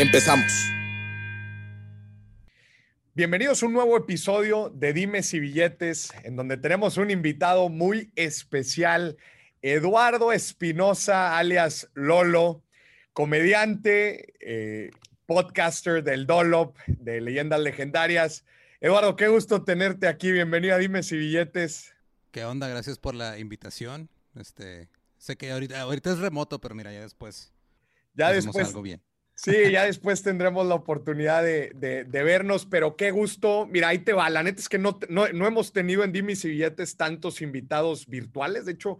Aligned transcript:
Empezamos. 0.00 0.72
Bienvenidos 3.14 3.62
a 3.62 3.66
un 3.66 3.74
nuevo 3.74 3.96
episodio 3.96 4.68
de 4.70 4.92
Dimes 4.92 5.32
y 5.34 5.38
Billetes, 5.38 6.12
en 6.24 6.34
donde 6.34 6.56
tenemos 6.56 6.96
un 6.96 7.12
invitado 7.12 7.68
muy 7.68 8.10
especial, 8.16 9.16
Eduardo 9.62 10.32
Espinosa, 10.32 11.38
alias 11.38 11.90
Lolo, 11.94 12.64
comediante, 13.12 14.34
eh, 14.40 14.90
podcaster 15.26 16.02
del 16.02 16.26
Dolop, 16.26 16.76
de 16.88 17.20
Leyendas 17.20 17.60
Legendarias. 17.60 18.44
Eduardo, 18.80 19.14
qué 19.14 19.28
gusto 19.28 19.62
tenerte 19.62 20.08
aquí. 20.08 20.32
Bienvenido 20.32 20.74
a 20.74 20.78
Dimes 20.78 21.12
y 21.12 21.18
Billetes. 21.18 21.94
¿Qué 22.32 22.44
onda? 22.44 22.66
Gracias 22.66 22.98
por 22.98 23.14
la 23.14 23.38
invitación. 23.38 24.10
Este, 24.34 24.88
sé 25.18 25.36
que 25.36 25.52
ahorita, 25.52 25.80
ahorita 25.80 26.10
es 26.10 26.18
remoto, 26.18 26.60
pero 26.60 26.74
mira, 26.74 26.92
ya 26.92 27.02
después. 27.02 27.52
Ya 28.14 28.32
después. 28.32 28.66
Algo 28.66 28.82
bien. 28.82 29.00
Sí, 29.36 29.72
ya 29.72 29.84
después 29.84 30.22
tendremos 30.22 30.66
la 30.66 30.76
oportunidad 30.76 31.42
de, 31.42 32.06
vernos, 32.10 32.66
pero 32.66 32.96
qué 32.96 33.10
gusto. 33.10 33.66
Mira, 33.66 33.88
ahí 33.88 33.98
te 33.98 34.12
va. 34.12 34.30
La 34.30 34.42
neta 34.42 34.60
es 34.60 34.68
que 34.68 34.78
no, 34.78 34.98
no, 35.08 35.26
hemos 35.26 35.72
tenido 35.72 36.04
en 36.04 36.12
Dimis 36.12 36.44
y 36.44 36.50
Billetes 36.50 36.96
tantos 36.96 37.42
invitados 37.42 38.06
virtuales. 38.06 38.64
De 38.64 38.72
hecho, 38.72 38.98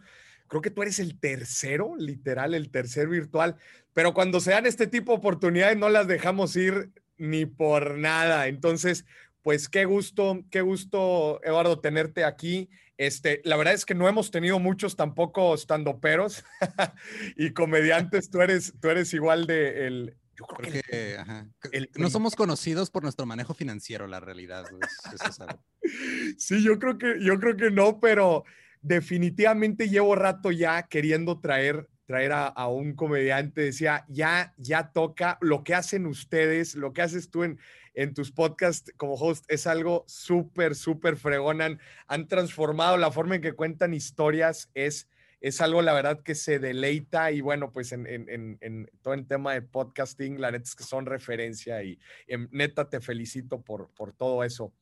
creo 0.48 0.60
que 0.60 0.70
tú 0.70 0.82
eres 0.82 0.98
el 0.98 1.18
tercero, 1.20 1.94
literal, 1.96 2.54
el 2.54 2.70
tercer 2.70 3.08
virtual. 3.08 3.56
Pero 3.92 4.12
cuando 4.12 4.40
se 4.40 4.50
dan 4.50 4.66
este 4.66 4.88
tipo 4.88 5.12
de 5.12 5.18
oportunidades, 5.18 5.78
no 5.78 5.88
las 5.88 6.08
dejamos 6.08 6.56
ir 6.56 6.90
ni 7.16 7.46
por 7.46 7.96
nada. 7.96 8.48
Entonces, 8.48 9.06
pues 9.42 9.68
qué 9.68 9.84
gusto, 9.84 10.44
qué 10.50 10.62
gusto, 10.62 11.40
Eduardo, 11.44 11.80
tenerte 11.80 12.24
aquí. 12.24 12.68
Este, 12.96 13.40
la 13.44 13.56
verdad 13.56 13.74
es 13.74 13.84
que 13.84 13.94
no 13.94 14.08
hemos 14.08 14.30
tenido 14.30 14.58
muchos 14.58 14.96
tampoco 14.96 15.54
estando 15.54 16.00
peros 16.00 16.44
y 17.36 17.50
comediantes. 17.50 18.30
Tú 18.30 18.40
eres, 18.40 18.74
tú 18.80 18.88
eres 18.88 19.14
igual 19.14 19.46
de 19.46 19.86
el, 19.86 20.16
yo 20.36 20.44
creo 20.46 20.82
que, 20.82 21.88
no 21.96 22.10
somos 22.10 22.34
conocidos 22.34 22.90
por 22.90 23.02
nuestro 23.02 23.26
manejo 23.26 23.54
financiero, 23.54 24.06
la 24.06 24.20
realidad. 24.20 24.64
sí, 26.38 26.62
yo 26.62 26.78
creo 26.78 26.98
que, 26.98 27.16
yo 27.20 27.38
creo 27.38 27.56
que 27.56 27.70
no, 27.70 28.00
pero 28.00 28.44
definitivamente 28.80 29.88
llevo 29.88 30.14
rato 30.14 30.50
ya 30.50 30.84
queriendo 30.84 31.40
traer, 31.40 31.88
traer 32.06 32.32
a, 32.32 32.68
un 32.68 32.94
comediante. 32.94 33.62
Decía, 33.62 34.04
ya, 34.08 34.54
ya 34.56 34.92
toca 34.92 35.38
lo 35.40 35.64
que 35.64 35.74
hacen 35.74 36.06
ustedes, 36.06 36.74
lo 36.74 36.92
que 36.92 37.02
haces 37.02 37.30
tú 37.30 37.44
en, 37.44 37.58
en 37.94 38.12
tus 38.14 38.32
podcasts 38.32 38.92
como 38.96 39.14
host 39.14 39.44
es 39.48 39.66
algo 39.66 40.04
súper, 40.06 40.74
súper 40.74 41.16
fregón. 41.16 41.60
han 42.06 42.28
transformado 42.28 42.96
la 42.96 43.10
forma 43.10 43.36
en 43.36 43.42
que 43.42 43.52
cuentan 43.52 43.94
historias, 43.94 44.70
es 44.74 45.08
es 45.44 45.60
algo, 45.60 45.82
la 45.82 45.92
verdad, 45.92 46.22
que 46.22 46.34
se 46.34 46.58
deleita 46.58 47.30
y 47.30 47.42
bueno, 47.42 47.70
pues 47.70 47.92
en, 47.92 48.88
todo 49.02 49.12
el 49.12 49.26
tema 49.26 49.52
de 49.52 49.60
podcasting, 49.60 50.40
la 50.40 50.50
neta 50.50 50.64
es 50.64 50.74
que 50.74 50.84
son 50.84 51.04
referencia 51.04 51.82
y, 51.82 51.98
em, 52.26 52.48
neta 52.50 52.88
te 52.88 53.02
felicito 53.02 53.60
por, 53.60 53.90
por 53.90 54.14
todo 54.14 54.42
eso. 54.42 54.72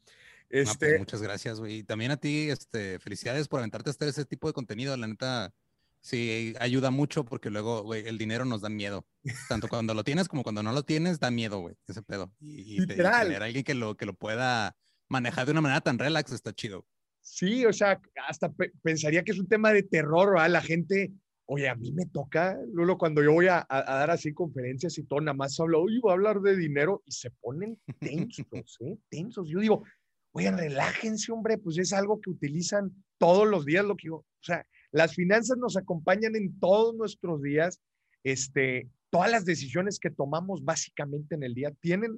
Pues, 0.49 0.71
este... 0.71 1.01
muchas 1.01 1.21
gracias, 1.21 1.59
güey. 1.59 1.79
Y 1.79 1.83
también 1.83 2.13
a 2.13 2.17
ti, 2.17 2.49
este, 2.49 3.01
felicidades 3.01 3.49
por 3.49 3.59
aventarte 3.59 3.91
a 3.91 3.93
hacer 3.93 4.07
ese 4.07 4.25
tipo 4.25 4.47
de 4.47 4.53
contenido. 4.53 4.97
La 4.97 5.09
neta, 5.09 5.53
sí, 6.01 6.55
ayuda 6.61 6.93
mucho 6.93 7.25
porque 7.25 7.51
luego, 7.51 7.83
güey, 7.83 8.07
el 8.07 8.17
dinero 8.17 8.45
nos 8.45 8.61
da 8.61 8.69
miedo. 8.69 9.05
Tanto 9.49 9.67
cuando 9.67 9.95
lo 9.95 10.05
tienes 10.05 10.29
como 10.29 10.45
cuando 10.45 10.63
no 10.63 10.71
lo 10.71 10.85
tienes, 10.85 11.19
da 11.19 11.33
miedo, 11.33 11.59
güey, 11.59 11.75
ese 11.89 12.03
pedo. 12.03 12.33
Y, 12.39 12.87
tener 12.87 13.43
alguien 13.43 13.65
que 13.65 13.75
lo, 13.75 13.97
que 13.97 14.07
lo 14.07 14.15
pueda 14.15 14.77
manejar 15.09 15.45
de 15.47 15.53
una 15.53 15.61
manera 15.61 15.81
tan 15.81 15.99
relax 15.99 16.31
está 16.31 16.53
chido. 16.53 16.87
Sí, 17.23 17.65
o 17.65 17.73
sea, 17.73 18.01
hasta 18.29 18.53
pensaría 18.83 19.23
que 19.23 19.31
es 19.31 19.39
un 19.39 19.49
tema 19.49 19.73
de 19.73 19.85
terror, 19.85 20.35
¿verdad? 20.35 20.51
La 20.51 20.61
gente, 20.61 21.13
oye, 21.47 21.69
a 21.69 21.77
mí 21.77 21.93
me 21.93 22.07
toca, 22.07 22.59
Lulo, 22.73 22.99
cuando 22.99 23.23
yo 23.23 23.33
voy 23.33 23.47
a, 23.47 23.65
dar 23.69 24.11
así 24.11 24.35
conferencias 24.35 24.99
y 24.99 25.05
todo, 25.05 25.21
nada 25.21 25.37
más 25.37 25.59
hablo, 25.61 25.83
oye, 25.83 26.01
voy 26.03 26.11
a 26.11 26.15
hablar 26.15 26.41
de 26.41 26.57
dinero 26.57 27.03
y 27.07 27.13
se 27.13 27.31
ponen 27.31 27.81
tensos, 28.01 28.77
¿eh? 28.81 28.99
Tensos. 29.09 29.49
Yo 29.49 29.61
digo, 29.61 29.85
oye, 30.33 30.51
relájense, 30.51 31.31
hombre, 31.31 31.59
pues 31.59 31.79
es 31.79 31.93
algo 31.93 32.21
que 32.21 32.31
utilizan 32.31 32.93
todos 33.19 33.47
los 33.47 33.65
días, 33.65 33.85
lo 33.85 33.97
que 33.97 34.09
yo, 34.09 34.17
o 34.17 34.27
sea, 34.41 34.67
las 34.91 35.15
finanzas 35.15 35.57
nos 35.59 35.77
acompañan 35.77 36.35
en 36.35 36.59
todos 36.59 36.95
nuestros 36.97 37.41
días, 37.41 37.81
este, 38.25 38.91
todas 39.13 39.31
las 39.31 39.45
decisiones 39.45 39.99
que 39.99 40.11
tomamos 40.11 40.65
básicamente 40.65 41.35
en 41.35 41.43
el 41.43 41.55
día 41.55 41.71
tienen 41.81 42.17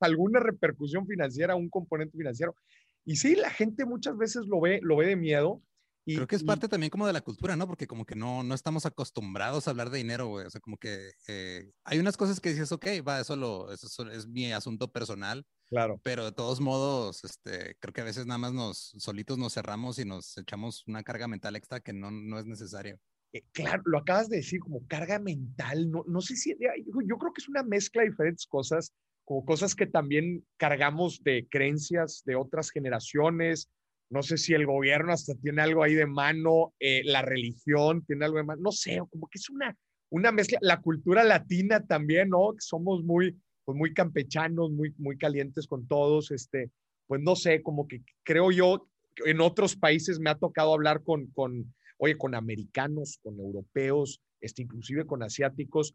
alguna 0.00 0.40
repercusión 0.40 1.06
financiera, 1.06 1.54
un 1.54 1.68
componente 1.68 2.16
financiero. 2.16 2.56
Y 3.04 3.16
sí, 3.16 3.34
la 3.34 3.50
gente 3.50 3.84
muchas 3.84 4.16
veces 4.16 4.46
lo 4.46 4.60
ve, 4.60 4.80
lo 4.82 4.96
ve 4.96 5.06
de 5.06 5.16
miedo. 5.16 5.62
Y, 6.06 6.16
Creo 6.16 6.26
que 6.26 6.36
es 6.36 6.44
parte 6.44 6.68
también 6.68 6.90
como 6.90 7.06
de 7.06 7.12
la 7.12 7.20
cultura, 7.20 7.56
¿no? 7.56 7.66
Porque 7.66 7.86
como 7.86 8.04
que 8.06 8.16
no, 8.16 8.42
no 8.42 8.54
estamos 8.54 8.86
acostumbrados 8.86 9.66
a 9.66 9.70
hablar 9.70 9.90
de 9.90 9.98
dinero, 9.98 10.28
güey. 10.28 10.46
O 10.46 10.50
sea, 10.50 10.60
como 10.60 10.76
que 10.76 11.10
eh, 11.28 11.70
hay 11.84 11.98
unas 11.98 12.16
cosas 12.16 12.40
que 12.40 12.50
dices, 12.50 12.72
ok, 12.72 12.86
va, 13.06 13.20
eso, 13.20 13.36
lo, 13.36 13.70
eso 13.70 14.10
es 14.10 14.26
mi 14.26 14.52
asunto 14.52 14.90
personal. 14.90 15.44
Claro. 15.68 16.00
Pero 16.02 16.24
de 16.24 16.32
todos 16.32 16.60
modos, 16.60 17.22
este, 17.22 17.76
creo 17.78 17.92
que 17.92 18.00
a 18.00 18.04
veces 18.04 18.26
nada 18.26 18.38
más 18.38 18.52
nos 18.52 18.92
solitos 18.98 19.38
nos 19.38 19.54
cerramos 19.54 19.98
y 19.98 20.04
nos 20.04 20.36
echamos 20.38 20.86
una 20.88 21.02
carga 21.04 21.28
mental 21.28 21.54
extra 21.54 21.80
que 21.80 21.92
no, 21.92 22.10
no 22.10 22.38
es 22.38 22.46
necesario. 22.46 22.98
Eh, 23.32 23.44
claro, 23.52 23.82
lo 23.84 23.98
acabas 23.98 24.28
de 24.28 24.38
decir 24.38 24.60
como 24.60 24.84
carga 24.86 25.18
mental. 25.18 25.90
No, 25.90 26.04
no 26.08 26.20
sé 26.20 26.34
si, 26.34 26.56
yo 26.58 27.18
creo 27.18 27.32
que 27.32 27.40
es 27.40 27.48
una 27.48 27.62
mezcla 27.62 28.02
de 28.02 28.10
diferentes 28.10 28.46
cosas 28.46 28.92
como 29.30 29.44
cosas 29.44 29.76
que 29.76 29.86
también 29.86 30.44
cargamos 30.56 31.22
de 31.22 31.46
creencias 31.48 32.24
de 32.26 32.34
otras 32.34 32.72
generaciones. 32.72 33.70
No 34.10 34.24
sé 34.24 34.36
si 34.36 34.54
el 34.54 34.66
gobierno 34.66 35.12
hasta 35.12 35.36
tiene 35.36 35.62
algo 35.62 35.84
ahí 35.84 35.94
de 35.94 36.06
mano, 36.06 36.74
eh, 36.80 37.02
la 37.04 37.22
religión 37.22 38.04
tiene 38.04 38.24
algo 38.24 38.38
de 38.38 38.42
mano, 38.42 38.60
no 38.60 38.72
sé, 38.72 39.00
como 39.08 39.28
que 39.28 39.38
es 39.38 39.48
una, 39.48 39.78
una 40.08 40.32
mezcla, 40.32 40.58
la 40.62 40.80
cultura 40.80 41.22
latina 41.22 41.86
también, 41.86 42.30
¿no? 42.30 42.54
Somos 42.58 43.04
muy, 43.04 43.40
pues 43.64 43.78
muy 43.78 43.94
campechanos, 43.94 44.72
muy, 44.72 44.92
muy 44.98 45.16
calientes 45.16 45.68
con 45.68 45.86
todos, 45.86 46.32
este, 46.32 46.72
pues 47.06 47.20
no 47.22 47.36
sé, 47.36 47.62
como 47.62 47.86
que 47.86 48.02
creo 48.24 48.50
yo, 48.50 48.88
en 49.26 49.40
otros 49.40 49.76
países 49.76 50.18
me 50.18 50.30
ha 50.30 50.34
tocado 50.34 50.74
hablar 50.74 51.04
con, 51.04 51.28
con 51.28 51.72
oye, 51.98 52.18
con 52.18 52.34
americanos, 52.34 53.20
con 53.22 53.38
europeos, 53.38 54.20
este, 54.40 54.62
inclusive 54.62 55.06
con 55.06 55.22
asiáticos, 55.22 55.94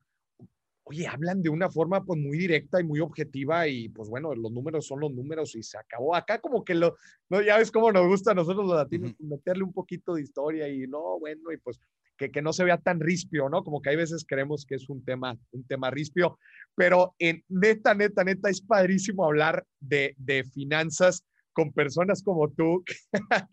oye, 0.85 1.07
hablan 1.07 1.41
de 1.41 1.49
una 1.49 1.69
forma 1.69 2.03
pues 2.03 2.19
muy 2.19 2.37
directa 2.37 2.79
y 2.79 2.83
muy 2.83 2.99
objetiva 2.99 3.67
y 3.67 3.89
pues 3.89 4.07
bueno, 4.07 4.33
los 4.35 4.51
números 4.51 4.85
son 4.85 4.99
los 4.99 5.11
números 5.11 5.55
y 5.55 5.63
se 5.63 5.77
acabó. 5.77 6.15
Acá 6.15 6.39
como 6.39 6.63
que 6.63 6.75
lo, 6.75 6.95
no, 7.29 7.41
ya 7.41 7.57
ves 7.57 7.71
cómo 7.71 7.91
nos 7.91 8.07
gusta 8.07 8.31
a 8.31 8.35
nosotros 8.35 8.67
los 8.67 8.75
latinos 8.75 9.13
meterle 9.19 9.63
un 9.63 9.73
poquito 9.73 10.13
de 10.13 10.21
historia 10.21 10.67
y 10.67 10.87
no, 10.87 11.19
bueno, 11.19 11.51
y 11.51 11.57
pues 11.57 11.79
que, 12.17 12.31
que, 12.31 12.41
no 12.41 12.53
se 12.53 12.63
vea 12.63 12.77
tan 12.77 12.99
rispio, 12.99 13.49
¿no? 13.49 13.63
Como 13.63 13.81
que 13.81 13.89
hay 13.89 13.95
veces 13.95 14.25
creemos 14.27 14.65
que 14.65 14.75
es 14.75 14.87
un 14.87 15.03
tema, 15.03 15.37
un 15.51 15.65
tema 15.65 15.89
rispio, 15.89 16.37
pero 16.75 17.15
en 17.17 17.43
neta, 17.49 17.93
neta, 17.95 18.23
neta, 18.23 18.49
es 18.49 18.61
padrísimo 18.61 19.25
hablar 19.25 19.65
de, 19.79 20.13
de 20.17 20.43
finanzas 20.43 21.25
con 21.55 21.71
personas 21.71 22.21
como 22.21 22.49
tú, 22.49 22.83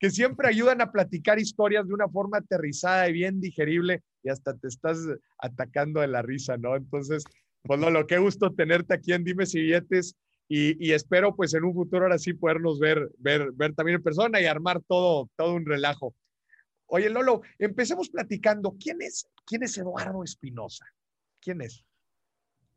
que, 0.00 0.10
siempre 0.10 0.48
ayudan 0.48 0.80
a 0.80 0.90
platicar 0.90 1.38
historias 1.38 1.86
de 1.86 1.94
una 1.94 2.08
forma 2.08 2.38
aterrizada 2.38 3.08
y 3.08 3.12
bien 3.12 3.40
digerible 3.40 4.02
y 4.22 4.30
hasta 4.30 4.56
te 4.56 4.66
estás 4.66 4.98
atacando 5.38 6.00
de 6.00 6.08
la 6.08 6.22
risa, 6.22 6.56
¿no? 6.56 6.74
Entonces, 6.74 7.22
pues 7.62 7.78
no, 7.78 7.90
lo 7.90 8.06
que 8.06 8.18
gusto 8.18 8.52
tenerte 8.54 8.94
aquí 8.94 9.12
en 9.12 9.24
Dime 9.24 9.44
si 9.44 9.60
Billetes 9.60 10.16
y, 10.48 10.84
y, 10.84 10.92
espero 10.92 11.36
pues 11.36 11.54
en 11.54 11.64
un 11.64 11.74
futuro 11.74 12.04
ahora 12.04 12.18
sí 12.18 12.32
podernos 12.32 12.78
ver, 12.80 13.10
ver, 13.18 13.52
ver 13.52 13.74
también 13.74 13.96
en 13.96 14.02
persona 14.02 14.40
y 14.40 14.46
armar 14.46 14.80
todo, 14.88 15.30
todo 15.36 15.54
un 15.54 15.66
relajo. 15.66 16.14
Oye, 16.86 17.10
Lolo, 17.10 17.42
empecemos 17.58 18.08
platicando. 18.08 18.76
¿Quién 18.78 19.02
es, 19.02 19.26
quién 19.46 19.62
es 19.62 19.76
Eduardo 19.76 20.24
Espinosa? 20.24 20.86
¿Quién 21.40 21.60
es? 21.60 21.84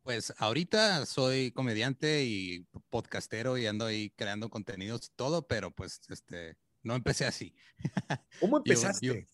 Pues 0.07 0.33
ahorita 0.37 1.05
soy 1.05 1.51
comediante 1.51 2.23
y 2.23 2.65
podcastero 2.89 3.57
y 3.57 3.65
ando 3.65 3.87
ahí 3.87 4.09
creando 4.11 4.49
contenidos 4.49 5.07
y 5.07 5.15
todo, 5.17 5.45
pero 5.45 5.69
pues 5.71 5.99
este, 6.07 6.55
no 6.81 6.95
empecé 6.95 7.25
así. 7.25 7.53
¿Cómo 8.39 8.55
empezaste? 8.59 9.27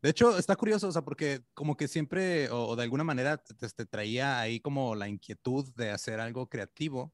de 0.00 0.08
hecho, 0.08 0.38
está 0.38 0.56
curioso, 0.56 0.88
o 0.88 0.92
sea, 0.92 1.02
porque 1.02 1.44
como 1.52 1.76
que 1.76 1.86
siempre 1.86 2.48
o, 2.48 2.74
de 2.76 2.84
alguna 2.84 3.04
manera 3.04 3.36
te, 3.36 3.68
te, 3.68 3.84
traía 3.84 4.40
ahí 4.40 4.58
como 4.58 4.94
la 4.94 5.06
inquietud 5.06 5.70
de 5.74 5.90
hacer 5.90 6.18
algo 6.18 6.48
creativo, 6.48 7.12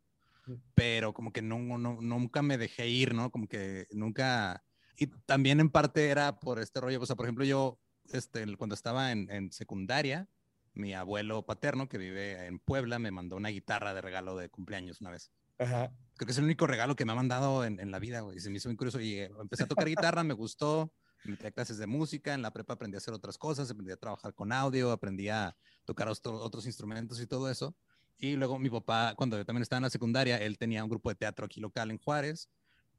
pero 0.77 1.13
como 1.13 1.33
que 1.33 1.43
no, 1.43 1.59
no, 1.59 2.01
nunca 2.01 2.41
me 2.43 2.57
dejé 2.57 2.87
ir, 2.87 3.15
¿no? 3.15 3.33
Como 3.33 3.49
que 3.49 3.89
nunca... 3.91 4.63
Y 4.97 5.09
también 5.27 5.59
en 5.59 5.71
parte 5.71 6.07
era 6.07 6.39
por 6.39 6.61
este 6.61 6.81
rollo, 6.81 7.01
o 7.01 7.07
sea, 7.07 7.17
por 7.17 7.27
ejemplo, 7.27 7.45
yo 7.45 7.81
este, 8.13 8.57
cuando 8.57 8.77
estaba 8.77 9.11
en, 9.11 9.29
en 9.29 9.51
secundaria, 9.51 10.29
mi 10.75 10.95
abuelo 10.95 11.45
paterno, 11.45 11.89
que 11.89 11.99
vive 11.99 12.47
en 12.47 12.59
Puebla, 12.59 12.99
me 12.99 13.11
mandó 13.11 13.37
una 13.37 13.49
guitarra 13.49 13.95
de 13.95 14.01
regalo 14.01 14.37
de 14.37 14.49
cumpleaños 14.49 15.01
una 15.01 15.11
vez. 15.11 15.31
Ajá. 15.59 15.93
Creo 16.17 16.27
que 16.27 16.33
es 16.33 16.39
el 16.39 16.45
único 16.45 16.67
regalo 16.67 16.97
que 16.97 17.05
me 17.05 17.13
ha 17.13 17.17
mandado 17.17 17.65
en, 17.65 17.81
en 17.81 17.91
la 17.91 17.99
vida, 17.99 18.21
güey. 18.21 18.41
Se 18.41 18.51
me 18.51 18.57
hizo 18.57 18.69
muy 18.69 18.77
curioso. 18.77 19.01
Y 19.01 19.15
eh, 19.15 19.31
empecé 19.41 19.65
a 19.65 19.67
tocar 19.67 19.89
guitarra, 19.89 20.25
me 20.25 20.35
gustó. 20.35 20.93
Me 21.25 21.33
metí 21.33 21.47
a 21.47 21.51
clases 21.51 21.79
de 21.79 21.87
música. 21.87 22.35
En 22.35 22.43
la 22.43 22.53
prepa 22.53 22.75
aprendí 22.75 22.97
a 22.97 22.99
hacer 22.99 23.15
otras 23.15 23.39
cosas. 23.39 23.71
Aprendí 23.71 23.93
a 23.93 23.97
trabajar 23.97 24.35
con 24.35 24.53
audio. 24.53 24.93
Aprendí 24.93 25.29
a 25.29 25.57
tocar 25.85 26.09
otros 26.09 26.67
instrumentos 26.67 27.21
y 27.21 27.27
todo 27.27 27.51
eso. 27.51 27.77
Y 28.19 28.35
luego 28.35 28.59
mi 28.59 28.71
papá, 28.71 29.15
cuando 29.17 29.37
yo 29.37 29.45
también 29.45 29.63
estaba 29.63 29.79
en 29.79 29.85
la 29.85 29.91
secundaria, 29.91 30.39
él 30.39 30.59
tenía 30.59 30.83
un 30.83 30.91
grupo 30.91 31.09
de 31.09 31.15
teatro 31.15 31.47
aquí 31.47 31.61
local 31.61 31.91
en 31.91 31.99
Juárez. 31.99 32.51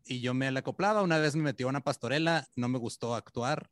Y 0.05 0.21
yo 0.21 0.33
me 0.33 0.49
la 0.51 0.59
acoplaba. 0.61 1.01
Una 1.01 1.17
vez 1.17 1.35
me 1.35 1.43
metió 1.43 1.67
a 1.67 1.69
una 1.69 1.81
pastorela. 1.81 2.47
No 2.55 2.69
me 2.69 2.77
gustó 2.77 3.15
actuar 3.15 3.69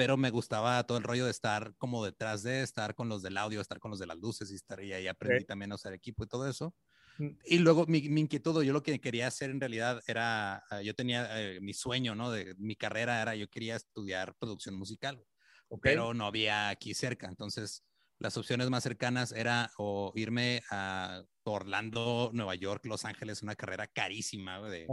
pero 0.00 0.16
me 0.16 0.30
gustaba 0.30 0.82
todo 0.86 0.96
el 0.96 1.04
rollo 1.04 1.26
de 1.26 1.30
estar 1.30 1.74
como 1.76 2.02
detrás 2.02 2.42
de, 2.42 2.62
estar 2.62 2.94
con 2.94 3.10
los 3.10 3.20
del 3.20 3.36
audio, 3.36 3.60
estar 3.60 3.78
con 3.78 3.90
los 3.90 4.00
de 4.00 4.06
las 4.06 4.16
luces 4.16 4.50
y 4.50 4.54
estar 4.54 4.82
y 4.82 4.94
ahí 4.94 5.06
aprendí 5.06 5.44
también 5.44 5.72
a 5.72 5.74
usar 5.74 5.92
equipo 5.92 6.24
y 6.24 6.26
todo 6.26 6.48
eso. 6.48 6.74
Mm. 7.18 7.28
Y 7.44 7.58
luego 7.58 7.84
mi, 7.86 8.08
mi, 8.08 8.22
inquietud, 8.22 8.62
yo 8.62 8.72
lo 8.72 8.82
que 8.82 8.98
quería 8.98 9.26
hacer 9.26 9.50
en 9.50 9.60
realidad 9.60 10.00
era, 10.06 10.64
ah, 10.70 10.80
yo 10.80 10.94
tenía 10.94 11.38
eh, 11.38 11.60
mi 11.60 11.74
sueño, 11.74 12.14
¿no? 12.14 12.30
De 12.30 12.54
mi 12.56 12.76
carrera 12.76 13.20
era, 13.20 13.34
yo 13.34 13.46
quería 13.50 13.76
estudiar 13.76 14.34
producción 14.36 14.74
musical, 14.74 15.22
pero 15.82 16.14
no 16.14 16.24
había 16.24 16.70
aquí 16.70 16.94
cerca. 16.94 17.28
Entonces, 17.28 17.84
las 18.20 18.38
opciones 18.38 18.70
más 18.70 18.82
cercanas 18.82 19.32
era 19.32 19.70
o 19.76 20.12
irme 20.14 20.62
a 20.70 21.22
Orlando, 21.52 22.30
Nueva 22.32 22.54
York, 22.54 22.84
Los 22.86 23.04
Ángeles, 23.04 23.42
una 23.42 23.56
carrera 23.56 23.86
carísima, 23.86 24.60
de 24.68 24.86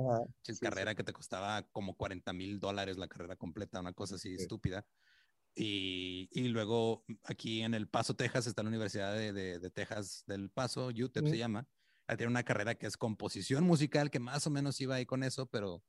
carrera 0.59 0.95
que 0.95 1.04
te 1.04 1.13
costaba 1.13 1.63
como 1.71 1.95
40 1.95 2.33
mil 2.33 2.59
dólares 2.59 2.98
la 2.98 3.07
carrera 3.07 3.36
completa, 3.36 3.80
una 3.80 3.94
cosa 3.94 4.15
así 4.15 4.33
estúpida. 4.33 4.86
Y, 5.56 6.30
y, 6.31 6.50
luego 6.50 7.04
aquí 7.24 7.63
en 7.63 7.74
El 7.74 7.88
Paso, 7.88 8.15
Texas, 8.15 8.45
está 8.45 8.62
la 8.62 8.69
Universidad 8.69 9.15
de, 9.15 9.33
de, 9.33 9.69
Texas 9.71 10.24
del 10.27 10.51
Paso, 10.51 10.88
UTEP 10.89 11.27
se 11.27 11.38
llama. 11.38 11.68
Tiene 12.15 12.27
una 12.27 12.44
carrera 12.44 12.75
que 12.75 12.86
es 12.86 12.95
composición 12.95 13.63
musical, 13.63 14.12
que 14.12 14.19
más 14.19 14.45
o 14.45 14.51
menos 14.51 14.80
iba 14.80 14.95
ahí 14.95 15.06
con 15.06 15.24
eso, 15.24 15.48
pero 15.48 15.83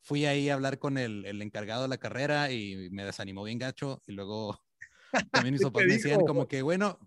fui 0.00 0.24
ahí 0.24 0.48
a 0.48 0.54
hablar 0.54 0.78
con 0.78 0.96
el, 0.96 1.26
el 1.26 1.42
encargado 1.42 1.82
de 1.82 1.88
la 1.88 1.98
carrera 1.98 2.50
y 2.50 2.88
me 2.90 3.04
desanimó 3.04 3.44
bien 3.44 3.58
gacho. 3.58 4.02
Y 4.06 4.12
luego 4.12 4.58
también 5.30 5.52
mis 5.52 5.62
papás 5.62 5.84
me 5.84 5.92
decían 5.92 6.20
como 6.22 6.48
que, 6.48 6.62
bueno, 6.62 6.98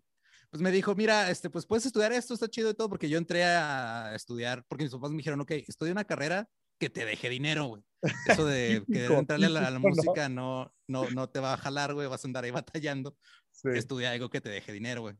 pues 0.55 0.63
me 0.63 0.71
dijo, 0.71 0.95
mira, 0.95 1.29
este, 1.29 1.49
pues 1.49 1.65
puedes 1.65 1.85
estudiar 1.85 2.13
esto, 2.13 2.33
está 2.33 2.47
chido 2.47 2.69
y 2.69 2.73
todo, 2.73 2.87
porque 2.87 3.09
yo 3.09 3.17
entré 3.17 3.43
a 3.43 4.15
estudiar, 4.15 4.63
porque 4.69 4.85
mis 4.85 4.93
papás 4.93 5.11
me 5.11 5.17
dijeron, 5.17 5.41
ok, 5.41 5.51
estudia 5.51 5.91
una 5.91 6.05
carrera 6.05 6.47
que 6.79 6.89
te 6.89 7.03
deje 7.03 7.27
dinero, 7.27 7.65
güey. 7.65 7.83
Eso 8.25 8.45
de 8.45 8.81
que 8.89 9.05
entrarle 9.07 9.47
a 9.47 9.49
la, 9.49 9.79
música 9.79 10.29
no, 10.29 10.73
no, 10.87 11.09
no 11.11 11.29
te 11.29 11.41
va 11.41 11.55
a 11.55 11.57
jalar, 11.57 11.93
güey, 11.93 12.07
vas 12.07 12.23
a 12.23 12.27
andar 12.29 12.45
ahí 12.45 12.51
batallando. 12.79 13.17
Estudia 13.65 14.11
algo 14.11 14.29
que 14.29 14.39
te 14.39 14.47
deje 14.47 14.71
dinero, 14.71 15.01
güey. 15.01 15.17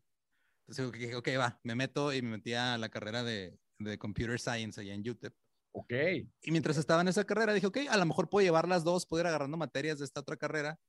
Entonces 0.70 1.02
dije, 1.02 1.16
ok, 1.18 1.28
va, 1.38 1.60
me 1.64 1.76
meto 1.76 2.14
y 2.14 2.22
me 2.22 2.38
metí 2.38 2.54
a 2.54 2.78
la 2.78 2.88
carrera 2.88 3.22
de, 3.22 3.60
de 3.80 3.98
Computer 3.98 4.40
Science 4.40 4.80
allá 4.80 4.94
en 4.94 5.02
UTEP. 5.02 5.36
Ok. 5.74 5.94
Y 6.44 6.52
mientras 6.52 6.78
estaba 6.78 7.02
en 7.02 7.10
esa 7.10 7.26
carrera, 7.26 7.52
dije, 7.54 7.68
ok, 7.68 7.80
a 7.90 7.98
lo 7.98 8.06
mejor 8.06 8.30
puedo 8.30 8.46
llevar 8.46 8.70
las 8.70 8.86
dos, 8.86 9.06
puedo 9.06 9.20
ir 9.20 9.28
agarrando 9.28 9.58
materias 9.58 10.00
de 10.00 10.06
esta 10.06 10.22
otra 10.22 10.38
carrera 10.38 10.80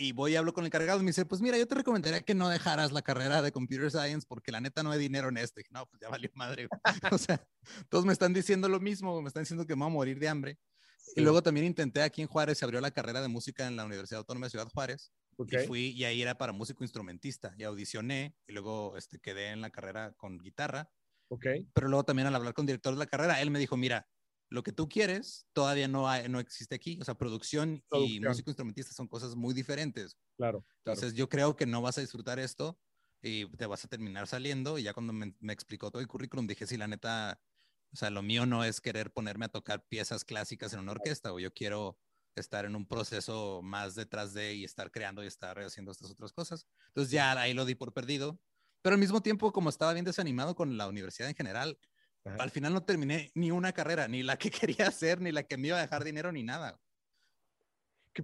y 0.00 0.12
voy 0.12 0.32
y 0.32 0.36
hablo 0.36 0.54
con 0.54 0.64
el 0.64 0.68
encargado 0.68 0.98
y 0.98 1.02
me 1.02 1.10
dice, 1.10 1.26
pues 1.26 1.42
mira, 1.42 1.58
yo 1.58 1.68
te 1.68 1.74
recomendaría 1.74 2.22
que 2.22 2.34
no 2.34 2.48
dejaras 2.48 2.90
la 2.90 3.02
carrera 3.02 3.42
de 3.42 3.52
Computer 3.52 3.90
Science 3.90 4.26
porque 4.26 4.50
la 4.50 4.58
neta 4.58 4.82
no 4.82 4.90
hay 4.90 4.98
dinero 4.98 5.28
en 5.28 5.36
esto. 5.36 5.60
Y 5.60 5.64
no, 5.70 5.86
pues 5.86 6.00
ya 6.00 6.08
valió 6.08 6.30
madre. 6.34 6.68
o 7.12 7.18
sea, 7.18 7.46
todos 7.90 8.06
me 8.06 8.14
están 8.14 8.32
diciendo 8.32 8.66
lo 8.66 8.80
mismo, 8.80 9.20
me 9.20 9.28
están 9.28 9.42
diciendo 9.42 9.66
que 9.66 9.76
me 9.76 9.80
voy 9.80 9.90
a 9.90 9.94
morir 9.94 10.18
de 10.18 10.28
hambre. 10.28 10.58
Y 11.14 11.20
luego 11.20 11.42
también 11.42 11.66
intenté 11.66 12.00
aquí 12.00 12.22
en 12.22 12.28
Juárez, 12.28 12.56
se 12.58 12.64
abrió 12.64 12.80
la 12.80 12.90
carrera 12.90 13.20
de 13.20 13.28
música 13.28 13.66
en 13.66 13.76
la 13.76 13.84
Universidad 13.84 14.20
Autónoma 14.20 14.46
de 14.46 14.50
Ciudad 14.50 14.68
Juárez. 14.68 15.12
Y 15.38 15.66
fui 15.66 15.88
y 15.88 16.04
ahí 16.04 16.22
era 16.22 16.36
para 16.36 16.52
músico 16.52 16.82
instrumentista 16.82 17.54
y 17.58 17.64
audicioné 17.64 18.34
y 18.46 18.52
luego 18.52 18.96
este, 18.96 19.18
quedé 19.20 19.48
en 19.48 19.60
la 19.60 19.70
carrera 19.70 20.12
con 20.16 20.38
guitarra. 20.38 20.90
Okay. 21.28 21.68
Pero 21.74 21.88
luego 21.88 22.04
también 22.04 22.26
al 22.26 22.34
hablar 22.34 22.54
con 22.54 22.64
el 22.64 22.68
director 22.68 22.94
de 22.94 22.98
la 22.98 23.06
carrera, 23.06 23.40
él 23.40 23.50
me 23.50 23.58
dijo, 23.58 23.76
mira, 23.76 24.06
lo 24.50 24.64
que 24.64 24.72
tú 24.72 24.88
quieres 24.88 25.46
todavía 25.52 25.88
no, 25.88 26.06
no 26.28 26.40
existe 26.40 26.74
aquí. 26.74 26.98
O 27.00 27.04
sea, 27.04 27.14
producción, 27.14 27.82
y 27.92 28.20
músico 28.20 28.50
instrumentista 28.50 28.92
son 28.92 29.08
cosas 29.08 29.36
muy 29.36 29.54
diferentes. 29.54 30.16
Claro. 30.36 30.64
Entonces 30.84 31.14
yo 31.14 31.28
creo 31.28 31.56
que 31.56 31.66
no 31.66 31.80
vas 31.80 31.98
a 31.98 32.00
disfrutar 32.00 32.38
esto 32.40 32.78
y 33.22 33.46
te 33.56 33.66
vas 33.66 33.84
a 33.84 33.88
terminar 33.88 34.26
saliendo. 34.26 34.76
Y 34.76 34.82
ya 34.82 34.92
cuando 34.92 35.12
me, 35.12 35.34
explicó 35.52 35.90
todo 35.90 36.02
el 36.02 36.08
currículum, 36.08 36.48
dije, 36.48 36.66
sí, 36.66 36.76
la 36.76 36.88
neta, 36.88 37.40
o 37.92 37.96
sea, 37.96 38.10
lo 38.10 38.22
mío 38.22 38.44
no 38.44 38.64
es 38.64 38.80
querer 38.80 39.12
ponerme 39.12 39.46
a 39.46 39.50
tocar 39.50 39.86
piezas 39.86 40.24
clásicas 40.24 40.72
en 40.72 40.80
una 40.80 40.92
orquesta, 40.92 41.32
o 41.32 41.38
yo 41.38 41.52
quiero 41.54 41.98
estar 42.34 42.64
en 42.64 42.74
un 42.74 42.86
proceso 42.86 43.60
más 43.62 43.94
detrás 43.94 44.34
de 44.34 44.54
y 44.54 44.64
estar 44.64 44.90
creando 44.90 45.22
y 45.22 45.26
estar 45.26 45.58
haciendo 45.60 45.92
estas 45.92 46.10
otras 46.10 46.32
cosas. 46.32 46.66
Entonces 46.88 47.12
ya 47.12 47.32
ahí 47.40 47.54
lo 47.54 47.64
di 47.64 47.76
por 47.76 47.92
perdido. 47.92 48.40
Pero 48.82 48.94
al 48.94 49.00
mismo 49.00 49.22
tiempo, 49.22 49.52
como 49.52 49.68
estaba 49.68 49.92
bien 49.92 50.06
desanimado 50.06 50.54
con 50.56 50.76
la 50.76 50.88
universidad 50.88 51.28
en 51.28 51.36
general, 51.36 51.78
al 52.38 52.50
final 52.50 52.74
no 52.74 52.82
terminé 52.82 53.30
ni 53.34 53.50
una 53.50 53.72
carrera, 53.72 54.08
ni 54.08 54.22
la 54.22 54.36
que 54.36 54.50
quería 54.78 54.88
hacer, 54.88 55.20
ni 55.20 55.32
la 55.32 55.42
que 55.42 55.56
me 55.56 55.68
iba 55.68 55.78
a 55.78 55.82
dejar 55.82 56.04
dinero, 56.04 56.32
ni 56.32 56.42
nada. 56.42 56.78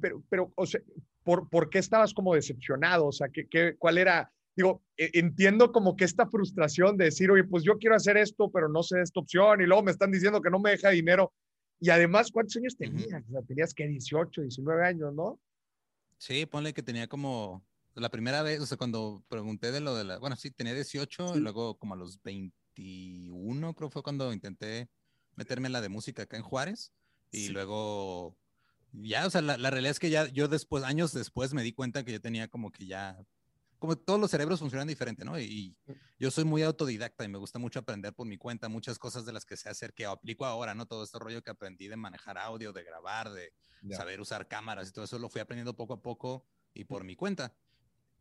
Pero, 0.01 0.23
pero 0.29 0.53
o 0.57 0.67
sea, 0.67 0.81
¿por, 1.23 1.49
¿por 1.49 1.71
qué 1.71 1.79
estabas 1.79 2.13
como 2.13 2.35
decepcionado? 2.35 3.07
O 3.07 3.13
sea, 3.13 3.29
¿qué, 3.29 3.47
qué, 3.49 3.77
cuál 3.79 3.99
era? 3.99 4.33
Digo, 4.55 4.83
e, 4.97 5.11
entiendo 5.15 5.73
como 5.73 5.97
que 5.97 6.05
esta 6.05 6.29
frustración 6.29 6.97
de 6.97 7.07
decir, 7.07 7.31
oye, 7.31 7.45
pues 7.45 7.63
yo 7.63 7.79
quiero 7.79 7.95
hacer 7.95 8.17
esto, 8.17 8.51
pero 8.51 8.69
no 8.69 8.83
sé 8.83 9.01
esta 9.01 9.21
opción, 9.21 9.61
y 9.61 9.67
luego 9.67 9.83
me 9.83 9.93
están 9.93 10.11
diciendo 10.11 10.41
que 10.41 10.51
no 10.51 10.59
me 10.59 10.71
deja 10.71 10.91
dinero. 10.91 11.33
Y 11.79 11.91
además, 11.91 12.31
¿cuántos 12.31 12.57
años 12.57 12.77
tenías? 12.77 13.23
O 13.29 13.33
sea, 13.33 13.43
tenías 13.43 13.75
que 13.75 13.87
18, 13.87 14.41
19 14.41 14.85
años, 14.85 15.15
¿no? 15.15 15.39
Sí, 16.19 16.47
ponle 16.47 16.73
que 16.73 16.83
tenía 16.83 17.07
como 17.07 17.63
la 17.95 18.11
primera 18.11 18.43
vez, 18.43 18.61
o 18.61 18.67
sea, 18.67 18.79
cuando 18.79 19.23
pregunté 19.29 19.73
de 19.73 19.81
lo 19.81 19.95
de 19.95 20.05
la, 20.05 20.19
bueno, 20.19 20.37
sí, 20.37 20.51
tenía 20.51 20.75
18 20.75 21.37
y 21.37 21.41
luego 21.41 21.79
como 21.79 21.95
a 21.95 21.97
los 21.97 22.23
20 22.23 22.55
21, 22.77 23.75
creo 23.75 23.91
fue 23.91 24.03
cuando 24.03 24.33
intenté 24.33 24.89
meterme 25.35 25.67
en 25.67 25.73
la 25.73 25.81
de 25.81 25.89
música 25.89 26.23
acá 26.23 26.37
en 26.37 26.43
Juárez. 26.43 26.93
Y 27.31 27.49
luego, 27.49 28.37
ya, 28.93 29.27
o 29.27 29.31
sea, 29.31 29.43
la, 29.43 29.71
realidad 29.71 29.91
es 29.91 29.99
que 29.99 30.11
ya 30.11 30.27
yo 30.29 30.49
después, 30.49 30.85
años 30.85 31.13
después, 31.13 31.53
me 31.55 31.63
di 31.63 31.73
cuenta 31.73 32.05
que 32.05 32.13
yo 32.13 32.21
tenía 32.21 32.49
como 32.49 32.71
que 32.71 32.87
ya, 32.87 33.19
como 33.79 33.97
todos 33.97 34.21
los 34.21 34.31
cerebros 34.31 34.61
funcionan 34.61 34.89
diferente, 34.89 35.25
¿no? 35.25 35.39
Y, 35.39 35.77
mm. 35.87 35.93
yo 36.19 36.31
soy 36.31 36.45
muy 36.45 36.63
autodidacta 36.63 37.25
y 37.25 37.29
me 37.29 37.39
gusta 37.39 37.59
mucho 37.59 37.81
aprender 37.81 38.15
por 38.15 38.27
mi 38.27 38.39
cuenta, 38.39 38.69
muchas 38.69 38.99
cosas 38.99 39.27
de 39.27 39.33
las 39.33 39.45
que 39.45 39.57
sé 39.57 39.69
hacer 39.69 39.93
que 39.93 40.07
aplico 40.07 40.47
ahora, 40.47 40.75
¿no? 40.75 40.87
Todo 40.87 41.05
este 41.05 41.19
rollo 41.19 41.43
que 41.43 41.51
aprendí 41.51 41.89
de 41.89 41.97
manejar 41.97 42.39
audio, 42.39 42.73
de 42.73 42.85
grabar, 42.85 43.31
de 43.31 43.53
saber 43.95 44.21
usar 44.21 44.49
cámaras 44.49 44.89
y 44.89 44.93
todo 44.93 45.05
eso 45.05 45.19
lo 45.19 45.29
fui 45.29 45.41
aprendiendo 45.41 45.77
poco 45.77 45.95
a 45.95 46.03
poco 46.03 46.45
y 46.73 46.85
por 46.85 47.05
mi 47.05 47.17
cuenta. 47.17 47.55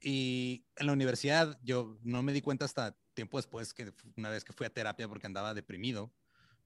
Y 0.08 0.68
en 0.76 0.86
la 0.86 0.94
universidad 0.94 1.60
yo 1.64 1.98
no 2.04 2.22
me 2.22 2.32
di 2.32 2.40
cuenta 2.40 2.64
hasta 2.64 2.96
tiempo 3.16 3.40
después, 3.40 3.74
que 3.74 3.92
una 4.16 4.30
vez 4.30 4.44
que 4.44 4.54
fui 4.54 4.68
a 4.68 4.70
terapia 4.70 5.08
porque 5.08 5.26
andaba 5.26 5.56
deprimido, 5.56 6.14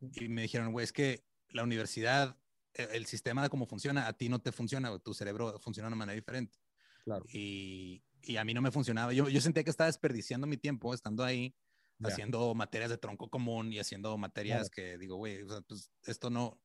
y 0.01 0.27
me 0.27 0.41
dijeron, 0.41 0.73
güey, 0.73 0.83
es 0.83 0.91
que 0.91 1.23
la 1.47 1.63
universidad, 1.63 2.37
e, 2.73 2.89
el, 2.91 3.05
sistema 3.05 3.41
de 3.41 3.47
cómo 3.47 3.65
funciona, 3.65 4.07
a 4.07 4.13
ti 4.13 4.27
no 4.27 4.39
te 4.39 4.51
funciona, 4.51 4.99
tu 4.99 5.13
cerebro 5.13 5.57
funciona 5.57 5.87
de 5.87 5.93
una 5.93 5.99
manera 5.99 6.17
diferente. 6.17 6.59
Claro. 7.05 7.23
Y, 7.29 8.03
y 8.23 8.35
a 8.35 8.43
mí 8.43 8.53
no 8.53 8.61
me 8.61 8.71
funcionaba. 8.71 9.13
Yo, 9.13 9.29
yo 9.29 9.39
sentía 9.39 9.63
que 9.63 9.69
estaba 9.69 9.87
desperdiciando 9.87 10.45
mi 10.45 10.57
tiempo 10.57 10.93
estando 10.93 11.23
ahí, 11.23 11.55
haciendo 12.03 12.53
materias 12.55 12.89
de 12.89 12.97
tronco 12.97 13.29
común 13.29 13.71
y 13.71 13.79
haciendo 13.79 14.17
materias 14.17 14.69
que 14.69 14.97
digo, 14.97 15.15
güey, 15.15 15.43
o 15.43 15.49
sea, 15.49 15.61
pues 15.61 15.91
esto 16.03 16.29
no, 16.29 16.59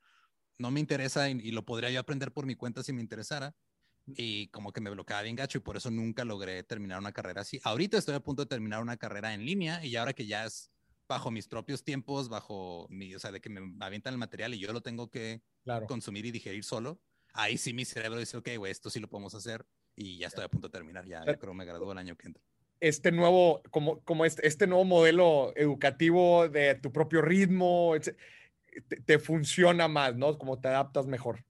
no 0.58 0.72
me 0.72 0.80
interesa 0.80 1.30
y, 1.30 1.38
y, 1.40 1.52
lo 1.52 1.64
podría 1.64 1.90
yo 1.90 2.00
aprender 2.00 2.32
por 2.32 2.46
mi 2.46 2.56
cuenta 2.56 2.82
si 2.82 2.92
me 2.92 3.00
interesara 3.00 3.54
y 4.06 4.48
como 4.48 4.72
que 4.72 4.80
me 4.80 4.90
bloqueaba 4.90 5.22
bien 5.22 5.36
gacho 5.36 5.58
y 5.58 5.60
por 5.60 5.76
eso 5.76 5.90
nunca 5.90 6.24
logré 6.24 6.62
terminar 6.62 6.98
una 6.98 7.12
carrera 7.12 7.40
así. 7.40 7.60
Ahorita 7.64 7.96
estoy 7.96 8.14
a 8.14 8.20
punto 8.20 8.42
de 8.42 8.48
terminar 8.48 8.82
una 8.82 8.96
carrera 8.96 9.34
en 9.34 9.44
línea 9.44 9.84
y 9.84 9.96
ahora 9.96 10.12
que 10.12 10.26
ya 10.26 10.44
es 10.44 10.70
bajo 11.08 11.30
mis 11.30 11.48
propios 11.48 11.84
tiempos, 11.84 12.28
bajo 12.28 12.86
mi, 12.90 13.14
o 13.14 13.18
sea, 13.18 13.30
de 13.30 13.40
que 13.40 13.50
me 13.50 13.60
avientan 13.84 14.14
el 14.14 14.18
material 14.18 14.54
y 14.54 14.58
yo 14.58 14.72
lo 14.72 14.82
tengo 14.82 15.10
que 15.10 15.42
consumir 15.86 16.26
y 16.26 16.30
digerir 16.30 16.64
solo, 16.64 17.00
ahí 17.32 17.58
sí 17.58 17.72
mi 17.72 17.84
cerebro 17.84 18.18
dice, 18.18 18.36
ok, 18.36 18.50
güey, 18.56 18.72
esto 18.72 18.90
sí 18.90 19.00
lo 19.00 19.08
podemos 19.08 19.34
hacer 19.34 19.66
y 19.96 20.18
ya 20.18 20.28
estoy 20.28 20.44
a 20.44 20.48
punto 20.48 20.68
de 20.68 20.72
terminar, 20.72 21.06
ya, 21.06 21.22
creo 21.22 21.38
que 21.38 21.54
me 21.54 21.64
gradúo 21.64 21.92
el 21.92 21.98
año 21.98 22.16
que 22.16 22.28
entra. 22.28 22.42
Este 22.80 23.12
nuevo, 23.12 23.62
como, 23.70 24.00
como 24.00 24.24
este, 24.24 24.46
este 24.46 24.66
nuevo 24.66 24.84
modelo 24.84 25.52
educativo 25.56 26.48
de 26.48 26.74
tu 26.74 26.92
propio 26.92 27.22
ritmo, 27.22 27.94
te, 28.88 29.00
te 29.00 29.18
funciona 29.18 29.88
más, 29.88 30.16
¿no? 30.16 30.36
Como 30.36 30.60
te 30.60 30.68
adaptas 30.68 31.06
mejor. 31.06 31.44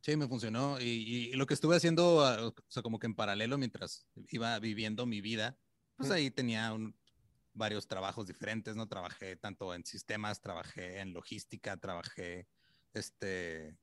Sí, 0.00 0.16
me 0.16 0.28
funcionó. 0.28 0.80
Y, 0.80 1.32
lo 1.34 1.46
que 1.46 1.54
estuve 1.54 1.76
haciendo, 1.76 2.24
ah, 2.24 2.48
o 2.48 2.54
sea, 2.68 2.82
como 2.82 2.98
que 2.98 3.06
en 3.06 3.14
paralelo 3.14 3.58
mientras 3.58 4.06
iba 4.28 4.58
viviendo 4.58 5.06
mi 5.06 5.20
vida, 5.20 5.58
pues 5.96 6.10
ahí 6.10 6.30
tenía 6.30 6.74
varios 7.52 7.86
trabajos 7.86 8.26
diferentes, 8.26 8.76
¿no? 8.76 8.88
Trabajé 8.88 9.36
tanto 9.36 9.74
en 9.74 9.84
sistemas, 9.84 10.40
trabajé 10.40 11.00
en 11.00 11.12
logística, 11.12 11.76
trabajé, 11.76 12.48
este, 12.94 13.76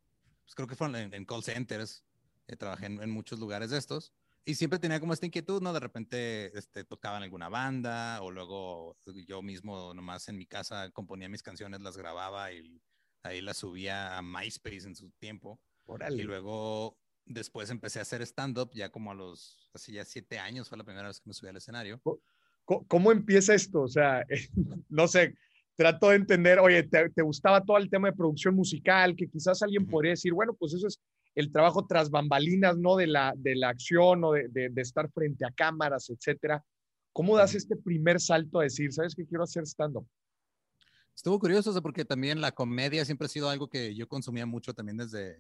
pues 0.43 0.55
creo 0.55 0.67
que 0.67 0.75
fueron 0.75 0.95
en, 1.13 1.25
call 1.25 1.43
centers, 1.43 2.03
eh, 2.47 2.55
trabajé 2.55 2.87
en, 2.87 3.11
muchos 3.11 3.39
lugares 3.39 3.69
de 3.69 3.77
estos. 3.77 4.13
Y 4.43 4.55
siempre 4.55 4.79
tenía 4.79 4.99
como 4.99 5.13
esta 5.13 5.25
inquietud, 5.25 5.61
¿no? 5.61 5.73
De 5.73 5.79
repente 5.79 6.57
este, 6.57 6.85
tocaba 6.85 7.17
en 7.17 7.23
alguna 7.23 7.49
banda 7.49 8.21
o 8.23 8.31
luego 8.31 8.97
yo 9.27 9.41
mismo 9.41 9.93
nomás 9.93 10.29
en 10.29 10.37
mi 10.37 10.45
casa 10.47 10.89
componía 10.91 11.29
mis 11.29 11.43
canciones, 11.43 11.81
las 11.81 11.97
grababa 11.97 12.51
y 12.53 12.81
ahí 13.23 13.41
las 13.41 13.57
subía 13.57 14.17
a 14.17 14.21
MySpace 14.21 14.87
en 14.87 14.95
su 14.95 15.11
tiempo. 15.11 15.59
Y 16.11 16.23
luego 16.23 16.97
después 17.25 17.69
empecé 17.69 17.99
a 17.99 18.03
hacer 18.03 18.21
stand-up 18.21 18.71
ya 18.73 18.89
como 18.89 19.11
a 19.11 19.15
los, 19.15 19.69
así 19.73 19.93
ya 19.93 20.05
siete 20.05 20.39
años, 20.39 20.69
fue 20.69 20.77
la 20.77 20.83
primera 20.83 21.07
vez 21.07 21.19
que 21.19 21.27
me 21.27 21.33
subí 21.33 21.49
al 21.49 21.57
escenario. 21.57 22.01
¿Cómo, 22.65 23.11
empieza 23.11 23.53
esto? 23.53 23.83
O 23.83 23.87
sea, 23.87 24.25
no 24.89 25.07
sé, 25.07 25.35
trato 25.75 26.09
de 26.09 26.17
entender, 26.17 26.59
oye, 26.59 26.83
te, 26.83 27.21
gustaba 27.21 27.63
todo 27.63 27.77
el 27.77 27.89
tema 27.89 28.09
de 28.09 28.17
producción 28.17 28.55
musical, 28.55 29.15
que 29.15 29.29
quizás 29.29 29.61
alguien 29.61 29.85
podría 29.87 30.11
decir, 30.11 30.33
bueno, 30.33 30.53
pues 30.53 30.73
eso 30.73 30.87
es 30.87 30.99
el 31.35 31.51
trabajo 31.51 31.85
tras 31.87 32.09
bambalinas, 32.09 32.77
¿no? 32.77 32.97
De 32.97 33.07
la, 33.07 33.33
de 33.37 33.55
la 33.55 33.69
acción 33.69 34.23
o 34.23 34.33
de, 34.33 34.49
de, 34.49 34.81
estar 34.81 35.09
frente 35.11 35.45
a 35.45 35.51
cámaras, 35.51 36.09
etcétera. 36.09 36.63
¿Cómo 37.13 37.37
das 37.37 37.55
este 37.55 37.75
primer 37.75 38.19
salto 38.19 38.59
a 38.59 38.63
decir, 38.63 38.91
sabes 38.91 39.15
que 39.15 39.25
quiero 39.25 39.43
hacer 39.43 39.63
stand-up? 39.63 40.07
Estuvo 41.15 41.39
curioso, 41.39 41.79
porque 41.81 42.05
también 42.05 42.41
la 42.41 42.51
comedia 42.51 43.05
siempre 43.05 43.25
ha 43.25 43.29
sido 43.29 43.49
algo 43.49 43.69
que 43.69 43.95
yo 43.95 44.07
consumía 44.07 44.45
mucho 44.45 44.73
también 44.73 44.97
desde, 44.97 45.39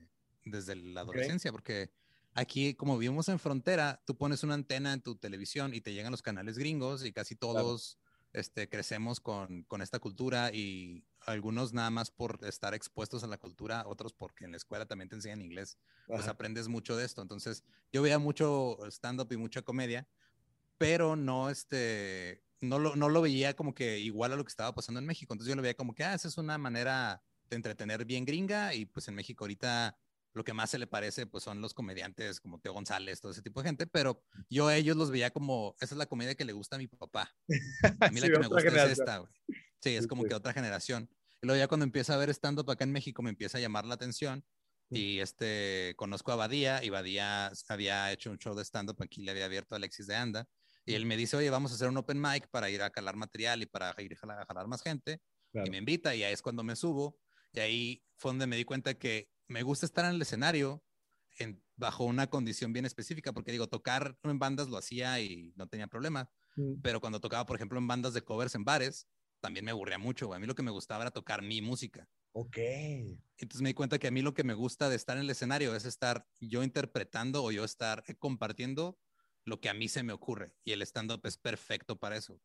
desde 0.49 0.75
la 0.75 1.01
adolescencia, 1.01 1.51
porque 1.51 1.91
aquí, 2.33 2.73
como 2.73 2.97
vivimos 2.97 3.29
en 3.29 3.39
frontera, 3.39 4.01
tú 4.05 4.17
pones 4.17 4.43
una 4.43 4.53
antena 4.53 4.93
en 4.93 5.01
tu 5.01 5.15
televisión 5.15 5.73
y 5.73 5.81
te 5.81 5.93
llegan 5.93 6.11
los 6.11 6.21
canales 6.21 6.57
gringos 6.57 7.03
y 7.05 7.11
casi 7.11 7.35
todos 7.35 7.97
este, 8.33 8.69
crecemos 8.69 9.19
con, 9.19 9.63
con, 9.63 9.81
esta 9.81 9.99
cultura 9.99 10.51
y 10.53 11.03
algunos 11.25 11.73
nada 11.73 11.89
más 11.89 12.11
por 12.11 12.39
estar 12.45 12.73
expuestos 12.73 13.23
a 13.23 13.27
la 13.27 13.37
cultura, 13.37 13.83
otros 13.87 14.13
porque 14.13 14.45
en 14.45 14.51
la 14.51 14.57
escuela 14.57 14.85
también 14.85 15.09
te 15.09 15.15
enseñan 15.15 15.41
inglés, 15.41 15.77
pues 16.05 16.27
aprendes 16.27 16.67
mucho 16.67 16.95
de 16.95 17.05
esto. 17.05 17.21
Entonces, 17.21 17.63
yo 17.91 18.01
veía 18.01 18.19
mucho 18.19 18.77
stand-up 18.91 19.31
y 19.31 19.37
mucha 19.37 19.61
comedia, 19.61 20.07
pero 20.77 21.15
no, 21.15 21.49
este, 21.49 22.43
no 22.61 22.79
lo, 22.79 22.95
no 22.95 23.09
lo 23.09 23.21
veía 23.21 23.55
como 23.55 23.73
que 23.73 23.99
igual 23.99 24.33
a 24.33 24.35
lo 24.35 24.43
que 24.43 24.49
estaba 24.49 24.73
pasando 24.73 24.99
en 24.99 25.05
México. 25.05 25.33
Entonces 25.33 25.49
yo 25.49 25.55
lo 25.55 25.61
veía 25.61 25.75
como 25.75 25.95
que, 25.95 26.03
ah, 26.03 26.13
esa 26.13 26.27
es 26.27 26.37
una 26.37 26.57
manera 26.57 27.23
de 27.49 27.55
entretener 27.55 28.05
bien 28.05 28.25
gringa 28.25 28.73
y 28.73 28.85
pues 28.85 29.07
en 29.07 29.15
México 29.15 29.43
ahorita 29.45 29.97
lo 30.37 30.43
que 30.43 30.53
más 30.53 30.69
se 30.69 30.79
le 30.79 30.87
parece 30.87 31.25
pues 31.25 31.43
son 31.43 31.59
los 31.61 31.73
comediantes 31.73 32.39
como 32.39 32.59
Teo 32.59 32.73
González, 32.73 33.19
todo 33.19 33.31
ese 33.31 33.41
tipo 33.41 33.61
de 33.61 33.69
gente, 33.69 33.87
pero 33.87 34.23
yo 34.49 34.67
a 34.67 34.75
ellos 34.75 34.95
los 34.95 35.11
veía 35.11 35.31
como, 35.31 35.75
esa 35.81 35.95
es 35.95 35.99
la 35.99 36.05
comedia 36.05 36.35
que 36.35 36.45
le 36.45 36.53
gusta 36.53 36.75
a 36.75 36.79
mi 36.79 36.87
papá. 36.87 37.35
A 38.09 38.11
mí 38.11 38.19
la 38.19 38.29
que 38.29 38.39
me 38.39 38.47
gusta 38.47 38.85
es 38.85 38.99
esta, 38.99 39.17
güey. 39.17 39.31
Sí, 39.81 39.95
es 39.95 40.07
como 40.07 40.23
que 40.23 40.33
otra 40.33 40.53
generación. 40.53 41.09
Y 41.41 41.47
luego 41.47 41.59
ya 41.59 41.67
cuando 41.67 41.83
empieza 41.83 42.13
a 42.13 42.17
ver 42.17 42.29
stand-up 42.29 42.69
acá 42.71 42.83
en 42.83 42.91
México 42.91 43.21
me 43.21 43.29
empieza 43.29 43.57
a 43.57 43.61
llamar 43.61 43.85
la 43.85 43.95
atención 43.95 44.43
y 44.89 45.19
este, 45.19 45.93
conozco 45.97 46.31
a 46.31 46.35
Badía 46.35 46.83
y 46.83 46.89
Badía 46.89 47.51
había 47.67 48.11
hecho 48.11 48.31
un 48.31 48.37
show 48.37 48.55
de 48.55 48.63
stand-up 48.63 48.97
aquí, 49.01 49.23
le 49.23 49.31
había 49.31 49.45
abierto 49.45 49.75
a 49.75 49.77
Alexis 49.77 50.07
de 50.07 50.15
Anda 50.15 50.47
y 50.87 50.93
él 50.93 51.05
me 51.05 51.17
dice, 51.17 51.35
oye, 51.35 51.49
vamos 51.49 51.71
a 51.71 51.75
hacer 51.75 51.89
un 51.89 51.97
open 51.97 52.19
mic 52.19 52.47
para 52.49 52.69
ir 52.69 52.81
a 52.81 52.89
calar 52.89 53.17
material 53.17 53.61
y 53.61 53.65
para 53.65 53.93
ir 53.99 54.13
a 54.13 54.45
jalar, 54.45 54.67
más 54.67 54.81
gente. 54.81 55.21
Y 55.53 55.69
me 55.69 55.77
invita 55.77 56.15
y 56.15 56.23
ahí 56.23 56.31
es 56.31 56.41
cuando 56.41 56.63
me 56.63 56.77
subo. 56.77 57.19
Y 57.51 57.59
ahí 57.59 58.03
fue 58.15 58.29
donde 58.29 58.47
me 58.47 58.55
di 58.55 58.63
cuenta 58.63 58.93
que 58.93 59.29
me 59.47 59.63
gusta 59.63 59.85
estar 59.85 60.05
en 60.05 60.11
el 60.11 60.21
escenario 60.21 60.83
en, 61.39 61.63
bajo 61.75 62.03
una 62.03 62.29
condición 62.29 62.73
bien 62.73 62.85
específica, 62.85 63.33
porque 63.33 63.51
digo, 63.51 63.67
tocar 63.67 64.17
en 64.23 64.39
bandas 64.39 64.69
lo 64.69 64.77
hacía 64.77 65.19
y 65.19 65.53
no 65.55 65.67
tenía 65.67 65.87
problema, 65.87 66.29
mm. 66.55 66.81
pero 66.81 66.99
cuando 66.99 67.19
tocaba, 67.19 67.45
por 67.45 67.55
ejemplo, 67.55 67.77
en 67.77 67.87
bandas 67.87 68.13
de 68.13 68.23
covers 68.23 68.55
en 68.55 68.63
bares, 68.63 69.07
también 69.39 69.65
me 69.65 69.71
aburría 69.71 69.97
mucho, 69.97 70.33
A 70.33 70.39
mí 70.39 70.47
lo 70.47 70.55
que 70.55 70.63
me 70.63 70.71
gustaba 70.71 71.03
era 71.03 71.11
tocar 71.11 71.41
mi 71.41 71.61
música. 71.61 72.09
Ok. 72.31 72.57
Entonces 73.37 73.61
me 73.61 73.69
di 73.69 73.73
cuenta 73.73 73.99
que 73.99 74.07
a 74.07 74.11
mí 74.11 74.21
lo 74.21 74.33
que 74.33 74.43
me 74.43 74.53
gusta 74.53 74.89
de 74.89 74.95
estar 74.95 75.15
en 75.17 75.23
el 75.23 75.29
escenario 75.29 75.75
es 75.75 75.85
estar 75.85 76.27
yo 76.39 76.63
interpretando 76.63 77.43
o 77.43 77.51
yo 77.51 77.63
estar 77.63 78.03
compartiendo 78.17 78.99
lo 79.45 79.61
que 79.61 79.69
a 79.69 79.73
mí 79.73 79.87
se 79.87 80.03
me 80.03 80.13
ocurre. 80.13 80.53
Y 80.63 80.71
el 80.71 80.81
stand-up 80.81 81.21
es 81.23 81.37
perfecto 81.37 81.97
para 81.97 82.17
eso. 82.17 82.41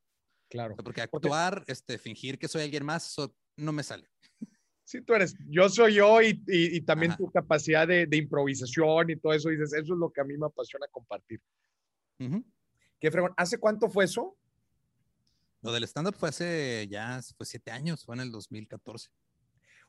Claro. 0.49 0.77
Porque 0.77 1.03
actuar, 1.03 1.65
este, 1.67 1.99
fingir 1.99 2.39
que 2.39 2.49
soy 2.49 2.63
alguien 2.63 2.85
más, 2.85 3.07
eso 3.11 3.35
no 3.57 3.73
me 3.73 3.83
sale. 3.83 4.09
Sí, 4.85 5.01
tú 5.01 5.15
eres, 5.15 5.37
yo 5.49 5.69
soy 5.69 5.95
yo 5.95 6.21
y, 6.21 6.43
y, 6.47 6.81
también 6.83 7.17
tu 7.17 7.31
capacidad 7.31 7.87
de, 7.87 8.07
de, 8.07 8.17
improvisación 8.17 9.11
y 9.11 9.17
todo 9.17 9.33
eso, 9.33 9.49
dices, 9.49 9.73
eso 9.73 9.95
es 9.95 9.99
lo 9.99 10.11
que 10.11 10.21
a 10.21 10.25
mí 10.25 10.37
me 10.37 10.47
apasiona 10.47 10.87
compartir. 10.91 11.41
¿Qué 13.01 13.11
fregón? 13.11 13.33
¿Hace 13.37 13.59
cuánto 13.59 13.89
fue 13.89 14.05
eso? 14.05 14.37
Lo 15.63 15.73
del 15.73 15.85
stand-up 15.85 16.15
fue 16.15 16.29
hace 16.29 16.87
ya, 16.91 17.21
fue 17.37 17.47
siete 17.47 17.71
años, 17.71 18.05
fue 18.05 18.17
en 18.17 18.23
el 18.23 18.33
2014. 18.33 19.11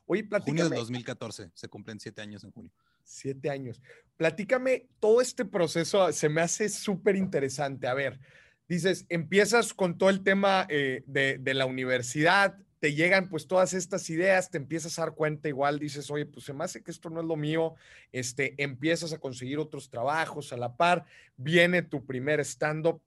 Oye, 0.06 0.24
platícame. 0.24 0.60
Junio 0.60 0.70
del 0.70 0.78
2014, 0.78 1.50
se 1.54 1.68
cumplen 1.68 1.98
siete 1.98 2.22
años 2.22 2.44
en 2.44 2.52
junio. 2.52 2.70
Siete 3.02 3.50
años. 3.50 3.82
Platícame, 4.16 4.88
todo 5.00 5.20
este 5.20 5.44
proceso 5.44 6.12
se 6.12 6.28
me 6.28 6.40
hace 6.40 6.68
súper 6.68 7.16
interesante. 7.16 7.86
A 7.86 7.94
ver, 7.94 8.20
dices, 8.68 9.06
empiezas 9.08 9.74
con 9.74 9.98
todo 9.98 10.10
el 10.10 10.22
tema 10.22 10.66
eh, 10.68 11.02
de, 11.06 11.38
de, 11.38 11.54
la 11.54 11.66
universidad, 11.66 12.56
te 12.84 12.92
llegan 12.92 13.30
pues 13.30 13.46
todas 13.46 13.72
estas 13.72 14.10
ideas, 14.10 14.50
te 14.50 14.58
empiezas 14.58 14.98
a 14.98 15.06
dar 15.06 15.14
cuenta, 15.14 15.48
igual 15.48 15.78
dices, 15.78 16.10
oye, 16.10 16.26
pues 16.26 16.44
se 16.44 16.52
me 16.52 16.64
hace 16.64 16.82
que 16.82 16.90
esto 16.90 17.08
no 17.08 17.22
es 17.22 17.26
lo 17.26 17.34
mío, 17.34 17.76
este, 18.12 18.54
empiezas 18.62 19.14
a 19.14 19.18
conseguir 19.18 19.58
otros 19.58 19.88
trabajos 19.88 20.52
a 20.52 20.58
la 20.58 20.76
par, 20.76 21.06
viene 21.34 21.80
tu 21.80 22.04
primer 22.04 22.40
stand-up. 22.40 23.00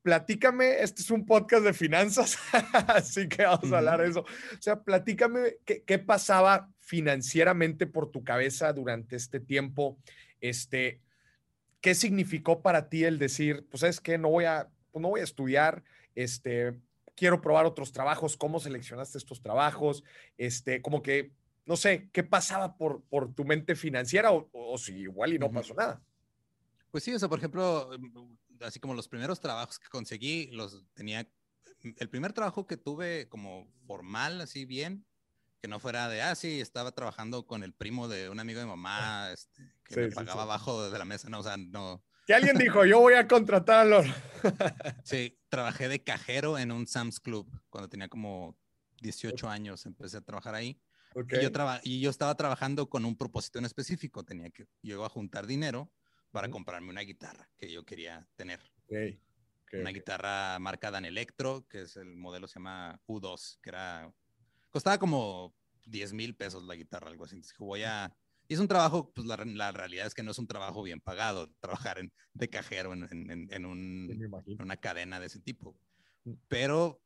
Platícame, 0.00 0.80
este 0.80 1.02
es 1.02 1.10
un 1.10 1.26
podcast 1.26 1.62
de 1.62 1.74
finanzas, 1.74 2.38
así 2.88 3.28
que 3.28 3.42
vamos 3.42 3.70
a 3.70 3.76
hablar 3.76 4.00
de 4.00 4.08
eso. 4.08 4.20
O 4.20 4.62
sea, 4.62 4.82
platícame 4.82 5.56
qué, 5.66 5.82
qué 5.82 5.98
pasaba 5.98 6.70
financieramente 6.78 7.86
por 7.86 8.10
tu 8.10 8.24
cabeza 8.24 8.72
durante 8.72 9.14
este 9.16 9.40
tiempo, 9.40 9.98
este, 10.40 11.02
¿qué 11.82 11.94
significó 11.94 12.62
para 12.62 12.88
ti 12.88 13.04
el 13.04 13.18
decir, 13.18 13.66
pues 13.70 13.82
es 13.82 14.00
que 14.00 14.16
no 14.16 14.30
voy 14.30 14.46
a, 14.46 14.70
pues 14.90 15.02
no 15.02 15.10
voy 15.10 15.20
a 15.20 15.24
estudiar, 15.24 15.84
este, 16.14 16.80
quiero 17.18 17.40
probar 17.40 17.66
otros 17.66 17.90
trabajos, 17.90 18.36
cómo 18.36 18.60
seleccionaste 18.60 19.18
estos 19.18 19.42
trabajos, 19.42 20.04
este, 20.36 20.80
como 20.80 21.02
que, 21.02 21.32
no 21.66 21.76
sé, 21.76 22.08
¿qué 22.12 22.22
pasaba 22.22 22.76
por, 22.76 23.02
por 23.02 23.34
tu 23.34 23.44
mente 23.44 23.74
financiera 23.74 24.30
o, 24.32 24.78
si 24.78 24.94
igual 24.94 25.34
y 25.34 25.38
no 25.38 25.50
pasó 25.50 25.74
nada? 25.74 26.00
Pues 26.92 27.02
sí, 27.02 27.12
o 27.12 27.18
sea, 27.18 27.28
por 27.28 27.38
ejemplo, 27.38 27.90
mm, 27.98 28.62
así 28.62 28.78
como 28.78 28.94
los 28.94 29.08
primeros 29.08 29.40
trabajos 29.40 29.78
que 29.78 29.88
conseguí, 29.88 30.46
los 30.52 30.84
tenía, 30.94 31.28
el 31.82 32.08
primer 32.08 32.32
trabajo 32.32 32.66
que 32.66 32.76
tuve 32.76 33.28
como 33.28 33.66
formal, 33.86 34.40
así 34.40 34.64
bien, 34.64 35.04
que 35.60 35.66
no 35.66 35.80
fuera 35.80 36.08
de, 36.08 36.22
ah, 36.22 36.36
sí, 36.36 36.60
estaba 36.60 36.92
trabajando 36.92 37.46
con 37.46 37.64
el 37.64 37.72
primo 37.72 38.06
de 38.06 38.30
un 38.30 38.38
amigo 38.38 38.60
de 38.60 38.66
mamá, 38.66 39.32
este, 39.32 39.72
que 39.84 39.96
me 40.02 40.12
pagaba 40.12 40.44
abajo 40.44 40.88
de 40.88 40.98
la 40.98 41.04
mesa, 41.04 41.28
no, 41.28 41.40
o 41.40 41.42
sea, 41.42 41.56
no, 41.56 42.00
que 42.28 42.34
alguien 42.34 42.58
dijo, 42.58 42.84
yo 42.84 43.00
voy 43.00 43.14
a 43.14 43.26
contratar 43.26 43.90
a 43.90 44.02
sí, 45.02 45.38
trabajé 45.48 45.88
de 45.88 46.04
cajero 46.04 46.58
en 46.58 46.70
un 46.70 46.86
Sam's 46.86 47.20
Club 47.20 47.50
cuando 47.70 47.88
tenía 47.88 48.08
como 48.08 48.54
18 49.00 49.48
años, 49.48 49.86
empecé 49.86 50.18
a 50.18 50.20
trabajar 50.20 50.54
ahí. 50.54 50.78
Y, 51.14 51.40
yo 51.40 51.50
y 51.84 52.00
yo 52.00 52.10
estaba 52.10 52.34
trabajando 52.34 52.90
con 52.90 53.06
un 53.06 53.16
propósito 53.16 53.58
en 53.58 53.64
específico, 53.64 54.24
tenía 54.24 54.50
que, 54.50 54.66
yo 54.82 55.02
a 55.06 55.08
juntar 55.08 55.46
dinero 55.46 55.90
para 56.30 56.50
comprarme 56.50 56.90
una 56.90 57.00
guitarra 57.00 57.48
que 57.56 57.72
yo 57.72 57.86
quería 57.86 58.28
tener. 58.36 58.60
una 59.72 59.90
guitarra 59.90 60.58
marca 60.58 60.90
Dan 60.90 61.06
Electro, 61.06 61.66
que 61.66 61.80
es 61.80 61.96
el 61.96 62.14
modelo 62.14 62.46
se 62.46 62.56
llama 62.58 63.00
U2, 63.06 63.58
que 63.62 63.70
era, 63.70 64.12
costaba 64.68 64.98
como 64.98 65.54
10 65.86 66.12
mil 66.12 66.36
pesos 66.36 66.62
la 66.64 66.74
guitarra, 66.74 67.08
algo 67.08 67.24
así. 67.24 67.36
Entonces 67.36 67.56
voy 67.56 67.84
a, 67.84 68.14
y 68.48 68.54
es 68.54 68.60
un 68.60 68.68
trabajo, 68.68 69.12
pues 69.14 69.26
la, 69.26 69.36
la, 69.36 69.72
realidad 69.72 70.06
es 70.06 70.14
que 70.14 70.22
no 70.22 70.30
es 70.30 70.38
un 70.38 70.46
trabajo 70.46 70.82
bien 70.82 71.00
pagado, 71.00 71.52
trabajar 71.60 71.98
en, 71.98 72.10
de 72.32 72.48
cajero 72.48 72.94
en, 72.94 73.30
en, 73.30 73.48
en 73.52 73.66
un, 73.66 74.32
una 74.58 74.76
cadena 74.78 75.20
de 75.20 75.26
ese 75.26 75.40
tipo. 75.40 75.78
Mm. 76.24 76.32
Pero 76.48 77.02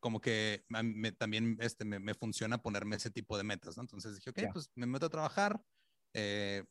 como 0.00 0.22
que 0.22 0.64
me, 0.68 1.12
también 1.12 1.58
este, 1.60 1.84
me, 1.84 1.98
me, 1.98 2.14
funciona 2.14 2.62
ponerme 2.62 2.96
ese 2.96 3.10
tipo 3.10 3.36
de 3.36 3.44
metas, 3.44 3.76
¿no? 3.76 3.82
Entonces 3.82 4.14
dije, 4.14 4.30
ok, 4.30 4.52
pues 4.54 4.70
me 4.74 4.86
meto 4.86 5.06
a 5.06 5.10
trabajar, 5.10 5.62
eh, 6.14 6.64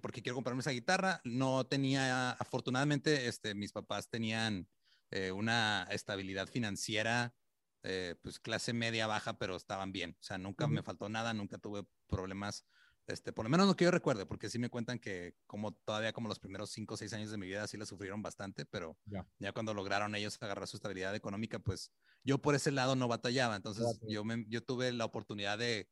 porque 0.00 0.22
quiero 0.22 0.36
comprarme 0.36 0.60
esa 0.60 0.70
guitarra. 0.70 1.20
No 1.24 1.66
tenía, 1.66 2.30
afortunadamente, 2.32 3.26
este, 3.26 3.54
mis 3.54 3.72
papás 3.72 4.08
tenían 4.08 4.68
eh, 5.10 5.32
una 5.32 5.88
estabilidad 5.90 6.48
financiera, 6.48 7.34
eh, 7.82 8.14
pues 8.22 8.38
clase 8.38 8.72
media 8.72 9.06
baja, 9.06 9.38
pero 9.38 9.56
estaban 9.56 9.92
bien. 9.92 10.16
O 10.20 10.22
sea, 10.22 10.38
nunca 10.38 10.68
me 10.68 10.82
faltó 10.82 11.08
nada, 11.08 11.34
nunca 11.34 11.58
tuve 11.58 11.84
problemas 12.06 12.66
este, 13.06 13.32
por 13.32 13.44
lo 13.44 13.50
menos 13.50 13.66
lo 13.66 13.76
que 13.76 13.84
yo 13.84 13.90
recuerde, 13.90 14.26
porque 14.26 14.50
sí 14.50 14.58
me 14.58 14.70
cuentan 14.70 14.98
que 14.98 15.36
como 15.46 15.72
todavía 15.74 16.12
como 16.12 16.28
los 16.28 16.38
primeros 16.40 16.70
cinco 16.70 16.94
o 16.94 16.96
seis 16.96 17.12
años 17.12 17.30
de 17.30 17.38
mi 17.38 17.46
vida 17.46 17.66
sí 17.66 17.76
la 17.76 17.86
sufrieron 17.86 18.22
bastante, 18.22 18.66
pero 18.66 18.98
ya 19.38 19.52
cuando 19.52 19.74
lograron 19.74 20.14
ellos 20.14 20.38
agarrar 20.40 20.66
su 20.66 20.76
estabilidad 20.76 21.14
económica, 21.14 21.58
pues 21.58 21.92
yo 22.24 22.38
por 22.42 22.54
ese 22.54 22.72
lado 22.72 22.96
no 22.96 23.08
batallaba. 23.08 23.56
Entonces 23.56 24.00
yo, 24.02 24.24
me, 24.24 24.44
yo 24.48 24.62
tuve 24.64 24.92
la 24.92 25.04
oportunidad 25.04 25.58
de 25.58 25.88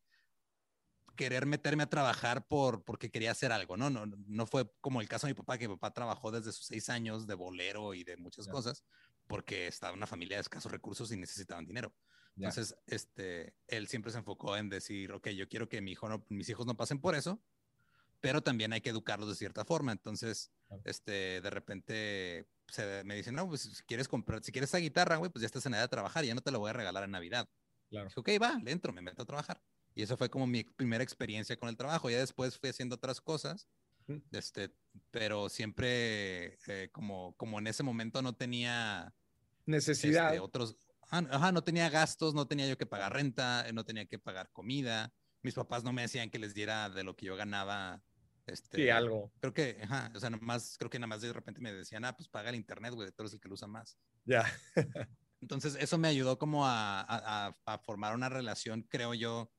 querer 1.16 1.46
meterme 1.46 1.84
a 1.84 1.90
trabajar 1.90 2.46
por, 2.46 2.84
porque 2.84 3.10
quería 3.10 3.30
hacer 3.30 3.52
algo, 3.52 3.76
¿no? 3.76 3.90
No, 3.90 4.06
no 4.06 4.46
fue 4.46 4.70
como 4.80 5.00
el 5.00 5.08
caso 5.08 5.26
de 5.26 5.32
mi 5.32 5.36
papá, 5.36 5.58
que 5.58 5.68
mi 5.68 5.74
papá 5.76 5.92
trabajó 5.92 6.30
desde 6.32 6.52
sus 6.52 6.66
seis 6.66 6.88
años 6.88 7.26
de 7.26 7.34
bolero 7.34 7.94
y 7.94 8.04
de 8.04 8.16
muchas 8.16 8.48
cosas, 8.48 8.84
porque 9.26 9.68
estaba 9.68 9.92
en 9.92 9.98
una 9.98 10.06
familia 10.06 10.36
de 10.36 10.42
escasos 10.42 10.72
recursos 10.72 11.12
y 11.12 11.16
necesitaban 11.16 11.66
dinero. 11.66 11.94
Entonces, 12.36 12.76
este, 12.86 13.54
él 13.68 13.86
siempre 13.86 14.10
se 14.10 14.18
enfocó 14.18 14.56
en 14.56 14.68
decir, 14.68 15.12
ok, 15.12 15.28
yo 15.28 15.48
quiero 15.48 15.68
que 15.68 15.80
mi 15.80 15.92
hijo 15.92 16.08
no, 16.08 16.24
mis 16.28 16.48
hijos 16.48 16.66
no 16.66 16.76
pasen 16.76 17.00
por 17.00 17.14
eso, 17.14 17.40
pero 18.20 18.42
también 18.42 18.72
hay 18.72 18.80
que 18.80 18.90
educarlos 18.90 19.28
de 19.28 19.34
cierta 19.36 19.64
forma. 19.64 19.92
Entonces, 19.92 20.50
este, 20.84 21.40
de 21.40 21.50
repente 21.50 22.48
se, 22.68 23.04
me 23.04 23.14
dicen, 23.14 23.34
no, 23.34 23.48
pues 23.48 23.62
si 23.62 23.82
quieres 23.84 24.08
comprar, 24.08 24.42
si 24.42 24.50
quieres 24.50 24.70
esa 24.70 24.78
guitarra, 24.78 25.16
güey, 25.16 25.30
pues 25.30 25.42
ya 25.42 25.46
estás 25.46 25.66
en 25.66 25.74
edad 25.74 25.82
de 25.82 25.88
trabajar, 25.88 26.24
ya 26.24 26.34
no 26.34 26.40
te 26.40 26.50
la 26.50 26.58
voy 26.58 26.70
a 26.70 26.72
regalar 26.72 27.04
en 27.04 27.12
Navidad. 27.12 27.48
Claro. 27.88 28.08
Dije, 28.08 28.20
ok, 28.20 28.28
va, 28.42 28.58
le 28.62 28.72
entro, 28.72 28.92
me 28.92 29.02
meto 29.02 29.22
a 29.22 29.26
trabajar. 29.26 29.62
Y 29.94 30.02
eso 30.02 30.16
fue 30.16 30.28
como 30.28 30.46
mi 30.46 30.64
primera 30.64 31.04
experiencia 31.04 31.56
con 31.56 31.68
el 31.68 31.76
trabajo. 31.76 32.10
Ya 32.10 32.18
después 32.18 32.58
fui 32.58 32.70
haciendo 32.70 32.96
otras 32.96 33.20
cosas 33.20 33.68
Este, 34.32 34.70
pero 35.10 35.48
siempre 35.48 36.58
eh, 36.66 36.88
como, 36.92 37.34
como 37.36 37.58
en 37.58 37.68
ese 37.68 37.82
momento 37.82 38.20
no 38.22 38.34
tenía 38.34 39.14
necesidad. 39.66 40.34
Este, 40.34 40.40
otros, 40.40 40.76
ajá, 41.10 41.52
no 41.52 41.62
tenía 41.62 41.88
gastos, 41.90 42.34
no 42.34 42.46
tenía 42.46 42.68
yo 42.68 42.76
que 42.76 42.86
pagar 42.86 43.12
renta, 43.12 43.66
no 43.72 43.84
tenía 43.84 44.06
que 44.06 44.18
pagar 44.18 44.50
comida. 44.52 45.12
Mis 45.42 45.54
papás 45.54 45.84
no 45.84 45.92
me 45.92 46.02
decían 46.02 46.30
que 46.30 46.38
les 46.38 46.54
diera 46.54 46.88
de 46.90 47.04
lo 47.04 47.16
que 47.16 47.26
yo 47.26 47.36
ganaba. 47.36 48.02
Este, 48.46 48.76
sí, 48.76 48.90
algo. 48.90 49.32
Creo 49.40 49.54
que, 49.54 49.78
ajá, 49.82 50.10
o 50.14 50.20
sea, 50.20 50.30
nomás, 50.30 50.76
creo 50.78 50.90
que 50.90 50.98
nada 50.98 51.08
más 51.08 51.22
de 51.22 51.32
repente 51.32 51.60
me 51.60 51.72
decían, 51.72 52.04
ah, 52.04 52.14
pues 52.14 52.28
paga 52.28 52.50
el 52.50 52.56
internet, 52.56 52.92
güey, 52.94 53.10
tú 53.12 53.22
eres 53.22 53.34
el 53.34 53.40
que 53.40 53.48
lo 53.48 53.54
usa 53.54 53.68
más. 53.68 53.98
Ya. 54.24 54.44
Entonces, 55.40 55.76
eso 55.78 55.98
me 55.98 56.08
ayudó 56.08 56.38
como 56.38 56.66
a, 56.66 57.00
a, 57.00 57.54
a, 57.66 57.78
formar 57.78 58.14
una 58.14 58.28
relación, 58.28 58.82
creo 58.82 59.12
yo, 59.14 59.50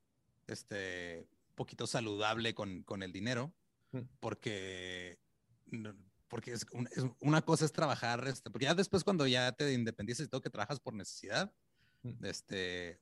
este, 0.48 1.28
un 1.50 1.56
poquito 1.56 1.88
saludable 1.88 2.56
con, 2.56 2.84
con 2.84 3.04
el 3.04 3.12
dinero, 3.12 3.54
mm. 3.92 4.02
porque 4.20 5.20
porque 6.28 6.54
es, 6.54 6.66
una 7.20 7.42
cosa 7.42 7.66
es 7.66 7.72
trabajar, 7.72 8.28
este, 8.28 8.50
porque 8.50 8.66
ya 8.66 8.76
después 8.76 9.04
cuando 9.04 9.28
ya 9.28 9.52
te 9.52 9.74
independizas 9.74 10.26
y 10.26 10.30
todo 10.30 10.42
que 10.42 10.50
trabajas 10.50 10.80
por 10.80 10.94
necesidad, 10.94 11.54
este, 12.22 13.00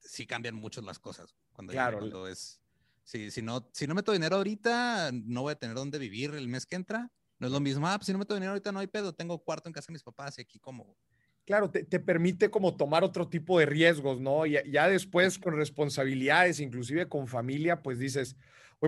sí 0.00 0.26
cambian 0.26 0.54
mucho 0.54 0.80
las 0.82 0.98
cosas. 0.98 1.34
Cuando, 1.52 1.72
claro. 1.72 1.98
cuando 1.98 2.26
es, 2.26 2.60
si, 3.04 3.30
si, 3.30 3.42
no, 3.42 3.68
si 3.72 3.86
no 3.86 3.94
meto 3.94 4.12
dinero 4.12 4.36
ahorita, 4.36 5.10
no 5.12 5.42
voy 5.42 5.52
a 5.52 5.58
tener 5.58 5.76
dónde 5.76 5.98
vivir 5.98 6.34
el 6.34 6.48
mes 6.48 6.66
que 6.66 6.76
entra. 6.76 7.10
No 7.38 7.48
es 7.48 7.52
lo 7.52 7.60
mismo, 7.60 7.86
ah, 7.86 7.98
pues 7.98 8.06
si 8.06 8.12
no 8.12 8.18
meto 8.18 8.34
dinero 8.34 8.52
ahorita 8.52 8.72
no 8.72 8.78
hay 8.78 8.86
pedo, 8.86 9.12
tengo 9.12 9.38
cuarto 9.38 9.68
en 9.68 9.72
casa 9.72 9.88
de 9.88 9.94
mis 9.94 10.02
papás 10.02 10.38
y 10.38 10.42
aquí 10.42 10.58
como. 10.58 10.96
Claro, 11.44 11.70
te, 11.70 11.84
te 11.84 12.00
permite 12.00 12.50
como 12.50 12.76
tomar 12.76 13.04
otro 13.04 13.28
tipo 13.28 13.58
de 13.58 13.66
riesgos, 13.66 14.20
¿no? 14.20 14.46
Y 14.46 14.58
ya 14.70 14.88
después 14.88 15.38
con 15.38 15.54
responsabilidades, 15.56 16.58
inclusive 16.58 17.06
con 17.08 17.28
familia, 17.28 17.82
pues 17.82 17.98
dices, 17.98 18.36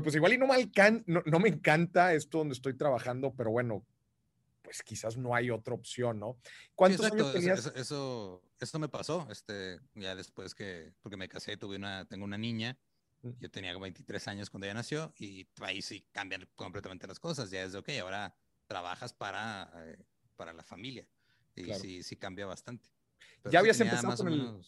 pues 0.02 0.14
igual 0.14 0.32
y 0.32 0.38
no 0.38 0.46
me, 0.46 0.70
no, 1.06 1.38
me 1.38 1.48
encanta 1.48 2.14
esto 2.14 2.38
donde 2.38 2.54
estoy 2.54 2.74
trabajando, 2.74 3.34
pero 3.34 3.50
bueno, 3.50 3.84
pues 4.62 4.82
quizás 4.82 5.16
no 5.16 5.34
hay 5.34 5.50
otra 5.50 5.74
opción, 5.74 6.18
¿no? 6.18 6.38
¿Cuántos 6.74 7.06
años 7.06 7.32
tenías? 7.32 7.72
Eso, 7.74 8.42
eso, 8.58 8.78
me 8.78 8.88
pasó, 8.88 9.26
este, 9.30 9.78
ya 9.94 10.14
después 10.14 10.54
que, 10.54 10.92
porque 11.00 11.16
me 11.16 11.28
casé, 11.28 11.56
tuve 11.56 11.76
una, 11.76 12.04
tengo 12.06 12.24
una 12.24 12.38
niña, 12.38 12.78
mm. 13.22 13.30
yo 13.38 13.50
tenía 13.50 13.76
23 13.78 14.28
años 14.28 14.50
cuando 14.50 14.66
ella 14.66 14.74
nació 14.74 15.12
y 15.18 15.48
ahí 15.60 15.82
sí 15.82 16.04
cambian 16.12 16.48
completamente 16.56 17.06
las 17.06 17.20
cosas, 17.20 17.50
ya 17.50 17.62
es 17.62 17.72
de, 17.72 17.78
ok, 17.78 17.88
ahora 18.00 18.34
trabajas 18.66 19.12
para, 19.12 19.70
eh, 19.76 20.04
para 20.36 20.52
la 20.52 20.64
familia 20.64 21.06
y 21.56 21.74
sí, 21.74 22.02
sí 22.02 22.16
cambia 22.16 22.46
bastante. 22.46 22.88
¿Ya 23.50 23.60
habías 23.60 23.80
empezado 23.80 24.16
con 24.16 24.28
el... 24.28 24.60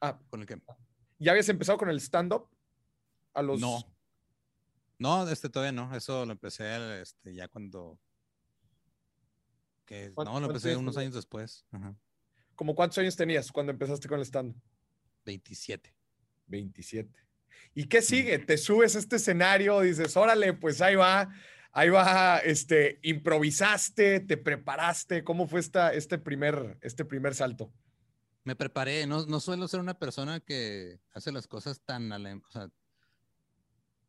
Ah, 0.00 0.18
¿Con 0.28 0.40
el 0.40 0.46
qué? 0.46 0.60
¿Ya 1.18 1.32
habías 1.32 1.48
empezado 1.48 1.78
con 1.78 1.90
el 1.90 2.00
stand-up? 2.00 2.48
A 3.34 3.42
los... 3.42 3.60
No, 3.60 3.84
no, 5.00 5.26
este 5.28 5.48
todavía 5.48 5.72
no. 5.72 5.96
Eso 5.96 6.26
lo 6.26 6.32
empecé 6.32 7.00
este, 7.00 7.34
ya 7.34 7.48
cuando. 7.48 7.98
no, 9.90 10.40
lo 10.40 10.46
empecé 10.46 10.76
unos 10.76 10.96
años 10.98 11.14
después. 11.14 11.64
¿Cómo 12.54 12.74
cuántos 12.74 12.98
años 12.98 13.16
tenías 13.16 13.50
cuando 13.50 13.72
empezaste 13.72 14.06
con 14.06 14.18
el 14.18 14.26
stand? 14.26 14.54
27. 15.24 15.94
27. 16.46 17.18
¿Y 17.74 17.84
qué 17.84 18.02
sigue? 18.02 18.38
Te 18.40 18.58
subes 18.58 18.94
a 18.94 18.98
este 18.98 19.16
escenario, 19.16 19.80
dices, 19.80 20.14
órale, 20.18 20.52
pues 20.52 20.82
ahí 20.82 20.96
va, 20.96 21.32
ahí 21.72 21.88
va, 21.88 22.38
este, 22.38 22.98
improvisaste, 23.02 24.20
te 24.20 24.36
preparaste. 24.36 25.24
¿Cómo 25.24 25.46
fue 25.46 25.60
esta, 25.60 25.92
este, 25.92 26.18
primer, 26.18 26.78
este 26.80 27.04
primer 27.04 27.34
salto? 27.34 27.72
Me 28.44 28.56
preparé, 28.56 29.06
no, 29.06 29.26
no 29.26 29.40
suelo 29.40 29.68
ser 29.68 29.80
una 29.80 29.98
persona 29.98 30.40
que 30.40 31.00
hace 31.12 31.30
las 31.30 31.46
cosas 31.46 31.80
tan, 31.82 32.10
o 32.10 32.50
sea, 32.50 32.70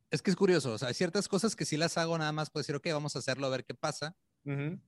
es 0.09 0.21
que 0.21 0.29
es 0.29 0.35
curioso, 0.35 0.73
o 0.73 0.77
sea, 0.77 0.89
hay 0.89 0.93
ciertas 0.93 1.27
cosas 1.27 1.55
que 1.55 1.65
sí 1.65 1.77
las 1.77 1.97
hago 1.97 2.17
nada 2.17 2.31
más 2.31 2.49
por 2.49 2.61
decir, 2.61 2.75
ok, 2.75 2.87
vamos 2.91 3.15
a 3.15 3.19
hacerlo 3.19 3.47
a 3.47 3.49
ver 3.49 3.65
qué 3.65 3.73
pasa. 3.73 4.15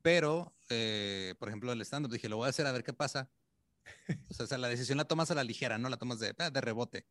Pero, 0.01 0.55
eh, 0.69 1.35
por 1.37 1.47
ejemplo, 1.47 1.71
el 1.71 1.81
stand-up, 1.81 2.11
dije, 2.11 2.27
lo 2.27 2.37
voy 2.37 2.47
a 2.47 2.49
hacer 2.49 2.65
a 2.65 2.71
ver 2.71 2.83
qué 2.83 2.93
pasa. 2.93 3.29
O 4.39 4.47
sea, 4.47 4.57
la 4.57 4.67
decisión 4.67 4.97
la 4.97 5.05
tomas 5.05 5.29
a 5.29 5.35
la 5.35 5.43
ligera, 5.43 5.77
no 5.77 5.89
la 5.89 5.97
tomas 5.97 6.19
de, 6.19 6.33
ah, 6.39 6.49
de 6.49 6.61
rebote. 6.61 7.05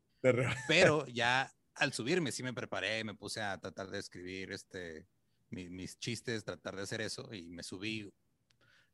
Pero 0.66 1.06
ya 1.06 1.54
al 1.74 1.92
subirme 1.92 2.32
sí 2.32 2.42
me 2.42 2.52
preparé, 2.52 3.04
me 3.04 3.14
puse 3.14 3.40
a 3.40 3.58
tratar 3.58 3.90
de 3.90 3.98
escribir 3.98 4.52
este, 4.52 5.06
mis, 5.52 5.98
chistes, 5.98 6.44
tratar 6.44 6.76
de 6.76 6.82
hacer 6.82 7.00
eso 7.00 7.32
y 7.32 7.50
me 7.50 7.62
subí. 7.62 8.12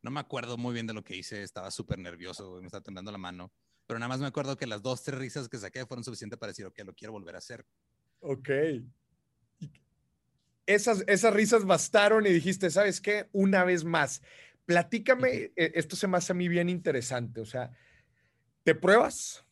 No 0.03 0.11
me 0.11 0.21
acuerdo 0.21 0.57
muy 0.57 0.75
bien 0.75 0.87
de 0.87 0.95
lo 0.95 1.03
que 1.03 1.17
hice, 1.17 1.43
estaba 1.43 1.71
súper 1.71 1.99
nervioso, 1.99 2.59
me 2.61 2.67
estaba 2.67 2.83
temblando 2.83 3.11
la 3.11 3.19
mano, 3.19 3.53
pero 3.87 3.99
nada 3.99 4.09
más 4.09 4.21
me 4.21 4.27
acuerdo 4.27 4.57
que 4.57 4.67
las 4.67 4.83
dos, 4.83 5.03
tres 5.03 5.19
risas 5.19 5.49
que 5.49 5.59
saqué 5.59 5.87
fueron 5.87 6.05
suficientes 6.05 6.39
para 6.39 6.51
decir, 6.51 6.67
ok, 6.67 6.79
lo 6.85 6.95
quiero 6.95 7.13
volver 7.13 7.35
a 7.35 7.39
hacer. 7.39 7.67
Ok 8.21 8.51
esas, 10.69 11.03
esas 11.07 11.33
risas 11.33 11.65
bastaron 11.65 12.27
y 12.27 12.31
dijiste, 12.31 12.71
¿sabes 12.71 13.01
qué? 13.01 13.29
Una 13.33 13.65
vez 13.65 13.85
más, 13.85 14.23
platícame, 14.67 15.51
e, 15.57 15.73
esto 15.75 15.97
se 15.97 16.07
me 16.07 16.19
hace 16.19 16.33
a 16.33 16.37
mí 16.37 16.47
bien 16.47 16.69
interesante, 16.69 17.41
o 17.41 17.47
sea, 17.47 17.73
te 18.65 18.75
pruebas, 18.75 19.47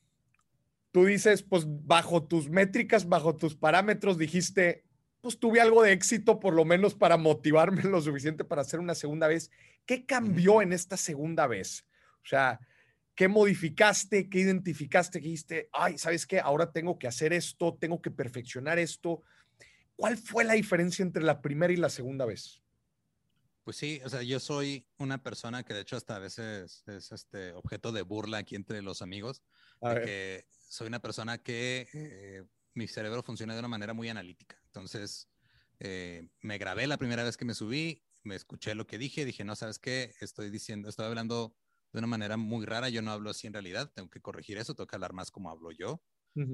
tú 0.93 1.07
dices, 1.07 1.43
pues 1.43 1.65
bajo 1.67 2.23
tus 2.23 2.51
métricas, 2.51 3.09
bajo 3.09 3.35
tus 3.35 3.57
parámetros, 3.57 4.19
dijiste, 4.19 4.85
pues 5.27 5.41
tuve 5.41 5.61
algo 5.61 5.83
de 5.83 5.91
éxito, 5.91 6.39
por 6.39 6.55
lo 6.55 6.65
menos 6.65 6.95
para 6.95 7.17
motivarme 7.17 7.83
lo 7.91 8.01
suficiente 8.01 8.45
para 8.45 8.63
hacer 8.63 8.79
una 8.79 8.95
segunda 8.95 9.27
vez. 9.27 9.51
¿Qué 9.85 10.07
cambió 10.07 10.63
en 10.63 10.73
esta 10.73 10.97
segunda 10.97 11.49
vez? 11.49 11.85
O 12.23 12.29
sea, 12.29 12.61
¿qué 13.17 13.27
modificaste? 13.27 14.29
¿Qué 14.29 14.39
identificaste? 14.39 15.19
¿Qué 15.21 15.25
dijiste? 15.25 15.69
Ay, 15.73 15.99
¿sabes 15.99 16.29
qué? 16.29 16.39
Ahora 16.39 16.71
tengo 16.71 16.97
que 16.97 17.09
hacer 17.09 17.33
esto, 17.33 17.77
tengo 17.77 18.01
que 18.01 18.13
perfeccionar 18.13 18.79
esto. 18.79 19.25
¿Cuál 19.97 20.17
fue 20.17 20.45
la 20.45 20.53
diferencia 20.53 21.03
entre 21.03 21.25
la 21.25 21.43
primera 21.43 21.73
y 21.73 21.77
la 21.77 21.89
segunda 21.89 22.25
vez? 22.25 22.63
Pues 23.65 23.77
sí, 23.77 24.01
o 24.05 24.09
sea, 24.09 24.23
yo 24.23 24.39
soy 24.39 24.87
una 24.97 25.21
persona 25.21 25.65
que 25.65 25.75
de 25.75 25.81
hecho 25.81 25.97
hasta 25.97 26.15
a 26.15 26.21
veces 26.21 26.85
es 26.87 27.11
este 27.11 27.53
objeto 27.55 27.91
de 27.91 28.03
burla 28.03 28.39
aquí 28.39 28.55
entre 28.55 28.81
los 28.81 29.03
amigos, 29.03 29.43
porque 29.81 30.47
soy 30.69 30.87
una 30.87 31.01
persona 31.03 31.39
que 31.39 31.89
eh, 31.93 32.45
mi 32.77 32.87
cerebro 32.89 33.23
funciona 33.23 33.55
de 33.55 33.61
una 33.61 33.69
manera 33.69 33.95
muy 33.95 34.09
analítica. 34.09 34.61
Entonces, 34.67 35.31
eh, 35.81 36.29
me 36.43 36.59
grabé 36.59 36.87
la 36.87 36.99
primera 36.99 37.25
vez 37.25 37.37
que 37.37 37.45
me 37.45 37.55
subí, 37.55 38.05
me 38.23 38.35
escuché 38.37 38.75
lo 38.75 38.87
que 38.87 38.99
dije, 38.99 39.25
dije, 39.25 39.45
no, 39.45 39.57
¿sabes 39.57 39.79
qué? 39.79 40.15
Estoy 40.21 40.51
diciendo, 40.51 40.89
estoy 40.89 41.07
hablando 41.07 41.57
de 41.93 41.99
una 42.01 42.07
manera 42.09 42.37
muy 42.37 42.67
rara, 42.67 42.89
yo 42.89 43.03
no 43.03 43.13
hablo 43.13 43.31
así 43.31 43.47
en 43.47 43.53
realidad, 43.55 43.93
tengo 43.95 44.11
que 44.11 44.21
corregir 44.21 44.59
eso, 44.59 44.75
tengo 44.75 44.87
que 44.87 44.97
hablar 44.97 45.13
más 45.13 45.31
como 45.31 45.51
hablo 45.51 45.71
yo. 45.73 46.03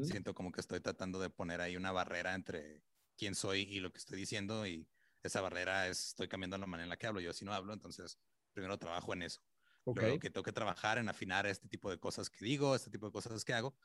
Siento 0.00 0.32
como 0.32 0.52
que 0.52 0.60
estoy 0.60 0.80
tratando 0.80 1.18
de 1.18 1.28
poner 1.28 1.60
ahí 1.60 1.76
una 1.76 1.90
barrera 1.90 2.34
entre 2.34 2.84
quién 3.16 3.34
soy 3.34 3.62
y 3.62 3.80
lo 3.80 3.90
que 3.92 3.98
estoy 3.98 4.16
diciendo 4.16 4.64
y 4.64 4.88
esa 5.24 5.40
barrera 5.40 5.88
es, 5.88 6.08
estoy 6.08 6.28
cambiando 6.28 6.56
la 6.56 6.66
manera 6.66 6.84
en 6.84 6.90
la 6.90 6.96
que 6.96 7.08
hablo. 7.08 7.20
Yo 7.20 7.32
si 7.32 7.44
no 7.44 7.52
hablo, 7.52 7.72
entonces 7.72 8.20
primero 8.52 8.78
trabajo 8.78 9.12
en 9.12 9.22
eso. 9.22 9.40
Okay. 9.84 10.20
que 10.20 10.30
tengo 10.30 10.44
que 10.44 10.52
trabajar 10.52 10.98
en 10.98 11.08
afinar 11.08 11.44
este 11.46 11.66
tipo 11.68 11.90
de 11.90 11.98
cosas 11.98 12.30
que 12.30 12.44
digo, 12.44 12.76
este 12.76 12.90
tipo 12.90 13.06
de 13.06 13.12
cosas 13.12 13.44
que 13.44 13.52
hago. 13.52 13.76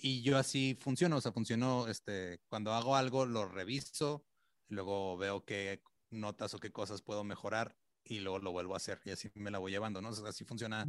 Y 0.00 0.22
yo 0.22 0.38
así 0.38 0.78
funciono, 0.80 1.16
o 1.16 1.20
sea, 1.20 1.32
funciono, 1.32 1.88
este, 1.88 2.40
cuando 2.48 2.72
hago 2.72 2.94
algo, 2.94 3.26
lo 3.26 3.46
reviso, 3.46 4.24
luego 4.68 5.16
veo 5.18 5.44
qué 5.44 5.82
notas 6.10 6.54
o 6.54 6.60
qué 6.60 6.70
cosas 6.70 7.02
puedo 7.02 7.24
mejorar 7.24 7.76
y 8.04 8.20
luego 8.20 8.38
lo 8.38 8.52
vuelvo 8.52 8.74
a 8.74 8.76
hacer 8.76 9.00
y 9.04 9.10
así 9.10 9.28
me 9.34 9.50
la 9.50 9.58
voy 9.58 9.72
llevando, 9.72 10.00
¿no? 10.00 10.10
O 10.10 10.12
sea, 10.12 10.28
así 10.28 10.44
funciona 10.44 10.86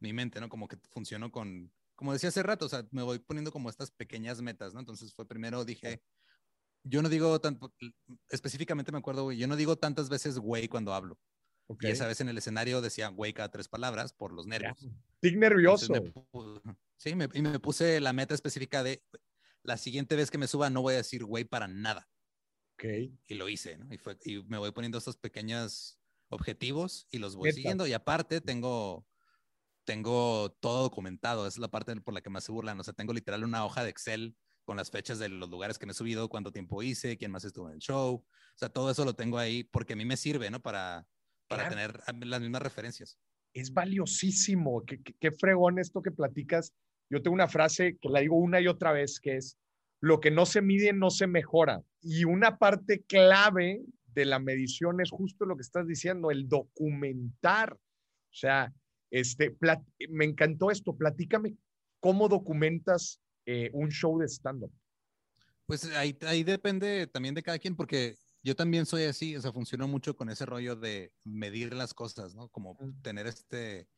mi 0.00 0.14
mente, 0.14 0.40
¿no? 0.40 0.48
Como 0.48 0.68
que 0.68 0.78
funciono 0.90 1.30
con, 1.30 1.70
como 1.94 2.14
decía 2.14 2.30
hace 2.30 2.42
rato, 2.42 2.64
o 2.64 2.68
sea, 2.70 2.86
me 2.92 3.02
voy 3.02 3.18
poniendo 3.18 3.52
como 3.52 3.68
estas 3.68 3.90
pequeñas 3.90 4.40
metas, 4.40 4.72
¿no? 4.72 4.80
Entonces 4.80 5.12
fue 5.12 5.28
primero, 5.28 5.66
dije, 5.66 6.02
yo 6.82 7.02
no 7.02 7.10
digo 7.10 7.38
tanto, 7.40 7.74
específicamente 8.30 8.90
me 8.90 8.98
acuerdo, 8.98 9.24
güey, 9.24 9.36
yo 9.36 9.46
no 9.48 9.56
digo 9.56 9.76
tantas 9.76 10.08
veces 10.08 10.38
güey 10.38 10.66
cuando 10.66 10.94
hablo. 10.94 11.18
Y 11.80 11.88
esa 11.88 12.06
vez 12.06 12.20
en 12.20 12.28
el 12.28 12.38
escenario 12.38 12.80
decía 12.80 13.08
güey 13.08 13.34
cada 13.34 13.50
tres 13.50 13.68
palabras 13.68 14.12
por 14.12 14.32
los 14.32 14.46
nervios. 14.46 14.88
Estoy 15.82 16.00
nervioso. 16.00 16.84
Sí, 16.96 17.10
y 17.10 17.42
me 17.42 17.58
puse 17.58 18.00
la 18.00 18.12
meta 18.12 18.34
específica 18.34 18.82
de 18.82 19.02
la 19.62 19.76
siguiente 19.76 20.16
vez 20.16 20.30
que 20.30 20.38
me 20.38 20.46
suba 20.46 20.70
no 20.70 20.82
voy 20.82 20.94
a 20.94 20.98
decir 20.98 21.24
güey 21.24 21.44
para 21.44 21.68
nada. 21.68 22.08
Ok. 22.74 22.84
Y 23.26 23.34
lo 23.34 23.48
hice, 23.48 23.78
¿no? 23.78 23.92
Y, 23.92 23.98
fue, 23.98 24.16
y 24.24 24.42
me 24.44 24.58
voy 24.58 24.70
poniendo 24.72 24.98
estos 24.98 25.16
pequeños 25.16 25.98
objetivos 26.28 27.06
y 27.10 27.18
los 27.18 27.36
voy 27.36 27.52
siguiendo. 27.52 27.86
Y 27.86 27.92
aparte 27.92 28.40
tengo, 28.40 29.06
tengo 29.84 30.56
todo 30.60 30.82
documentado. 30.82 31.46
es 31.46 31.58
la 31.58 31.68
parte 31.68 31.98
por 32.00 32.14
la 32.14 32.20
que 32.20 32.30
más 32.30 32.44
se 32.44 32.52
burlan. 32.52 32.78
O 32.78 32.84
sea, 32.84 32.94
tengo 32.94 33.12
literal 33.12 33.44
una 33.44 33.64
hoja 33.64 33.82
de 33.82 33.90
Excel 33.90 34.36
con 34.64 34.76
las 34.76 34.90
fechas 34.90 35.18
de 35.18 35.28
los 35.28 35.48
lugares 35.48 35.78
que 35.78 35.86
me 35.86 35.92
he 35.92 35.94
subido, 35.94 36.28
cuánto 36.28 36.52
tiempo 36.52 36.82
hice, 36.82 37.16
quién 37.16 37.30
más 37.30 37.44
estuvo 37.44 37.68
en 37.68 37.74
el 37.74 37.80
show. 37.80 38.14
O 38.14 38.58
sea, 38.58 38.68
todo 38.68 38.90
eso 38.90 39.04
lo 39.04 39.14
tengo 39.14 39.38
ahí 39.38 39.64
porque 39.64 39.92
a 39.92 39.96
mí 39.96 40.04
me 40.04 40.16
sirve, 40.16 40.50
¿no? 40.50 40.60
Para, 40.60 41.06
para 41.48 41.68
tener 41.68 42.02
las 42.24 42.40
mismas 42.40 42.62
referencias. 42.62 43.18
Es 43.54 43.72
valiosísimo. 43.72 44.84
Qué, 44.84 45.00
qué, 45.02 45.30
fregón 45.30 45.78
esto 45.78 46.02
que 46.02 46.10
platicas. 46.10 46.74
Yo 47.10 47.22
tengo 47.22 47.34
una 47.34 47.48
frase 47.48 47.96
que 48.00 48.08
la 48.08 48.20
digo 48.20 48.36
una 48.36 48.60
y 48.60 48.68
otra 48.68 48.92
vez, 48.92 49.20
que 49.20 49.36
es, 49.36 49.58
lo 50.00 50.20
que 50.20 50.30
no 50.30 50.46
se 50.46 50.62
mide 50.62 50.92
no 50.92 51.10
se 51.10 51.26
mejora. 51.26 51.82
Y 52.02 52.24
una 52.24 52.58
parte 52.58 53.02
clave 53.02 53.82
de 54.06 54.24
la 54.24 54.38
medición 54.38 55.00
es 55.00 55.10
justo 55.10 55.46
lo 55.46 55.56
que 55.56 55.62
estás 55.62 55.86
diciendo, 55.86 56.30
el 56.30 56.48
documentar. 56.48 57.74
O 57.74 58.34
sea, 58.38 58.72
este, 59.10 59.56
me 60.10 60.24
encantó 60.24 60.70
esto. 60.70 60.96
Platícame 60.96 61.56
cómo 62.00 62.28
documentas 62.28 63.20
eh, 63.46 63.70
un 63.72 63.90
show 63.90 64.18
de 64.18 64.26
stand-up? 64.26 64.72
Pues 65.66 65.84
ahí, 65.96 66.16
ahí 66.22 66.44
depende 66.44 67.06
también 67.06 67.34
de 67.34 67.42
cada 67.42 67.58
quien, 67.58 67.76
porque 67.76 68.16
Yo 68.42 68.54
también 68.54 68.86
soy 68.86 69.02
así, 69.02 69.34
o 69.34 69.40
sea, 69.40 69.52
funciono 69.52 69.88
mucho 69.88 70.14
con 70.14 70.30
ese 70.30 70.46
rollo 70.46 70.76
de 70.76 71.12
medir 71.24 71.74
las 71.74 71.92
cosas, 71.94 72.36
¿no? 72.36 72.48
Como 72.48 72.78
tener 73.02 73.26
este, 73.26 73.88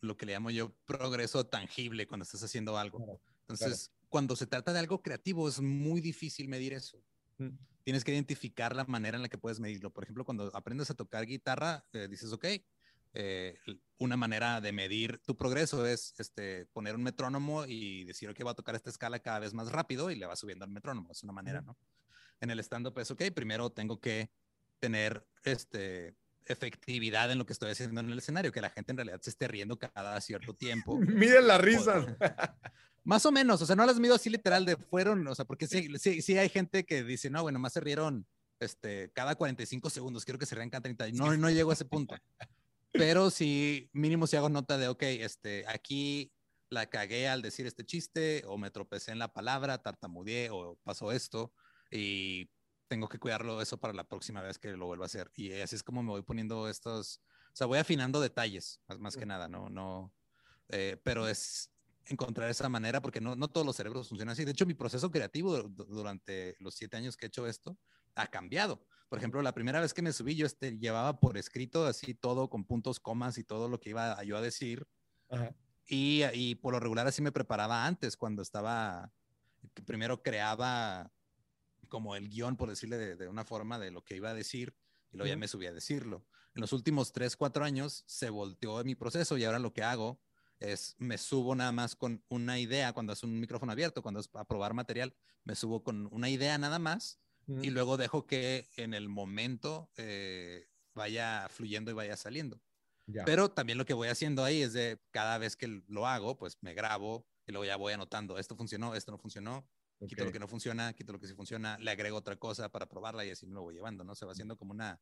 lo 0.00 0.16
que 0.16 0.26
le 0.26 0.32
llamo 0.32 0.50
yo, 0.50 0.74
progreso 0.86 1.46
tangible 1.46 2.06
cuando 2.06 2.24
estás 2.24 2.42
haciendo 2.42 2.78
algo. 2.78 3.20
Entonces, 3.42 3.92
cuando 4.08 4.36
se 4.36 4.46
trata 4.46 4.72
de 4.72 4.78
algo 4.78 5.02
creativo, 5.02 5.48
es 5.48 5.60
muy 5.60 6.00
difícil 6.00 6.48
medir 6.48 6.72
eso. 6.72 7.02
Tienes 7.84 8.04
que 8.04 8.12
identificar 8.12 8.76
la 8.76 8.84
manera 8.84 9.16
en 9.16 9.22
la 9.22 9.28
que 9.28 9.38
puedes 9.38 9.60
medirlo. 9.60 9.92
Por 9.92 10.04
ejemplo, 10.04 10.24
cuando 10.24 10.54
aprendes 10.54 10.90
a 10.90 10.94
tocar 10.94 11.26
guitarra, 11.26 11.84
eh, 11.92 12.08
dices, 12.08 12.32
ok, 12.32 12.46
eh, 13.12 13.58
una 13.98 14.16
manera 14.16 14.60
de 14.60 14.72
medir 14.72 15.20
tu 15.24 15.36
progreso 15.36 15.86
es 15.86 16.14
este, 16.18 16.66
poner 16.66 16.94
un 16.94 17.02
metrónomo 17.02 17.64
y 17.66 18.04
decir, 18.04 18.28
ok, 18.28 18.38
va 18.46 18.52
a 18.52 18.54
tocar 18.54 18.74
esta 18.74 18.90
escala 18.90 19.18
cada 19.18 19.40
vez 19.40 19.54
más 19.54 19.72
rápido 19.72 20.10
y 20.10 20.16
le 20.16 20.26
va 20.26 20.36
subiendo 20.36 20.64
al 20.64 20.70
metrónomo. 20.70 21.10
Es 21.10 21.22
una 21.22 21.32
manera, 21.32 21.62
¿no? 21.62 21.76
en 22.40 22.50
el 22.50 22.58
stand-up 22.60 22.98
es, 22.98 23.10
ok, 23.10 23.24
primero 23.34 23.70
tengo 23.70 24.00
que 24.00 24.30
tener 24.78 25.26
este, 25.44 26.16
efectividad 26.46 27.30
en 27.30 27.38
lo 27.38 27.46
que 27.46 27.52
estoy 27.52 27.70
haciendo 27.70 28.00
en 28.00 28.10
el 28.10 28.18
escenario, 28.18 28.52
que 28.52 28.60
la 28.60 28.70
gente 28.70 28.92
en 28.92 28.98
realidad 28.98 29.20
se 29.20 29.30
esté 29.30 29.48
riendo 29.48 29.78
cada 29.78 30.20
cierto 30.20 30.54
tiempo. 30.54 30.98
Miden 30.98 31.46
las 31.46 31.60
risas. 31.60 32.06
Más 33.04 33.24
o 33.26 33.32
menos, 33.32 33.62
o 33.62 33.66
sea, 33.66 33.76
no 33.76 33.86
las 33.86 33.98
mido 33.98 34.14
así 34.14 34.28
literal 34.28 34.66
de 34.66 34.76
fueron, 34.76 35.26
o 35.26 35.34
sea, 35.34 35.46
porque 35.46 35.66
sí, 35.66 35.88
sí, 35.98 36.20
sí 36.20 36.36
hay 36.36 36.50
gente 36.50 36.84
que 36.84 37.02
dice, 37.02 37.30
no, 37.30 37.42
bueno, 37.42 37.58
más 37.58 37.72
se 37.72 37.80
rieron 37.80 38.26
este, 38.60 39.10
cada 39.14 39.36
45 39.36 39.88
segundos, 39.88 40.26
quiero 40.26 40.38
que 40.38 40.44
se 40.44 40.54
rían 40.54 40.68
cada 40.68 40.82
30. 40.82 41.10
No, 41.12 41.34
no 41.34 41.50
llego 41.50 41.70
a 41.70 41.74
ese 41.74 41.86
punto. 41.86 42.14
Pero 42.92 43.30
sí, 43.30 43.88
mínimo 43.94 44.26
si 44.26 44.36
hago 44.36 44.50
nota 44.50 44.76
de, 44.76 44.88
ok, 44.88 45.02
este, 45.02 45.64
aquí 45.66 46.30
la 46.68 46.86
cagué 46.86 47.26
al 47.26 47.40
decir 47.40 47.66
este 47.66 47.84
chiste, 47.84 48.44
o 48.46 48.58
me 48.58 48.70
tropecé 48.70 49.12
en 49.12 49.18
la 49.18 49.32
palabra, 49.32 49.82
tartamudeé, 49.82 50.50
o 50.50 50.78
pasó 50.84 51.10
esto 51.10 51.52
y 51.90 52.50
tengo 52.90 53.08
que 53.08 53.20
cuidarlo 53.20 53.62
eso 53.62 53.78
para 53.78 53.94
la 53.94 54.02
próxima 54.02 54.42
vez 54.42 54.58
que 54.58 54.72
lo 54.72 54.86
vuelva 54.86 55.04
a 55.04 55.06
hacer. 55.06 55.30
Y 55.36 55.52
así 55.52 55.76
es 55.76 55.82
como 55.84 56.02
me 56.02 56.10
voy 56.10 56.22
poniendo 56.22 56.68
estos, 56.68 57.20
o 57.52 57.56
sea, 57.56 57.68
voy 57.68 57.78
afinando 57.78 58.20
detalles, 58.20 58.80
más, 58.88 58.98
más 58.98 59.16
que 59.16 59.24
nada, 59.24 59.46
¿no? 59.46 59.70
no 59.70 60.12
eh, 60.70 61.00
pero 61.04 61.28
es 61.28 61.70
encontrar 62.06 62.50
esa 62.50 62.68
manera 62.68 63.00
porque 63.00 63.20
no, 63.20 63.36
no 63.36 63.46
todos 63.46 63.64
los 63.64 63.76
cerebros 63.76 64.08
funcionan 64.08 64.32
así. 64.32 64.44
De 64.44 64.50
hecho, 64.50 64.66
mi 64.66 64.74
proceso 64.74 65.08
creativo 65.08 65.62
durante 65.62 66.56
los 66.58 66.74
siete 66.74 66.96
años 66.96 67.16
que 67.16 67.26
he 67.26 67.28
hecho 67.28 67.46
esto 67.46 67.78
ha 68.16 68.26
cambiado. 68.26 68.84
Por 69.08 69.18
ejemplo, 69.18 69.40
la 69.40 69.54
primera 69.54 69.80
vez 69.80 69.94
que 69.94 70.02
me 70.02 70.12
subí, 70.12 70.34
yo 70.34 70.44
este, 70.44 70.76
llevaba 70.76 71.20
por 71.20 71.38
escrito 71.38 71.86
así 71.86 72.14
todo 72.14 72.50
con 72.50 72.64
puntos, 72.64 72.98
comas 72.98 73.38
y 73.38 73.44
todo 73.44 73.68
lo 73.68 73.78
que 73.78 73.90
iba 73.90 74.20
yo 74.24 74.36
a 74.36 74.40
decir. 74.40 74.84
Y, 75.86 76.24
y 76.34 76.56
por 76.56 76.72
lo 76.72 76.80
regular 76.80 77.06
así 77.06 77.22
me 77.22 77.30
preparaba 77.30 77.86
antes, 77.86 78.16
cuando 78.16 78.42
estaba, 78.42 79.12
primero 79.86 80.24
creaba 80.24 81.12
como 81.90 82.16
el 82.16 82.30
guion, 82.30 82.56
por 82.56 82.70
decirle 82.70 82.96
de, 82.96 83.28
una 83.28 83.44
forma, 83.44 83.78
de 83.78 83.90
lo 83.90 84.02
que 84.02 84.16
iba 84.16 84.30
a 84.30 84.34
decir, 84.34 84.74
y 85.12 85.18
luego 85.18 85.28
ya 85.28 85.36
me 85.36 85.48
subí 85.48 85.66
a 85.66 85.72
decirlo. 85.72 86.24
En 86.54 86.62
los 86.62 86.72
últimos 86.72 87.12
tres, 87.12 87.36
cuatro 87.36 87.64
años 87.64 88.04
se 88.06 88.30
volteó 88.30 88.82
mi 88.84 88.94
proceso 88.94 89.36
y 89.36 89.44
ahora 89.44 89.58
lo 89.58 89.74
que 89.74 89.82
hago 89.82 90.22
es 90.58 90.94
me 90.98 91.18
subo 91.18 91.54
nada 91.54 91.72
más 91.72 91.96
con 91.96 92.24
una 92.28 92.58
idea 92.58 92.92
cuando 92.92 93.12
es 93.12 93.22
un 93.22 93.38
micrófono 93.38 93.72
abierto, 93.72 94.02
cuando 94.02 94.20
es 94.20 94.30
a 94.34 94.44
probar 94.46 94.72
material, 94.72 95.14
me 95.44 95.54
subo 95.54 95.82
con 95.82 96.08
una 96.12 96.30
idea 96.30 96.56
nada 96.56 96.78
más 96.78 97.20
y 97.46 97.70
luego 97.70 97.96
dejo 97.96 98.26
que 98.26 98.68
en 98.76 98.94
el 98.94 99.08
momento 99.08 99.90
eh, 99.96 100.68
vaya 100.94 101.48
fluyendo 101.50 101.90
y 101.90 101.94
vaya 101.94 102.16
saliendo. 102.16 102.62
Pero 103.24 103.50
también 103.50 103.76
lo 103.76 103.84
que 103.84 103.94
voy 103.94 104.06
haciendo 104.06 104.44
ahí 104.44 104.62
es 104.62 104.72
de 104.72 105.00
cada 105.10 105.36
vez 105.38 105.56
que 105.56 105.82
lo 105.88 106.06
hago, 106.06 106.36
pues 106.36 106.58
me 106.60 106.74
grabo 106.74 107.26
y 107.46 107.52
luego 107.52 107.64
ya 107.64 107.76
voy 107.76 107.92
anotando, 107.92 108.38
esto 108.38 108.54
funcionó, 108.54 108.94
esto 108.94 109.10
no 109.10 109.18
funcionó, 109.18 109.68
Quito 110.06 110.24
lo 110.24 110.32
que 110.32 110.38
no 110.38 110.48
funciona, 110.48 110.92
quito 110.94 111.12
lo 111.12 111.20
que 111.20 111.26
sí 111.26 111.34
funciona, 111.34 111.78
le 111.78 111.90
agrego 111.90 112.16
otra 112.16 112.36
cosa 112.36 112.70
para 112.70 112.88
probarla 112.88 113.24
y 113.24 113.30
así 113.30 113.46
me 113.46 113.54
lo 113.54 113.62
voy 113.62 113.74
llevando, 113.74 114.02
¿no? 114.02 114.14
Se 114.14 114.24
va 114.24 114.32
haciendo 114.32 114.56
como 114.56 114.72
una, 114.72 114.98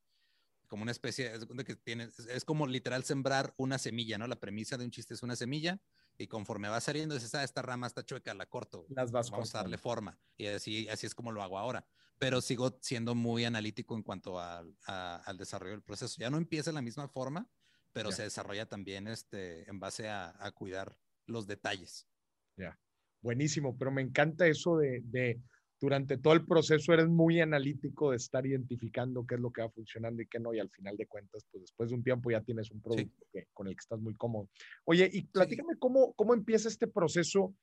como 0.66 0.82
una 0.82 0.90
especie, 0.90 1.32
es, 1.32 1.46
que 1.64 1.76
tiene, 1.76 2.08
es, 2.28 2.44
como 2.44 2.66
literal 2.66 3.04
sembrar 3.04 3.54
una 3.58 3.78
semilla, 3.78 4.18
¿no? 4.18 4.26
La 4.26 4.40
premisa 4.40 4.76
de 4.76 4.84
un 4.84 4.90
chiste 4.90 5.14
es 5.14 5.22
una 5.22 5.36
semilla 5.36 5.80
y 6.16 6.26
conforme 6.26 6.68
va 6.68 6.80
saliendo, 6.80 7.14
dices, 7.14 7.32
ah, 7.36 7.44
esta 7.44 7.62
rama 7.62 7.86
está 7.86 8.04
chueca, 8.04 8.34
la 8.34 8.46
corto. 8.46 8.86
Las 8.88 9.12
vas 9.12 9.30
Vamos 9.30 9.54
a 9.54 9.58
darle 9.58 9.78
forma. 9.78 10.18
Y 10.36 10.46
así, 10.46 10.88
así 10.88 11.06
es 11.06 11.14
como 11.14 11.30
lo 11.30 11.42
hago 11.42 11.58
ahora. 11.58 11.86
Pero 12.18 12.40
sigo 12.40 12.76
siendo 12.82 13.14
muy 13.14 13.44
analítico 13.44 13.94
en 13.94 14.02
cuanto 14.02 14.40
al 14.40 15.38
desarrollo 15.38 15.72
del 15.72 15.82
proceso. 15.82 16.16
Ya 16.18 16.28
no 16.28 16.38
empieza 16.38 16.70
de 16.70 16.74
la 16.74 16.82
misma 16.82 17.06
forma, 17.06 17.48
pero 17.92 18.10
se 18.10 18.24
desarrolla 18.24 18.66
también 18.66 19.06
este, 19.06 19.70
en 19.70 19.78
base 19.78 20.08
a, 20.08 20.34
a 20.44 20.50
cuidar 20.50 20.98
los 21.26 21.46
detalles. 21.46 22.08
Ya 22.56 22.76
buenísimo, 23.22 23.76
pero 23.76 23.90
me 23.90 24.02
encanta 24.02 24.46
eso 24.46 24.76
de, 24.76 25.40
durante 25.80 26.18
todo 26.18 26.34
el 26.34 26.44
proceso 26.44 26.92
eres 26.92 27.08
muy 27.08 27.40
analítico 27.40 28.10
de 28.10 28.16
estar 28.16 28.46
identificando 28.46 29.26
qué 29.26 29.36
es 29.36 29.40
lo 29.40 29.52
que 29.52 29.62
va 29.62 29.70
funcionando 29.70 30.22
y 30.22 30.26
qué 30.26 30.40
no, 30.40 30.52
y 30.54 30.58
al 30.58 30.70
final 30.70 30.96
de 30.96 31.06
cuentas, 31.06 31.44
pues 31.50 31.62
después 31.62 31.90
de 31.90 31.96
un 31.96 32.02
tiempo 32.02 32.30
ya 32.30 32.40
tienes 32.40 32.70
un 32.70 32.80
producto 32.80 33.26
con 33.52 33.68
el 33.68 33.74
que 33.74 33.80
estás 33.80 34.00
muy 34.00 34.14
cómodo. 34.14 34.48
Oye, 34.84 35.08
y 35.12 35.22
platícame 35.22 35.76
cómo, 35.78 36.12
cómo 36.14 36.34
empieza 36.34 36.68
este 36.68 36.86
proceso 36.86 37.54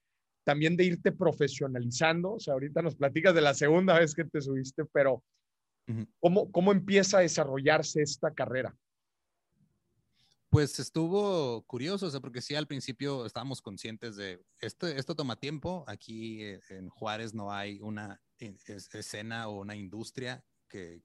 también 0.45 0.77
de 0.77 0.85
irte 0.85 1.11
profesionalizando. 1.11 2.33
O 2.33 2.39
sea, 2.39 2.53
ahorita 2.53 2.81
nos 2.81 2.95
platicas 2.95 3.35
de 3.35 3.41
la 3.41 3.53
segunda 3.53 3.99
vez 3.99 4.13
que 4.13 4.23
te 4.23 4.39
subiste, 4.39 4.85
pero 4.85 5.23
¿cómo, 6.19 6.51
¿cómo 6.51 6.71
empieza 6.71 7.17
a 7.17 7.21
desarrollarse 7.21 8.01
esta 8.01 8.33
carrera? 8.33 8.73
Pues 10.55 10.79
estuvo 10.79 11.63
curioso, 11.63 12.05
o 12.05 12.09
sea, 12.09 12.21
porque 12.21 12.41
sí 12.41 12.55
al 12.55 12.65
principio 12.65 13.25
estábamos 13.25 13.61
conscientes 13.61 14.15
de 14.15 14.41
esto, 14.61 14.87
esto 14.87 15.13
toma 15.13 15.35
tiempo. 15.35 15.83
Aquí 15.85 16.43
eh, 16.43 16.61
en 16.69 16.87
Juárez 16.87 17.33
no 17.33 17.51
hay 17.51 17.81
una 17.81 18.21
escena 18.39 19.49
o 19.49 19.59
una 19.59 19.75
industria 19.75 20.45
que, 20.69 21.03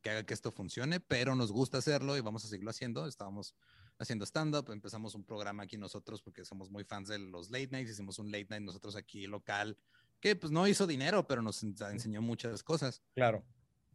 que 0.00 0.08
haga 0.08 0.24
que 0.24 0.32
esto 0.32 0.50
funcione, 0.50 0.98
pero 0.98 1.34
nos 1.34 1.52
gusta 1.52 1.76
hacerlo 1.76 2.16
y 2.16 2.22
vamos 2.22 2.46
a 2.46 2.48
seguirlo 2.48 2.70
haciendo. 2.70 3.06
Estábamos 3.06 3.54
haciendo 3.98 4.24
stand-up, 4.24 4.70
empezamos 4.72 5.14
un 5.14 5.26
programa 5.26 5.64
aquí 5.64 5.76
nosotros 5.76 6.22
porque 6.22 6.46
somos 6.46 6.70
muy 6.70 6.84
fans 6.84 7.08
de 7.08 7.18
los 7.18 7.50
late 7.50 7.68
nights, 7.72 7.90
hicimos 7.90 8.18
un 8.18 8.32
late 8.32 8.46
night 8.48 8.62
nosotros 8.62 8.96
aquí 8.96 9.26
local, 9.26 9.76
que 10.20 10.36
pues 10.36 10.50
no 10.50 10.66
hizo 10.66 10.86
dinero, 10.86 11.26
pero 11.26 11.42
nos 11.42 11.62
enseñó 11.62 12.22
muchas 12.22 12.62
cosas. 12.62 13.02
Claro. 13.14 13.44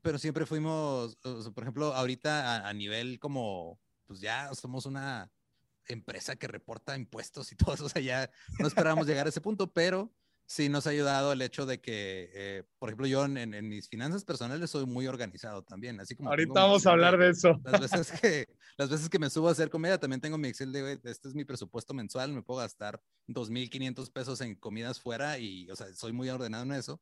Pero 0.03 0.19
siempre 0.19 0.45
fuimos, 0.45 1.15
por 1.15 1.63
ejemplo, 1.63 1.95
ahorita 1.95 2.69
a 2.69 2.73
nivel 2.75 3.19
como 3.19 3.79
pues 4.11 4.19
ya 4.19 4.53
somos 4.53 4.85
una 4.85 5.31
empresa 5.87 6.35
que 6.35 6.45
reporta 6.45 6.97
impuestos 6.97 7.49
y 7.53 7.55
todo 7.71 7.75
eso, 7.75 7.85
o 7.85 7.89
sea, 7.89 8.01
ya 8.01 8.29
no 8.59 8.67
esperábamos 8.67 9.07
llegar 9.07 9.25
a 9.25 9.29
ese 9.29 9.39
punto, 9.39 9.71
pero 9.71 10.13
sí 10.45 10.67
nos 10.67 10.85
ha 10.85 10.89
ayudado 10.89 11.31
el 11.31 11.41
hecho 11.41 11.65
de 11.65 11.79
que, 11.79 12.29
eh, 12.33 12.63
por 12.77 12.89
ejemplo, 12.89 13.07
yo 13.07 13.23
en, 13.23 13.69
mis 13.69 13.87
finanzas 13.87 14.25
personales 14.25 14.69
soy 14.69 14.85
muy 14.85 15.07
organizado 15.07 15.63
también, 15.63 15.97
así 16.01 16.13
como... 16.13 16.29
Ahorita 16.29 16.51
vamos 16.51 16.85
a 16.85 16.91
hablar 16.91 17.17
de 17.17 17.29
eso. 17.29 17.57
Las 17.63 17.79
veces, 17.79 18.11
que, 18.19 18.53
las 18.75 18.89
veces 18.89 19.07
que 19.07 19.17
me 19.17 19.29
subo 19.29 19.47
a 19.47 19.53
hacer 19.53 19.69
comida, 19.69 19.97
también 19.97 20.19
tengo 20.19 20.37
mi 20.37 20.49
Excel 20.49 20.73
de, 20.73 20.99
este 21.05 21.29
es 21.29 21.33
mi 21.33 21.45
presupuesto 21.45 21.93
mensual, 21.93 22.33
me 22.33 22.43
puedo 22.43 22.59
gastar 22.59 23.01
2.500 23.29 24.11
pesos 24.11 24.41
en 24.41 24.55
comidas 24.55 24.99
fuera 24.99 25.39
y, 25.39 25.71
o 25.71 25.75
sea, 25.77 25.87
soy 25.93 26.11
muy 26.11 26.29
ordenado 26.29 26.65
en 26.65 26.73
eso. 26.73 27.01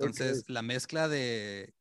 Entonces, 0.00 0.42
la 0.48 0.62
mezcla 0.62 1.06
de, 1.06 1.72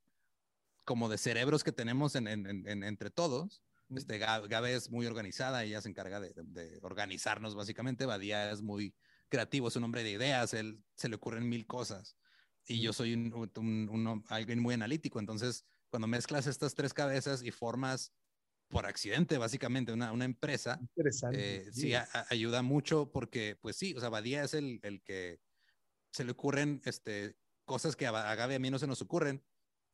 como 0.86 1.10
de 1.10 1.18
cerebros 1.18 1.63
que 1.63 1.72
tenemos 1.72 2.13
en, 2.13 2.28
entre 2.28 3.10
todos, 3.10 3.63
este, 3.95 4.17
Gabe 4.17 4.73
es 4.73 4.89
muy 4.89 5.06
organizada, 5.06 5.63
ella 5.63 5.82
se 5.82 5.89
encarga 5.89 6.19
de, 6.19 6.80
organizarnos 6.82 7.56
básicamente. 7.56 8.06
Badía 8.06 8.52
es 8.52 8.62
muy 8.62 8.93
creativo, 9.30 9.67
es 9.67 9.76
un 9.76 9.84
hombre 9.84 10.04
de 10.04 10.12
ideas, 10.12 10.54
él 10.54 10.84
se 10.95 11.10
le 11.10 11.15
ocurren 11.15 11.47
mil 11.47 11.65
cosas. 11.65 12.17
Y 12.65 12.82
yo 12.82 12.91
soy 12.91 13.13
un, 13.13 14.26
alguien 14.28 14.60
muy 14.60 14.73
analítico. 14.73 15.19
Entonces, 15.19 15.65
cuando 15.89 16.08
mezclas 16.08 16.47
estas 16.47 16.76
tres 16.76 16.93
cabezas 16.93 17.41
y 17.41 17.52
formas 17.52 18.13
por 18.67 18.86
accidente, 18.86 19.38
básicamente, 19.38 19.93
una, 19.93 20.12
una 20.12 20.26
empresa, 20.26 20.78
eh, 21.32 21.69
sí, 21.71 21.93
ayuda 22.30 22.62
mucho 22.62 23.10
porque, 23.10 23.58
pues 23.62 23.78
sí, 23.78 23.93
o 23.95 24.02
sea, 24.02 24.10
Badía 24.10 24.43
es 24.43 24.54
el, 24.54 24.82
el 24.84 25.02
que 25.02 25.39
se 26.12 26.26
le 26.26 26.32
ocurren 26.32 26.82
este, 26.84 27.38
cosas 27.63 27.95
que 27.95 28.08
a, 28.08 28.30
a 28.30 28.36
Gabe 28.36 28.56
a 28.56 28.60
mí 28.60 28.69
no 28.69 28.80
se 28.80 28.88
nos 28.88 29.02
ocurren 29.02 29.41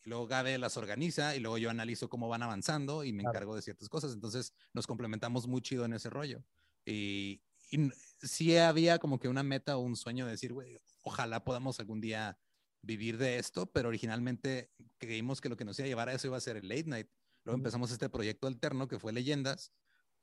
y 0.03 0.09
luego 0.09 0.27
Gabe 0.27 0.57
las 0.57 0.77
organiza 0.77 1.35
y 1.35 1.39
luego 1.39 1.57
yo 1.57 1.69
analizo 1.69 2.09
cómo 2.09 2.27
van 2.27 2.43
avanzando 2.43 3.03
y 3.03 3.13
me 3.13 3.23
encargo 3.23 3.55
de 3.55 3.61
ciertas 3.61 3.89
cosas. 3.89 4.13
Entonces 4.13 4.53
nos 4.73 4.85
complementamos 4.85 5.47
muy 5.47 5.61
chido 5.61 5.85
en 5.85 5.93
ese 5.93 6.09
rollo. 6.09 6.43
Y, 6.85 7.41
y 7.71 7.89
sí 8.21 8.57
había 8.57 8.99
como 8.99 9.19
que 9.19 9.29
una 9.29 9.43
meta 9.43 9.77
o 9.77 9.81
un 9.81 9.95
sueño 9.95 10.25
de 10.25 10.31
decir, 10.31 10.51
güey, 10.51 10.79
ojalá 11.03 11.43
podamos 11.43 11.79
algún 11.79 12.01
día 12.01 12.37
vivir 12.81 13.17
de 13.17 13.37
esto, 13.37 13.65
pero 13.71 13.87
originalmente 13.87 14.71
creímos 14.97 15.39
que 15.39 15.49
lo 15.49 15.55
que 15.55 15.63
nos 15.63 15.79
iba 15.79 15.85
a 15.85 15.89
llevar 15.89 16.09
a 16.09 16.13
eso 16.13 16.27
iba 16.27 16.37
a 16.37 16.41
ser 16.41 16.57
el 16.57 16.67
late 16.67 16.85
night. 16.87 17.07
Luego 17.45 17.57
empezamos 17.57 17.91
este 17.91 18.09
proyecto 18.09 18.47
alterno 18.47 18.87
que 18.89 18.99
fue 18.99 19.13
Leyendas, 19.13 19.71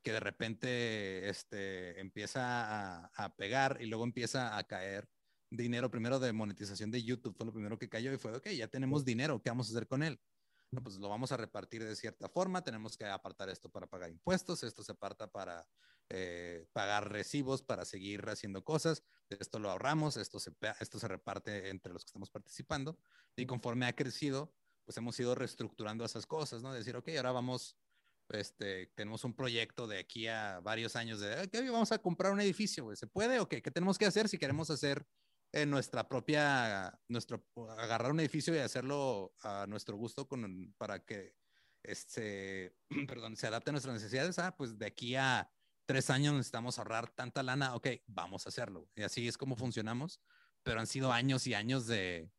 que 0.02 0.12
de 0.12 0.20
repente 0.20 1.28
este, 1.28 2.00
empieza 2.00 3.04
a, 3.04 3.10
a 3.14 3.34
pegar 3.36 3.78
y 3.80 3.86
luego 3.86 4.04
empieza 4.04 4.58
a 4.58 4.64
caer 4.64 5.08
dinero 5.50 5.90
primero 5.90 6.18
de 6.18 6.32
monetización 6.32 6.90
de 6.90 7.02
YouTube, 7.02 7.36
fue 7.36 7.46
lo 7.46 7.52
primero 7.52 7.78
que 7.78 7.88
cayó 7.88 8.12
y 8.12 8.18
fue, 8.18 8.36
ok, 8.36 8.48
ya 8.50 8.68
tenemos 8.68 9.04
dinero, 9.04 9.42
¿qué 9.42 9.50
vamos 9.50 9.68
a 9.68 9.72
hacer 9.72 9.86
con 9.86 10.02
él? 10.02 10.20
pues 10.82 10.98
lo 10.98 11.08
vamos 11.08 11.32
a 11.32 11.36
repartir 11.36 11.82
de 11.82 11.96
cierta 11.96 12.28
forma, 12.28 12.62
tenemos 12.62 12.96
que 12.96 13.04
apartar 13.04 13.48
esto 13.48 13.68
para 13.68 13.88
pagar 13.88 14.10
impuestos, 14.10 14.62
esto 14.62 14.84
se 14.84 14.92
aparta 14.92 15.26
para 15.26 15.66
eh, 16.08 16.66
pagar 16.72 17.10
recibos, 17.10 17.62
para 17.62 17.84
seguir 17.84 18.28
haciendo 18.28 18.62
cosas, 18.62 19.02
esto 19.28 19.58
lo 19.58 19.70
ahorramos, 19.70 20.16
esto 20.16 20.38
se, 20.38 20.52
esto 20.78 21.00
se 21.00 21.08
reparte 21.08 21.70
entre 21.70 21.92
los 21.92 22.04
que 22.04 22.10
estamos 22.10 22.30
participando 22.30 22.96
y 23.34 23.46
conforme 23.46 23.86
ha 23.86 23.96
crecido, 23.96 24.54
pues 24.84 24.96
hemos 24.96 25.18
ido 25.18 25.34
reestructurando 25.34 26.04
esas 26.04 26.26
cosas, 26.26 26.62
¿no? 26.62 26.72
Decir, 26.72 26.96
ok, 26.96 27.08
ahora 27.16 27.32
vamos, 27.32 27.76
este, 28.28 28.86
tenemos 28.94 29.24
un 29.24 29.34
proyecto 29.34 29.88
de 29.88 29.98
aquí 29.98 30.28
a 30.28 30.60
varios 30.60 30.94
años 30.94 31.18
de, 31.18 31.42
ok, 31.42 31.70
vamos 31.72 31.90
a 31.90 31.98
comprar 31.98 32.32
un 32.32 32.40
edificio, 32.40 32.94
¿se 32.94 33.08
puede 33.08 33.40
o 33.40 33.48
qué? 33.48 33.60
¿Qué 33.60 33.72
tenemos 33.72 33.98
que 33.98 34.06
hacer 34.06 34.28
si 34.28 34.38
queremos 34.38 34.70
hacer 34.70 35.04
en 35.52 35.70
nuestra 35.70 36.08
propia, 36.08 36.98
nuestro, 37.08 37.44
agarrar 37.78 38.12
un 38.12 38.20
edificio 38.20 38.54
y 38.54 38.58
hacerlo 38.58 39.34
a 39.42 39.66
nuestro 39.68 39.96
gusto 39.96 40.28
con, 40.28 40.74
para 40.78 41.04
que 41.04 41.34
este, 41.82 42.74
perdón, 43.08 43.36
se 43.36 43.46
adapte 43.46 43.70
a 43.70 43.72
nuestras 43.72 43.94
necesidades? 43.94 44.38
Ah, 44.38 44.56
pues 44.56 44.78
de 44.78 44.86
aquí 44.86 45.16
a 45.16 45.50
tres 45.86 46.10
años 46.10 46.34
necesitamos 46.34 46.78
ahorrar 46.78 47.10
tanta 47.10 47.42
lana, 47.42 47.74
ok, 47.74 47.88
vamos 48.06 48.46
a 48.46 48.50
hacerlo. 48.50 48.88
Y 48.94 49.02
así 49.02 49.26
es 49.26 49.36
como 49.36 49.56
funcionamos, 49.56 50.20
pero 50.62 50.80
han 50.80 50.86
sido 50.86 51.12
años 51.12 51.46
y 51.46 51.54
años 51.54 51.86
de, 51.86 52.30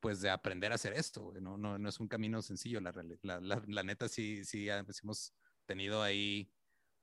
pues, 0.00 0.20
de 0.20 0.30
aprender 0.30 0.72
a 0.72 0.74
hacer 0.74 0.92
esto. 0.92 1.32
No, 1.40 1.56
no, 1.56 1.78
no 1.78 1.88
es 1.88 2.00
un 2.00 2.08
camino 2.08 2.42
sencillo, 2.42 2.80
la, 2.80 2.92
la, 3.22 3.62
la, 3.66 3.82
neta 3.82 4.08
sí, 4.08 4.44
sí, 4.44 4.68
pues, 4.84 5.02
hemos 5.02 5.32
tenido 5.66 6.02
ahí, 6.02 6.52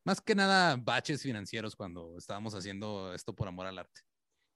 más 0.03 0.21
que 0.21 0.35
nada, 0.35 0.75
baches 0.77 1.23
financieros 1.23 1.75
cuando 1.75 2.17
estábamos 2.17 2.53
haciendo 2.53 3.13
esto 3.13 3.33
por 3.35 3.47
amor 3.47 3.65
al 3.65 3.79
arte. 3.79 4.01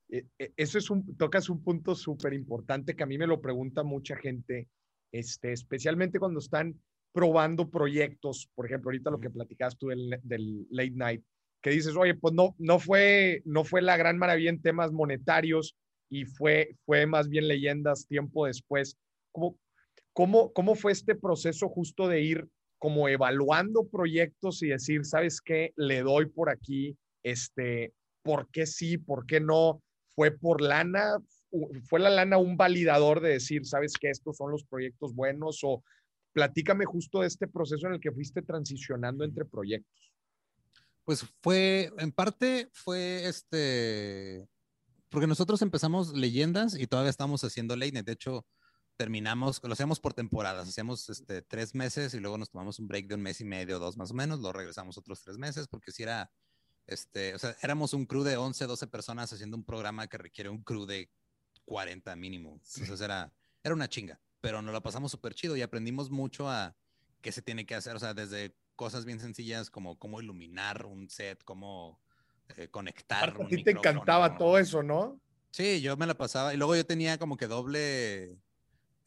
E, 0.09 0.25
e, 0.37 0.53
eso 0.57 0.77
es 0.77 0.89
un, 0.89 1.15
tocas 1.17 1.49
un 1.49 1.63
punto 1.63 1.95
súper 1.95 2.33
importante 2.33 2.95
que 2.95 3.03
a 3.03 3.07
mí 3.07 3.17
me 3.17 3.27
lo 3.27 3.41
pregunta 3.41 3.83
mucha 3.83 4.15
gente, 4.15 4.67
este, 5.11 5.51
especialmente 5.51 6.19
cuando 6.19 6.39
están 6.39 6.79
probando 7.13 7.69
proyectos, 7.69 8.49
por 8.55 8.65
ejemplo, 8.65 8.89
ahorita 8.89 9.09
lo 9.09 9.19
que 9.19 9.29
platicas 9.29 9.77
tú 9.77 9.87
del, 9.87 10.19
del, 10.23 10.67
late 10.69 10.91
night, 10.91 11.23
que 11.61 11.69
dices, 11.69 11.95
oye, 11.95 12.13
pues 12.13 12.33
no, 12.33 12.55
no, 12.59 12.77
fue, 12.77 13.41
no 13.45 13.63
fue 13.63 13.81
la 13.81 13.97
gran 13.97 14.17
maravilla 14.17 14.49
en 14.49 14.61
temas 14.61 14.91
monetarios 14.91 15.77
y 16.09 16.25
fue, 16.25 16.75
fue 16.85 17.07
más 17.07 17.29
bien 17.29 17.47
leyendas 17.47 18.05
tiempo 18.05 18.45
después. 18.45 18.97
¿Cómo, 19.31 19.57
cómo, 20.13 20.51
cómo 20.51 20.75
fue 20.75 20.91
este 20.91 21.15
proceso 21.15 21.69
justo 21.69 22.07
de 22.07 22.21
ir 22.21 22.47
como 22.77 23.07
evaluando 23.07 23.87
proyectos 23.87 24.61
y 24.61 24.67
decir, 24.67 25.05
¿sabes 25.05 25.41
qué? 25.41 25.73
Le 25.75 26.01
doy 26.01 26.27
por 26.27 26.49
aquí, 26.49 26.97
este, 27.23 27.93
¿por 28.21 28.49
qué 28.51 28.65
sí? 28.65 28.97
¿Por 28.97 29.25
qué 29.25 29.39
no? 29.39 29.81
¿Fue 30.15 30.31
por 30.31 30.61
lana? 30.61 31.17
¿Fue 31.87 31.99
la 31.99 32.09
lana 32.09 32.37
un 32.37 32.57
validador 32.57 33.21
de 33.21 33.29
decir, 33.29 33.65
¿sabes 33.65 33.93
qué? 33.99 34.09
Estos 34.09 34.37
son 34.37 34.51
los 34.51 34.63
proyectos 34.63 35.13
buenos 35.13 35.59
o 35.63 35.83
Platícame 36.35 36.83
justo 36.83 37.21
de 37.21 37.27
este 37.27 37.47
proceso 37.47 37.87
en 37.87 37.93
el 37.93 38.01
que 38.01 38.11
fuiste 38.11 38.41
transicionando 38.41 39.23
entre 39.23 39.45
proyectos. 39.45 40.11
Pues 41.05 41.25
fue, 41.41 41.93
en 41.97 42.11
parte 42.11 42.69
fue 42.73 43.25
este, 43.25 44.45
porque 45.07 45.27
nosotros 45.27 45.61
empezamos 45.61 46.13
leyendas 46.13 46.77
y 46.77 46.87
todavía 46.87 47.09
estamos 47.09 47.45
haciendo 47.45 47.77
late 47.77 48.03
De 48.03 48.11
hecho, 48.11 48.45
terminamos, 48.97 49.61
lo 49.63 49.71
hacíamos 49.71 50.01
por 50.01 50.13
temporadas, 50.13 50.67
hacíamos 50.67 51.07
este, 51.07 51.41
tres 51.41 51.73
meses 51.73 52.13
y 52.13 52.19
luego 52.19 52.37
nos 52.37 52.49
tomamos 52.49 52.79
un 52.79 52.89
break 52.89 53.07
de 53.07 53.15
un 53.15 53.21
mes 53.21 53.39
y 53.39 53.45
medio, 53.45 53.79
dos 53.79 53.95
más 53.95 54.11
o 54.11 54.13
menos, 54.13 54.41
lo 54.41 54.51
regresamos 54.51 54.97
otros 54.97 55.21
tres 55.21 55.37
meses 55.37 55.69
porque 55.69 55.93
si 55.93 56.03
era, 56.03 56.29
este, 56.87 57.35
o 57.35 57.39
sea, 57.39 57.55
éramos 57.61 57.93
un 57.93 58.05
crew 58.05 58.23
de 58.23 58.37
11, 58.37 58.65
12 58.65 58.87
personas 58.87 59.31
haciendo 59.31 59.57
un 59.57 59.63
programa 59.63 60.07
que 60.07 60.17
requiere 60.17 60.49
un 60.49 60.63
crew 60.63 60.85
de 60.85 61.09
40 61.65 62.15
mínimo. 62.15 62.59
Entonces 62.77 63.01
era, 63.01 63.31
era 63.63 63.73
una 63.73 63.89
chinga 63.89 64.19
pero 64.45 64.61
nos 64.61 64.73
lo 64.73 64.83
pasamos 64.83 65.09
súper 65.09 65.33
chido 65.33 65.57
y 65.57 65.63
aprendimos 65.63 66.11
mucho 66.11 66.47
a 66.47 66.75
qué 67.21 67.31
se 67.31 67.41
tiene 67.41 67.65
que 67.65 67.73
hacer, 67.73 67.95
o 67.95 67.99
sea, 67.99 68.13
desde 68.13 68.55
cosas 68.75 69.03
bien 69.03 69.19
sencillas 69.19 69.71
como 69.71 69.97
cómo 69.97 70.21
iluminar 70.21 70.85
un 70.85 71.09
set, 71.09 71.43
cómo 71.43 71.99
eh, 72.55 72.67
conectar. 72.67 73.29
a 73.29 73.47
ti 73.47 73.63
te 73.63 73.71
encantaba 73.71 74.37
todo 74.37 74.59
eso, 74.59 74.83
¿no? 74.83 75.19
Sí, 75.49 75.81
yo 75.81 75.97
me 75.97 76.05
la 76.05 76.13
pasaba 76.13 76.53
y 76.53 76.57
luego 76.57 76.75
yo 76.75 76.85
tenía 76.85 77.17
como 77.17 77.37
que 77.37 77.47
doble, 77.47 78.37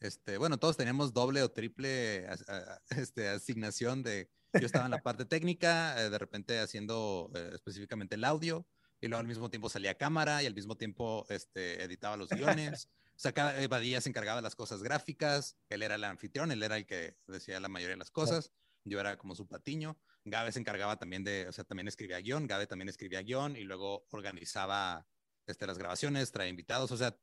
este, 0.01 0.37
bueno, 0.37 0.57
todos 0.57 0.75
teníamos 0.75 1.13
doble 1.13 1.41
o 1.41 1.49
triple 1.49 2.27
este, 2.89 3.29
asignación 3.29 4.03
de, 4.03 4.29
yo 4.53 4.65
estaba 4.65 4.85
en 4.85 4.91
la 4.91 5.01
parte 5.01 5.25
técnica, 5.25 6.01
eh, 6.01 6.09
de 6.09 6.17
repente 6.17 6.59
haciendo 6.59 7.31
eh, 7.35 7.51
específicamente 7.53 8.15
el 8.15 8.23
audio 8.23 8.65
y 9.01 9.07
luego 9.07 9.21
al 9.21 9.27
mismo 9.27 9.49
tiempo 9.49 9.69
salía 9.69 9.95
cámara 9.95 10.43
y 10.43 10.45
al 10.45 10.55
mismo 10.55 10.75
tiempo 10.75 11.25
este, 11.29 11.83
editaba 11.83 12.17
los 12.17 12.29
guiones. 12.29 12.89
O 13.19 13.21
sea, 13.21 13.33
cada 13.33 13.67
Badía 13.67 13.99
se 13.99 14.07
encargaba 14.07 14.37
de 14.37 14.43
las 14.43 14.55
cosas 14.55 14.81
gráficas, 14.81 15.57
él 15.67 15.83
era 15.83 15.95
el 15.95 16.03
anfitrión, 16.05 16.53
él 16.53 16.63
era 16.63 16.77
el 16.77 16.85
que 16.85 17.17
decía 17.27 17.59
la 17.59 17.67
mayoría 17.67 17.95
de 17.95 17.99
las 17.99 18.11
cosas, 18.11 18.53
yo 18.85 18.97
era 18.97 19.17
como 19.17 19.35
su 19.35 19.45
patiño. 19.45 19.99
Gabe 20.23 20.53
se 20.53 20.59
encargaba 20.59 20.97
también 20.97 21.25
de, 21.25 21.45
o 21.49 21.51
sea, 21.51 21.65
también 21.65 21.89
escribía 21.89 22.19
guion, 22.19 22.47
Gabe 22.47 22.65
también 22.65 22.87
escribía 22.87 23.21
guion 23.21 23.57
y 23.57 23.65
luego 23.65 24.05
organizaba 24.11 25.05
este, 25.47 25.67
las 25.67 25.77
grabaciones, 25.77 26.31
traía 26.31 26.49
invitados, 26.49 26.91
o 26.91 26.97
sea, 26.97 27.17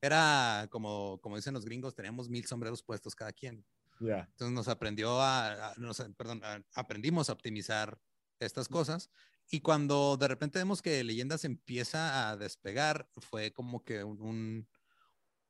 era 0.00 0.66
como, 0.70 1.20
como 1.20 1.36
dicen 1.36 1.54
los 1.54 1.64
gringos, 1.64 1.94
teníamos 1.94 2.28
mil 2.28 2.46
sombreros 2.46 2.82
puestos 2.82 3.14
cada 3.14 3.32
quien. 3.32 3.64
Entonces 4.00 4.52
nos 4.52 4.68
aprendió 4.68 5.20
a, 5.20 5.74
perdón, 6.16 6.42
aprendimos 6.74 7.28
a 7.28 7.32
optimizar 7.32 7.98
estas 8.38 8.68
cosas 8.68 9.10
y 9.50 9.60
cuando 9.60 10.16
de 10.16 10.28
repente 10.28 10.58
vemos 10.58 10.82
que 10.82 11.02
Leyendas 11.02 11.44
empieza 11.44 12.28
a 12.28 12.36
despegar, 12.36 13.08
fue 13.16 13.52
como 13.52 13.82
que 13.82 14.04
un, 14.04 14.68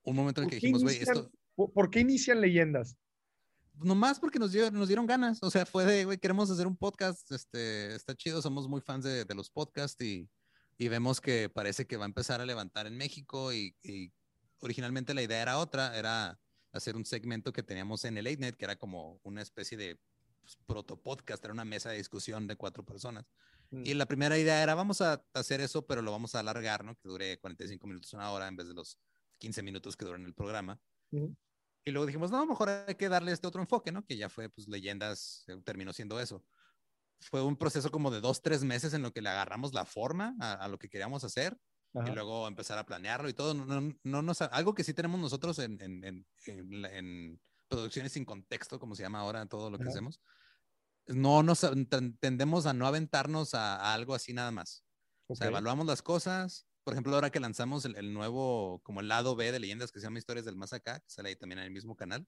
un 0.02 0.16
momento 0.16 0.40
en 0.40 0.44
el 0.44 0.50
que 0.50 0.56
dijimos, 0.56 0.82
güey, 0.82 0.96
esto... 0.96 1.30
¿Por 1.56 1.90
qué 1.90 2.00
inician 2.00 2.40
leyendas? 2.40 2.96
Nomás 3.74 4.20
porque 4.20 4.38
nos, 4.38 4.52
dio, 4.52 4.70
nos 4.70 4.86
dieron 4.86 5.06
ganas. 5.06 5.42
O 5.42 5.50
sea, 5.50 5.66
fue 5.66 5.84
de, 5.84 6.04
güey, 6.04 6.18
queremos 6.18 6.48
hacer 6.50 6.68
un 6.68 6.76
podcast, 6.76 7.30
este, 7.32 7.94
está 7.96 8.14
chido, 8.14 8.40
somos 8.40 8.68
muy 8.68 8.80
fans 8.80 9.04
de, 9.04 9.24
de 9.24 9.34
los 9.34 9.50
podcasts 9.50 10.00
y, 10.00 10.28
y, 10.76 10.86
vemos 10.86 11.20
que 11.20 11.48
parece 11.48 11.86
que 11.86 11.96
va 11.96 12.04
a 12.04 12.06
empezar 12.06 12.40
a 12.40 12.46
levantar 12.46 12.86
en 12.86 12.96
México 12.96 13.52
y, 13.52 13.74
y, 13.82 14.12
originalmente 14.60 15.14
la 15.14 15.22
idea 15.22 15.42
era 15.42 15.58
otra, 15.58 15.96
era 15.98 16.38
hacer 16.72 16.96
un 16.96 17.04
segmento 17.04 17.52
que 17.52 17.62
teníamos 17.62 18.04
en 18.04 18.18
el 18.18 18.24
Late 18.24 18.38
Night, 18.38 18.56
que 18.56 18.64
era 18.64 18.76
como 18.76 19.20
una 19.22 19.42
especie 19.42 19.76
de 19.76 19.98
pues, 20.40 20.56
proto 20.66 21.00
podcast, 21.00 21.44
era 21.44 21.52
una 21.52 21.64
mesa 21.64 21.90
de 21.90 21.98
discusión 21.98 22.46
de 22.46 22.56
cuatro 22.56 22.84
personas. 22.84 23.26
Mm. 23.70 23.82
Y 23.84 23.94
la 23.94 24.06
primera 24.06 24.38
idea 24.38 24.62
era, 24.62 24.74
vamos 24.74 25.00
a 25.00 25.24
hacer 25.34 25.60
eso, 25.60 25.86
pero 25.86 26.02
lo 26.02 26.10
vamos 26.10 26.34
a 26.34 26.40
alargar, 26.40 26.84
¿no? 26.84 26.94
Que 26.96 27.08
dure 27.08 27.38
45 27.38 27.86
minutos, 27.86 28.12
una 28.14 28.30
hora, 28.30 28.48
en 28.48 28.56
vez 28.56 28.68
de 28.68 28.74
los 28.74 28.98
15 29.38 29.62
minutos 29.62 29.96
que 29.96 30.04
duran 30.04 30.24
el 30.24 30.34
programa. 30.34 30.80
Y 31.10 31.90
luego 31.90 32.06
dijimos, 32.06 32.30
no, 32.30 32.44
mejor 32.46 32.68
hay 32.68 32.94
que 32.94 33.08
darle 33.08 33.32
este 33.32 33.46
otro 33.46 33.60
enfoque, 33.60 33.92
¿no? 33.92 34.04
Que 34.04 34.16
ya 34.16 34.28
fue, 34.28 34.48
pues, 34.48 34.68
leyendas, 34.68 35.44
eh, 35.48 35.60
terminó 35.64 35.92
siendo 35.92 36.20
eso. 36.20 36.44
Fue 37.20 37.42
un 37.42 37.56
proceso 37.56 37.90
como 37.90 38.10
de 38.10 38.20
dos, 38.20 38.42
tres 38.42 38.62
meses 38.62 38.94
en 38.94 39.02
lo 39.02 39.12
que 39.12 39.22
le 39.22 39.28
agarramos 39.28 39.74
la 39.74 39.84
forma 39.84 40.36
a, 40.38 40.68
lo 40.68 40.78
que 40.78 40.88
queríamos 40.88 41.24
hacer 41.24 41.58
y 41.94 42.10
luego 42.10 42.46
empezar 42.46 42.78
a 42.78 42.86
planearlo 42.86 43.28
y 43.28 43.34
todo. 43.34 43.54
No, 43.54 43.80
no, 44.02 44.22
no, 44.22 44.32
algo 44.50 44.74
que 44.74 44.84
sí 44.84 44.94
tenemos 44.94 45.20
nosotros 45.20 45.58
en, 45.58 45.80
en, 45.80 46.04
en, 46.04 46.84
en, 46.84 47.40
producciones 47.68 48.12
sin 48.12 48.24
contexto, 48.24 48.78
como 48.78 48.94
se 48.94 49.02
llama 49.02 49.20
ahora 49.20 49.46
todo 49.46 49.70
lo 49.70 49.78
que 49.78 49.88
hacemos, 49.88 50.20
no 51.06 51.42
nos 51.42 51.66
tendemos 52.20 52.66
a 52.66 52.72
no 52.72 52.86
aventarnos 52.86 53.54
a, 53.54 53.76
a 53.76 53.94
algo 53.94 54.14
así 54.14 54.32
nada 54.32 54.50
más. 54.50 54.84
O 55.26 55.34
sea, 55.34 55.48
evaluamos 55.48 55.86
las 55.86 56.00
cosas, 56.00 56.66
por 56.84 56.94
ejemplo, 56.94 57.14
ahora 57.14 57.30
que 57.30 57.40
lanzamos 57.40 57.84
el, 57.84 58.14
nuevo, 58.14 58.80
como 58.82 59.00
el 59.00 59.08
lado 59.08 59.36
B 59.36 59.52
de 59.52 59.60
leyendas 59.60 59.92
que 59.92 60.00
se 60.00 60.06
llama 60.06 60.18
Historias 60.18 60.46
del 60.46 60.56
Más 60.56 60.72
Acá, 60.72 61.00
que 61.00 61.10
sale 61.10 61.28
ahí 61.28 61.36
también 61.36 61.58
en 61.58 61.66
el 61.66 61.70
mismo 61.70 61.94
canal, 61.94 62.26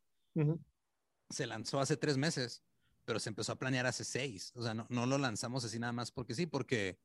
se 1.30 1.46
lanzó 1.46 1.80
hace 1.80 1.96
tres 1.96 2.18
meses, 2.18 2.62
pero 3.06 3.18
se 3.18 3.30
empezó 3.30 3.52
a 3.52 3.58
planear 3.58 3.86
hace 3.86 4.04
seis. 4.04 4.52
O 4.54 4.62
sea, 4.62 4.74
no, 4.74 4.86
no 4.90 5.06
lo 5.06 5.16
lanzamos 5.16 5.64
así 5.64 5.78
nada 5.78 5.94
más 5.94 6.12
porque 6.12 6.34
sí, 6.34 6.44
porque 6.44 6.98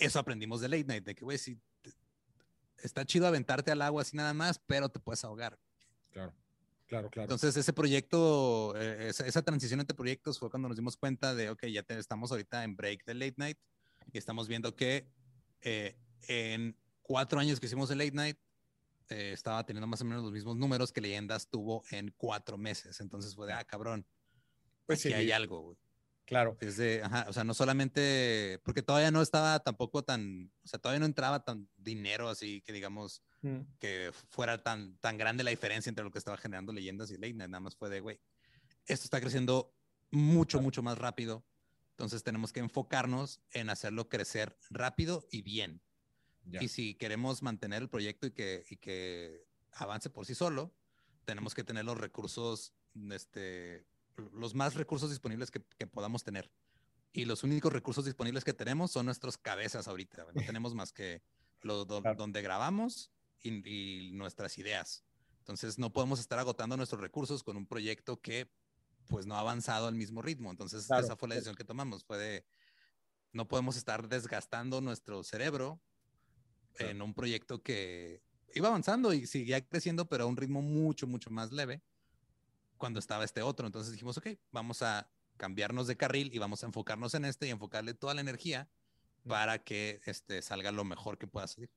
eso 0.00 0.18
aprendimos 0.18 0.60
de 0.60 0.68
Late 0.68 0.84
Night, 0.84 1.04
de 1.04 1.14
que, 1.14 1.24
güey, 1.24 1.38
sí, 1.38 1.58
está 2.82 3.04
chido 3.04 3.26
aventarte 3.26 3.70
al 3.70 3.82
agua 3.82 4.02
así 4.02 4.16
nada 4.16 4.34
más, 4.34 4.58
pero 4.66 4.88
te 4.88 4.98
puedes 4.98 5.24
ahogar. 5.24 5.58
Claro. 6.10 6.34
Claro, 6.86 7.08
claro. 7.08 7.26
Entonces, 7.26 7.56
ese 7.56 7.72
proyecto, 7.72 8.74
eh, 8.76 9.10
esa, 9.10 9.42
transición 9.42 9.78
entre 9.78 9.96
proyectos 9.96 10.40
fue 10.40 10.50
cuando 10.50 10.66
nos 10.66 10.76
dimos 10.76 10.96
cuenta 10.96 11.36
de, 11.36 11.50
ok, 11.50 11.66
ya 11.66 11.84
estamos 11.90 12.32
ahorita 12.32 12.64
en 12.64 12.74
break 12.74 13.04
de 13.04 13.14
late 13.14 13.34
night 13.36 13.58
y 14.12 14.18
estamos 14.18 14.48
viendo 14.48 14.74
que 14.74 15.06
eh, 15.62 15.96
en 16.26 16.76
cuatro 17.02 17.38
años 17.38 17.60
que 17.60 17.66
hicimos 17.66 17.90
el 17.90 17.98
Late 17.98 18.12
Night, 18.12 18.38
eh, 19.08 19.32
estaba 19.32 19.64
teniendo 19.64 19.86
más 19.86 20.00
o 20.00 20.04
menos 20.04 20.22
los 20.22 20.32
mismos 20.32 20.56
números 20.56 20.92
que 20.92 21.00
Leyendas 21.00 21.48
tuvo 21.48 21.84
en 21.90 22.12
cuatro 22.16 22.56
meses. 22.56 23.00
Entonces 23.00 23.34
fue 23.34 23.46
de, 23.46 23.52
ah, 23.52 23.64
cabrón, 23.64 24.06
pues 24.86 25.00
sí, 25.00 25.12
hay 25.12 25.32
algo, 25.32 25.60
güey. 25.60 25.78
Claro. 26.30 26.56
Ajá, 27.02 27.26
o 27.28 27.32
sea, 27.32 27.42
no 27.42 27.54
solamente, 27.54 28.60
porque 28.62 28.82
todavía 28.82 29.10
no 29.10 29.20
estaba 29.20 29.58
tampoco 29.58 30.04
tan, 30.04 30.52
o 30.62 30.68
sea, 30.68 30.78
todavía 30.78 31.00
no 31.00 31.06
entraba 31.06 31.44
tan 31.44 31.68
dinero 31.76 32.28
así 32.28 32.60
que 32.60 32.72
digamos 32.72 33.24
mm. 33.42 33.62
que 33.80 34.12
fuera 34.28 34.62
tan, 34.62 34.96
tan 34.98 35.18
grande 35.18 35.42
la 35.42 35.50
diferencia 35.50 35.90
entre 35.90 36.04
lo 36.04 36.12
que 36.12 36.18
estaba 36.18 36.36
generando 36.36 36.72
Leyendas 36.72 37.10
y 37.10 37.14
Late 37.14 37.34
Night. 37.34 37.50
Nada 37.50 37.58
más 37.58 37.74
fue 37.74 37.90
de, 37.90 37.98
güey, 37.98 38.20
esto 38.86 39.06
está 39.06 39.20
creciendo 39.20 39.74
mucho, 40.12 40.60
mucho 40.60 40.84
más 40.84 40.98
rápido. 40.98 41.44
Entonces 41.90 42.22
tenemos 42.22 42.52
que 42.52 42.60
enfocarnos 42.60 43.40
en 43.50 43.68
hacerlo 43.68 44.08
crecer 44.08 44.56
rápido 44.70 45.26
y 45.32 45.42
bien. 45.42 45.82
Y 46.60 46.68
si 46.68 46.94
queremos 46.94 47.42
mantener 47.42 47.82
el 47.82 47.88
proyecto 47.88 48.28
y 48.28 48.30
que, 48.30 48.64
y 48.70 48.76
que 48.76 49.48
avance 49.72 50.10
por 50.10 50.26
sí 50.26 50.36
solo, 50.36 50.72
tenemos 51.24 51.56
que 51.56 51.64
tener 51.64 51.84
los 51.84 51.98
recursos, 51.98 52.72
este, 53.10 53.84
los 54.32 54.54
más 54.54 54.74
recursos 54.74 55.10
disponibles 55.10 55.50
que, 55.50 55.62
que 55.78 55.86
podamos 55.86 56.24
tener. 56.24 56.50
Y 57.12 57.24
los 57.24 57.42
únicos 57.42 57.72
recursos 57.72 58.04
disponibles 58.04 58.44
que 58.44 58.54
tenemos 58.54 58.92
son 58.92 59.06
nuestras 59.06 59.36
cabezas 59.36 59.88
ahorita. 59.88 60.26
No 60.34 60.34
tenemos 60.54 60.74
más 60.74 60.92
que 60.92 61.22
lo, 61.62 61.84
donde 61.84 62.42
grabamos 62.42 63.10
y, 63.42 64.12
nuestras 64.12 64.58
ideas. 64.58 65.04
Entonces 65.38 65.78
no 65.78 65.92
podemos 65.92 66.20
estar 66.20 66.38
agotando 66.38 66.76
nuestros 66.76 67.00
recursos 67.00 67.42
con 67.42 67.56
un 67.56 67.66
proyecto 67.66 68.20
que 68.20 68.50
pues 69.08 69.26
no 69.26 69.34
ha 69.34 69.40
avanzado 69.40 69.88
al 69.88 69.94
mismo 69.94 70.22
ritmo. 70.22 70.50
Entonces 70.50 70.84
esa 70.84 71.16
fue 71.16 71.28
la 71.28 71.34
decisión 71.34 71.56
que 71.56 71.64
tomamos, 71.64 72.04
fue 72.04 72.18
de 72.18 72.44
no 73.32 73.48
podemos 73.48 73.76
estar 73.76 74.08
desgastando 74.08 74.80
nuestro 74.80 75.24
cerebro 75.24 75.80
en 76.78 77.02
un 77.02 77.14
proyecto 77.14 77.62
que 77.62 78.22
iba 78.54 78.68
avanzando 78.68 79.12
y 79.12 79.26
seguía 79.26 79.66
creciendo, 79.66 80.08
pero 80.08 80.24
a 80.24 80.26
un 80.26 80.36
ritmo 80.36 80.62
mucho, 80.62 81.06
mucho 81.06 81.30
más 81.30 81.50
leve 81.50 81.82
cuando 82.80 82.98
estaba 82.98 83.24
este 83.24 83.42
otro. 83.42 83.66
Entonces 83.66 83.92
dijimos, 83.92 84.16
ok, 84.18 84.30
vamos 84.50 84.82
a 84.82 85.08
cambiarnos 85.36 85.86
de 85.86 85.96
carril 85.96 86.30
y 86.32 86.38
vamos 86.38 86.64
a 86.64 86.66
enfocarnos 86.66 87.14
en 87.14 87.26
este 87.26 87.46
y 87.46 87.50
enfocarle 87.50 87.94
toda 87.94 88.14
la 88.14 88.22
energía 88.22 88.68
para 89.28 89.58
que 89.58 90.00
este, 90.06 90.40
salga 90.42 90.72
lo 90.72 90.82
mejor 90.84 91.18
que 91.18 91.26
pueda 91.26 91.46
salir. 91.46 91.70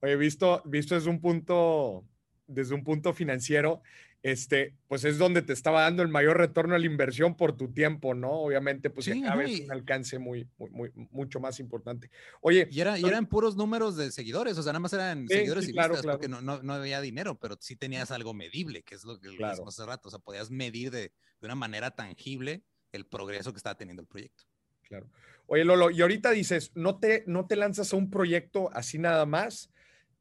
Oye, 0.00 0.16
visto, 0.16 0.62
visto 0.64 0.94
desde 0.94 1.10
un 1.10 1.20
punto, 1.20 2.06
desde 2.46 2.74
un 2.74 2.84
punto 2.84 3.12
financiero, 3.12 3.82
este, 4.22 4.76
pues 4.86 5.04
es 5.04 5.16
donde 5.16 5.40
te 5.40 5.52
estaba 5.52 5.82
dando 5.82 6.02
el 6.02 6.08
mayor 6.08 6.36
retorno 6.36 6.74
a 6.74 6.78
la 6.78 6.86
inversión 6.86 7.36
por 7.36 7.56
tu 7.56 7.72
tiempo, 7.72 8.14
¿no? 8.14 8.30
Obviamente, 8.32 8.90
pues 8.90 9.06
sí, 9.06 9.22
acá 9.24 9.36
un 9.36 9.72
alcance 9.72 10.18
muy, 10.18 10.46
muy, 10.58 10.90
mucho 10.94 11.40
más 11.40 11.58
importante. 11.58 12.10
Oye. 12.42 12.68
Y, 12.70 12.80
era, 12.80 12.98
y, 12.98 13.04
eran 13.04 13.26
puros 13.26 13.56
números 13.56 13.96
de 13.96 14.10
seguidores, 14.12 14.58
o 14.58 14.62
sea, 14.62 14.72
nada 14.72 14.80
más 14.80 14.92
eran 14.92 15.26
seguidores 15.26 15.68
y 15.68 15.72
claro, 15.72 15.94
vistas, 15.94 16.10
porque 16.10 16.28
no, 16.28 16.42
no, 16.42 16.62
no, 16.62 16.74
había 16.74 17.00
dinero, 17.00 17.38
pero 17.38 17.56
sí 17.60 17.76
tenías 17.76 18.10
algo 18.10 18.34
medible, 18.34 18.82
que 18.82 18.94
es 18.94 19.04
lo 19.04 19.18
que 19.18 19.34
claro. 19.36 19.66
hace 19.66 19.86
rato, 19.86 20.08
o 20.08 20.10
sea, 20.10 20.20
podías 20.20 20.50
medir 20.50 20.90
de, 20.90 21.00
de 21.40 21.46
una 21.46 21.54
manera 21.54 21.90
tangible 21.92 22.62
el 22.92 23.06
progreso 23.06 23.52
que 23.52 23.56
estaba 23.56 23.76
teniendo 23.76 24.02
el 24.02 24.08
proyecto. 24.08 24.44
Claro. 24.82 25.08
Oye, 25.46 25.64
Lolo, 25.64 25.90
y 25.90 26.00
ahorita 26.00 26.30
dices, 26.30 26.72
no 26.74 26.98
te, 26.98 27.24
no 27.26 27.46
te 27.46 27.56
lanzas 27.56 27.92
a 27.92 27.96
un 27.96 28.10
proyecto 28.10 28.70
así 28.72 28.98
nada 28.98 29.26
más, 29.26 29.70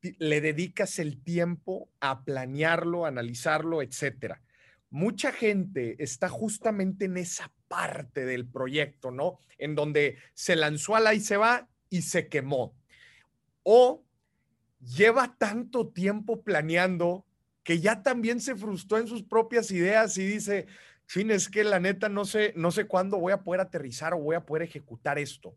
le 0.02 0.42
dedicas 0.42 1.00
el 1.00 1.22
tiempo 1.22 1.90
a 2.00 2.24
planearlo, 2.24 3.06
analizarlo, 3.06 3.82
etcétera. 3.82 4.42
Mucha 4.90 5.32
gente 5.32 6.02
está 6.02 6.30
justamente 6.30 7.06
en 7.06 7.18
esa 7.18 7.52
parte 7.68 8.26
del 8.26 8.48
proyecto, 8.48 9.12
¿no? 9.12 9.40
En 9.58 9.76
donde 9.76 10.18
se 10.34 10.56
lanzó 10.56 10.96
a 10.96 11.00
la 11.00 11.14
y 11.14 11.20
se 11.20 11.38
va 11.38 11.68
y 11.90 12.02
se 12.02 12.28
quemó. 12.28 12.76
O 13.64 14.04
lleva 14.80 15.36
tanto 15.38 15.90
tiempo 15.90 16.42
planeando 16.44 17.26
que 17.64 17.80
ya 17.80 18.02
también 18.02 18.40
se 18.40 18.56
frustró 18.56 18.98
en 18.98 19.08
sus 19.08 19.24
propias 19.24 19.70
ideas 19.70 20.18
y 20.18 20.26
dice, 20.26 20.66
fin, 21.06 21.30
es 21.30 21.50
que 21.50 21.64
la 21.64 21.80
neta 21.80 22.10
no 22.10 22.26
sé, 22.26 22.54
no 22.56 22.72
sé 22.72 22.86
cuándo 22.86 23.20
voy 23.20 23.34
a 23.34 23.44
poder 23.44 23.62
aterrizar 23.62 24.14
o 24.14 24.20
voy 24.20 24.36
a 24.36 24.46
poder 24.46 24.64
ejecutar 24.64 25.20
esto. 25.20 25.56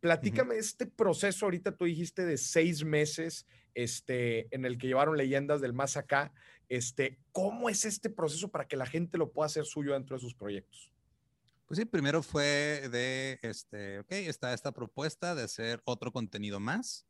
Platícame 0.00 0.56
este 0.56 0.86
proceso, 0.86 1.46
ahorita 1.46 1.72
tú 1.72 1.86
dijiste 1.86 2.26
de 2.26 2.36
seis 2.36 2.84
meses, 2.84 3.46
este, 3.74 4.54
en 4.54 4.64
el 4.64 4.78
que 4.78 4.86
llevaron 4.86 5.16
leyendas 5.16 5.60
del 5.60 5.72
más 5.72 5.96
acá. 5.96 6.32
Este, 6.68 7.18
¿Cómo 7.32 7.68
es 7.68 7.84
este 7.84 8.10
proceso 8.10 8.50
para 8.50 8.66
que 8.66 8.76
la 8.76 8.86
gente 8.86 9.18
lo 9.18 9.32
pueda 9.32 9.46
hacer 9.46 9.64
suyo 9.64 9.92
dentro 9.92 10.16
de 10.16 10.20
sus 10.20 10.34
proyectos? 10.34 10.92
Pues 11.66 11.78
sí, 11.78 11.84
primero 11.84 12.22
fue 12.22 12.88
de, 12.90 13.38
este, 13.42 14.00
ok, 14.00 14.12
está 14.12 14.52
esta 14.52 14.72
propuesta 14.72 15.34
de 15.34 15.42
hacer 15.42 15.82
otro 15.84 16.12
contenido 16.12 16.60
más. 16.60 17.06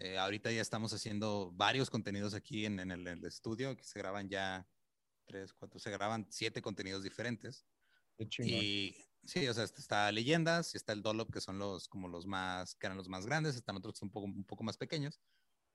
Eh, 0.00 0.18
ahorita 0.18 0.50
ya 0.50 0.62
estamos 0.62 0.92
haciendo 0.92 1.52
varios 1.54 1.90
contenidos 1.90 2.34
aquí 2.34 2.64
en, 2.64 2.80
el, 2.80 2.90
en, 2.90 3.06
el, 3.06 3.24
estudio, 3.24 3.76
que 3.76 3.84
se 3.84 3.98
graban 3.98 4.28
ya 4.28 4.66
tres, 5.26 5.52
cuatro, 5.52 5.78
se 5.78 5.90
graban 5.90 6.26
siete 6.30 6.62
contenidos 6.62 7.02
diferentes. 7.04 7.66
Y 8.38 8.96
Sí, 9.24 9.46
o 9.46 9.52
sea, 9.52 9.64
está 9.64 10.10
Leyendas, 10.10 10.74
está 10.74 10.92
el 10.94 11.02
Dolop, 11.02 11.30
que 11.30 11.42
son 11.42 11.58
los 11.58 11.86
como 11.86 12.08
los 12.08 12.26
más, 12.26 12.74
que 12.76 12.86
eran 12.86 12.96
los 12.96 13.08
más 13.08 13.26
grandes, 13.26 13.56
están 13.56 13.76
otros 13.76 13.94
que 13.94 13.98
son 13.98 14.08
un 14.08 14.12
poco, 14.12 14.26
un 14.26 14.44
poco 14.44 14.64
más 14.64 14.78
pequeños. 14.78 15.20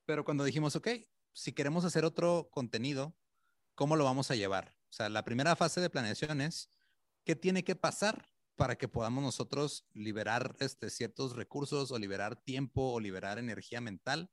Pero 0.05 0.25
cuando 0.25 0.43
dijimos, 0.43 0.75
ok, 0.75 0.89
si 1.31 1.53
queremos 1.53 1.85
hacer 1.85 2.05
otro 2.05 2.49
contenido, 2.51 3.15
¿cómo 3.75 3.95
lo 3.95 4.03
vamos 4.03 4.31
a 4.31 4.35
llevar? 4.35 4.75
O 4.89 4.93
sea, 4.93 5.09
la 5.09 5.23
primera 5.23 5.55
fase 5.55 5.81
de 5.81 5.89
planeación 5.89 6.41
es, 6.41 6.69
¿qué 7.23 7.35
tiene 7.35 7.63
que 7.63 7.75
pasar 7.75 8.29
para 8.55 8.77
que 8.77 8.87
podamos 8.87 9.23
nosotros 9.23 9.87
liberar 9.93 10.55
este, 10.59 10.89
ciertos 10.89 11.35
recursos 11.35 11.91
o 11.91 11.97
liberar 11.97 12.35
tiempo 12.35 12.91
o 12.91 12.99
liberar 12.99 13.39
energía 13.39 13.81
mental 13.81 14.29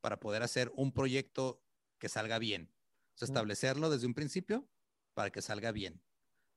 para 0.00 0.20
poder 0.20 0.42
hacer 0.42 0.70
un 0.76 0.92
proyecto 0.92 1.62
que 1.98 2.08
salga 2.08 2.38
bien? 2.38 2.72
O 3.14 3.18
sea, 3.18 3.26
establecerlo 3.26 3.90
desde 3.90 4.06
un 4.06 4.14
principio 4.14 4.68
para 5.14 5.30
que 5.30 5.42
salga 5.42 5.72
bien. 5.72 6.02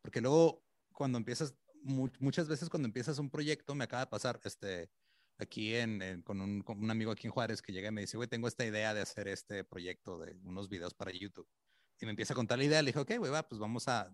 Porque 0.01 0.21
luego, 0.21 0.63
cuando 0.91 1.17
empiezas, 1.17 1.55
muchas 1.83 2.47
veces 2.47 2.69
cuando 2.69 2.87
empiezas 2.87 3.19
un 3.19 3.29
proyecto, 3.29 3.75
me 3.75 3.85
acaba 3.85 4.05
de 4.05 4.11
pasar 4.11 4.39
este, 4.43 4.91
aquí 5.37 5.75
en, 5.75 6.21
con, 6.23 6.41
un, 6.41 6.61
con, 6.61 6.83
un, 6.83 6.91
amigo 6.91 7.11
aquí 7.11 7.27
en 7.27 7.33
Juárez 7.33 7.61
que 7.61 7.71
llega 7.71 7.89
y 7.89 7.91
me 7.91 8.01
dice, 8.01 8.17
güey, 8.17 8.27
tengo 8.29 8.47
esta 8.47 8.65
idea 8.65 8.93
de 8.93 9.01
hacer 9.01 9.27
este 9.27 9.63
proyecto 9.63 10.17
de 10.19 10.33
unos 10.43 10.69
videos 10.69 10.93
para 10.93 11.11
YouTube. 11.11 11.47
Y 11.99 12.05
me 12.05 12.11
empieza 12.11 12.33
a 12.33 12.35
contar 12.35 12.57
la 12.57 12.65
idea. 12.65 12.81
Le 12.81 12.91
dije, 12.91 12.99
ok, 12.99 13.17
güey, 13.17 13.31
va, 13.31 13.47
pues 13.47 13.59
vamos 13.59 13.87
a, 13.87 14.13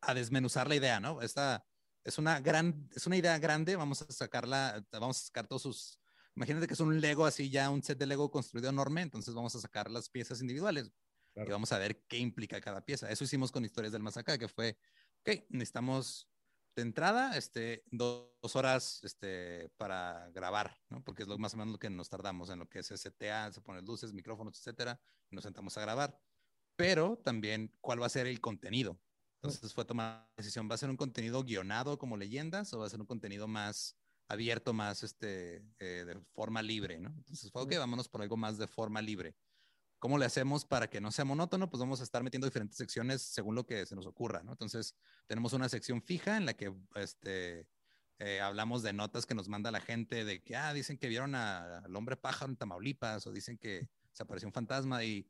a 0.00 0.14
desmenuzar 0.14 0.68
la 0.68 0.76
idea, 0.76 1.00
¿no? 1.00 1.22
Esta 1.22 1.64
es 2.04 2.18
una 2.18 2.40
gran, 2.40 2.88
es 2.94 3.06
una 3.06 3.16
idea 3.16 3.38
grande, 3.38 3.76
vamos 3.76 4.02
a 4.02 4.12
sacarla, 4.12 4.84
vamos 4.92 5.22
a 5.22 5.26
sacar 5.26 5.48
todos 5.48 5.62
sus, 5.62 6.00
imagínate 6.36 6.68
que 6.68 6.74
es 6.74 6.80
un 6.80 7.00
Lego 7.00 7.26
así 7.26 7.50
ya, 7.50 7.68
un 7.68 7.82
set 7.82 7.98
de 7.98 8.06
Lego 8.06 8.30
construido 8.30 8.70
enorme, 8.70 9.02
entonces 9.02 9.34
vamos 9.34 9.54
a 9.56 9.60
sacar 9.60 9.90
las 9.90 10.08
piezas 10.08 10.40
individuales 10.40 10.92
y 11.34 11.50
vamos 11.50 11.72
a 11.72 11.78
ver 11.78 12.04
qué 12.08 12.18
implica 12.18 12.60
cada 12.60 12.84
pieza. 12.84 13.10
Eso 13.10 13.24
hicimos 13.24 13.50
con 13.50 13.64
Historias 13.64 13.92
del 13.92 14.02
Más 14.02 14.16
Acá, 14.16 14.38
que 14.38 14.48
fue, 14.48 14.78
ok, 15.20 15.44
necesitamos 15.50 16.28
de 16.76 16.82
entrada, 16.82 17.36
este, 17.36 17.82
dos, 17.90 18.28
horas 18.54 19.00
este, 19.02 19.70
para 19.78 20.30
grabar, 20.30 20.78
¿no? 20.90 21.02
Porque 21.02 21.22
es 21.22 21.28
lo 21.28 21.38
más 21.38 21.54
o 21.54 21.56
menos 21.56 21.72
lo 21.72 21.78
que 21.78 21.90
nos 21.90 22.08
tardamos 22.10 22.50
en 22.50 22.58
lo 22.58 22.68
que 22.68 22.80
es 22.80 22.88
STA, 22.88 23.50
se 23.50 23.60
ponen 23.62 23.84
luces, 23.84 24.12
micrófonos, 24.12 24.58
etcétera, 24.58 25.00
y 25.30 25.34
nos 25.34 25.44
sentamos 25.44 25.76
a 25.78 25.80
grabar. 25.80 26.20
Pero 26.76 27.16
también, 27.16 27.72
¿cuál 27.80 28.00
va 28.00 28.06
a 28.06 28.10
ser 28.10 28.26
el 28.26 28.40
contenido? 28.40 29.00
Entonces 29.42 29.72
fue 29.72 29.86
tomar 29.86 30.28
la 30.28 30.34
decisión, 30.36 30.68
¿va 30.70 30.74
a 30.74 30.78
ser 30.78 30.90
un 30.90 30.96
contenido 30.96 31.42
guionado 31.42 31.98
como 31.98 32.16
leyendas 32.16 32.72
o 32.74 32.78
va 32.78 32.86
a 32.86 32.90
ser 32.90 33.00
un 33.00 33.06
contenido 33.06 33.48
más 33.48 33.96
abierto, 34.28 34.74
más 34.74 35.02
este, 35.02 35.64
eh, 35.78 36.04
de 36.06 36.20
forma 36.34 36.60
libre, 36.60 36.98
¿no? 36.98 37.08
Entonces 37.08 37.50
fue, 37.50 37.62
ok, 37.62 37.74
vámonos 37.78 38.08
por 38.08 38.20
algo 38.20 38.36
más 38.36 38.58
de 38.58 38.66
forma 38.66 39.00
libre. 39.00 39.34
¿Cómo 39.98 40.18
le 40.18 40.26
hacemos 40.26 40.64
para 40.64 40.88
que 40.90 41.00
no 41.00 41.10
sea 41.10 41.24
monótono? 41.24 41.70
Pues 41.70 41.80
vamos 41.80 42.00
a 42.00 42.04
estar 42.04 42.22
metiendo 42.22 42.46
diferentes 42.46 42.76
secciones 42.76 43.22
según 43.22 43.54
lo 43.54 43.66
que 43.66 43.86
se 43.86 43.96
nos 43.96 44.06
ocurra, 44.06 44.42
¿no? 44.42 44.52
Entonces, 44.52 44.94
tenemos 45.26 45.52
una 45.52 45.68
sección 45.68 46.02
fija 46.02 46.36
en 46.36 46.44
la 46.44 46.54
que 46.54 46.74
este, 46.96 47.66
eh, 48.18 48.40
hablamos 48.40 48.82
de 48.82 48.92
notas 48.92 49.26
que 49.26 49.34
nos 49.34 49.48
manda 49.48 49.70
la 49.70 49.80
gente 49.80 50.24
de 50.24 50.42
que, 50.42 50.56
ah, 50.56 50.72
dicen 50.74 50.98
que 50.98 51.08
vieron 51.08 51.34
al 51.34 51.94
hombre 51.96 52.16
pájaro 52.16 52.50
en 52.50 52.56
Tamaulipas 52.56 53.26
o 53.26 53.32
dicen 53.32 53.58
que 53.58 53.88
se 54.12 54.22
apareció 54.22 54.48
un 54.48 54.54
fantasma 54.54 55.04
y, 55.04 55.28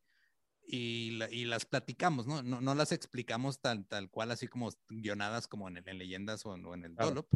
y, 0.67 1.23
y 1.33 1.45
las 1.45 1.65
platicamos, 1.65 2.27
¿no? 2.27 2.43
¿no? 2.43 2.61
¿no? 2.61 2.75
las 2.75 2.93
explicamos 2.93 3.61
tal, 3.61 3.87
tal 3.87 4.11
cual, 4.11 4.31
así 4.31 4.49
como 4.49 4.71
guionadas 4.89 5.47
como 5.49 5.69
en, 5.69 5.83
en 5.85 5.99
leyendas 5.99 6.45
o, 6.45 6.55
en 6.55 6.85
el 6.85 6.95
Dolop, 6.95 7.29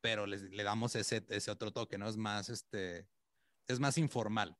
pero 0.00 0.26
les, 0.26 0.42
le 0.42 0.62
damos 0.62 0.94
ese, 0.96 1.24
ese 1.28 1.50
otro 1.50 1.72
toque, 1.72 1.98
¿no? 1.98 2.08
Es 2.08 2.16
más, 2.16 2.48
este, 2.48 3.08
es 3.68 3.80
más 3.80 3.98
informal. 3.98 4.58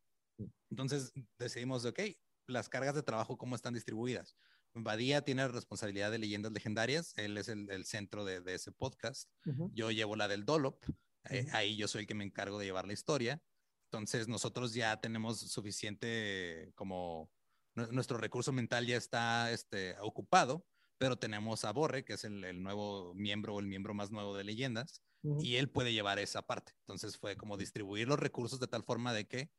Entonces 0.70 1.12
decidimos, 1.38 1.84
ok, 1.84 2.00
las 2.46 2.68
cargas 2.68 2.94
de 2.94 3.02
trabajo, 3.02 3.36
¿cómo 3.36 3.56
están 3.56 3.74
distribuidas? 3.74 4.36
Badía 4.74 5.22
tiene 5.22 5.46
responsabilidad 5.48 6.10
de 6.10 6.18
leyendas 6.18 6.52
legendarias, 6.52 7.12
él 7.16 7.36
es 7.36 7.48
el, 7.48 7.84
centro 7.84 8.24
de, 8.24 8.42
ese 8.54 8.72
podcast, 8.72 9.28
yo 9.72 9.90
llevo 9.90 10.16
la 10.16 10.28
del 10.28 10.44
Dolop, 10.44 10.82
eh, 11.28 11.46
ahí 11.52 11.76
yo 11.76 11.88
soy 11.88 12.02
el 12.02 12.06
que 12.06 12.14
me 12.14 12.24
encargo 12.24 12.58
de 12.58 12.64
llevar 12.64 12.86
la 12.86 12.94
historia, 12.94 13.42
entonces 13.90 14.28
nosotros 14.28 14.72
ya 14.72 14.98
tenemos 15.00 15.40
suficiente 15.40 16.72
como 16.74 17.30
nuestro 17.74 18.18
recurso 18.18 18.52
mental 18.52 18.86
ya 18.86 18.96
está 18.96 19.50
este, 19.50 19.96
ocupado, 20.00 20.66
pero 20.98 21.18
tenemos 21.18 21.64
a 21.64 21.72
Borre, 21.72 22.04
que 22.04 22.14
es 22.14 22.24
el, 22.24 22.62
nuevo 22.62 23.14
miembro 23.14 23.54
o 23.54 23.60
el 23.60 23.66
miembro 23.66 23.94
más 23.94 24.10
nuevo 24.10 24.36
de 24.36 24.44
leyendas, 24.44 25.02
y 25.40 25.56
él 25.56 25.70
puede 25.70 25.92
llevar 25.92 26.18
esa 26.18 26.42
parte. 26.42 26.72
Entonces 26.80 27.16
fue 27.16 27.36
como 27.36 27.56
distribuir 27.56 28.08
los 28.08 28.18
recursos 28.18 28.58
de 28.58 28.66
tal 28.66 28.82
forma 28.82 29.12
de 29.12 29.26
que 29.26 29.50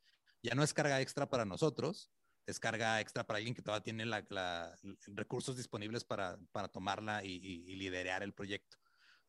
ya 0.43 0.55
no 0.55 0.63
es 0.63 0.73
carga 0.73 1.01
extra 1.01 1.29
para 1.29 1.45
nosotros, 1.45 2.11
es 2.45 2.59
carga 2.59 2.99
extra 2.99 3.25
para 3.25 3.37
alguien 3.37 3.55
que 3.55 3.61
todavía 3.61 3.83
tiene 3.83 4.05
la, 4.05 4.77
recursos 5.07 5.55
disponibles 5.55 6.03
para, 6.03 6.37
para 6.51 6.67
tomarla 6.67 7.23
y, 7.23 7.75
liderar 7.75 8.21
el 8.21 8.33
proyecto. 8.33 8.77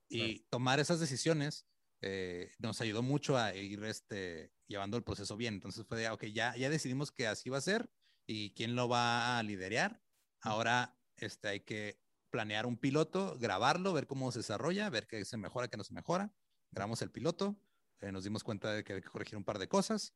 Y 0.08 0.40
tomar 0.50 0.80
esas 0.80 1.00
decisiones 1.00 1.66
eh, 2.02 2.50
nos 2.58 2.80
ayudó 2.80 3.02
mucho 3.02 3.38
a 3.38 3.54
ir 3.54 3.82
este, 3.84 4.52
llevando 4.66 4.96
el 4.96 5.04
proceso 5.04 5.36
bien. 5.36 5.54
Entonces 5.54 5.86
fue 5.86 5.98
de, 5.98 6.10
ok, 6.10 6.24
ya, 6.26 6.54
ya 6.56 6.68
decidimos 6.68 7.12
que 7.12 7.26
así 7.26 7.48
va 7.48 7.58
a 7.58 7.62
ser 7.62 7.88
y 8.26 8.52
quién 8.54 8.74
lo 8.74 8.88
va 8.88 9.38
a 9.38 9.42
liderar. 9.42 10.02
Ahora 10.40 10.98
este, 11.16 11.48
hay 11.48 11.60
que 11.60 12.00
planear 12.30 12.66
un 12.66 12.76
piloto, 12.76 13.38
grabarlo, 13.38 13.92
ver 13.92 14.08
cómo 14.08 14.32
se 14.32 14.40
desarrolla, 14.40 14.90
ver 14.90 15.06
qué 15.06 15.24
se 15.24 15.36
mejora, 15.36 15.68
qué 15.68 15.76
no 15.76 15.84
se 15.84 15.94
mejora. 15.94 16.34
Grabamos 16.72 17.00
el 17.02 17.12
piloto, 17.12 17.56
eh, 18.00 18.10
nos 18.10 18.24
dimos 18.24 18.42
cuenta 18.42 18.72
de 18.72 18.82
que 18.82 18.94
hay 18.94 19.00
que 19.00 19.08
corregir 19.08 19.36
un 19.36 19.44
par 19.44 19.60
de 19.60 19.68
cosas 19.68 20.12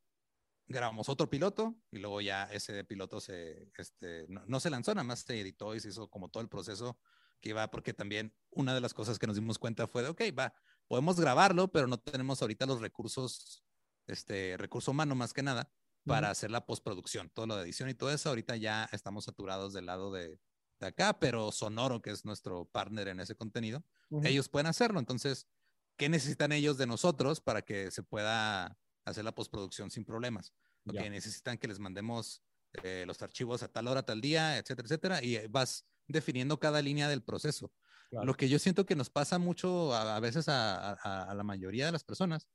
grabamos 0.68 1.08
otro 1.08 1.28
piloto 1.30 1.74
y 1.90 1.98
luego 1.98 2.20
ya 2.20 2.44
ese 2.44 2.84
piloto 2.84 3.20
se, 3.20 3.70
este, 3.76 4.26
no, 4.28 4.60
se 4.60 4.70
lanzó, 4.70 4.94
nada 4.94 5.04
más 5.04 5.20
se 5.20 5.40
editó 5.40 5.74
y 5.74 5.80
se 5.80 5.88
hizo 5.88 6.08
como 6.08 6.28
todo 6.28 6.42
el 6.42 6.48
proceso 6.48 6.98
que 7.40 7.50
iba, 7.50 7.70
porque 7.70 7.94
también 7.94 8.34
una 8.50 8.74
de 8.74 8.80
las 8.80 8.94
cosas 8.94 9.18
que 9.18 9.26
nos 9.26 9.36
dimos 9.36 9.58
cuenta 9.58 9.86
fue 9.86 10.02
de, 10.02 10.08
ok, 10.10 10.22
va, 10.38 10.52
podemos 10.86 11.18
grabarlo, 11.18 11.68
pero 11.68 11.86
no 11.86 11.98
tenemos 11.98 12.42
ahorita 12.42 12.66
los 12.66 12.80
recursos, 12.80 13.64
este, 14.06 14.56
recurso 14.58 14.90
humano 14.90 15.14
más 15.14 15.32
que 15.32 15.42
nada, 15.42 15.70
para 16.04 16.30
hacer 16.30 16.50
la 16.50 16.64
postproducción, 16.64 17.28
todo 17.30 17.46
lo 17.46 17.56
de 17.56 17.64
edición 17.64 17.90
y 17.90 17.94
todo 17.94 18.10
eso. 18.10 18.30
Ahorita 18.30 18.56
ya 18.56 18.88
estamos 18.92 19.26
saturados 19.26 19.74
del 19.74 19.86
lado 19.86 20.10
de, 20.10 20.40
de 20.80 20.86
acá, 20.86 21.18
pero 21.18 21.52
Sonoro, 21.52 22.00
que 22.00 22.10
es 22.10 22.24
nuestro 22.24 22.64
partner 22.64 23.08
en 23.08 23.20
ese 23.20 23.34
contenido, 23.34 23.84
ellos 24.22 24.48
pueden 24.48 24.66
hacerlo. 24.66 25.00
Entonces, 25.00 25.48
¿qué 25.96 26.08
necesitan 26.08 26.52
ellos 26.52 26.78
de 26.78 26.86
nosotros 26.86 27.42
para 27.42 27.62
que 27.62 27.90
se 27.90 28.02
pueda 28.02 28.78
hacer 29.08 29.24
la 29.24 29.34
postproducción 29.34 29.90
sin 29.90 30.04
problemas? 30.04 30.52
Que 30.84 31.10
necesitan 31.10 31.58
que 31.58 31.68
les 31.68 31.78
mandemos 31.78 32.42
eh, 32.82 33.04
los 33.06 33.20
archivos 33.22 33.62
a 33.62 33.68
tal 33.68 33.88
hora, 33.88 34.04
tal 34.04 34.20
día, 34.20 34.58
etcétera, 34.58 34.86
etcétera, 34.86 35.24
y 35.24 35.46
vas 35.48 35.86
definiendo 36.06 36.58
cada 36.58 36.80
línea 36.80 37.08
del 37.08 37.22
proceso. 37.22 37.72
Lo 38.10 38.34
que 38.34 38.48
yo 38.48 38.58
siento 38.58 38.86
que 38.86 38.96
nos 38.96 39.10
pasa 39.10 39.38
mucho 39.38 39.94
a, 39.94 40.18
veces 40.20 40.48
a, 40.48 40.92
a, 40.92 41.34
la 41.34 41.42
mayoría 41.42 41.86
de 41.86 41.92
las 41.92 42.04
personas 42.04 42.48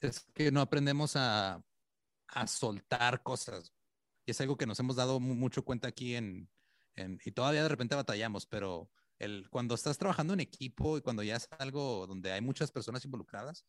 es 0.00 0.26
que 0.34 0.50
no 0.50 0.60
aprendemos 0.60 1.14
a, 1.14 1.62
a 2.28 2.46
soltar 2.46 3.22
cosas. 3.22 3.72
Y 4.26 4.32
es 4.32 4.40
algo 4.40 4.56
que 4.56 4.66
nos 4.66 4.80
hemos 4.80 4.96
dado 4.96 5.20
mucho 5.20 5.64
cuenta 5.64 5.86
aquí 5.86 6.16
en, 6.16 6.50
y 7.24 7.32
todavía 7.32 7.62
de 7.62 7.68
repente 7.68 7.94
batallamos, 7.94 8.46
pero 8.46 8.90
el, 9.18 9.48
cuando 9.50 9.74
estás 9.74 9.98
trabajando 9.98 10.34
en 10.34 10.40
equipo 10.40 10.98
y 10.98 11.02
cuando 11.02 11.22
ya 11.22 11.36
es 11.36 11.48
algo 11.58 12.06
donde 12.06 12.32
hay 12.32 12.40
muchas 12.40 12.72
personas 12.72 13.04
involucradas, 13.04 13.64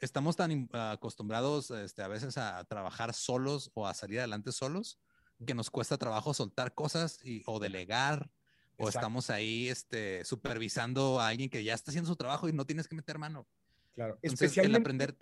estamos 0.00 0.36
tan 0.36 0.68
acostumbrados 0.72 1.70
este, 1.70 2.02
a 2.02 2.08
veces 2.08 2.36
a 2.38 2.62
trabajar 2.64 3.14
solos 3.14 3.70
o 3.74 3.86
a 3.86 3.94
salir 3.94 4.18
adelante 4.18 4.52
solos 4.52 4.98
que 5.46 5.54
nos 5.54 5.70
cuesta 5.70 5.98
trabajo 5.98 6.32
soltar 6.34 6.74
cosas 6.74 7.18
y, 7.24 7.42
o 7.46 7.58
delegar. 7.58 8.30
O 8.76 8.88
estamos 8.88 9.30
ahí 9.30 9.68
este, 9.68 10.24
supervisando 10.24 11.20
a 11.20 11.28
alguien 11.28 11.48
que 11.48 11.62
ya 11.62 11.74
está 11.74 11.92
haciendo 11.92 12.10
su 12.10 12.16
trabajo 12.16 12.48
y 12.48 12.52
no 12.52 12.66
tienes 12.66 12.88
que 12.88 12.96
meter 12.96 13.18
mano. 13.18 13.46
Claro, 13.94 14.18
especialmente, 14.20 14.78
aprender 14.78 15.16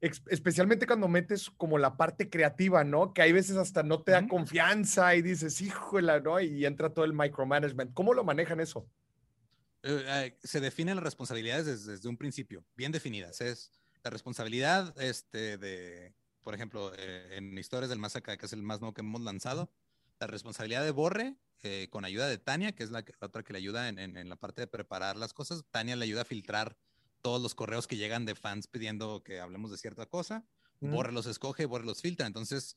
especialmente 0.00 0.86
cuando 0.86 1.08
metes 1.08 1.50
como 1.50 1.78
la 1.78 1.96
parte 1.96 2.28
creativa, 2.28 2.84
¿no? 2.84 3.12
Que 3.12 3.22
hay 3.22 3.32
veces 3.32 3.56
hasta 3.56 3.82
no 3.82 4.02
te 4.02 4.12
da 4.12 4.26
confianza 4.28 5.14
y 5.14 5.22
dices, 5.22 5.60
híjole, 5.60 6.20
¿no? 6.20 6.40
Y 6.40 6.64
entra 6.66 6.92
todo 6.92 7.04
el 7.04 7.12
micromanagement. 7.12 7.94
¿Cómo 7.94 8.14
lo 8.14 8.24
manejan 8.24 8.60
eso? 8.60 8.88
Eh, 9.82 10.36
se 10.42 10.60
definen 10.60 10.96
las 10.96 11.04
responsabilidades 11.04 11.86
desde, 11.86 12.08
un 12.08 12.16
principio, 12.16 12.64
bien 12.76 12.92
definidas. 12.92 13.40
Es 13.40 13.72
la 14.06 14.10
responsabilidad 14.10 14.94
este, 15.02 15.58
de, 15.58 16.14
por 16.44 16.54
ejemplo, 16.54 16.92
eh, 16.96 17.38
en 17.38 17.58
Historias 17.58 17.90
del 17.90 17.98
Más 17.98 18.14
Acá, 18.14 18.36
que 18.36 18.46
es 18.46 18.52
el 18.52 18.62
más 18.62 18.80
nuevo 18.80 18.94
que 18.94 19.00
hemos 19.00 19.20
lanzado, 19.20 19.68
la 20.20 20.28
responsabilidad 20.28 20.84
de 20.84 20.92
Borre, 20.92 21.34
eh, 21.64 21.88
con 21.90 22.04
ayuda 22.04 22.28
de 22.28 22.38
Tania, 22.38 22.70
que 22.70 22.84
es 22.84 22.92
la, 22.92 23.04
otra 23.20 23.42
que 23.42 23.52
le 23.52 23.58
ayuda 23.58 23.88
en, 23.88 23.98
en, 23.98 24.28
la 24.28 24.36
parte 24.36 24.60
de 24.60 24.68
preparar 24.68 25.16
las 25.16 25.32
cosas. 25.32 25.64
Tania 25.72 25.96
le 25.96 26.04
ayuda 26.04 26.22
a 26.22 26.24
filtrar 26.24 26.76
todos 27.20 27.42
los 27.42 27.56
correos 27.56 27.88
que 27.88 27.96
llegan 27.96 28.26
de 28.26 28.36
fans 28.36 28.68
pidiendo 28.68 29.24
que 29.24 29.40
hablemos 29.40 29.72
de 29.72 29.76
cierta 29.76 30.06
cosa. 30.06 30.46
Borre 30.78 31.10
los 31.10 31.26
escoge, 31.26 31.66
Borre 31.66 31.84
los 31.84 32.00
filtra. 32.00 32.28
Entonces, 32.28 32.76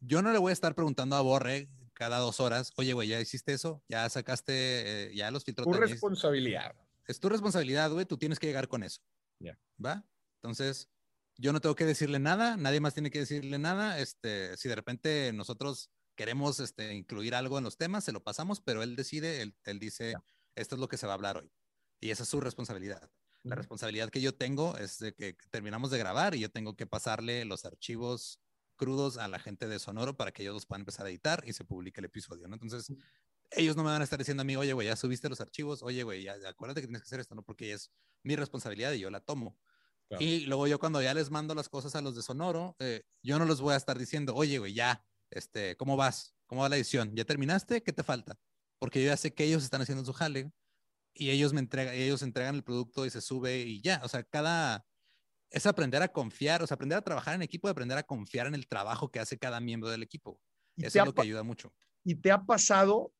yo 0.00 0.22
no 0.22 0.32
le 0.32 0.38
voy 0.38 0.50
a 0.50 0.54
estar 0.54 0.74
preguntando 0.74 1.16
a 1.16 1.20
Borre 1.20 1.68
cada 1.92 2.16
dos 2.16 2.40
horas, 2.40 2.72
oye, 2.76 2.94
güey, 2.94 3.08
¿ya 3.08 3.20
hiciste 3.20 3.52
eso? 3.52 3.84
¿Ya 3.90 4.08
sacaste, 4.08 4.54
eh, 4.54 5.14
ya 5.14 5.30
los 5.30 5.44
filtró? 5.44 5.66
Tu 5.66 5.74
responsabilidad. 5.74 6.74
Es 7.06 7.20
tu 7.20 7.28
responsabilidad, 7.28 7.90
güey, 7.90 8.06
tú 8.06 8.16
tienes 8.16 8.38
que 8.38 8.46
llegar 8.46 8.68
con 8.68 8.82
eso. 8.82 9.02
Ya. 9.38 9.58
¿Va? 9.84 10.06
Entonces, 10.42 10.88
yo 11.36 11.52
no 11.52 11.60
tengo 11.60 11.74
que 11.74 11.86
decirle 11.86 12.18
nada, 12.18 12.56
nadie 12.56 12.80
más 12.80 12.94
tiene 12.94 13.10
que 13.10 13.20
decirle 13.20 13.58
nada. 13.58 13.98
Este, 14.00 14.56
si 14.56 14.68
de 14.68 14.74
repente 14.74 15.32
nosotros 15.32 15.90
queremos 16.16 16.60
este, 16.60 16.94
incluir 16.94 17.34
algo 17.34 17.58
en 17.58 17.64
los 17.64 17.76
temas, 17.76 18.04
se 18.04 18.12
lo 18.12 18.22
pasamos, 18.22 18.60
pero 18.60 18.82
él 18.82 18.96
decide, 18.96 19.42
él, 19.42 19.56
él 19.64 19.78
dice, 19.78 20.14
esto 20.56 20.74
es 20.74 20.80
lo 20.80 20.88
que 20.88 20.96
se 20.96 21.06
va 21.06 21.12
a 21.12 21.14
hablar 21.14 21.38
hoy. 21.38 21.52
Y 22.00 22.10
esa 22.10 22.24
es 22.24 22.28
su 22.28 22.40
responsabilidad. 22.40 23.10
La 23.44 23.56
responsabilidad 23.56 24.10
que 24.10 24.20
yo 24.20 24.34
tengo 24.34 24.76
es 24.78 24.98
de 24.98 25.14
que 25.14 25.36
terminamos 25.50 25.90
de 25.90 25.98
grabar 25.98 26.34
y 26.34 26.40
yo 26.40 26.50
tengo 26.50 26.76
que 26.76 26.86
pasarle 26.86 27.44
los 27.44 27.64
archivos 27.64 28.40
crudos 28.76 29.18
a 29.18 29.26
la 29.26 29.40
gente 29.40 29.66
de 29.66 29.78
Sonoro 29.78 30.16
para 30.16 30.32
que 30.32 30.42
ellos 30.42 30.54
los 30.54 30.66
puedan 30.66 30.82
empezar 30.82 31.06
a 31.06 31.10
editar 31.10 31.42
y 31.46 31.52
se 31.52 31.64
publique 31.64 32.00
el 32.00 32.04
episodio, 32.04 32.46
¿no? 32.46 32.54
Entonces, 32.54 32.92
ellos 33.50 33.76
no 33.76 33.82
me 33.82 33.90
van 33.90 34.00
a 34.00 34.04
estar 34.04 34.18
diciendo 34.18 34.42
a 34.42 34.44
mí, 34.44 34.56
oye, 34.56 34.72
güey, 34.72 34.86
ya 34.86 34.96
subiste 34.96 35.28
los 35.28 35.40
archivos, 35.40 35.82
oye, 35.82 36.02
güey, 36.04 36.22
ya 36.22 36.36
acuérdate 36.48 36.80
que 36.80 36.86
tienes 36.86 37.02
que 37.02 37.06
hacer 37.06 37.20
esto, 37.20 37.34
¿no? 37.34 37.42
Porque 37.42 37.72
es 37.72 37.90
mi 38.22 38.36
responsabilidad 38.36 38.92
y 38.92 39.00
yo 39.00 39.10
la 39.10 39.20
tomo. 39.20 39.58
Y 40.18 40.46
luego 40.46 40.66
yo 40.66 40.78
cuando 40.78 41.00
ya 41.00 41.14
les 41.14 41.30
mando 41.30 41.54
las 41.54 41.68
cosas 41.68 41.94
a 41.94 42.00
los 42.00 42.14
de 42.14 42.22
Sonoro, 42.22 42.76
eh, 42.78 43.02
yo 43.22 43.38
no 43.38 43.44
les 43.44 43.60
voy 43.60 43.74
a 43.74 43.76
estar 43.76 43.98
diciendo, 43.98 44.34
oye, 44.34 44.58
güey, 44.58 44.74
ya, 44.74 45.04
este, 45.30 45.76
¿cómo 45.76 45.96
vas? 45.96 46.34
¿Cómo 46.46 46.62
va 46.62 46.68
la 46.68 46.76
edición? 46.76 47.14
¿Ya 47.14 47.24
terminaste? 47.24 47.82
¿Qué 47.82 47.92
te 47.92 48.02
falta? 48.02 48.36
Porque 48.78 49.02
yo 49.02 49.08
ya 49.08 49.16
sé 49.16 49.32
que 49.32 49.44
ellos 49.44 49.64
están 49.64 49.80
haciendo 49.80 50.04
su 50.04 50.12
jale 50.12 50.52
y 51.14 51.30
ellos 51.30 51.52
me 51.52 51.60
entregan, 51.60 51.94
ellos 51.94 52.22
entregan 52.22 52.54
el 52.54 52.64
producto 52.64 53.06
y 53.06 53.10
se 53.10 53.20
sube 53.20 53.60
y 53.60 53.80
ya, 53.80 54.00
o 54.04 54.08
sea, 54.08 54.22
cada, 54.24 54.84
es 55.50 55.66
aprender 55.66 56.02
a 56.02 56.08
confiar, 56.08 56.62
o 56.62 56.66
sea, 56.66 56.74
aprender 56.74 56.98
a 56.98 57.02
trabajar 57.02 57.34
en 57.34 57.42
equipo 57.42 57.68
y 57.68 57.70
aprender 57.70 57.98
a 57.98 58.02
confiar 58.02 58.46
en 58.46 58.54
el 58.54 58.66
trabajo 58.66 59.10
que 59.10 59.20
hace 59.20 59.38
cada 59.38 59.60
miembro 59.60 59.90
del 59.90 60.02
equipo. 60.02 60.40
Eso 60.76 60.98
es 60.98 61.06
lo 61.06 61.14
que 61.14 61.22
ayuda 61.22 61.42
mucho. 61.42 61.72
¿Y 62.04 62.16
te 62.16 62.30
ha 62.30 62.42
pasado, 62.42 63.12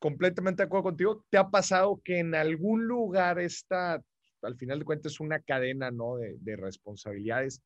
completamente 0.00 0.62
de 0.62 0.66
acuerdo 0.66 0.84
contigo, 0.84 1.24
te 1.30 1.38
ha 1.38 1.48
pasado 1.48 2.00
que 2.02 2.18
en 2.18 2.34
algún 2.34 2.86
lugar 2.86 3.38
está, 3.38 4.02
al 4.44 4.56
final 4.56 4.78
de 4.80 4.84
cuentas, 4.84 5.20
una 5.20 5.40
cadena, 5.40 5.90
¿no? 5.90 6.16
De, 6.16 6.36
de 6.40 6.56
responsabilidades, 6.56 7.62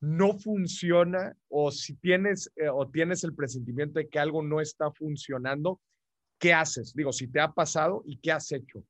no 0.00 0.38
funciona 0.38 1.36
o 1.48 1.70
si 1.70 1.94
tienes 1.94 2.50
eh, 2.56 2.68
o 2.68 2.88
tienes 2.88 3.22
el 3.24 3.34
presentimiento 3.34 4.00
de 4.00 4.08
que 4.08 4.18
algo 4.18 4.42
no 4.42 4.60
está 4.60 4.90
funcionando, 4.90 5.80
¿qué 6.38 6.52
haces? 6.52 6.92
Digo, 6.94 7.12
si 7.12 7.28
te 7.28 7.40
ha 7.40 7.52
pasado 7.52 8.02
y 8.04 8.18
qué 8.18 8.32
has 8.32 8.50
hecho 8.50 8.84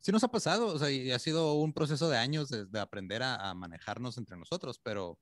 sí 0.00 0.12
nos 0.12 0.24
ha 0.24 0.28
pasado, 0.28 0.68
o 0.68 0.78
sea, 0.78 0.90
y 0.90 1.10
ha 1.12 1.18
sido 1.18 1.54
un 1.54 1.72
proceso 1.72 2.08
de 2.08 2.16
años 2.16 2.48
de, 2.48 2.80
aprender 2.80 3.22
a, 3.22 3.54
manejarnos 3.54 4.18
entre 4.18 4.36
nosotros, 4.36 4.80
pero 4.82 5.18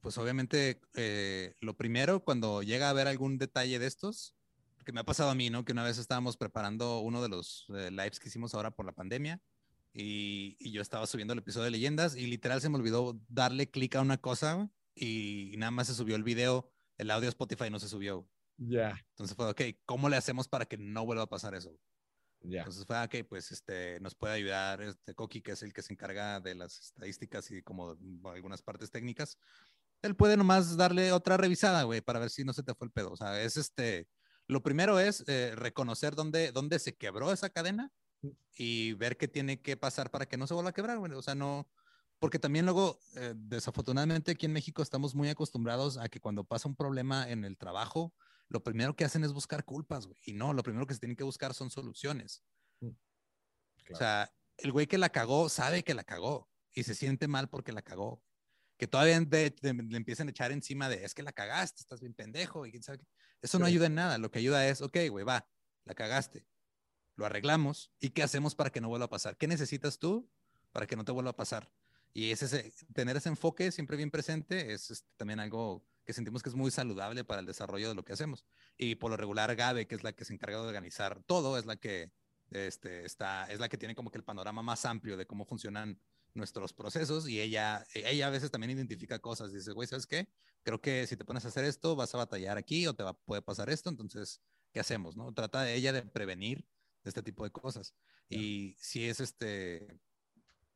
pues 0.00 0.18
obviamente 0.18 0.80
eh, 0.94 1.54
lo 1.60 1.76
primero 1.76 2.20
cuando 2.20 2.62
llega 2.62 2.86
a 2.86 2.90
haber 2.90 3.08
algún 3.08 3.38
detalle 3.38 3.78
de 3.78 3.86
estos, 3.86 4.34
que 4.84 4.92
me 4.92 5.00
ha 5.00 5.04
pasado 5.04 5.30
a 5.30 5.34
mí, 5.34 5.48
¿no? 5.48 5.64
Que 5.64 5.72
una 5.72 5.82
vez 5.82 5.96
estábamos 5.96 6.36
preparando 6.36 7.00
uno 7.00 7.22
de 7.22 7.30
los 7.30 7.66
eh, 7.70 7.90
lives 7.90 8.20
que 8.20 8.28
hicimos 8.28 8.54
ahora 8.54 8.70
por 8.70 8.84
la 8.84 8.92
pandemia 8.92 9.40
y, 9.94 10.56
y, 10.58 10.72
yo 10.72 10.82
estaba 10.82 11.06
subiendo 11.06 11.32
el 11.32 11.38
episodio 11.38 11.66
de 11.66 11.70
leyendas 11.70 12.16
y 12.16 12.26
literal 12.26 12.60
se 12.60 12.68
me 12.68 12.76
olvidó 12.76 13.18
darle 13.28 13.70
clic 13.70 13.94
a 13.94 14.00
una 14.00 14.18
cosa 14.18 14.68
y, 14.94 15.54
nada 15.56 15.70
más 15.70 15.86
se 15.86 15.94
subió 15.94 16.16
el 16.16 16.24
video, 16.24 16.68
el 16.98 17.10
audio 17.10 17.28
Spotify 17.28 17.70
no 17.70 17.78
se 17.78 17.88
subió. 17.88 18.28
Ya. 18.56 19.00
Entonces 19.10 19.36
fue, 19.36 19.48
ok, 19.48 19.60
¿cómo 19.84 20.08
le 20.08 20.16
hacemos 20.16 20.48
para 20.48 20.66
que 20.66 20.76
no 20.76 21.04
vuelva 21.06 21.24
a 21.24 21.28
pasar 21.28 21.54
eso? 21.54 21.76
Entonces 22.40 22.84
fue, 22.86 23.08
que 23.08 23.24
pues 23.24 23.52
este, 23.52 23.98
nos 24.00 24.14
puede 24.14 24.34
ayudar 24.34 24.82
este 24.82 25.14
Coqui, 25.14 25.40
que 25.40 25.52
es 25.52 25.62
el 25.62 25.72
que 25.72 25.82
se 25.82 25.92
encarga 25.92 26.40
de 26.40 26.54
las 26.54 26.78
estadísticas 26.78 27.50
y 27.50 27.62
como 27.62 27.96
algunas 28.24 28.62
partes 28.62 28.90
técnicas. 28.90 29.38
Él 30.02 30.14
puede 30.14 30.36
nomás 30.36 30.76
darle 30.76 31.12
otra 31.12 31.36
revisada, 31.36 31.84
güey, 31.84 32.02
para 32.02 32.18
ver 32.18 32.30
si 32.30 32.44
no 32.44 32.52
se 32.52 32.62
te 32.62 32.74
fue 32.74 32.86
el 32.86 32.92
pedo. 32.92 33.12
O 33.12 33.16
sea, 33.16 33.40
es 33.40 33.56
este, 33.56 34.08
lo 34.46 34.62
primero 34.62 35.00
es 35.00 35.24
eh, 35.26 35.54
reconocer 35.56 36.14
dónde, 36.14 36.52
dónde 36.52 36.78
se 36.78 36.94
quebró 36.94 37.32
esa 37.32 37.48
cadena 37.48 37.86
mm. 37.86 38.03
Y 38.56 38.92
ver 38.94 39.16
qué 39.16 39.28
tiene 39.28 39.60
que 39.60 39.76
pasar 39.76 40.10
para 40.10 40.26
que 40.26 40.36
no 40.36 40.46
se 40.46 40.54
vuelva 40.54 40.70
a 40.70 40.74
quebrar, 40.74 40.98
güey. 40.98 41.12
O 41.12 41.22
sea, 41.22 41.34
no, 41.34 41.68
porque 42.18 42.38
también 42.38 42.64
luego, 42.64 43.00
eh, 43.16 43.34
desafortunadamente 43.36 44.32
aquí 44.32 44.46
en 44.46 44.52
México 44.52 44.82
estamos 44.82 45.14
muy 45.14 45.28
acostumbrados 45.28 45.98
a 45.98 46.08
que 46.08 46.20
cuando 46.20 46.44
pasa 46.44 46.68
un 46.68 46.76
problema 46.76 47.28
en 47.28 47.44
el 47.44 47.58
trabajo, 47.58 48.14
lo 48.48 48.62
primero 48.62 48.94
que 48.94 49.04
hacen 49.04 49.24
es 49.24 49.32
buscar 49.32 49.64
culpas, 49.64 50.06
güey. 50.06 50.18
Y 50.24 50.32
no, 50.32 50.52
lo 50.52 50.62
primero 50.62 50.86
que 50.86 50.94
se 50.94 51.00
tienen 51.00 51.16
que 51.16 51.24
buscar 51.24 51.54
son 51.54 51.70
soluciones. 51.70 52.42
Mm, 52.80 52.90
o 53.92 53.96
sea, 53.96 54.32
el 54.58 54.72
güey 54.72 54.86
que 54.86 54.98
la 54.98 55.10
cagó 55.10 55.48
sabe 55.48 55.82
que 55.82 55.94
la 55.94 56.04
cagó 56.04 56.50
y 56.72 56.84
se 56.84 56.94
siente 56.94 57.28
mal 57.28 57.48
porque 57.48 57.72
la 57.72 57.82
cagó. 57.82 58.22
Que 58.76 58.88
todavía 58.88 59.20
le 59.20 59.54
empiecen 59.96 60.26
a 60.28 60.30
echar 60.30 60.50
encima 60.50 60.88
de, 60.88 61.04
es 61.04 61.14
que 61.14 61.22
la 61.22 61.32
cagaste, 61.32 61.80
estás 61.80 62.00
bien 62.00 62.14
pendejo. 62.14 62.66
Y 62.66 62.72
quién 62.72 62.82
sabe 62.82 62.98
Eso 63.40 63.58
no 63.58 63.66
ayuda 63.66 63.86
en 63.86 63.94
nada. 63.94 64.18
Lo 64.18 64.30
que 64.30 64.40
ayuda 64.40 64.66
es, 64.66 64.80
ok, 64.80 64.96
güey, 65.10 65.24
va, 65.24 65.48
la 65.84 65.94
cagaste. 65.94 66.46
Lo 67.16 67.26
arreglamos. 67.26 67.92
¿Y 68.00 68.10
qué 68.10 68.22
hacemos 68.22 68.54
para 68.54 68.70
que 68.70 68.80
no 68.80 68.88
vuelva 68.88 69.06
a 69.06 69.10
pasar? 69.10 69.36
¿Qué 69.36 69.46
necesitas 69.46 69.98
tú 69.98 70.28
para 70.72 70.86
que 70.86 70.96
no 70.96 71.04
te 71.04 71.12
vuelva 71.12 71.30
a 71.30 71.36
pasar? 71.36 71.70
Y 72.12 72.30
ese, 72.30 72.72
tener 72.92 73.16
ese 73.16 73.28
enfoque 73.28 73.72
siempre 73.72 73.96
bien 73.96 74.10
presente 74.10 74.72
es 74.72 74.90
este, 74.90 75.08
también 75.16 75.40
algo 75.40 75.84
que 76.04 76.12
sentimos 76.12 76.42
que 76.42 76.48
es 76.48 76.54
muy 76.54 76.70
saludable 76.70 77.24
para 77.24 77.40
el 77.40 77.46
desarrollo 77.46 77.88
de 77.88 77.94
lo 77.94 78.04
que 78.04 78.12
hacemos. 78.12 78.44
Y 78.76 78.96
por 78.96 79.10
lo 79.10 79.16
regular, 79.16 79.54
Gabe, 79.56 79.86
que 79.86 79.94
es 79.94 80.04
la 80.04 80.12
que 80.12 80.24
se 80.24 80.34
encarga 80.34 80.60
de 80.60 80.66
organizar 80.66 81.22
todo, 81.24 81.58
es 81.58 81.66
la 81.66 81.76
que 81.76 82.12
este, 82.50 83.04
está, 83.04 83.50
es 83.50 83.58
la 83.58 83.68
que 83.68 83.78
tiene 83.78 83.94
como 83.94 84.10
que 84.10 84.18
el 84.18 84.24
panorama 84.24 84.62
más 84.62 84.84
amplio 84.84 85.16
de 85.16 85.26
cómo 85.26 85.44
funcionan 85.44 85.98
nuestros 86.34 86.72
procesos 86.72 87.28
y 87.28 87.40
ella, 87.40 87.86
ella 87.94 88.26
a 88.26 88.30
veces 88.30 88.50
también 88.50 88.70
identifica 88.70 89.18
cosas. 89.18 89.52
Dice, 89.52 89.72
güey, 89.72 89.88
¿sabes 89.88 90.06
qué? 90.06 90.28
Creo 90.62 90.80
que 90.80 91.06
si 91.06 91.16
te 91.16 91.24
pones 91.24 91.44
a 91.44 91.48
hacer 91.48 91.64
esto, 91.64 91.96
vas 91.96 92.14
a 92.14 92.18
batallar 92.18 92.58
aquí 92.58 92.86
o 92.86 92.94
te 92.94 93.02
va, 93.02 93.14
puede 93.14 93.42
pasar 93.42 93.70
esto. 93.70 93.90
Entonces, 93.90 94.40
¿qué 94.72 94.80
hacemos? 94.80 95.16
No? 95.16 95.32
Trata 95.32 95.62
de 95.62 95.74
ella 95.74 95.92
de 95.92 96.02
prevenir 96.02 96.64
este 97.04 97.22
tipo 97.22 97.44
de 97.44 97.50
cosas. 97.50 97.94
Y 98.28 98.76
si 98.78 99.06
es 99.08 99.20
este, 99.20 100.00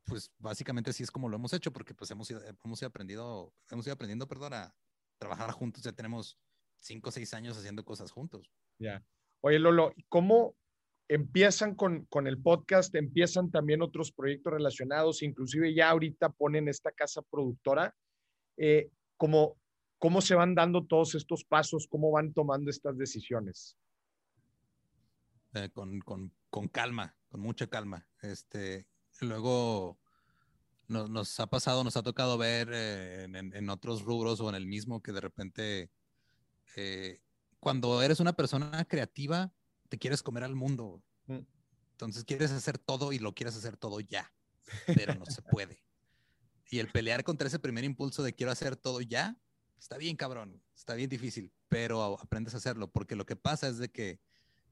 pues 0.05 0.31
básicamente 0.37 0.91
así 0.91 1.03
es 1.03 1.11
como 1.11 1.29
lo 1.29 1.35
hemos 1.35 1.53
hecho, 1.53 1.71
porque 1.71 1.93
pues 1.93 2.11
hemos 2.11 2.29
ido, 2.29 2.41
hemos 2.63 2.81
ido 2.81 2.87
aprendiendo, 2.87 3.53
hemos 3.69 3.85
ido 3.85 3.93
aprendiendo, 3.93 4.27
perdón, 4.27 4.53
a, 4.53 4.75
trabajar 5.17 5.51
juntos, 5.51 5.83
ya 5.83 5.91
tenemos 5.91 6.39
cinco 6.79 7.09
o 7.09 7.11
seis 7.11 7.33
años 7.33 7.57
haciendo 7.57 7.83
cosas 7.83 8.09
juntos. 8.09 8.49
Ya. 8.79 9.03
Oye, 9.41 9.59
Lolo, 9.59 9.93
¿cómo 10.07 10.55
empiezan 11.09 11.75
con, 11.75 12.05
con 12.05 12.25
el 12.25 12.41
podcast? 12.41 12.95
¿Empiezan 12.95 13.51
también 13.51 13.81
otros 13.81 14.13
proyectos 14.13 14.53
relacionados? 14.53 15.21
Inclusive 15.21 15.73
ya 15.75 15.89
ahorita 15.89 16.29
ponen 16.29 16.69
esta 16.69 16.91
casa 16.91 17.21
productora. 17.21 17.93
Eh, 18.55 18.89
como 19.17 19.57
¿Cómo 19.99 20.21
se 20.21 20.33
van 20.33 20.55
dando 20.55 20.85
todos 20.85 21.13
estos 21.13 21.43
pasos? 21.43 21.85
¿Cómo 21.89 22.11
van 22.11 22.33
tomando 22.33 22.69
estas 22.69 22.97
decisiones? 22.97 23.77
Eh, 25.53 25.69
con, 25.73 25.99
con, 26.01 26.31
con, 26.49 26.67
calma, 26.67 27.15
con 27.29 27.41
mucha 27.41 27.67
calma. 27.67 28.07
Este, 28.21 28.87
luego 29.21 29.99
nos, 30.87 31.09
nos 31.09 31.39
ha 31.39 31.47
pasado, 31.47 31.83
nos 31.83 31.97
ha 31.97 32.03
tocado 32.03 32.37
ver 32.37 32.69
eh, 32.71 33.23
en, 33.23 33.35
en, 33.35 33.69
otros 33.69 34.03
rubros 34.03 34.39
o 34.41 34.49
en 34.49 34.55
el 34.55 34.67
mismo 34.67 35.01
que 35.01 35.11
de 35.11 35.21
repente, 35.21 35.91
eh, 36.75 37.19
cuando 37.59 38.01
eres 38.03 38.19
una 38.19 38.33
persona 38.33 38.85
creativa, 38.85 39.51
te 39.89 39.97
quieres 39.97 40.21
comer 40.21 40.43
al 40.43 40.55
mundo. 40.55 41.01
Mm. 41.25 41.39
Entonces 41.91 42.23
quieres 42.25 42.51
hacer 42.51 42.77
todo 42.77 43.11
y 43.11 43.17
lo 43.17 43.33
quieres 43.33 43.55
hacer 43.55 43.75
todo 43.75 43.99
ya, 43.99 44.31
pero 44.85 45.15
no 45.15 45.25
se 45.25 45.41
puede. 45.41 45.83
Y 46.69 46.77
el 46.77 46.91
pelear 46.91 47.23
contra 47.23 47.47
ese 47.47 47.57
primer 47.57 47.83
impulso 47.83 48.21
de 48.21 48.35
quiero 48.35 48.51
hacer 48.51 48.75
todo 48.75 49.01
ya, 49.01 49.35
está 49.79 49.97
bien 49.97 50.15
cabrón, 50.15 50.61
está 50.75 50.93
bien 50.93 51.09
difícil, 51.09 51.51
pero 51.67 52.19
aprendes 52.19 52.53
a 52.53 52.57
hacerlo, 52.57 52.91
porque 52.91 53.15
lo 53.15 53.25
que 53.25 53.35
pasa 53.35 53.67
es 53.67 53.79
de 53.79 53.89
que 53.89 54.19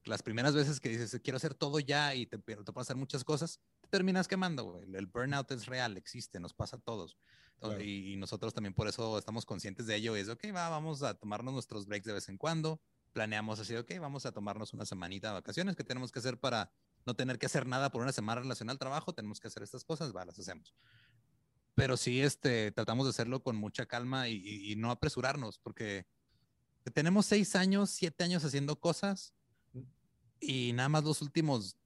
las 0.04 0.22
primeras 0.22 0.54
veces 0.54 0.80
que 0.80 0.88
dices 0.88 1.20
quiero 1.22 1.36
hacer 1.36 1.54
todo 1.54 1.80
ya 1.80 2.14
y 2.14 2.26
te, 2.26 2.38
te 2.38 2.54
puedo 2.54 2.80
hacer 2.80 2.96
muchas 2.96 3.24
cosas, 3.24 3.60
te 3.80 3.88
terminas 3.88 4.28
quemando, 4.28 4.80
El 4.80 5.06
burnout 5.06 5.50
es 5.52 5.66
real, 5.66 5.96
existe, 5.96 6.40
nos 6.40 6.54
pasa 6.54 6.76
a 6.76 6.80
todos. 6.80 7.18
y, 7.80 8.16
nosotros 8.16 8.54
también 8.54 8.74
por 8.74 8.88
eso 8.88 9.18
estamos 9.18 9.44
conscientes 9.44 9.86
de 9.86 9.96
ello. 9.96 10.16
Es, 10.16 10.28
ok, 10.28 10.44
va, 10.54 10.68
vamos 10.68 11.02
a 11.02 11.14
tomarnos 11.14 11.52
nuestros 11.54 11.86
breaks 11.86 12.06
de 12.06 12.12
vez 12.12 12.28
en 12.28 12.38
cuando. 12.38 12.80
Planeamos 13.12 13.58
así, 13.58 13.74
ok, 13.74 13.92
vamos 14.00 14.26
a 14.26 14.32
tomarnos 14.32 14.72
una 14.74 14.84
semanita 14.84 15.28
de 15.28 15.34
vacaciones 15.34 15.74
que 15.74 15.82
tenemos 15.82 16.12
que 16.12 16.18
hacer 16.18 16.38
para 16.38 16.70
no 17.06 17.14
tener 17.14 17.38
que 17.38 17.46
hacer 17.46 17.66
nada 17.66 17.90
por 17.90 18.02
una 18.02 18.12
semana 18.12 18.42
relacionada 18.42 18.74
al 18.74 18.78
trabajo, 18.78 19.14
tenemos 19.14 19.40
que 19.40 19.48
hacer 19.48 19.62
estas 19.62 19.82
cosas, 19.82 20.14
va, 20.14 20.24
las 20.24 20.38
hacemos. 20.38 20.74
Pero 21.74 21.96
sí, 21.96 22.20
este, 22.20 22.72
tratamos 22.72 23.06
de 23.06 23.10
hacerlo 23.10 23.42
con 23.42 23.56
mucha 23.56 23.86
calma 23.86 24.28
y, 24.28 24.74
no 24.76 24.90
apresurarnos, 24.90 25.58
porque 25.58 26.06
tenemos 26.92 27.26
seis 27.26 27.54
años, 27.56 27.90
siete 27.90 28.24
años 28.24 28.44
haciendo 28.44 28.78
cosas 28.78 29.32
y 30.40 30.72
nada 30.72 30.88
más 30.88 31.04
los 31.04 31.22
últimos, 31.22 31.76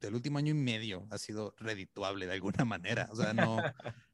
del 0.00 0.14
último 0.14 0.38
año 0.38 0.50
y 0.50 0.54
medio 0.54 1.06
ha 1.10 1.18
sido 1.18 1.54
redituable 1.58 2.26
de 2.26 2.34
alguna 2.34 2.64
manera. 2.64 3.08
O 3.12 3.16
sea, 3.16 3.32
no, 3.32 3.58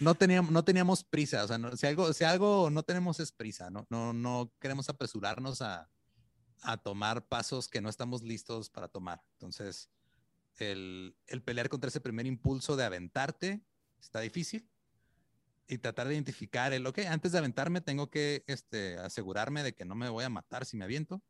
no, 0.00 0.14
teníamos, 0.14 0.50
no 0.50 0.64
teníamos 0.64 1.04
prisa. 1.04 1.44
O 1.44 1.48
sea, 1.48 1.58
si, 1.76 1.86
algo, 1.86 2.12
si 2.12 2.24
algo 2.24 2.70
no 2.70 2.82
tenemos 2.82 3.20
es 3.20 3.32
prisa, 3.32 3.70
no, 3.70 3.86
no, 3.90 4.12
no 4.12 4.52
queremos 4.60 4.88
apresurarnos 4.88 5.62
a, 5.62 5.90
a 6.62 6.76
tomar 6.76 7.26
pasos 7.26 7.68
que 7.68 7.80
no 7.80 7.88
estamos 7.88 8.22
listos 8.22 8.70
para 8.70 8.88
tomar. 8.88 9.22
Entonces, 9.34 9.90
el, 10.58 11.14
pelear 11.44 11.68
contra 11.68 11.88
ese 11.88 12.00
primer 12.00 12.26
impulso 12.26 12.76
de 12.76 12.84
aventarte 12.84 13.64
está 14.00 14.20
difícil 14.20 14.68
y 15.68 15.78
tratar 15.78 16.08
de 16.08 16.14
identificar 16.14 16.72
el, 16.72 16.86
ok, 16.86 17.00
antes 17.08 17.32
de 17.32 17.38
aventarme 17.38 17.80
tengo 17.80 18.08
que 18.08 18.42
este, 18.46 18.96
asegurarme 18.96 19.62
de 19.62 19.74
que 19.74 19.84
no 19.84 19.94
me 19.94 20.08
voy 20.08 20.24
a 20.24 20.30
matar 20.30 20.64
si 20.64 20.76
me 20.76 20.84
aviento. 20.84 21.22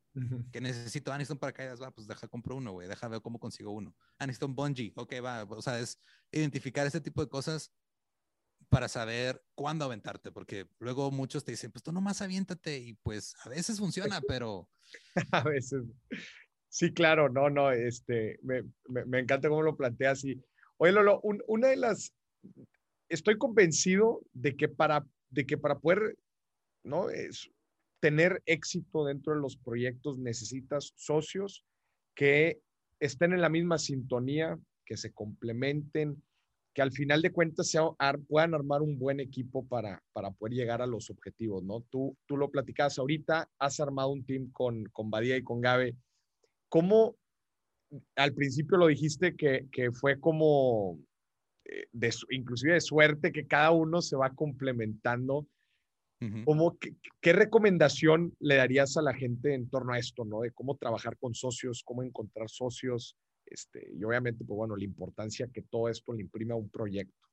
Que 0.50 0.60
necesito? 0.60 1.12
Ah, 1.12 1.18
necesito 1.18 1.34
un 1.34 1.38
paracaídas, 1.38 1.80
va, 1.80 1.92
pues 1.92 2.08
deja, 2.08 2.26
compro 2.26 2.56
uno, 2.56 2.72
güey, 2.72 2.88
deja 2.88 3.06
ver 3.06 3.20
cómo 3.20 3.38
consigo 3.38 3.70
uno. 3.70 3.94
Ah, 4.18 4.26
necesito 4.26 4.46
un 4.46 4.56
bungee, 4.56 4.92
ok, 4.96 5.14
va, 5.24 5.44
o 5.44 5.62
sea, 5.62 5.78
es 5.78 6.00
identificar 6.32 6.86
ese 6.86 7.00
tipo 7.00 7.22
de 7.22 7.28
cosas 7.28 7.72
para 8.68 8.88
saber 8.88 9.42
cuándo 9.54 9.84
aventarte, 9.84 10.32
porque 10.32 10.66
luego 10.78 11.10
muchos 11.10 11.44
te 11.44 11.52
dicen, 11.52 11.70
pues 11.70 11.82
tú 11.82 11.92
nomás 11.92 12.20
aviéntate 12.20 12.78
y 12.78 12.94
pues 12.94 13.36
a 13.44 13.48
veces 13.48 13.78
funciona, 13.78 14.20
pero... 14.28 14.68
a 15.32 15.44
veces. 15.44 15.84
Sí, 16.68 16.92
claro, 16.92 17.28
no, 17.28 17.48
no, 17.48 17.70
este, 17.70 18.38
me, 18.42 18.62
me, 18.88 19.20
encanta 19.20 19.48
cómo 19.48 19.62
lo 19.62 19.76
planteas. 19.76 20.24
Y, 20.24 20.42
oye, 20.76 20.92
Lolo, 20.92 21.20
una 21.22 21.68
de 21.68 21.76
las, 21.76 22.12
estoy 23.08 23.38
convencido 23.38 24.22
de 24.32 24.56
que 24.56 24.68
para, 24.68 25.06
de 25.30 25.46
que 25.46 25.58
para 25.58 25.78
poder, 25.78 26.16
¿no? 26.84 27.10
Es, 27.10 27.50
tener 28.00 28.42
éxito 28.46 29.04
dentro 29.04 29.34
de 29.34 29.40
los 29.40 29.56
proyectos 29.56 30.18
necesitas 30.18 30.92
socios 30.94 31.64
que 32.14 32.60
estén 33.00 33.32
en 33.32 33.40
la 33.40 33.48
misma 33.48 33.78
sintonía, 33.78 34.58
que 34.84 34.96
se 34.96 35.12
complementen, 35.12 36.22
que 36.74 36.82
al 36.82 36.92
final 36.92 37.22
de 37.22 37.32
cuentas 37.32 37.72
puedan 38.28 38.54
armar 38.54 38.82
un 38.82 38.98
buen 38.98 39.18
equipo 39.18 39.66
para, 39.66 40.00
para 40.12 40.30
poder 40.30 40.54
llegar 40.54 40.80
a 40.80 40.86
los 40.86 41.10
objetivos, 41.10 41.64
¿no? 41.64 41.80
Tú, 41.90 42.16
tú 42.26 42.36
lo 42.36 42.50
platicabas 42.50 42.98
ahorita, 42.98 43.50
has 43.58 43.80
armado 43.80 44.10
un 44.10 44.24
team 44.24 44.50
con, 44.52 44.84
con 44.92 45.10
Badía 45.10 45.36
y 45.36 45.42
con 45.42 45.60
Gabe 45.60 45.96
¿Cómo 46.68 47.16
al 48.16 48.34
principio 48.34 48.76
lo 48.76 48.88
dijiste 48.88 49.34
que, 49.34 49.90
fue 49.92 50.20
como, 50.20 50.98
de, 51.92 52.14
inclusive 52.30 52.74
de 52.74 52.80
suerte, 52.80 53.32
que 53.32 53.46
cada 53.46 53.70
uno 53.70 54.02
se 54.02 54.16
va 54.16 54.34
complementando? 54.34 55.46
qué, 57.20 57.32
recomendación 57.32 58.34
le 58.40 58.56
darías 58.56 58.96
a 58.96 59.02
la 59.02 59.14
gente 59.14 59.54
en 59.54 59.70
torno 59.70 59.92
a 59.92 59.98
esto, 59.98 60.24
¿no? 60.24 60.40
De 60.40 60.50
cómo 60.50 60.76
trabajar 60.76 61.16
con 61.16 61.32
socios, 61.32 61.82
cómo 61.84 62.02
encontrar 62.02 62.50
socios, 62.50 63.16
este, 63.46 63.88
y 63.94 64.02
obviamente, 64.02 64.44
pues 64.44 64.56
bueno, 64.56 64.74
la 64.74 64.84
importancia 64.84 65.48
que 65.52 65.62
todo 65.62 65.88
esto 65.88 66.12
le 66.12 66.22
imprime 66.22 66.54
a 66.54 66.56
un 66.56 66.68
proyecto. 66.70 67.28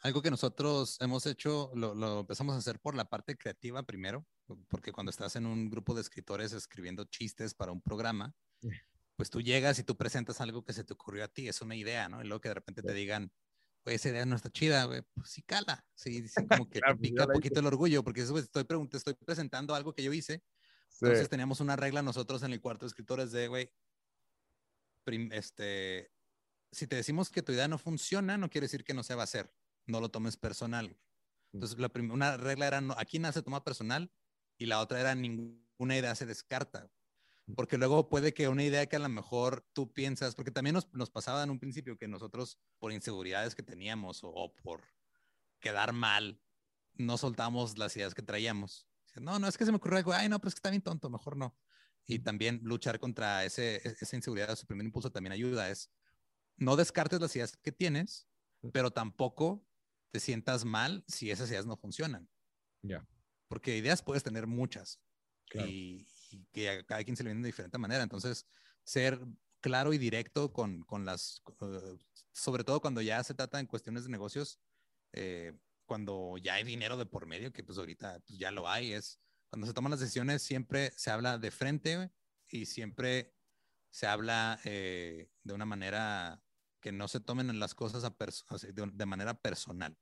Algo 0.00 0.22
que 0.22 0.30
nosotros 0.30 0.98
hemos 1.00 1.24
hecho, 1.26 1.70
lo, 1.74 1.94
lo, 1.94 2.20
empezamos 2.20 2.56
a 2.56 2.58
hacer 2.58 2.80
por 2.80 2.96
la 2.96 3.08
parte 3.08 3.36
creativa 3.36 3.84
primero 3.84 4.26
porque 4.68 4.92
cuando 4.92 5.10
estás 5.10 5.36
en 5.36 5.46
un 5.46 5.70
grupo 5.70 5.94
de 5.94 6.02
escritores 6.02 6.52
escribiendo 6.52 7.04
chistes 7.04 7.54
para 7.54 7.72
un 7.72 7.80
programa, 7.80 8.34
pues 9.16 9.30
tú 9.30 9.40
llegas 9.40 9.78
y 9.78 9.84
tú 9.84 9.96
presentas 9.96 10.40
algo 10.40 10.64
que 10.64 10.72
se 10.72 10.84
te 10.84 10.92
ocurrió 10.92 11.24
a 11.24 11.28
ti, 11.28 11.48
es 11.48 11.60
una 11.60 11.76
idea, 11.76 12.08
¿no? 12.08 12.22
Y 12.22 12.26
luego 12.26 12.40
que 12.40 12.48
de 12.48 12.54
repente 12.54 12.82
te 12.82 12.92
digan, 12.92 13.32
pues 13.82 13.96
esa 13.96 14.08
idea 14.10 14.26
no 14.26 14.36
está 14.36 14.50
chida, 14.50 14.84
güey, 14.84 15.02
pues 15.14 15.30
sí 15.30 15.42
cala, 15.42 15.86
sí, 15.94 16.20
dicen 16.20 16.48
como 16.48 16.68
que 16.68 16.80
te 16.80 16.86
pues, 16.86 17.00
pica 17.00 17.26
un 17.26 17.32
poquito 17.32 17.60
el 17.60 17.66
orgullo, 17.66 18.02
porque 18.02 18.22
eso, 18.22 18.36
estoy, 18.38 18.66
estoy 18.92 19.14
presentando 19.14 19.74
algo 19.74 19.94
que 19.94 20.02
yo 20.02 20.12
hice, 20.12 20.42
entonces 21.00 21.28
teníamos 21.28 21.60
una 21.60 21.76
regla 21.76 22.02
nosotros 22.02 22.42
en 22.42 22.52
el 22.52 22.60
cuarto 22.60 22.86
de 22.86 22.88
escritores 22.88 23.32
de, 23.32 23.48
güey, 23.48 23.72
este, 25.32 26.10
si 26.72 26.86
te 26.86 26.96
decimos 26.96 27.30
que 27.30 27.42
tu 27.42 27.52
idea 27.52 27.68
no 27.68 27.78
funciona, 27.78 28.38
no 28.38 28.48
quiere 28.48 28.66
decir 28.66 28.84
que 28.84 28.94
no 28.94 29.02
se 29.02 29.14
va 29.14 29.22
a 29.22 29.24
hacer, 29.24 29.52
no 29.86 30.00
lo 30.00 30.10
tomes 30.10 30.36
personal. 30.36 30.88
Mm. 31.52 31.56
Entonces, 31.56 31.78
la 31.78 31.90
una 32.10 32.36
regla 32.36 32.66
era, 32.66 32.80
no, 32.80 32.94
aquí 32.98 33.18
nace 33.18 33.42
toma 33.42 33.64
personal, 33.64 34.10
y 34.58 34.66
la 34.66 34.80
otra 34.80 35.00
era 35.00 35.14
ninguna 35.14 35.96
idea 35.96 36.14
se 36.14 36.26
descarta. 36.26 36.90
Porque 37.56 37.76
luego 37.76 38.08
puede 38.08 38.32
que 38.32 38.48
una 38.48 38.64
idea 38.64 38.86
que 38.86 38.96
a 38.96 39.00
lo 39.00 39.08
mejor 39.08 39.66
tú 39.72 39.92
piensas, 39.92 40.34
porque 40.34 40.50
también 40.50 40.74
nos, 40.74 40.92
nos 40.94 41.10
pasaba 41.10 41.42
en 41.42 41.50
un 41.50 41.58
principio 41.58 41.98
que 41.98 42.08
nosotros, 42.08 42.58
por 42.78 42.92
inseguridades 42.92 43.54
que 43.54 43.62
teníamos 43.62 44.20
o, 44.22 44.54
por 44.62 44.82
quedar 45.60 45.92
mal, 45.92 46.40
no 46.94 47.18
soltamos 47.18 47.76
las 47.76 47.96
ideas 47.96 48.14
que 48.14 48.22
traíamos. 48.22 48.88
No, 49.16 49.38
no, 49.38 49.46
es 49.46 49.58
que 49.58 49.64
se 49.64 49.70
me 49.70 49.76
ocurrió 49.76 49.98
algo, 49.98 50.12
ay, 50.12 50.28
no, 50.28 50.38
pero 50.38 50.48
es 50.48 50.54
que 50.54 50.58
está 50.58 50.70
bien 50.70 50.82
tonto, 50.82 51.10
mejor 51.10 51.36
no. 51.36 51.56
Y 52.06 52.18
también 52.18 52.60
luchar 52.62 52.98
contra 52.98 53.44
ese, 53.44 53.76
e, 53.76 53.96
esa 54.00 54.16
inseguridad, 54.16 54.56
su 54.56 54.66
primer 54.66 54.86
impulso 54.86 55.10
también 55.10 55.32
ayuda, 55.32 55.70
es 55.70 55.90
no 56.56 56.76
descartes 56.76 57.20
las 57.20 57.34
ideas 57.36 57.56
que 57.56 57.72
tienes, 57.72 58.26
pero 58.72 58.90
tampoco 58.90 59.66
te 60.10 60.20
sientas 60.20 60.64
mal 60.64 61.04
si 61.06 61.30
esas 61.30 61.50
ideas 61.50 61.66
no 61.66 61.76
funcionan. 61.76 62.28
Ya 62.82 63.06
porque 63.48 63.76
ideas 63.76 64.02
puedes 64.02 64.22
tener 64.22 64.46
muchas 64.46 65.00
y, 65.52 66.08
que 66.52 66.70
a 66.70 66.84
cada 66.84 67.04
quien 67.04 67.16
se 67.16 67.22
le 67.22 67.30
viene 67.30 67.42
de 67.42 67.48
diferente 67.48 67.78
manera. 67.78 68.02
Entonces, 68.02 68.46
ser 68.84 69.20
claro 69.60 69.92
y 69.92 69.98
directo 69.98 70.52
con, 70.52 70.82
con 70.82 71.04
las, 71.04 71.42
eh, 71.62 71.96
sobre 72.32 72.64
todo 72.64 72.80
cuando 72.80 73.00
ya 73.00 73.22
se 73.24 73.34
trata 73.34 73.60
en 73.60 73.66
cuestiones 73.66 74.04
de 74.04 74.10
negocios, 74.10 74.60
eh, 75.12 75.52
cuando 75.86 76.36
ya 76.38 76.54
hay 76.54 76.64
dinero 76.64 76.96
de 76.96 77.06
por 77.06 77.26
medio, 77.26 77.52
que 77.52 77.62
pues 77.62 77.78
ahorita 77.78 78.20
pues 78.26 78.38
ya 78.38 78.50
lo 78.50 78.68
hay, 78.68 78.92
es 78.92 79.20
cuando 79.48 79.66
se 79.66 79.74
toman 79.74 79.90
las 79.90 80.00
decisiones 80.00 80.42
siempre 80.42 80.90
se 80.96 81.10
habla 81.10 81.38
de 81.38 81.50
frente 81.50 82.10
y 82.48 82.66
siempre 82.66 83.34
se 83.90 84.06
habla 84.06 84.58
eh, 84.64 85.28
de 85.44 85.54
una 85.54 85.64
manera 85.64 86.42
que 86.80 86.92
no 86.92 87.08
se 87.08 87.20
tomen 87.20 87.58
las 87.58 87.74
cosas 87.74 88.02
de 88.02 89.06
manera 89.06 89.34
personal. 89.40 89.96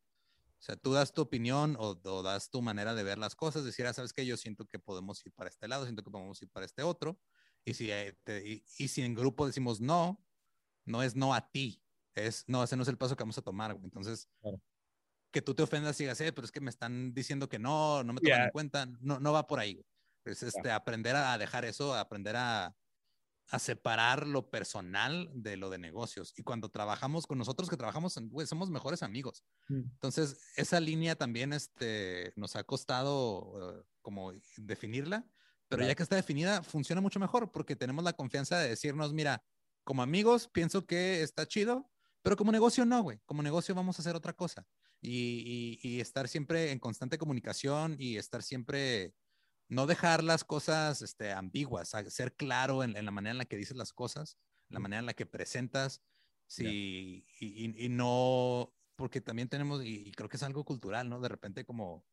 O 0.63 0.65
sea, 0.65 0.77
tú 0.77 0.93
das 0.93 1.13
tu 1.13 1.23
opinión 1.23 1.75
o, 1.77 1.97
das 2.23 2.49
tu 2.49 2.63
manera 2.63 2.95
de 2.95 3.03
ver 3.03 3.19
las 3.19 3.35
cosas, 3.35 3.65
decir, 3.65 3.85
ah, 3.85 3.93
sabes 3.93 4.13
que 4.13 4.25
yo 4.25 4.37
siento 4.37 4.65
que 4.65 4.79
podemos 4.79 5.27
ir 5.27 5.33
para 5.33 5.51
este 5.51 5.67
lado, 5.67 5.83
siento 5.83 6.05
que 6.05 6.11
podemos 6.13 6.41
ir 6.41 6.51
para 6.51 6.65
este 6.65 6.85
otro. 6.85 7.19
Y 7.65 7.75
si, 7.75 7.91
eh, 7.91 8.17
y, 8.79 8.87
si 8.87 9.03
en 9.03 9.17
grupo 9.17 9.45
decimos 9.45 9.81
no, 9.81 10.25
no 10.85 11.03
es 11.03 11.17
no 11.17 11.35
a 11.35 11.51
ti, 11.51 11.83
es 12.15 12.45
no, 12.47 12.63
ese 12.63 12.77
no 12.77 12.85
es 12.85 12.89
el 12.89 12.97
paso 12.97 13.17
que 13.17 13.25
vamos 13.25 13.39
a 13.39 13.43
tomar. 13.43 13.77
Entonces, 13.83 14.29
que 15.33 15.43
tú 15.43 15.53
te 15.53 15.65
ofendas 15.65 15.99
y 15.99 16.05
digas, 16.05 16.21
eh, 16.21 16.33
pero 16.33 16.45
es 16.45 16.53
que 16.53 16.61
me 16.61 16.71
están 16.71 17.13
diciendo 17.13 17.49
que 17.49 17.59
no, 17.59 18.05
no 18.05 18.13
me 18.13 18.21
toman 18.21 18.43
en 18.43 18.51
cuenta, 18.51 18.87
no, 19.01 19.19
no 19.19 19.33
va 19.33 19.49
por 19.49 19.59
ahí. 19.59 19.85
Es 20.25 20.45
este, 20.45 20.71
aprender 20.71 21.17
a 21.17 21.37
dejar 21.39 21.65
eso, 21.65 21.93
aprender 21.93 22.37
a, 22.37 22.73
a 23.49 23.59
separar 23.59 24.27
lo 24.27 24.51
personal 24.51 25.31
de 25.35 25.57
lo 25.57 25.69
de 25.71 25.79
negocios. 25.79 26.33
Y 26.37 26.43
cuando 26.43 26.71
trabajamos 26.71 27.27
con 27.27 27.39
nosotros 27.39 27.69
que 27.69 27.77
trabajamos, 27.77 28.19
somos 28.47 28.71
mejores 28.71 29.03
amigos. 29.03 29.45
Mm. 29.69 29.83
Entonces, 29.93 30.39
esa 30.57 30.81
línea 30.81 31.17
también 31.17 31.53
este, 31.53 32.33
nos 32.37 32.57
ha 32.57 32.65
costado 32.65 33.79
eh, 33.79 33.83
como 34.01 34.33
definirla, 34.57 35.27
pero 35.69 35.87
ya 35.87 35.95
que 35.95 36.03
está 36.03 36.17
definida, 36.17 36.63
funciona 36.63 37.01
mucho 37.01 37.19
mejor 37.19 37.51
porque 37.51 37.77
tenemos 37.77 38.05
la 38.05 38.13
confianza 38.13 38.59
de 38.59 38.69
decirnos, 38.69 39.15
mira, 39.15 39.43
como 39.85 40.03
amigos 40.03 40.49
pienso 40.49 40.87
que 40.87 41.23
está 41.23 41.47
chido, 41.47 41.91
pero 42.21 42.37
como 42.37 42.53
negocio 42.53 42.85
no, 42.85 43.03
güey. 43.03 43.21
Como 43.25 43.43
negocio 43.43 43.75
vamos 43.75 43.99
a 43.99 44.03
hacer 44.03 44.15
otra 44.15 44.33
cosa. 44.35 44.67
y, 45.01 46.01
estar 46.01 46.29
siempre 46.29 46.71
en 46.71 46.79
constante 46.79 47.19
comunicación 47.19 47.97
y 47.99 48.17
estar 48.17 48.43
siempre, 48.43 49.15
no 49.69 49.87
dejar 49.87 50.23
las 50.23 50.45
cosas 50.45 51.03
este, 51.03 51.33
ambiguas, 51.33 51.95
ser 52.09 52.35
claro 52.35 52.85
en, 52.85 52.93
la 52.93 53.11
manera 53.11 53.33
en 53.33 53.39
la 53.39 53.45
que 53.45 53.57
dices 53.57 53.77
las 53.77 53.93
cosas, 53.93 54.39
la 54.69 54.81
manera 54.81 55.01
en 55.01 55.07
la 55.07 55.15
que 55.15 55.27
presentas, 55.27 56.03
sí, 56.47 57.27
y, 57.41 57.89
no, 57.89 58.75
porque 58.97 59.21
también 59.21 59.49
tenemos, 59.49 59.85
y, 59.85 60.13
creo 60.13 60.29
que 60.29 60.37
es 60.37 60.43
algo 60.43 60.65
cultural, 60.65 61.09
¿no? 61.09 61.21
De 61.21 61.29
repente 61.29 61.65
como 61.65 62.05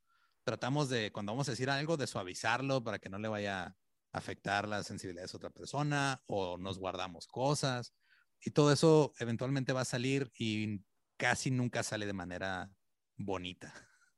tratamos 0.43 0.89
de, 0.89 1.11
cuando 1.11 1.33
vamos 1.33 1.47
a 1.47 1.51
decir 1.51 1.69
algo, 1.69 1.97
de 1.97 2.07
suavizarlo 2.07 2.83
para 2.83 2.99
que 2.99 3.09
no 3.09 3.19
le 3.19 3.27
vaya 3.27 3.63
a 3.63 3.75
afectar 4.11 4.67
la 4.67 4.83
sensibilidad 4.83 5.25
de 5.27 5.37
otra 5.37 5.49
persona 5.49 6.23
o 6.27 6.57
nos 6.57 6.79
guardamos 6.79 7.27
cosas. 7.27 7.93
Y 8.41 8.51
todo 8.51 8.71
eso 8.71 9.13
eventualmente 9.19 9.73
va 9.73 9.81
a 9.81 9.85
salir 9.85 10.31
y 10.37 10.81
casi 11.17 11.51
nunca 11.51 11.83
sale 11.83 12.05
de 12.05 12.13
manera 12.13 12.71
bonita. 13.17 13.73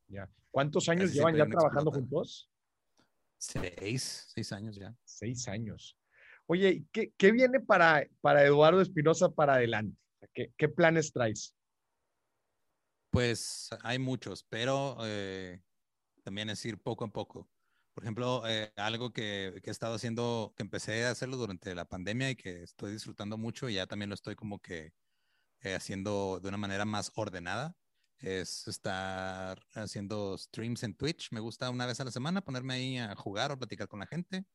Ya. 0.07 0.29
¿Cuántos 0.51 0.87
años 0.89 1.11
llevan 1.13 1.35
ya 1.35 1.45
trabajando 1.47 1.91
juntos? 1.91 2.50
Seis, 3.41 4.27
seis 4.33 4.51
años 4.51 4.75
ya. 4.75 4.95
Seis 5.03 5.47
años. 5.47 5.97
Oye, 6.45 6.85
¿qué, 6.91 7.11
qué 7.17 7.31
viene 7.31 7.59
para, 7.59 8.07
para 8.21 8.45
Eduardo 8.45 8.81
Espinosa 8.81 9.29
para 9.29 9.55
adelante? 9.55 9.97
¿Qué, 10.31 10.53
¿Qué, 10.55 10.69
planes 10.69 11.11
traes? 11.11 11.55
Pues 13.09 13.69
hay 13.81 13.97
muchos, 13.97 14.43
pero 14.43 14.97
eh, 15.03 15.59
también 16.23 16.51
es 16.51 16.63
ir 16.65 16.77
poco 16.77 17.05
a 17.05 17.11
poco. 17.11 17.49
Por 17.95 18.03
ejemplo, 18.03 18.43
eh, 18.47 18.71
algo 18.75 19.11
que, 19.11 19.59
que, 19.63 19.69
he 19.69 19.73
estado 19.73 19.95
haciendo, 19.95 20.53
que 20.55 20.61
empecé 20.61 21.05
a 21.05 21.11
hacerlo 21.11 21.35
durante 21.37 21.73
la 21.73 21.85
pandemia 21.85 22.29
y 22.29 22.35
que 22.35 22.61
estoy 22.61 22.91
disfrutando 22.91 23.39
mucho 23.39 23.69
y 23.69 23.73
ya 23.73 23.87
también 23.87 24.09
lo 24.09 24.15
estoy 24.15 24.35
como 24.35 24.59
que 24.59 24.93
eh, 25.61 25.73
haciendo 25.73 26.39
de 26.39 26.47
una 26.47 26.57
manera 26.57 26.85
más 26.85 27.11
ordenada, 27.15 27.75
es 28.21 28.67
estar 28.67 29.59
haciendo 29.73 30.37
streams 30.37 30.83
en 30.83 30.95
Twitch. 30.95 31.31
Me 31.31 31.39
gusta 31.39 31.69
una 31.69 31.85
vez 31.85 31.99
a 31.99 32.05
la 32.05 32.11
semana 32.11 32.41
ponerme 32.41 32.73
ahí 32.75 32.97
a 32.97 33.15
jugar 33.15 33.51
o 33.51 33.57
platicar 33.57 33.87
con 33.87 33.99
la 33.99 34.07
gente. 34.07 34.45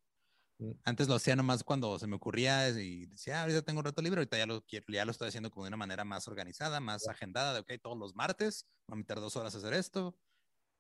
Mm. 0.59 0.73
Antes 0.85 1.09
lo 1.09 1.15
hacía 1.15 1.37
nomás 1.37 1.65
cuando 1.65 1.99
se 1.99 2.07
me 2.07 2.17
ocurría 2.17 2.69
y 2.71 3.07
decía, 3.07 3.39
ah, 3.39 3.43
ahorita 3.43 3.63
tengo 3.63 3.81
un 3.81 3.85
rato 3.85 4.01
libre, 4.01 4.21
ahorita 4.21 4.39
ya 4.39 4.47
lo, 4.47 4.65
ya 4.89 5.05
lo 5.05 5.11
estoy 5.11 5.29
haciendo 5.29 5.51
como 5.51 5.65
de 5.65 5.69
una 5.69 5.77
manera 5.77 6.05
más 6.05 6.29
organizada, 6.29 6.81
más 6.81 7.09
agendada, 7.09 7.55
de, 7.55 7.61
ok, 7.61 7.73
todos 7.83 7.99
los 7.99 8.15
martes, 8.15 8.67
voy 8.87 8.95
a 8.95 8.99
meter 8.99 9.21
dos 9.21 9.37
horas 9.37 9.55
a 9.55 9.59
hacer 9.59 9.75
esto 9.75 10.17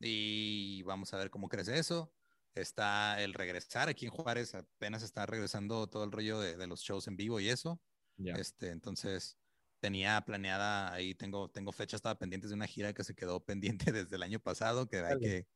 y 0.01 0.82
vamos 0.82 1.12
a 1.12 1.18
ver 1.18 1.30
cómo 1.30 1.49
crece 1.49 1.78
eso. 1.78 2.12
Está 2.55 3.22
el 3.22 3.34
regresar 3.34 3.89
aquí 3.89 4.07
en 4.07 4.12
Juárez, 4.12 4.55
apenas 4.55 5.03
está 5.03 5.26
regresando 5.26 5.89
todo 5.89 6.05
el 6.05 6.12
rollo 6.12 6.41
de, 6.41 6.66
los 6.66 6.80
shows 6.80 7.07
en 7.07 7.16
vivo 7.16 7.39
y 7.39 7.51
eso. 7.51 7.80
Este, 8.18 8.70
entonces, 8.70 9.37
tenía 9.81 10.20
planeada, 10.22 10.93
ahí 10.93 11.14
tengo, 11.14 11.49
tengo 11.49 11.72
fecha, 11.72 11.97
estaba 11.97 12.18
pendiente 12.18 12.49
de 12.49 12.55
una 12.55 12.66
gira 12.66 12.93
que 12.93 13.05
se 13.05 13.14
quedó 13.14 13.41
pendiente 13.45 13.93
desde 13.93 14.16
el 14.16 14.22
año 14.22 14.41
pasado, 14.41 14.89
que, 14.89 15.03
que, 15.20 15.47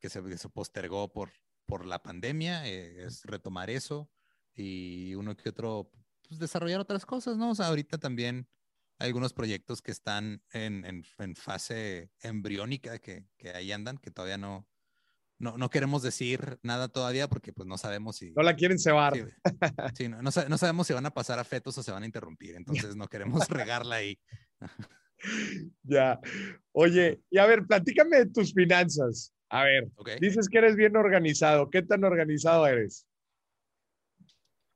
que, 0.00 0.08
se, 0.08 0.38
se, 0.38 0.48
postergó 0.48 1.12
por, 1.12 1.32
por 1.66 1.86
la 1.86 2.02
pandemia, 2.02 2.66
eh, 2.66 3.04
es 3.04 3.24
retomar 3.24 3.70
eso 3.70 4.10
y 4.54 5.14
uno 5.14 5.36
que 5.36 5.48
otro, 5.48 5.90
pues 6.28 6.38
desarrollar 6.38 6.80
otras 6.80 7.06
cosas, 7.06 7.36
¿no? 7.36 7.50
O 7.50 7.54
sea, 7.54 7.66
ahorita 7.66 7.98
también 7.98 8.48
hay 8.98 9.08
algunos 9.08 9.32
proyectos 9.32 9.82
que 9.82 9.90
están 9.90 10.42
en, 10.52 10.84
en, 10.84 11.04
en 11.18 11.36
fase 11.36 12.12
embriónica, 12.20 12.98
que, 12.98 13.26
que 13.36 13.50
ahí 13.50 13.72
andan, 13.72 13.98
que 13.98 14.10
todavía 14.10 14.38
no, 14.38 14.68
no, 15.44 15.58
no, 15.58 15.68
queremos 15.68 16.02
decir 16.02 16.58
nada 16.62 16.88
todavía 16.88 17.28
porque 17.28 17.52
pues 17.52 17.68
no 17.68 17.76
sabemos 17.76 18.16
si... 18.16 18.30
No 18.30 18.42
la 18.42 18.56
quieren 18.56 18.78
cebar. 18.78 19.12
Sí, 19.94 20.08
no, 20.08 20.22
no, 20.22 20.30
sabemos 20.32 20.86
si 20.86 20.94
van 20.94 21.04
a 21.04 21.12
pasar 21.12 21.38
a 21.38 21.44
fetos 21.44 21.76
o 21.76 21.82
se 21.82 21.92
van 21.92 22.02
a 22.02 22.06
interrumpir, 22.06 22.56
entonces 22.56 22.96
no 22.96 23.06
queremos 23.08 23.46
regarla 23.48 23.96
ahí. 23.96 24.18
ya. 25.82 26.18
Oye, 26.72 27.20
y 27.30 27.36
a 27.36 27.44
ver, 27.44 27.66
platícame 27.66 28.16
de 28.16 28.26
tus 28.26 28.54
finanzas. 28.54 29.34
A 29.50 29.64
ver, 29.64 29.88
dices 30.18 30.48
que 30.48 30.58
eres 30.58 30.76
bien 30.76 30.96
organizado. 30.96 31.68
¿Qué 31.68 31.82
tan 31.82 32.04
organizado 32.04 32.66
eres? 32.66 33.06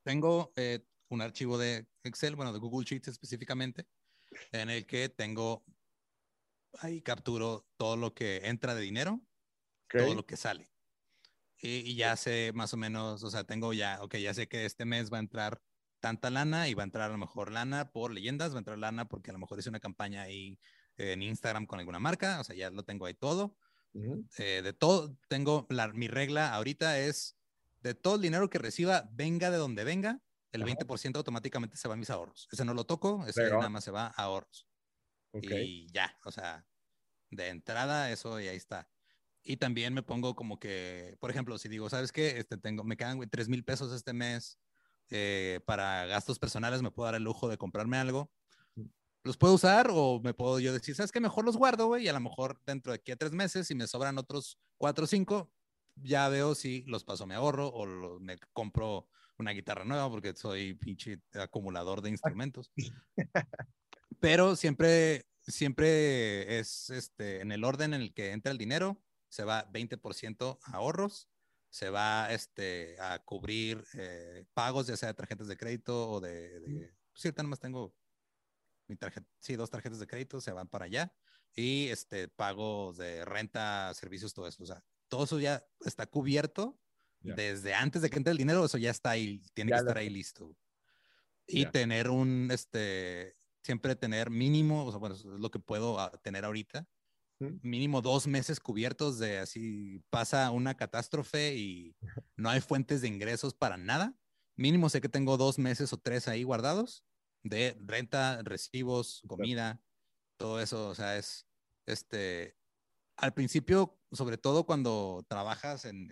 Tengo 0.05 0.53
eh, 0.57 0.81
un 1.09 1.23
archivo 1.23 1.57
de 1.57 1.87
Excel, 2.05 2.37
bueno, 2.37 2.53
de 2.53 2.59
Google 2.59 2.85
Sheets 2.85 3.09
específicamente, 3.09 3.87
en 4.53 4.69
el 4.69 4.87
que 4.87 5.09
tengo, 5.09 5.65
ahí 6.81 7.01
capturo 7.01 7.67
todo 7.79 7.97
lo 7.97 8.13
que 8.13 8.43
entra 8.45 8.75
de 8.75 8.83
dinero 8.83 9.23
todo 9.91 10.15
lo 10.15 10.27
que 10.27 10.37
sale. 10.37 10.71
Y, 11.61 11.97
ya 11.97 12.17
sé 12.17 12.53
más 12.55 12.73
o 12.73 12.77
menos, 12.77 13.23
o 13.25 13.31
sea, 13.31 13.45
tengo 13.45 13.73
ya, 13.73 13.99
ok, 14.03 14.17
ya 14.17 14.33
sé 14.33 14.47
que 14.49 14.65
este 14.65 14.85
mes 14.85 15.13
va 15.13 15.17
a 15.17 15.21
entrar 15.21 15.61
tanta 16.01 16.31
lana 16.31 16.69
y 16.69 16.75
va 16.75 16.83
a 16.83 16.85
entrar 16.85 17.11
a 17.11 17.13
lo 17.13 17.19
mejor 17.19 17.51
lana 17.51 17.91
por 17.91 18.13
leyendas, 18.13 18.53
va 18.53 18.57
a 18.57 18.59
entrar 18.59 18.79
lana 18.79 19.09
porque 19.09 19.31
a 19.31 19.33
lo 19.33 19.41
mejor 19.41 19.59
hice 19.59 19.69
una 19.69 19.81
campaña 19.81 20.23
ahí 20.23 20.59
en 20.97 21.23
Instagram 21.23 21.67
con 21.67 21.81
alguna 21.81 21.99
marca, 21.99 22.41
o 22.41 22.45
sea, 22.45 22.55
ya 22.55 22.71
lo 22.71 22.85
tengo 22.85 23.07
ahí 23.07 23.15
todo. 23.15 23.57
Eh, 24.37 24.63
de 24.63 24.73
todo, 24.73 25.17
tengo, 25.29 25.67
la, 25.71 25.89
mi 25.89 26.07
regla 26.07 26.55
ahorita 26.55 27.01
es, 27.01 27.37
de 27.81 27.95
todo 27.95 28.17
el 28.17 28.23
dinero 28.23 28.49
que 28.49 28.59
reciba, 28.59 29.09
venga 29.13 29.51
de 29.51 29.57
donde 29.57 29.83
venga, 29.83 30.21
el 30.53 30.65
20% 30.65 31.17
automáticamente 31.17 31.77
se 31.77 31.89
va 31.89 31.95
a 31.95 31.97
mis 31.97 32.11
ahorros. 32.11 32.49
Ese 32.53 32.65
no 32.65 32.75
lo 32.75 32.85
toco, 32.85 33.27
ese 33.27 33.51
nada 33.51 33.69
más 33.69 33.85
se 33.85 33.91
va 33.91 34.07
a 34.07 34.23
ahorros. 34.23 34.69
Y 35.33 35.91
ya, 35.93 36.17
o 36.25 36.31
sea, 36.31 36.65
de 37.31 37.49
entrada, 37.49 38.11
eso 38.11 38.41
y 38.41 38.49
ahí 38.49 38.57
está. 38.57 38.89
Y 39.43 39.57
también 39.57 39.95
me 39.95 40.03
pongo 40.03 40.35
como 40.35 40.59
que, 40.59 41.17
por 41.21 41.31
ejemplo, 41.31 41.57
si 41.59 41.69
digo, 41.69 41.89
¿sabes 41.89 42.13
qué? 42.13 42.39
Este, 42.39 42.57
tengo, 42.57 42.85
me 42.85 42.97
quedan 42.97 43.21
3 43.29 43.49
mil 43.49 43.65
pesos 43.65 43.93
este 43.93 44.13
mes 44.13 44.59
eh, 45.11 45.61
para 45.65 46.07
gastos 46.07 46.39
personales, 46.39 46.83
me 46.83 46.91
puedo 46.91 47.07
dar 47.07 47.15
el 47.15 47.25
lujo 47.25 47.49
de 47.49 47.57
comprarme 47.57 47.97
algo. 47.97 48.31
Los 49.25 49.37
puedo 49.37 49.55
usar 49.55 49.89
o 49.91 50.21
me 50.23 50.35
puedo 50.35 50.61
yo 50.61 50.73
decir, 50.73 50.95
¿sabes 50.95 51.13
qué? 51.13 51.21
Mejor 51.21 51.45
los 51.45 51.57
guardo, 51.57 51.87
güey, 51.87 52.05
y 52.05 52.09
a 52.09 52.13
lo 52.13 52.21
mejor 52.21 52.61
dentro 52.67 52.93
de 52.93 52.97
aquí 52.97 53.13
a 53.13 53.17
tres 53.17 53.33
meses, 53.33 53.67
si 53.67 53.75
me 53.75 53.87
sobran 53.87 54.19
otros 54.19 54.59
cuatro 54.77 55.05
o 55.05 55.07
cinco, 55.07 55.51
ya 55.97 56.29
veo 56.29 56.55
si 56.55 56.83
los 56.87 57.05
paso 57.05 57.27
me 57.27 57.35
ahorro 57.35 57.69
o 57.69 58.21
me 58.21 58.39
compro 58.53 59.09
una 59.39 59.53
guitarra 59.53 59.85
nueva 59.85 60.11
porque 60.11 60.35
soy 60.35 60.75
pinche 60.75 61.21
acumulador 61.35 62.03
de 62.03 62.11
instrumentos. 62.11 62.71
Pero 64.21 64.57
siempre, 64.57 65.27
siempre 65.41 66.59
es 66.59 66.91
este, 66.91 67.41
en 67.41 67.53
el 67.53 67.65
orden 67.65 67.95
en 67.95 68.03
el 68.03 68.13
que 68.13 68.33
entra 68.33 68.53
el 68.53 68.59
dinero 68.59 69.01
se 69.29 69.45
va 69.45 69.71
20% 69.71 70.59
a 70.63 70.73
ahorros, 70.73 71.29
se 71.71 71.91
va 71.91 72.33
este, 72.33 72.97
a 73.01 73.19
cubrir 73.21 73.85
eh, 73.95 74.45
pagos, 74.55 74.87
ya 74.87 74.97
sea 74.97 75.09
de 75.09 75.15
tarjetas 75.15 75.49
de 75.49 75.57
crédito 75.57 76.11
o 76.11 76.21
de, 76.21 76.61
de 76.61 76.95
sí, 77.15 77.29
ahorita 77.29 77.43
nomás 77.43 77.61
tengo 77.61 77.95
mi 78.87 78.97
tarjeta, 78.97 79.29
sí, 79.39 79.57
dos 79.57 79.71
tarjetas 79.71 79.99
de 79.99 80.07
crédito, 80.07 80.41
se 80.41 80.53
van 80.53 80.69
para 80.69 80.87
allá, 80.87 81.13
y 81.55 81.89
este, 81.89 82.29
pagos 82.29 82.97
de 82.97 83.25
renta, 83.25 83.93
servicios, 83.95 84.33
todo 84.33 84.49
eso, 84.49 84.63
o 84.63 84.67
sea, 84.67 84.83
todo 85.09 85.25
eso 85.25 85.39
ya 85.41 85.67
está 85.85 86.07
cubierto 86.07 86.79
desde 87.21 87.75
antes 87.75 88.01
de 88.01 88.11
que 88.11 88.17
entre 88.17 88.31
el 88.31 88.39
dinero, 88.39 88.65
eso 88.65 88.79
ya 88.79 88.91
está 88.91 89.11
ahí, 89.11 89.43
tiene 89.53 89.73
que 89.73 89.79
estar 89.79 89.99
ahí 89.99 90.09
listo. 90.09 90.57
Y 91.47 91.67
tener 91.67 92.11
un, 92.11 92.51
este, 92.53 93.37
siempre 93.63 93.97
tener 93.97 94.31
mínimo, 94.31 94.85
o 94.85 94.91
sea, 94.91 94.99
bueno, 94.99 95.15
es 95.15 95.25
lo 95.25 95.51
que 95.51 95.59
puedo 95.59 95.99
ah, 95.99 96.13
tener 96.23 96.45
ahorita, 96.45 96.87
mínimo 97.41 98.03
dos 98.03 98.27
meses 98.27 98.61
cubiertos 98.61 99.19
de 99.19 99.39
así 99.39 100.03
pasa 100.11 100.51
una 100.51 100.77
catástrofe 100.77 101.57
y 101.57 101.97
no 102.37 102.51
hay 102.51 102.61
fuentes 102.61 103.01
de 103.01 103.09
ingresos 103.09 103.55
para 103.55 103.77
nada. 103.77 104.15
Mínimo 104.57 104.89
sé 104.89 105.01
que 105.01 105.09
tengo 105.09 105.37
dos 105.37 105.59
meses 105.59 105.93
o 105.93 105.99
tres 105.99 106.27
ahí 106.29 106.43
guardados 106.43 107.05
de 107.43 107.77
renta, 107.81 108.43
recibos, 108.43 109.23
comida, 109.27 109.81
todo 110.37 110.61
eso. 110.61 110.89
O 110.89 110.95
sea, 110.95 111.17
es 111.17 111.47
este, 111.87 112.57
al 113.17 113.35
principio, 113.35 113.99
sobre 114.13 114.39
todo 114.39 114.65
cuando 114.65 115.25
trabajas 115.29 115.85
en, 115.85 116.09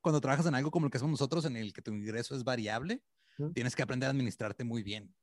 cuando 0.00 0.20
trabajas 0.20 0.46
en 0.46 0.54
algo 0.54 0.70
como 0.70 0.86
el 0.86 0.92
que 0.92 0.98
hacemos 0.98 1.12
nosotros, 1.12 1.44
en 1.44 1.56
el 1.56 1.72
que 1.72 1.82
tu 1.82 1.92
ingreso 1.92 2.36
es 2.36 2.44
variable, 2.44 3.02
tienes 3.54 3.74
que 3.74 3.82
aprender 3.82 4.08
a 4.08 4.10
administrarte 4.10 4.64
muy 4.64 4.82
bien. 4.82 5.14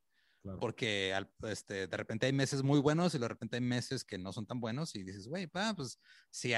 Porque 0.60 1.16
este, 1.42 1.86
de 1.86 1.96
repente 1.96 2.26
hay 2.26 2.32
meses 2.32 2.62
muy 2.62 2.80
buenos 2.80 3.14
y 3.14 3.18
de 3.18 3.28
repente 3.28 3.56
hay 3.56 3.62
meses 3.62 4.04
que 4.04 4.18
no 4.18 4.32
son 4.32 4.46
tan 4.46 4.60
buenos 4.60 4.94
y 4.94 5.02
dices, 5.02 5.26
güey, 5.26 5.46
pues 5.46 5.98
si, 6.30 6.52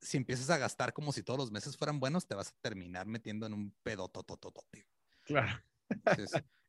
si 0.00 0.16
empiezas 0.16 0.50
a 0.50 0.58
gastar 0.58 0.92
como 0.92 1.12
si 1.12 1.22
todos 1.22 1.38
los 1.38 1.52
meses 1.52 1.76
fueran 1.76 2.00
buenos, 2.00 2.26
te 2.26 2.34
vas 2.34 2.48
a 2.48 2.56
terminar 2.60 3.06
metiendo 3.06 3.46
en 3.46 3.54
un 3.54 3.74
pedo. 3.82 4.10
Claro. 5.22 5.62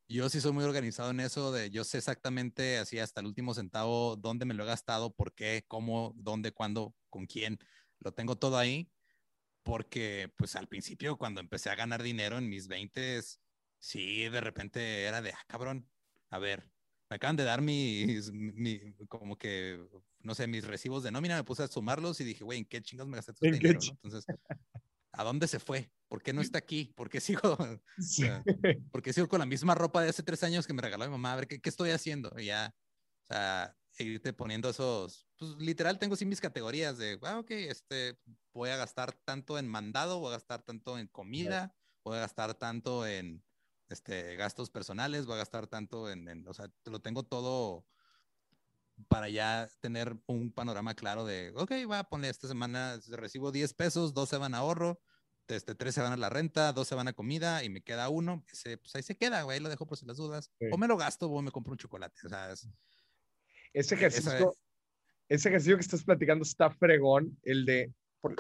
yo 0.08 0.30
sí 0.30 0.40
soy 0.40 0.52
muy 0.52 0.64
organizado 0.64 1.10
en 1.10 1.22
eso, 1.22 1.52
de 1.52 1.72
yo 1.72 1.84
sé 1.84 1.98
exactamente 1.98 2.78
así 2.78 3.00
hasta 3.00 3.22
el 3.22 3.28
último 3.28 3.54
centavo 3.54 4.16
dónde 4.16 4.46
me 4.46 4.54
lo 4.54 4.64
he 4.64 4.68
gastado, 4.68 5.16
por 5.16 5.34
qué, 5.34 5.66
cómo, 5.68 6.14
dónde, 6.16 6.52
cuándo, 6.52 6.96
con 7.10 7.26
quién. 7.26 7.58
Lo 8.00 8.14
tengo 8.14 8.38
todo 8.38 8.58
ahí 8.58 8.92
porque 9.64 10.32
pues 10.38 10.56
al 10.56 10.68
principio 10.68 11.18
cuando 11.18 11.40
empecé 11.40 11.70
a 11.70 11.76
ganar 11.76 12.02
dinero 12.04 12.38
en 12.38 12.50
mis 12.50 12.68
20 12.68 13.22
sí, 13.80 14.30
de 14.30 14.42
repente 14.42 15.04
era 15.04 15.22
de, 15.22 15.32
ah, 15.32 15.44
cabrón, 15.48 15.90
a 16.32 16.40
ver, 16.40 16.70
me 17.10 17.16
acaban 17.16 17.36
de 17.36 17.44
dar 17.44 17.62
mis, 17.62 18.32
como 19.08 19.38
que, 19.38 19.86
no 20.20 20.34
sé, 20.34 20.48
mis 20.48 20.66
recibos 20.66 21.04
de 21.04 21.12
nómina, 21.12 21.36
me 21.36 21.44
puse 21.44 21.64
a 21.64 21.68
sumarlos 21.68 22.20
y 22.22 22.24
dije, 22.24 22.44
güey, 22.44 22.60
¿en 22.60 22.66
qué 22.66 22.82
chingos 22.82 23.08
me 23.08 23.18
gasté 23.18 23.34
este 23.34 23.52
dinero? 23.52 23.80
Entonces, 24.02 24.26
¿a 25.12 25.24
dónde 25.24 25.48
se 25.48 25.60
fue? 25.60 25.92
¿Por 26.08 26.24
qué 26.24 26.34
no 26.34 26.42
está 26.42 26.58
aquí? 26.58 26.94
¿Por 26.96 27.10
qué 27.10 27.20
sigo, 27.20 27.58
sigo 27.98 29.28
con 29.28 29.40
la 29.40 29.46
misma 29.46 29.76
ropa 29.76 30.02
de 30.02 30.10
hace 30.10 30.24
tres 30.24 30.44
años 30.44 30.66
que 30.66 30.74
me 30.74 30.82
regaló 30.82 31.06
mi 31.06 31.12
mamá? 31.12 31.34
A 31.34 31.36
ver, 31.36 31.48
¿qué, 31.48 31.60
qué 31.60 31.70
estoy 31.70 31.92
haciendo? 31.92 32.34
Y 32.40 32.46
ya, 32.46 32.74
o 33.24 33.28
sea, 33.28 33.76
irte 34.00 34.34
poniendo 34.34 34.70
esos, 34.70 35.28
pues 35.38 35.52
literal 35.58 36.00
tengo 36.00 36.16
sí 36.16 36.26
mis 36.26 36.42
categorías 36.42 36.98
de, 36.98 37.20
ah, 37.24 37.40
ok, 37.40 37.52
este, 37.52 38.18
voy 38.54 38.70
a 38.70 38.78
gastar 38.78 39.14
tanto 39.26 39.58
en 39.58 39.68
mandado, 39.68 40.20
voy 40.20 40.30
a 40.30 40.38
gastar 40.38 40.64
tanto 40.64 40.98
en 40.98 41.08
comida, 41.08 41.76
voy 42.04 42.18
a 42.18 42.22
gastar 42.22 42.54
tanto 42.56 43.06
en 43.06 43.44
este, 43.92 44.36
gastos 44.36 44.70
personales, 44.70 45.26
voy 45.26 45.36
a 45.36 45.40
gastar 45.40 45.68
tanto 45.68 46.10
en, 46.10 46.28
en, 46.28 46.48
o 46.48 46.54
sea, 46.54 46.72
lo 46.86 47.00
tengo 47.00 47.24
todo 47.24 47.86
para 49.08 49.30
ya 49.30 49.70
tener 49.80 50.16
un 50.28 50.52
panorama 50.52 50.96
claro 50.96 51.26
de, 51.26 51.52
ok, 51.56 51.72
voy 51.86 51.98
a 51.98 52.04
poner 52.04 52.32
esta 52.32 52.48
semana, 52.48 53.00
recibo 53.10 53.52
10 53.52 53.74
pesos, 53.74 54.14
12 54.14 54.38
van 54.38 54.54
a 54.54 54.60
ahorro, 54.60 55.02
este, 55.48 55.76
13 55.76 56.02
van 56.02 56.14
a 56.14 56.18
la 56.18 56.30
renta, 56.30 56.72
12 56.72 56.96
van 56.96 57.08
a 57.08 57.14
comida 57.14 57.64
y 57.64 57.70
me 57.70 57.82
queda 57.82 58.10
uno, 58.10 58.46
ese, 58.52 58.78
pues 58.78 58.96
ahí 58.96 59.04
se 59.04 59.18
queda, 59.18 59.44
güey, 59.44 59.60
lo 59.60 59.70
dejo 59.70 59.86
por 59.86 59.98
si 59.98 60.06
las 60.06 60.18
dudas. 60.18 60.52
O 60.72 60.78
me 60.78 60.88
lo 60.88 60.98
gasto 60.98 61.30
o 61.30 61.42
me 61.42 61.52
compro 61.52 61.74
un 61.74 61.78
chocolate. 61.78 62.26
O 62.26 62.30
sea, 62.30 62.52
es, 62.52 62.68
ese 63.74 63.96
ejercicio, 63.96 64.56
ese 65.30 65.50
ejercicio 65.50 65.78
que 65.78 65.82
estás 65.82 66.04
platicando 66.04 66.44
está 66.44 66.70
fregón, 66.70 67.38
el 67.44 67.66
de, 67.66 67.94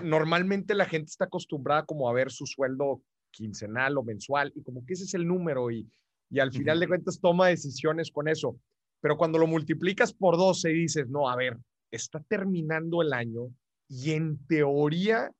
normalmente 0.04 0.76
la 0.76 0.86
gente 0.86 1.10
está 1.10 1.26
acostumbrada 1.26 1.86
como 1.86 2.10
a 2.10 2.14
ver 2.14 2.32
su 2.32 2.46
sueldo 2.46 3.02
quincenal 3.32 3.98
o 3.98 4.04
mensual 4.04 4.52
y 4.56 4.62
como 4.62 4.86
que 4.86 4.94
ese 4.94 5.06
es 5.06 5.14
el 5.14 5.28
número 5.28 5.72
y, 5.72 5.90
y 6.30 6.40
al 6.40 6.52
final 6.52 6.80
de 6.80 6.88
cuentas 6.88 7.20
toma 7.20 7.48
decisiones 7.48 8.12
con 8.12 8.28
eso. 8.28 8.58
Pero 9.02 9.18
cuando 9.18 9.40
lo 9.40 9.48
multiplicas 9.48 10.14
por 10.14 10.38
12 10.38 10.70
y 10.70 10.74
dices, 10.74 11.10
no, 11.10 11.30
a 11.30 11.36
ver, 11.36 11.58
está 11.90 12.20
terminando 12.22 13.02
el 13.02 13.14
año 13.14 13.54
y 13.90 14.12
en 14.12 14.38
teoría 14.48 15.32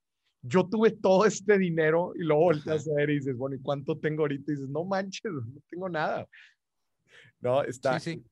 yo 0.42 0.68
tuve 0.68 0.92
todo 0.92 1.26
este 1.26 1.58
dinero 1.58 2.14
y 2.16 2.24
luego 2.24 2.44
volteas 2.44 2.88
a 2.88 2.96
ver 2.96 3.12
y 3.12 3.16
dices, 3.16 3.38
bueno, 3.38 3.56
¿y 3.56 3.62
cuánto 3.62 3.98
tengo 4.00 4.24
ahorita? 4.24 4.52
Y 4.52 4.56
dices, 4.56 4.70
no 4.70 4.84
manches, 4.84 5.32
no 5.32 5.62
tengo 5.70 5.88
nada. 5.88 6.28
No, 7.40 7.64
está, 7.64 8.00
sí, 8.00 8.24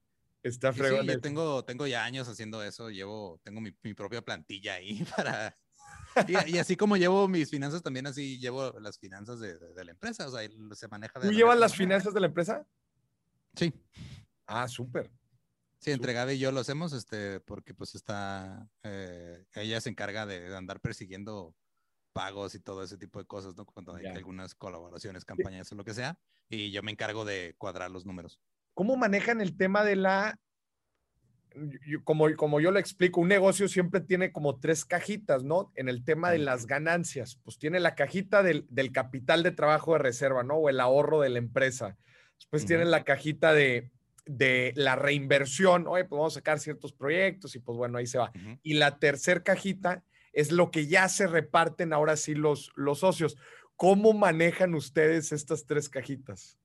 está 0.42 0.74
fregón. 0.74 1.08
Sí, 1.08 1.22
tengo, 1.22 1.64
tengo 1.64 1.86
ya 1.88 2.04
años 2.04 2.28
haciendo 2.28 2.64
eso, 2.64 2.90
llevo, 2.90 3.40
tengo 3.44 3.62
mi, 3.62 3.72
mi 3.84 3.94
propia 3.94 4.22
plantilla 4.22 4.76
ahí 4.76 5.04
para... 5.16 5.56
Y, 6.28 6.58
así 6.58 6.76
como 6.76 6.98
llevo 6.98 7.28
mis 7.28 7.50
finanzas, 7.50 7.82
también 7.82 8.08
así 8.08 8.40
llevo 8.40 8.72
las 8.80 8.98
finanzas 8.98 9.40
de, 9.40 9.58
de, 9.58 9.86
la 9.86 9.92
empresa, 9.92 10.28
o 10.28 10.32
sea, 10.32 10.48
se 10.74 10.88
maneja... 10.88 11.20
De 11.20 11.28
¿Tú 11.28 11.34
llevas 11.34 11.58
las 11.58 11.76
finanzas 11.76 12.14
de 12.14 12.20
la 12.20 12.28
empresa? 12.28 12.66
Sí. 13.56 13.74
Ah, 14.46 14.68
súper. 14.68 15.12
Sí, 15.80 15.92
entre 15.92 16.14
Gaby 16.14 16.34
y 16.34 16.40
yo 16.40 16.52
lo 16.52 16.60
hacemos, 16.60 16.92
este, 16.92 17.40
porque 17.40 17.74
pues 17.74 17.96
está, 17.96 18.68
eh, 18.84 19.46
ella 19.56 19.80
se 19.80 19.90
encarga 19.90 20.26
de 20.26 20.56
andar 20.56 20.82
persiguiendo 20.82 21.56
pagos 22.12 22.56
y 22.56 22.60
todo 22.60 22.84
ese 22.84 22.98
tipo 22.98 23.20
de 23.20 23.26
cosas, 23.26 23.56
¿no? 23.56 23.66
Cuando 23.66 23.96
hay 23.96 24.08
algunas 24.08 24.56
colaboraciones, 24.56 25.24
campañas 25.24 25.72
o 25.72 25.76
lo 25.76 25.86
que 25.86 25.94
sea, 25.94 26.20
y 26.50 26.72
yo 26.72 26.84
me 26.84 26.92
encargo 26.92 27.24
de 27.24 27.56
cuadrar 27.58 27.92
los 27.92 28.06
números. 28.06 28.42
¿Cómo 28.74 28.98
manejan 28.98 29.40
el 29.40 29.56
tema 29.56 29.84
de 29.84 29.96
la, 29.96 30.40
como, 32.04 32.34
como 32.36 32.60
yo 32.60 32.72
lo 32.72 32.80
explico, 32.80 33.22
un 33.22 33.28
negocio 33.28 33.68
siempre 33.68 34.02
tiene 34.02 34.32
como 34.32 34.60
tres 34.60 34.86
cajitas, 34.86 35.44
¿no? 35.44 35.72
En 35.76 35.90
el 35.90 36.04
tema 36.04 36.32
de 36.32 36.40
las 36.40 36.66
ganancias, 36.66 37.40
pues 37.44 37.58
tiene 37.58 37.80
la 37.80 37.96
cajita 37.96 38.44
del, 38.44 38.66
del 38.70 38.92
capital 38.92 39.44
de 39.44 39.52
trabajo 39.52 39.94
de 39.94 40.00
reserva, 40.00 40.44
¿no? 40.44 40.56
O 40.56 40.70
el 40.70 40.80
ahorro 40.80 41.22
de 41.22 41.30
la 41.30 41.40
empresa. 41.40 41.98
Después 42.38 42.66
tiene 42.66 42.86
la 42.86 43.04
cajita 43.04 43.54
de, 43.54 43.92
de 44.26 44.74
la 44.76 44.96
reinversión, 44.96 45.88
oye, 45.88 46.06
pues 46.06 46.18
vamos 46.18 46.34
a 46.34 46.40
sacar 46.40 46.60
ciertos 46.60 46.94
proyectos 46.94 47.56
y 47.56 47.60
pues 47.60 47.78
bueno, 47.78 47.98
ahí 47.98 48.06
se 48.06 48.20
va. 48.20 48.32
Y 48.62 48.76
la 48.76 49.00
tercer 49.00 49.44
cajita 49.44 50.04
es 50.34 50.52
lo 50.52 50.70
que 50.70 50.86
ya 50.86 51.10
se 51.10 51.26
reparten 51.26 51.94
ahora 51.94 52.16
sí 52.16 52.36
los, 52.36 52.72
los 52.76 53.00
socios. 53.00 53.38
¿Cómo 53.76 54.14
manejan 54.14 54.76
ustedes 54.76 55.32
estas 55.32 55.66
tres 55.66 55.90
cajitas? 55.90 56.59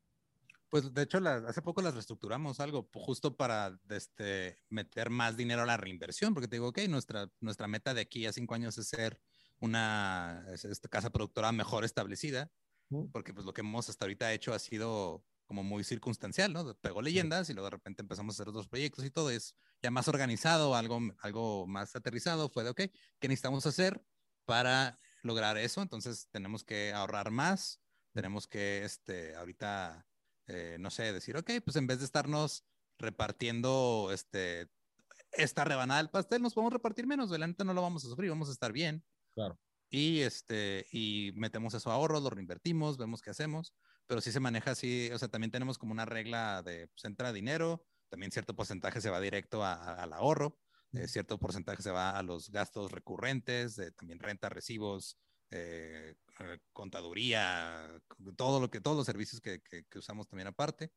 Pues 0.74 0.92
de 0.92 1.02
hecho, 1.02 1.18
hace 1.18 1.62
poco 1.62 1.82
las 1.82 1.94
reestructuramos 1.94 2.58
algo 2.58 2.90
justo 2.94 3.36
para 3.36 3.78
este, 3.90 4.58
meter 4.70 5.08
más 5.08 5.36
dinero 5.36 5.62
a 5.62 5.66
la 5.66 5.76
reinversión, 5.76 6.34
porque 6.34 6.48
te 6.48 6.56
digo, 6.56 6.66
ok, 6.66 6.80
nuestra, 6.88 7.30
nuestra 7.38 7.68
meta 7.68 7.94
de 7.94 8.00
aquí 8.00 8.26
a 8.26 8.32
cinco 8.32 8.56
años 8.56 8.76
es 8.76 8.88
ser 8.88 9.20
una 9.60 10.44
esta 10.52 10.88
casa 10.88 11.10
productora 11.10 11.52
mejor 11.52 11.84
establecida, 11.84 12.50
porque 13.12 13.32
pues 13.32 13.46
lo 13.46 13.54
que 13.54 13.60
hemos 13.60 13.88
hasta 13.88 14.04
ahorita 14.04 14.32
hecho 14.32 14.52
ha 14.52 14.58
sido 14.58 15.24
como 15.46 15.62
muy 15.62 15.84
circunstancial, 15.84 16.52
¿no? 16.52 16.74
Pegó 16.80 17.02
leyendas 17.02 17.48
y 17.50 17.52
luego 17.52 17.66
de 17.66 17.76
repente 17.76 18.02
empezamos 18.02 18.34
a 18.34 18.36
hacer 18.38 18.48
otros 18.48 18.66
proyectos 18.66 19.04
y 19.04 19.12
todo 19.12 19.30
es 19.30 19.54
ya 19.80 19.92
más 19.92 20.08
organizado, 20.08 20.74
algo, 20.74 20.98
algo 21.20 21.68
más 21.68 21.94
aterrizado. 21.94 22.48
Fue 22.48 22.64
de, 22.64 22.70
ok, 22.70 22.80
¿qué 23.20 23.28
necesitamos 23.28 23.64
hacer 23.64 24.04
para 24.44 24.98
lograr 25.22 25.56
eso? 25.56 25.82
Entonces 25.82 26.26
tenemos 26.32 26.64
que 26.64 26.92
ahorrar 26.92 27.30
más, 27.30 27.80
tenemos 28.12 28.48
que, 28.48 28.82
este, 28.82 29.36
ahorita, 29.36 30.04
eh, 30.46 30.76
no 30.78 30.90
sé, 30.90 31.12
decir, 31.12 31.36
ok, 31.36 31.50
pues 31.64 31.76
en 31.76 31.86
vez 31.86 31.98
de 31.98 32.04
estarnos 32.04 32.64
repartiendo, 32.98 34.10
este, 34.12 34.70
esta 35.32 35.64
rebanada 35.64 36.02
del 36.02 36.10
pastel, 36.10 36.42
nos 36.42 36.54
podemos 36.54 36.72
repartir 36.72 37.06
menos, 37.06 37.30
delante 37.30 37.64
no 37.64 37.74
lo 37.74 37.82
vamos 37.82 38.04
a 38.04 38.08
sufrir, 38.08 38.30
vamos 38.30 38.48
a 38.48 38.52
estar 38.52 38.72
bien. 38.72 39.04
Claro. 39.34 39.58
Y, 39.90 40.20
este, 40.20 40.86
y 40.90 41.32
metemos 41.34 41.74
eso 41.74 41.90
a 41.90 41.94
ahorros, 41.94 42.22
lo 42.22 42.30
reinvertimos, 42.30 42.96
vemos 42.96 43.22
qué 43.22 43.30
hacemos 43.30 43.74
pero 44.06 44.20
sí 44.20 44.32
se 44.32 44.40
maneja 44.40 44.72
así, 44.72 45.10
o 45.12 45.18
sea, 45.18 45.28
también 45.28 45.50
tenemos 45.50 45.78
como 45.78 45.92
una 45.92 46.04
regla 46.04 46.62
de, 46.62 46.88
pues 46.88 47.04
entra 47.04 47.32
dinero, 47.32 47.86
también 48.08 48.32
cierto 48.32 48.54
porcentaje 48.54 49.00
se 49.00 49.10
va 49.10 49.20
directo 49.20 49.64
al 49.64 50.12
ahorro, 50.12 50.58
eh, 50.92 51.08
cierto 51.08 51.38
porcentaje 51.38 51.82
se 51.82 51.90
va 51.90 52.10
a 52.10 52.22
los 52.22 52.50
gastos 52.50 52.92
recurrentes, 52.92 53.80
también 53.96 54.18
renta, 54.18 54.48
recibos, 54.48 55.18
eh, 55.50 56.14
contaduría, 56.72 57.88
todo 58.36 58.60
lo 58.60 58.70
que, 58.70 58.80
todos 58.80 58.96
los 58.96 59.06
servicios 59.06 59.40
que, 59.40 59.60
que, 59.62 59.98
usamos 59.98 60.26
también 60.28 60.48
aparte, 60.48 60.92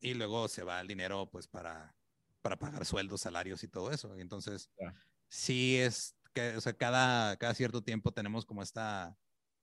y 0.00 0.14
luego 0.14 0.48
se 0.48 0.62
va 0.62 0.80
el 0.80 0.88
dinero 0.88 1.28
pues 1.30 1.48
para, 1.48 1.96
para 2.42 2.56
pagar 2.58 2.84
sueldos, 2.86 3.22
salarios 3.22 3.62
y 3.64 3.68
todo 3.68 3.90
eso. 3.90 4.16
Y 4.16 4.20
entonces, 4.20 4.70
sí 5.28 5.78
es 5.78 6.16
que, 6.32 6.56
o 6.56 6.60
sea, 6.60 6.72
cada, 6.74 7.36
cada 7.36 7.54
cierto 7.54 7.82
tiempo 7.82 8.12
tenemos 8.12 8.46
como 8.46 8.62
esta 8.62 9.18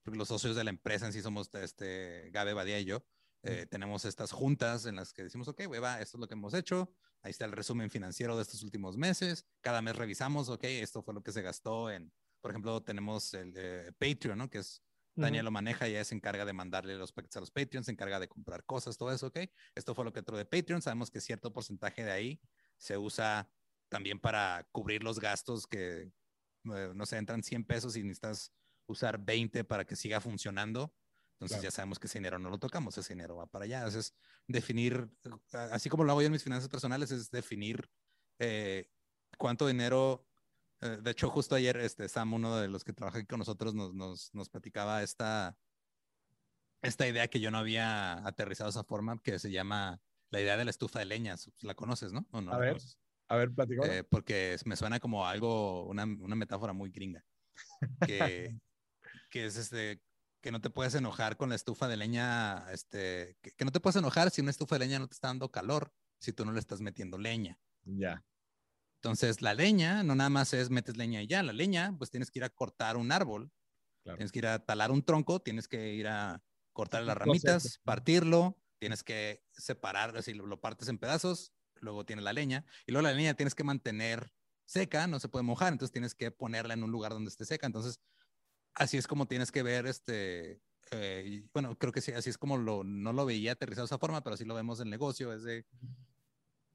porque 0.06 0.20
los 0.20 0.28
socios 0.28 0.56
de 0.56 0.64
la 0.64 0.70
empresa 0.70 1.08
en 1.08 1.14
sí 1.14 1.22
somos 1.22 1.50
este, 1.56 2.30
Gabe, 2.32 2.54
Badía 2.54 2.80
y 2.80 2.86
yo, 2.86 3.04
eh, 3.42 3.66
tenemos 3.66 4.06
estas 4.06 4.32
juntas 4.32 4.86
en 4.86 4.96
las 4.96 5.12
que 5.12 5.24
decimos, 5.24 5.48
ok, 5.48 5.62
va, 5.84 6.00
esto 6.00 6.18
es 6.18 6.22
lo 6.22 6.28
que 6.28 6.36
hemos 6.36 6.54
hecho, 6.54 6.92
ahí 7.24 7.32
está 7.32 7.46
el 7.46 7.52
resumen 7.52 7.90
financiero 7.90 8.36
de 8.36 8.44
estos 8.44 8.62
últimos 8.62 8.98
meses, 8.98 9.48
cada 9.62 9.82
mes 9.82 9.96
revisamos, 9.96 10.48
ok, 10.50 10.64
esto 10.66 11.02
fue 11.02 11.16
lo 11.16 11.24
que 11.24 11.32
se 11.32 11.42
gastó 11.42 11.90
en, 11.90 12.14
por 12.40 12.52
ejemplo, 12.52 12.84
tenemos 12.84 13.34
el 13.34 13.54
eh, 13.56 13.92
Patreon, 13.98 14.38
¿no? 14.38 14.50
Que 14.50 14.60
es, 14.60 14.84
Daniel 15.16 15.46
lo 15.46 15.52
maneja 15.52 15.88
y 15.88 15.92
ella 15.92 16.04
se 16.04 16.16
encarga 16.16 16.46
de 16.46 16.54
mandarle 16.54 16.96
los 16.96 17.12
paquetes 17.12 17.38
a 17.38 17.40
los 17.40 17.52
Patreons, 17.52 17.86
se 17.86 17.92
encarga 17.92 18.20
de 18.20 18.28
comprar 18.28 18.66
cosas, 18.66 18.98
todo 18.98 19.12
eso, 19.12 19.28
ok, 19.28 19.40
esto 19.74 19.96
fue 19.96 20.06
lo 20.06 20.12
que 20.12 20.20
entró 20.20 20.38
de 20.38 20.46
Patreon, 20.46 20.82
sabemos 20.82 21.10
que 21.10 21.22
cierto 21.22 21.54
porcentaje 21.54 22.04
de 22.04 22.12
ahí 22.12 22.42
se 22.78 22.98
usa 22.98 23.50
también 23.90 24.20
para 24.20 24.68
cubrir 24.72 25.04
los 25.04 25.20
gastos 25.20 25.68
que, 25.68 26.12
eh, 26.74 26.92
no 26.94 27.06
sé, 27.06 27.18
entran 27.18 27.44
100 27.44 27.66
pesos 27.66 27.96
y 27.96 28.04
necesitas 28.04 28.54
usar 28.88 29.24
20 29.24 29.64
para 29.64 29.86
que 29.86 29.96
siga 29.96 30.20
funcionando. 30.22 30.94
Entonces 31.34 31.62
ya 31.62 31.72
sabemos 31.72 32.00
que 32.00 32.08
ese 32.08 32.20
dinero 32.20 32.40
no 32.40 32.50
lo 32.50 32.58
tocamos, 32.58 32.98
ese 32.98 33.14
dinero 33.14 33.36
va 33.36 33.46
para 33.46 33.66
allá. 33.66 33.80
Entonces, 33.80 34.16
definir, 34.48 35.10
así 35.52 35.90
como 35.90 36.04
lo 36.04 36.12
hago 36.12 36.22
yo 36.22 36.28
en 36.28 36.32
mis 36.32 36.44
finanzas 36.44 36.70
personales, 36.70 37.12
es 37.12 37.30
definir 37.30 37.90
eh, 38.40 38.90
cuánto 39.38 39.68
dinero. 39.68 40.28
Eh, 40.82 40.98
de 41.02 41.12
hecho, 41.12 41.30
justo 41.30 41.56
ayer 41.56 41.78
este, 41.78 42.08
Sam, 42.10 42.34
uno 42.34 42.58
de 42.58 42.68
los 42.68 42.84
que 42.84 42.94
trabaja 42.94 43.20
aquí 43.20 43.28
con 43.28 43.40
nosotros, 43.40 43.74
nos, 43.74 43.94
nos, 43.94 44.34
nos 44.34 44.50
platicaba 44.50 45.04
esta, 45.04 45.58
esta 46.82 47.08
idea 47.08 47.28
que 47.28 47.40
yo 47.40 47.52
no 47.52 47.58
había 47.58 48.26
aterrizado 48.28 48.70
esa 48.70 48.84
forma, 48.84 49.20
que 49.22 49.40
se 49.40 49.52
llama 49.52 50.00
la 50.30 50.42
idea 50.42 50.58
de 50.58 50.66
la 50.66 50.72
estufa 50.72 51.00
de 51.00 51.06
leñas. 51.06 51.50
La 51.62 51.76
conoces, 51.76 52.14
¿no? 52.14 52.28
no 52.32 52.52
a, 52.52 52.58
ver, 52.58 52.78
a 53.28 53.36
ver, 53.36 53.52
eh, 53.84 54.04
porque 54.04 54.58
me 54.66 54.76
suena 54.76 55.00
como 55.00 55.28
algo, 55.28 55.86
una, 55.86 56.04
una 56.04 56.36
metáfora 56.36 56.74
muy 56.74 56.92
gringa. 56.92 57.24
Que, 58.06 58.58
que 59.30 59.46
es 59.46 59.56
este, 59.56 60.02
que 60.46 60.52
no 60.52 60.62
te 60.62 60.70
puedes 60.70 60.94
enojar 60.94 61.38
con 61.38 61.50
la 61.50 61.56
estufa 61.56 61.88
de 61.88 61.98
leña, 61.98 62.72
este, 62.72 63.36
que, 63.42 63.66
no 63.66 63.72
te 63.72 63.80
puedes 63.80 63.96
enojar 63.96 64.30
si 64.30 64.42
una 64.42 64.52
estufa 64.52 64.76
de 64.76 64.86
leña 64.86 65.00
no 65.00 65.08
te 65.08 65.16
está 65.16 65.30
dando 65.30 65.50
calor, 65.50 65.92
si 66.20 66.34
tú 66.34 66.46
no 66.46 66.52
le 66.52 66.60
estás 66.60 66.82
metiendo 66.82 67.18
leña. 67.18 67.60
Ya. 67.84 68.24
Entonces, 69.06 69.44
la 69.44 69.54
leña 69.54 70.02
no 70.02 70.16
nada 70.16 70.32
más 70.32 70.52
es 70.56 70.72
metes 70.72 70.98
leña 70.98 71.22
y 71.22 71.28
ya, 71.28 71.44
la 71.44 71.54
leña, 71.54 71.94
pues 71.96 72.10
tienes 72.10 72.32
que 72.32 72.40
ir 72.40 72.44
a 72.44 72.50
cortar 72.50 72.98
un 72.98 73.12
árbol, 73.12 73.52
tienes 74.04 74.32
que 74.32 74.40
ir 74.40 74.48
a 74.48 74.66
talar 74.66 74.90
un 74.90 75.04
tronco, 75.04 75.40
tienes 75.44 75.68
que 75.68 75.94
ir 75.94 76.08
a 76.08 76.44
cortar 76.74 77.04
las 77.04 77.16
ramitas, 77.16 77.80
partirlo, 77.84 78.58
tienes 78.80 79.04
que 79.04 79.44
separar, 79.52 80.18
así 80.18 80.34
lo, 80.34 80.48
lo 80.48 80.60
partes 80.60 80.88
en 80.88 80.98
pedazos, 80.98 81.54
luego 81.76 82.04
tienes 82.04 82.26
la 82.26 82.34
leña, 82.34 82.66
y 82.88 82.94
luego 82.94 83.08
la 83.08 83.14
leña 83.14 83.36
tienes 83.36 83.54
que 83.54 83.64
mantener 83.64 84.34
seca, 84.66 85.06
no 85.06 85.20
se 85.20 85.30
puede 85.30 85.44
mojar, 85.44 85.72
entonces 85.72 85.92
tienes 85.92 86.16
que 86.16 86.32
ponerla 86.32 86.74
en 86.74 86.84
un 86.84 86.90
lugar 86.90 87.12
donde 87.12 87.30
esté 87.30 87.46
seca. 87.46 87.68
Entonces, 87.68 88.00
así 88.74 88.98
es 88.98 89.06
como 89.06 89.28
tienes 89.28 89.52
que 89.52 89.62
ver 89.62 89.86
este, 89.86 90.64
eh, 90.90 91.46
bueno, 91.54 91.78
creo 91.78 91.92
que 91.94 92.02
sí, 92.02 92.12
así 92.12 92.32
es 92.32 92.40
como 92.40 92.58
lo, 92.58 92.84
no 92.84 93.14
lo 93.14 93.28
veía 93.28 93.52
aterrizado 93.52 93.86
de 93.86 93.90
esa 93.90 94.00
forma, 94.00 94.24
pero 94.24 94.34
así 94.34 94.46
lo 94.46 94.56
vemos 94.56 94.80
en 94.80 94.88
el 94.88 94.92
negocio, 94.92 95.32
es 95.32 95.44
de, 95.44 95.64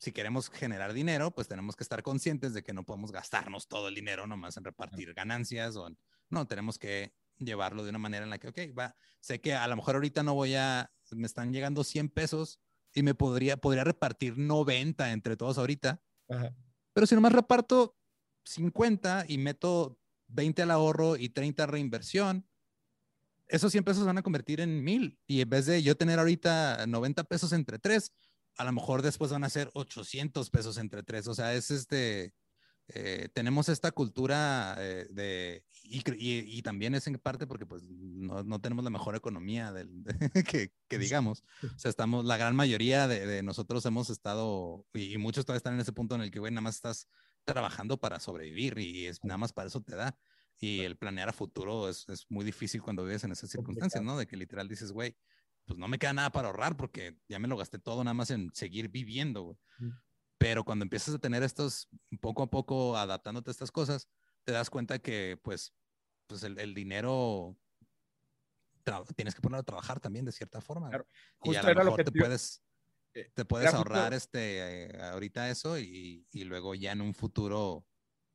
si 0.00 0.12
queremos 0.12 0.48
generar 0.48 0.94
dinero, 0.94 1.30
pues 1.30 1.46
tenemos 1.46 1.76
que 1.76 1.82
estar 1.82 2.02
conscientes 2.02 2.54
de 2.54 2.62
que 2.62 2.72
no 2.72 2.84
podemos 2.84 3.12
gastarnos 3.12 3.68
todo 3.68 3.88
el 3.88 3.94
dinero 3.94 4.26
nomás 4.26 4.56
en 4.56 4.64
repartir 4.64 5.12
ganancias 5.12 5.76
o 5.76 5.90
no, 6.30 6.46
tenemos 6.46 6.78
que 6.78 7.12
llevarlo 7.36 7.84
de 7.84 7.90
una 7.90 7.98
manera 7.98 8.24
en 8.24 8.30
la 8.30 8.38
que, 8.38 8.48
ok, 8.48 8.58
va, 8.78 8.96
sé 9.20 9.42
que 9.42 9.52
a 9.52 9.68
lo 9.68 9.76
mejor 9.76 9.96
ahorita 9.96 10.22
no 10.22 10.32
voy 10.32 10.54
a, 10.54 10.90
me 11.10 11.26
están 11.26 11.52
llegando 11.52 11.84
100 11.84 12.08
pesos 12.08 12.60
y 12.94 13.02
me 13.02 13.14
podría, 13.14 13.58
podría 13.58 13.84
repartir 13.84 14.38
90 14.38 15.12
entre 15.12 15.36
todos 15.36 15.58
ahorita, 15.58 16.00
Pero 16.94 17.06
si 17.06 17.14
nomás 17.14 17.32
reparto 17.32 17.94
50 18.44 19.26
y 19.28 19.36
meto 19.36 19.98
20 20.28 20.62
al 20.62 20.70
ahorro 20.70 21.16
y 21.16 21.28
30 21.28 21.64
a 21.64 21.66
reinversión, 21.66 22.48
esos 23.48 23.70
100 23.70 23.84
pesos 23.84 24.06
van 24.06 24.16
a 24.16 24.22
convertir 24.22 24.60
en 24.60 24.82
mil. 24.82 25.18
Y 25.26 25.42
en 25.42 25.50
vez 25.50 25.66
de 25.66 25.82
yo 25.82 25.96
tener 25.96 26.18
ahorita 26.18 26.86
90 26.86 27.24
pesos 27.24 27.52
entre 27.52 27.78
tres, 27.78 28.12
a 28.60 28.64
lo 28.64 28.72
mejor 28.72 29.00
después 29.00 29.30
van 29.30 29.42
a 29.42 29.48
ser 29.48 29.70
800 29.72 30.50
pesos 30.50 30.76
entre 30.76 31.02
tres. 31.02 31.26
O 31.28 31.34
sea, 31.34 31.54
es 31.54 31.70
este, 31.70 32.34
eh, 32.88 33.30
tenemos 33.32 33.70
esta 33.70 33.90
cultura 33.90 34.76
eh, 34.78 35.06
de, 35.08 35.64
y, 35.82 36.60
también 36.60 36.94
es 36.94 37.06
en 37.06 37.18
parte 37.18 37.46
porque 37.46 37.64
pues 37.64 37.82
no, 37.84 38.42
no 38.42 38.60
tenemos 38.60 38.84
la 38.84 38.90
mejor 38.90 39.16
economía 39.16 39.72
del, 39.72 40.04
que, 40.46 40.72
que, 40.88 40.98
digamos. 40.98 41.42
O 41.62 41.78
sea, 41.78 41.88
estamos, 41.88 42.26
la 42.26 42.36
gran 42.36 42.54
mayoría 42.54 43.08
de, 43.08 43.26
de 43.26 43.42
nosotros 43.42 43.86
hemos 43.86 44.10
estado, 44.10 44.84
y, 44.92 45.16
muchos 45.16 45.46
todavía 45.46 45.58
están 45.58 45.74
en 45.74 45.80
ese 45.80 45.94
punto 45.94 46.14
en 46.16 46.20
el 46.20 46.30
que, 46.30 46.38
güey, 46.38 46.52
nada 46.52 46.60
más 46.60 46.76
estás 46.76 47.08
trabajando 47.44 47.98
para 47.98 48.20
sobrevivir 48.20 48.78
y 48.78 49.06
es, 49.06 49.24
nada 49.24 49.38
más 49.38 49.54
para 49.54 49.68
eso 49.68 49.80
te 49.80 49.96
da. 49.96 50.14
Y 50.58 50.80
el 50.80 50.98
planear 50.98 51.30
a 51.30 51.32
futuro 51.32 51.88
es, 51.88 52.06
es 52.10 52.26
muy 52.28 52.44
difícil 52.44 52.82
cuando 52.82 53.04
vives 53.04 53.24
en 53.24 53.32
esas 53.32 53.48
circunstancias, 53.48 54.04
¿no? 54.04 54.18
De 54.18 54.26
que 54.26 54.36
literal 54.36 54.68
dices, 54.68 54.92
güey, 54.92 55.16
pues 55.70 55.78
no 55.78 55.86
me 55.86 56.00
queda 56.00 56.12
nada 56.12 56.32
para 56.32 56.48
ahorrar 56.48 56.76
porque 56.76 57.16
ya 57.28 57.38
me 57.38 57.46
lo 57.46 57.56
gasté 57.56 57.78
todo 57.78 58.02
nada 58.02 58.12
más 58.12 58.32
en 58.32 58.52
seguir 58.52 58.88
viviendo, 58.88 59.42
güey. 59.42 59.56
Pero 60.36 60.64
cuando 60.64 60.82
empiezas 60.82 61.14
a 61.14 61.20
tener 61.20 61.44
estos, 61.44 61.88
poco 62.20 62.42
a 62.42 62.50
poco 62.50 62.96
adaptándote 62.96 63.50
a 63.50 63.52
estas 63.52 63.70
cosas, 63.70 64.08
te 64.42 64.50
das 64.50 64.68
cuenta 64.68 64.98
que 64.98 65.38
pues, 65.40 65.72
pues 66.26 66.42
el, 66.42 66.58
el 66.58 66.74
dinero 66.74 67.56
tienes 69.14 69.32
que 69.36 69.40
ponerlo 69.40 69.60
a 69.60 69.64
trabajar 69.64 70.00
también 70.00 70.24
de 70.24 70.32
cierta 70.32 70.60
forma. 70.60 70.88
Claro. 70.88 71.06
Y 71.44 71.54
a 71.54 71.62
lo 71.62 71.84
mejor 71.84 72.02
te, 72.02 72.10
puedes, 72.10 72.64
eh, 73.14 73.30
te 73.32 73.44
puedes 73.44 73.72
ahorrar 73.72 74.12
este, 74.12 74.86
eh, 74.86 75.02
ahorita 75.02 75.50
eso 75.50 75.78
y, 75.78 76.26
y, 76.32 76.42
luego 76.42 76.74
ya 76.74 76.90
en 76.90 77.00
un 77.00 77.14
futuro 77.14 77.86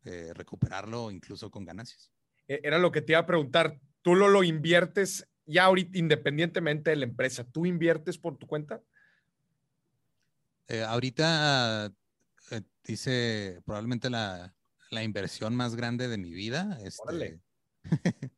eh, 0.06 0.32
recuperarlo 0.34 1.12
incluso 1.12 1.52
con 1.52 1.66
ganancias. 1.66 2.14
E, 2.48 2.62
era 2.64 2.80
lo 2.80 2.94
que 2.94 3.02
te 3.02 3.12
iba 3.12 3.20
a 3.20 3.26
preguntar. 3.26 3.78
¿Tú 4.02 4.16
lo, 4.16 4.30
lo 4.30 4.42
inviertes 4.42 5.28
ya 5.46 5.66
ahorita 5.66 5.98
independientemente 5.98 6.90
de 6.90 6.96
la 6.98 7.06
empresa? 7.06 7.44
¿Tú 7.44 7.66
inviertes 7.66 8.18
por 8.18 8.38
tu 8.38 8.48
cuenta? 8.48 8.82
Eh, 10.68 10.82
ahorita 10.82 11.94
eh, 12.52 12.62
dice 12.84 13.62
probablemente 13.66 14.10
la, 14.10 14.56
la, 14.90 15.04
inversión 15.04 15.56
más 15.56 15.76
grande 15.76 16.08
de 16.08 16.18
mi 16.18 16.34
vida. 16.34 16.80
Este, 16.84 17.40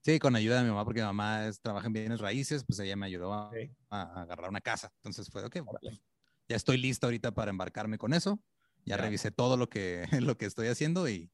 sí, 0.00 0.18
con 0.18 0.34
ayuda 0.34 0.58
de 0.58 0.64
mi 0.64 0.70
mamá, 0.70 0.84
porque 0.84 1.00
mi 1.00 1.06
mamá 1.06 1.46
es, 1.46 1.60
trabaja 1.60 1.86
en 1.86 1.92
bienes 1.92 2.20
raíces, 2.20 2.64
pues 2.64 2.78
ella 2.80 2.96
me 2.96 3.06
ayudó 3.06 3.32
a, 3.32 3.50
agarrar 3.90 4.50
una 4.50 4.60
casa. 4.60 4.92
Entonces 4.96 5.28
fue, 5.30 5.44
ok, 5.44 5.58
pues, 5.64 6.00
ya 6.48 6.56
estoy 6.56 6.76
listo 6.76 7.06
ahorita 7.06 7.32
para 7.32 7.50
embarcarme 7.50 7.98
con 7.98 8.12
eso. 8.12 8.40
Ya, 8.86 8.98
revisé 8.98 9.30
todo 9.30 9.56
lo 9.56 9.68
que, 9.68 10.06
lo 10.20 10.36
que 10.36 10.44
estoy 10.44 10.68
haciendo 10.68 11.08
y, 11.08 11.30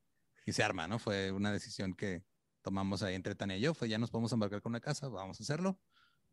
y, 0.46 0.52
se 0.52 0.62
arma, 0.62 0.86
¿no? 0.86 0.98
Fue 0.98 1.32
una 1.32 1.50
decisión 1.50 1.94
que 1.94 2.22
tomamos 2.62 3.02
ahí 3.02 3.14
entre 3.14 3.34
Tania 3.34 3.56
y 3.56 3.60
yo. 3.60 3.74
Fue, 3.74 3.88
ya 3.88 3.98
nos 3.98 4.10
podemos 4.10 4.32
embarcar 4.32 4.62
con 4.62 4.70
una 4.70 4.80
casa, 4.80 5.08
vamos 5.08 5.40
a 5.40 5.42
hacerlo. 5.42 5.78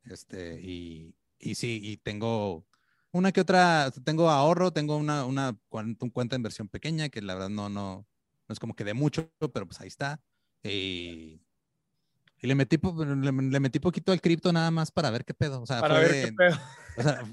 Este, 0.04 0.60
y, 0.62 1.16
y 1.40 1.56
sí, 1.56 1.80
y 1.84 1.98
tengo 1.98 2.66
una 3.12 3.32
que 3.32 3.42
otra, 3.42 3.92
tengo 4.04 4.30
ahorro, 4.30 4.72
tengo 4.72 4.98
una, 4.98 5.26
una, 5.26 5.58
cuenta 5.70 6.36
de 6.36 6.40
inversión 6.40 6.68
pequeña 6.68 7.10
que 7.10 7.22
la 7.22 7.34
verdad 7.34 7.50
no, 7.50 7.70
no, 7.70 8.06
no 8.48 8.54
es 8.54 8.60
como 8.60 8.76
que 8.76 8.84
de 8.84 8.94
mucho, 8.94 9.32
pero 9.54 9.66
pues 9.66 9.82
ahí 9.82 9.88
está. 9.88 10.22
Y, 10.64 11.42
y 12.40 12.48
le, 12.48 12.56
metí, 12.56 12.78
le, 12.78 13.60
metí 13.60 13.80
poquito 13.80 14.12
al 14.12 14.22
cripto 14.22 14.52
nada 14.52 14.72
más 14.72 14.92
para 14.92 15.10
ver 15.10 15.26
qué 15.26 15.34
pedo. 15.34 15.62
O 15.62 15.66
sea, 15.66 15.82
para 15.82 16.00
ver 16.00 16.26
qué 16.26 16.34
pedo. 16.34 16.58
O 16.98 17.04
sea, 17.04 17.24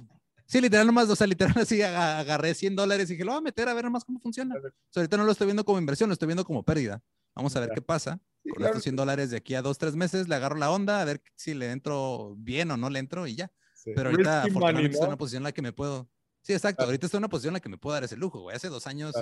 sí, 0.47 0.61
literal 0.61 0.86
nomás, 0.86 1.09
o 1.09 1.16
sea, 1.16 1.26
literal 1.26 1.55
así 1.57 1.82
agarré 1.82 2.55
100 2.55 2.76
dólares 2.76 3.09
y 3.11 3.14
dije, 3.14 3.24
lo 3.24 3.32
voy 3.32 3.38
a 3.38 3.42
meter 3.42 3.68
a 3.68 3.74
ver 3.74 3.84
nomás 3.84 4.05
cómo 4.05 4.20
funciona. 4.20 4.55
O 4.57 4.61
sea, 4.90 5.01
ahorita 5.01 5.16
no 5.16 5.24
lo 5.24 5.32
estoy 5.32 5.47
viendo 5.47 5.64
como 5.64 5.78
inversión, 5.78 6.09
lo 6.09 6.14
estoy 6.14 6.26
viendo 6.26 6.45
como 6.45 6.62
pérdida. 6.62 7.03
Vamos 7.35 7.55
a 7.57 7.61
ver 7.61 7.70
qué 7.74 7.82
pasa. 7.82 8.20
Con 8.49 8.64
estos 8.64 8.82
100 8.82 8.97
dólares 8.97 9.30
de 9.30 9.39
aquí 9.39 9.55
a 9.55 9.62
dos, 9.62 9.78
tres 9.78 9.97
meses, 9.97 10.28
le 10.28 10.35
agarro 10.35 10.57
la 10.57 10.70
onda, 10.70 11.01
a 11.01 11.05
ver 11.05 11.22
si 11.35 11.55
le 11.55 11.70
entro 11.70 12.35
bien 12.37 12.70
o 12.70 12.76
no 12.76 12.91
le 12.91 12.99
entro 12.99 13.26
y 13.26 13.37
ya. 13.37 13.51
Pero 13.85 14.11
ahorita, 14.11 14.43
afortunadamente, 14.43 14.93
estoy 14.93 15.05
en 15.05 15.09
una 15.09 15.16
posición 15.16 15.41
en 15.41 15.45
la 15.45 15.53
que 15.53 15.62
me 15.62 15.72
puedo. 15.72 16.09
Sí, 16.43 16.53
exacto. 16.53 16.85
Ahorita 16.85 17.07
estoy 17.07 17.18
en 17.18 17.22
una 17.22 17.28
posición 17.28 17.53
en 17.53 17.55
la 17.55 17.61
que 17.61 17.68
me 17.68 17.78
puedo 17.78 17.95
dar 17.95 18.05
ese 18.05 18.16
lujo, 18.16 18.41
güey. 18.41 18.57
Hace 18.57 18.68
dos 18.68 18.87
años, 18.87 19.14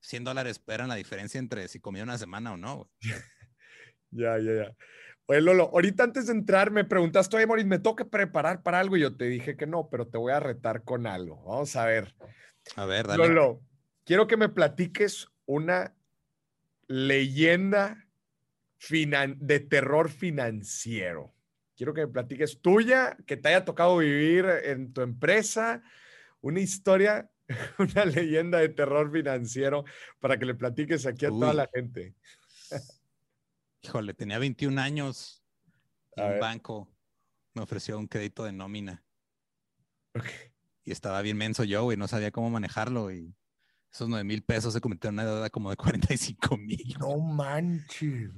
100 0.00 0.24
dólares 0.24 0.62
eran 0.66 0.88
la 0.88 0.94
diferencia 0.94 1.38
entre 1.38 1.68
si 1.68 1.80
comía 1.80 2.02
una 2.02 2.18
semana 2.18 2.52
o 2.52 2.56
no, 2.56 2.90
ya, 4.10 4.38
ya, 4.38 4.54
ya. 4.54 4.76
Oye, 5.28 5.40
Lolo, 5.40 5.70
ahorita 5.72 6.04
antes 6.04 6.26
de 6.26 6.32
entrar 6.32 6.70
me 6.70 6.84
preguntaste, 6.84 7.36
oye, 7.36 7.46
Moris, 7.46 7.66
¿me 7.66 7.80
toca 7.80 8.04
preparar 8.04 8.62
para 8.62 8.78
algo? 8.78 8.96
Y 8.96 9.00
yo 9.00 9.16
te 9.16 9.24
dije 9.24 9.56
que 9.56 9.66
no, 9.66 9.88
pero 9.90 10.06
te 10.06 10.18
voy 10.18 10.32
a 10.32 10.38
retar 10.38 10.84
con 10.84 11.06
algo. 11.06 11.42
Vamos 11.44 11.74
a 11.74 11.86
ver. 11.86 12.14
A 12.76 12.84
ver, 12.84 13.08
dale. 13.08 13.26
Lolo, 13.26 13.60
quiero 14.04 14.28
que 14.28 14.36
me 14.36 14.48
platiques 14.48 15.26
una 15.44 15.95
leyenda 16.88 18.06
de 18.88 19.60
terror 19.60 20.10
financiero. 20.10 21.34
Quiero 21.76 21.92
que 21.92 22.06
me 22.06 22.12
platiques 22.12 22.60
tuya, 22.60 23.16
que 23.26 23.36
te 23.36 23.48
haya 23.48 23.64
tocado 23.64 23.98
vivir 23.98 24.46
en 24.64 24.92
tu 24.92 25.02
empresa, 25.02 25.82
una 26.40 26.60
historia, 26.60 27.30
una 27.78 28.04
leyenda 28.04 28.58
de 28.58 28.68
terror 28.68 29.10
financiero 29.10 29.84
para 30.20 30.38
que 30.38 30.46
le 30.46 30.54
platiques 30.54 31.06
aquí 31.06 31.26
a 31.26 31.30
toda 31.30 31.52
la 31.52 31.68
gente. 31.72 32.14
Híjole, 33.82 34.14
tenía 34.14 34.38
21 34.38 34.80
años 34.80 35.44
y 36.16 36.20
un 36.20 36.40
banco 36.40 36.88
me 37.54 37.62
ofreció 37.62 37.98
un 37.98 38.06
crédito 38.06 38.44
de 38.44 38.52
nómina. 38.52 39.02
Y 40.84 40.92
estaba 40.92 41.20
bien 41.22 41.36
menso 41.36 41.64
yo, 41.64 41.90
y 41.92 41.96
no 41.96 42.08
sabía 42.08 42.30
cómo 42.30 42.50
manejarlo 42.50 43.12
y 43.12 43.34
esos 43.92 44.08
9 44.08 44.24
mil 44.24 44.42
pesos 44.42 44.72
se 44.72 44.80
convirtieron 44.80 45.18
en 45.18 45.24
una 45.26 45.34
deuda 45.34 45.50
como 45.50 45.70
de 45.70 45.76
45 45.76 46.56
mil. 46.56 46.96
No 46.98 47.18
manches. 47.18 48.30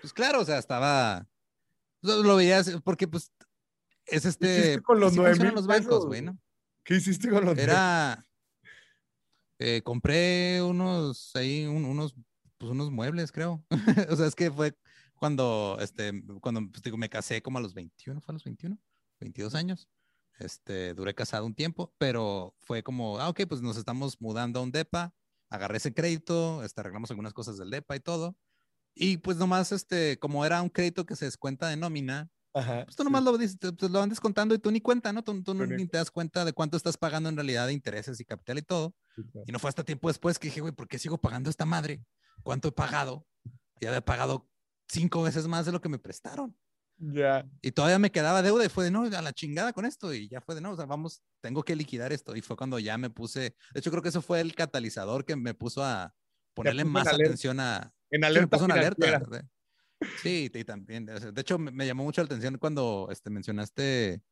Pues 0.00 0.12
claro, 0.12 0.40
o 0.40 0.44
sea, 0.44 0.58
estaba, 0.58 1.26
lo 2.02 2.36
veías 2.36 2.70
porque 2.84 3.06
pues 3.06 3.32
es 4.06 4.24
este... 4.24 4.80
con 4.82 5.00
los 5.00 5.14
nueve 5.14 5.52
los 5.52 5.66
bancos, 5.66 6.06
güey, 6.06 6.22
¿no? 6.22 6.38
¿Qué 6.84 6.96
hiciste 6.96 7.28
con 7.28 7.44
los 7.44 7.58
Era... 7.58 8.24
Eh, 9.62 9.82
compré 9.82 10.62
unos, 10.62 11.36
ahí, 11.36 11.66
unos, 11.66 12.14
pues 12.56 12.72
unos 12.72 12.90
muebles, 12.90 13.30
creo. 13.30 13.62
o 14.08 14.16
sea, 14.16 14.26
es 14.26 14.34
que 14.34 14.50
fue 14.50 14.74
cuando, 15.16 15.76
este, 15.80 16.12
cuando 16.40 16.66
pues, 16.70 16.82
digo, 16.82 16.96
me 16.96 17.10
casé 17.10 17.42
como 17.42 17.58
a 17.58 17.60
los 17.60 17.74
21, 17.74 18.22
¿fue 18.22 18.32
a 18.32 18.34
los 18.34 18.44
21? 18.44 18.78
22 19.20 19.54
años. 19.54 19.86
Este, 20.40 20.94
duré 20.94 21.14
casado 21.14 21.44
un 21.44 21.54
tiempo, 21.54 21.94
pero 21.98 22.54
fue 22.58 22.82
como, 22.82 23.18
ah, 23.18 23.28
ok, 23.28 23.42
pues 23.48 23.60
nos 23.60 23.76
estamos 23.76 24.20
mudando 24.20 24.58
a 24.58 24.62
un 24.62 24.72
DEPA, 24.72 25.14
agarré 25.50 25.76
ese 25.76 25.92
crédito, 25.92 26.64
este, 26.64 26.80
arreglamos 26.80 27.10
algunas 27.10 27.34
cosas 27.34 27.58
del 27.58 27.70
DEPA 27.70 27.96
y 27.96 28.00
todo, 28.00 28.36
y 28.94 29.18
pues 29.18 29.36
nomás, 29.36 29.70
este, 29.70 30.18
como 30.18 30.44
era 30.44 30.62
un 30.62 30.70
crédito 30.70 31.04
que 31.04 31.14
se 31.14 31.26
descuenta 31.26 31.68
de 31.68 31.76
nómina, 31.76 32.30
pues 32.84 32.96
tú 32.96 33.04
nomás 33.04 33.22
lo, 33.22 33.36
pues, 33.36 33.90
lo 33.90 33.98
van 34.00 34.08
descontando 34.08 34.54
y 34.54 34.58
tú 34.58 34.70
ni 34.70 34.80
cuenta, 34.80 35.12
¿no? 35.12 35.22
Tú, 35.22 35.34
ni 35.54 35.86
te 35.86 35.98
das 35.98 36.10
cuenta 36.10 36.44
de 36.44 36.52
cuánto 36.52 36.76
estás 36.76 36.96
pagando 36.96 37.28
en 37.28 37.36
realidad 37.36 37.66
de 37.66 37.72
intereses 37.72 38.18
y 38.18 38.24
capital 38.24 38.58
y 38.58 38.62
todo. 38.62 38.94
Y 39.46 39.52
no 39.52 39.58
fue 39.58 39.68
hasta 39.68 39.84
tiempo 39.84 40.08
después 40.08 40.38
que 40.38 40.48
dije, 40.48 40.60
güey, 40.60 40.72
¿por 40.72 40.88
qué 40.88 40.98
sigo 40.98 41.18
pagando 41.18 41.48
esta 41.48 41.64
madre? 41.64 42.02
¿Cuánto 42.42 42.68
he 42.68 42.72
pagado? 42.72 43.26
Y 43.78 43.86
había 43.86 44.04
pagado 44.04 44.48
cinco 44.88 45.22
veces 45.22 45.46
más 45.46 45.66
de 45.66 45.72
lo 45.72 45.80
que 45.80 45.88
me 45.88 45.98
prestaron. 45.98 46.56
Ya. 47.00 47.46
Y 47.62 47.72
todavía 47.72 47.98
me 47.98 48.12
quedaba 48.12 48.42
deuda 48.42 48.64
y 48.64 48.68
fue 48.68 48.84
de 48.84 48.90
no, 48.90 49.04
a 49.04 49.22
la 49.22 49.32
chingada 49.32 49.72
con 49.72 49.86
esto. 49.86 50.12
Y 50.12 50.28
ya 50.28 50.40
fue 50.40 50.54
de 50.54 50.60
no, 50.60 50.72
o 50.72 50.76
sea, 50.76 50.84
vamos, 50.84 51.22
tengo 51.40 51.62
que 51.62 51.74
liquidar 51.74 52.12
esto. 52.12 52.36
Y 52.36 52.42
fue 52.42 52.56
cuando 52.56 52.78
ya 52.78 52.98
me 52.98 53.08
puse, 53.10 53.54
de 53.72 53.80
hecho, 53.80 53.90
creo 53.90 54.02
que 54.02 54.10
eso 54.10 54.22
fue 54.22 54.40
el 54.40 54.54
catalizador 54.54 55.24
que 55.24 55.34
me 55.34 55.54
puso 55.54 55.82
a 55.82 56.14
ponerle 56.54 56.84
más 56.84 57.08
atención 57.08 57.58
a, 57.58 57.92
en 58.10 58.24
alerta. 58.24 58.58
Sí, 58.58 58.64
alerta. 58.70 59.48
Sí, 60.22 60.50
y 60.52 60.64
también. 60.64 61.06
De 61.06 61.40
hecho, 61.40 61.58
me, 61.58 61.86
llamó 61.86 62.04
mucho 62.04 62.20
la 62.22 62.26
atención 62.26 62.58
cuando 62.58 63.08
este, 63.10 63.30
mencionaste 63.30 64.22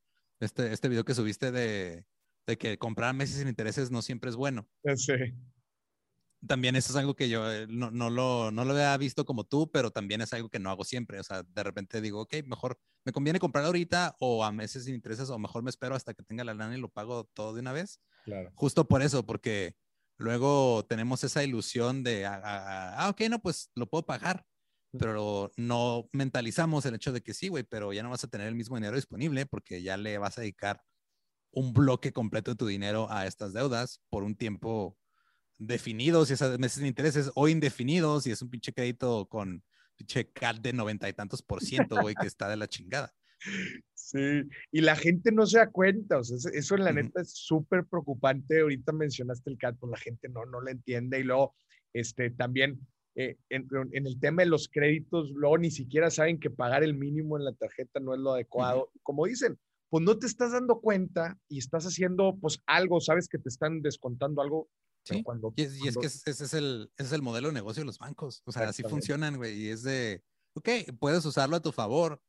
este, 0.41 0.73
este 0.73 0.89
video 0.89 1.05
que 1.05 1.15
subiste 1.15 1.53
de, 1.53 2.07
de 2.47 2.59
que 2.59 2.79
comprar 2.79 3.15
meses 3.15 3.37
sin 3.37 3.49
intereses 3.49 3.91
no 3.91 4.03
siempre 4.03 4.31
es 4.31 4.37
bueno. 4.37 4.69
Sí. 4.97 5.15
También 6.47 6.77
eso 6.77 6.93
es 6.93 6.97
algo 6.97 7.17
que 7.17 7.29
yo 7.29 7.51
eh, 7.51 7.67
no, 7.69 7.91
no, 7.91 8.11
lo, 8.11 8.51
no 8.53 8.65
lo 8.65 8.73
había 8.73 8.97
visto 8.97 9.25
como 9.25 9.45
tú, 9.45 9.71
pero 9.71 9.91
también 9.91 10.21
es 10.21 10.33
algo 10.33 10.49
que 10.49 10.61
no 10.61 10.71
hago 10.71 10.85
siempre. 10.85 11.19
O 11.19 11.25
sea, 11.25 11.43
de 11.43 11.63
repente 11.63 12.01
digo, 12.01 12.21
ok, 12.23 12.37
mejor 12.47 12.79
me 13.05 13.13
conviene 13.13 13.41
comprar 13.41 13.65
ahorita 13.65 14.17
o 14.21 14.45
a 14.45 14.53
meses 14.53 14.85
sin 14.85 14.95
intereses 14.95 15.31
o 15.31 15.39
mejor 15.39 15.63
me 15.63 15.71
espero 15.71 15.97
hasta 15.97 16.15
que 16.15 16.23
tenga 16.23 16.45
la 16.45 16.55
lana 16.55 16.77
y 16.77 16.81
lo 16.81 16.91
pago 16.91 17.25
todo 17.35 17.55
de 17.55 17.61
una 17.61 17.73
vez. 17.73 18.01
Claro. 18.25 18.53
Justo 18.55 18.87
por 18.87 19.03
eso, 19.03 19.27
porque 19.27 19.75
luego 20.17 20.85
tenemos 20.89 21.25
esa 21.25 21.43
ilusión 21.43 22.05
de, 22.05 22.27
ah, 22.27 22.41
ah, 22.45 22.95
ah, 22.99 23.09
ok, 23.09 23.23
no, 23.31 23.41
pues 23.41 23.71
lo 23.75 23.89
puedo 23.89 24.07
pagar, 24.07 24.47
pero 24.99 25.51
no 25.57 26.09
mentalizamos 26.13 26.85
el 26.87 26.95
hecho 26.95 27.13
de 27.13 27.23
que 27.23 27.35
sí, 27.35 27.49
güey, 27.49 27.65
pero 27.65 27.93
ya 27.93 28.03
no 28.03 28.11
vas 28.11 28.25
a 28.25 28.29
tener 28.29 28.47
el 28.47 28.55
mismo 28.55 28.77
dinero 28.77 28.97
disponible 28.97 29.47
porque 29.47 29.83
ya 29.83 29.97
le 29.97 30.19
vas 30.19 30.39
a 30.39 30.43
dedicar 30.43 30.83
un 31.51 31.73
bloque 31.73 32.13
completo 32.13 32.53
de 32.53 32.57
tu 32.57 32.67
dinero 32.67 33.11
a 33.11 33.27
estas 33.27 33.53
deudas 33.53 34.01
por 34.11 34.23
un 34.23 34.37
tiempo 34.37 34.99
definido, 35.59 36.25
si 36.25 36.35
esas 36.35 36.59
meses 36.59 36.83
de 36.83 36.89
intereses, 36.89 37.31
o 37.35 37.49
indefinidos, 37.49 38.25
si 38.25 38.31
es 38.31 38.43
un 38.43 38.51
pinche 38.51 38.73
crédito 38.73 39.27
con 39.29 39.63
pinche 39.97 40.31
CAT 40.31 40.59
de 40.59 40.73
noventa 40.73 41.09
y 41.09 41.13
tantos 41.13 41.43
por 41.43 41.63
ciento, 41.63 42.01
güey, 42.01 42.15
que 42.15 42.27
está 42.27 42.49
de 42.49 42.57
la 42.57 42.69
chingada. 42.69 43.13
Sí, 43.95 44.43
y 44.73 44.81
la 44.81 44.97
gente 44.97 45.33
no 45.33 45.47
se 45.47 45.59
da 45.59 45.71
cuenta, 45.71 46.19
o 46.19 46.25
sea, 46.25 46.37
eso 46.55 46.75
en 46.77 46.85
la 46.85 46.93
neta 46.93 47.21
es 47.21 47.33
súper 47.35 47.85
preocupante. 47.85 48.61
Ahorita 48.61 48.93
mencionaste 48.93 49.51
el 49.51 49.59
CAT, 49.59 49.77
pues 49.79 49.91
la 49.91 49.99
gente 49.99 50.29
no, 50.29 50.47
no 50.47 50.61
lo 50.61 50.71
entiende 50.71 51.21
y 51.21 51.25
luego, 51.25 51.55
este, 51.93 52.31
también 52.31 52.81
eh, 53.21 53.37
en, 53.51 53.67
el 54.07 54.21
tema 54.21 54.43
de 54.43 54.49
los 54.49 54.69
créditos, 54.69 55.33
luego 55.33 55.59
ni 55.59 55.73
siquiera 55.73 56.09
saben 56.09 56.39
que 56.39 56.51
pagar 56.51 56.85
el 56.85 56.95
mínimo 56.95 57.37
en 57.37 57.45
la 57.45 57.53
tarjeta 57.53 57.99
no 57.99 58.15
es 58.15 58.21
lo 58.21 58.35
adecuado. 58.35 58.93
Como 59.03 59.27
dicen, 59.27 59.59
pues 59.91 60.05
no 60.05 60.17
te 60.17 60.27
estás 60.27 60.53
dando 60.53 60.81
cuenta 60.81 61.37
y 61.49 61.59
estás 61.59 61.85
haciendo 61.85 62.39
pues 62.41 62.63
algo, 62.67 63.01
sabes 63.01 63.29
que 63.29 63.39
te 63.39 63.49
están 63.49 63.83
descontando 63.83 64.41
algo. 64.41 64.69
Sí, 65.05 65.23
cuando, 65.23 65.53
y, 65.57 65.63
es, 65.63 65.97
que 65.97 66.07
ese 66.07 66.31
es, 66.31 66.55
el, 66.55 66.93
ese 66.97 67.07
es 67.07 67.13
el 67.13 67.23
modelo 67.23 67.49
de 67.49 67.55
negocio 67.55 67.81
de 67.81 67.87
los 67.87 67.99
bancos. 67.99 68.43
O 68.45 68.53
sea, 68.53 68.69
así 68.69 68.83
funcionan, 68.83 69.39
güey. 69.39 69.59
Y 69.59 69.69
es 69.71 69.83
de, 69.83 70.23
ok, 70.55 70.69
puedes 70.99 71.25
usarlo 71.25 71.57
a 71.57 71.63
tu 71.63 71.73
favor, 71.73 72.21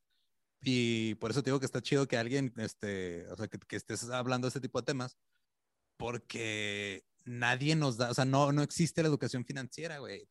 y 0.62 1.16
por 1.16 1.32
eso 1.32 1.42
te 1.42 1.50
digo 1.50 1.60
que 1.60 1.66
está 1.66 1.82
chido 1.82 2.08
que 2.08 2.18
alguien, 2.18 2.54
este, 2.58 3.28
o 3.28 3.36
sea, 3.36 3.48
que, 3.48 3.58
que, 3.60 3.76
estés 3.76 4.10
hablando 4.10 4.46
de 4.46 4.50
este 4.50 4.62
tipo 4.62 4.80
de 4.80 4.86
temas, 4.86 5.18
porque 5.98 7.06
nadie 7.26 7.76
nos 7.76 7.98
da, 7.98 8.10
o 8.10 8.14
sea, 8.14 8.26
no, 8.26 8.52
no 8.52 8.62
existe 8.62 9.02
la 9.02 9.10
educación 9.10 9.46
financiera, 9.46 10.00
güey. 10.00 10.28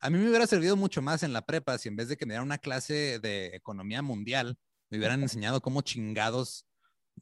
A 0.00 0.10
mí 0.10 0.18
me 0.18 0.28
hubiera 0.28 0.46
servido 0.46 0.76
mucho 0.76 1.02
más 1.02 1.22
en 1.22 1.32
la 1.32 1.46
prepa 1.46 1.78
si 1.78 1.88
en 1.88 1.96
vez 1.96 2.08
de 2.08 2.16
que 2.16 2.26
me 2.26 2.34
dieran 2.34 2.46
una 2.46 2.58
clase 2.58 3.18
de 3.18 3.46
economía 3.56 4.02
mundial, 4.02 4.58
me 4.90 4.98
hubieran 4.98 5.22
enseñado 5.22 5.60
cómo 5.60 5.80
chingados 5.82 6.66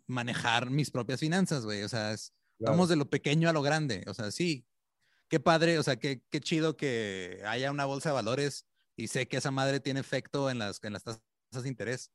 manejar 0.07 0.71
mis 0.71 0.91
propias 0.91 1.21
finanzas, 1.21 1.65
güey. 1.65 1.83
O 1.83 1.89
sea, 1.89 2.15
vamos 2.59 2.89
de 2.89 2.97
lo 2.97 3.09
pequeño 3.09 3.49
a 3.49 3.53
lo 3.53 3.63
grande. 3.63 4.05
O 4.07 4.15
sea, 4.15 4.31
sí, 4.31 4.67
qué 5.29 5.41
padre, 5.41 5.79
o 5.79 5.83
sea, 5.83 5.97
qué, 5.97 6.23
qué 6.31 6.41
chido 6.41 6.77
que 6.77 7.43
haya 7.47 7.71
una 7.71 7.85
bolsa 7.85 8.11
de 8.11 8.15
valores 8.15 8.67
y 8.97 9.09
sé 9.09 9.29
que 9.29 9.39
esa 9.39 9.51
madre 9.51 9.81
tiene 9.81 10.01
efecto 10.01 10.51
en 10.51 10.59
las, 10.59 10.83
en 10.83 10.93
las 10.93 11.03
tasas 11.03 11.23
de 11.63 11.69
interés 11.69 12.11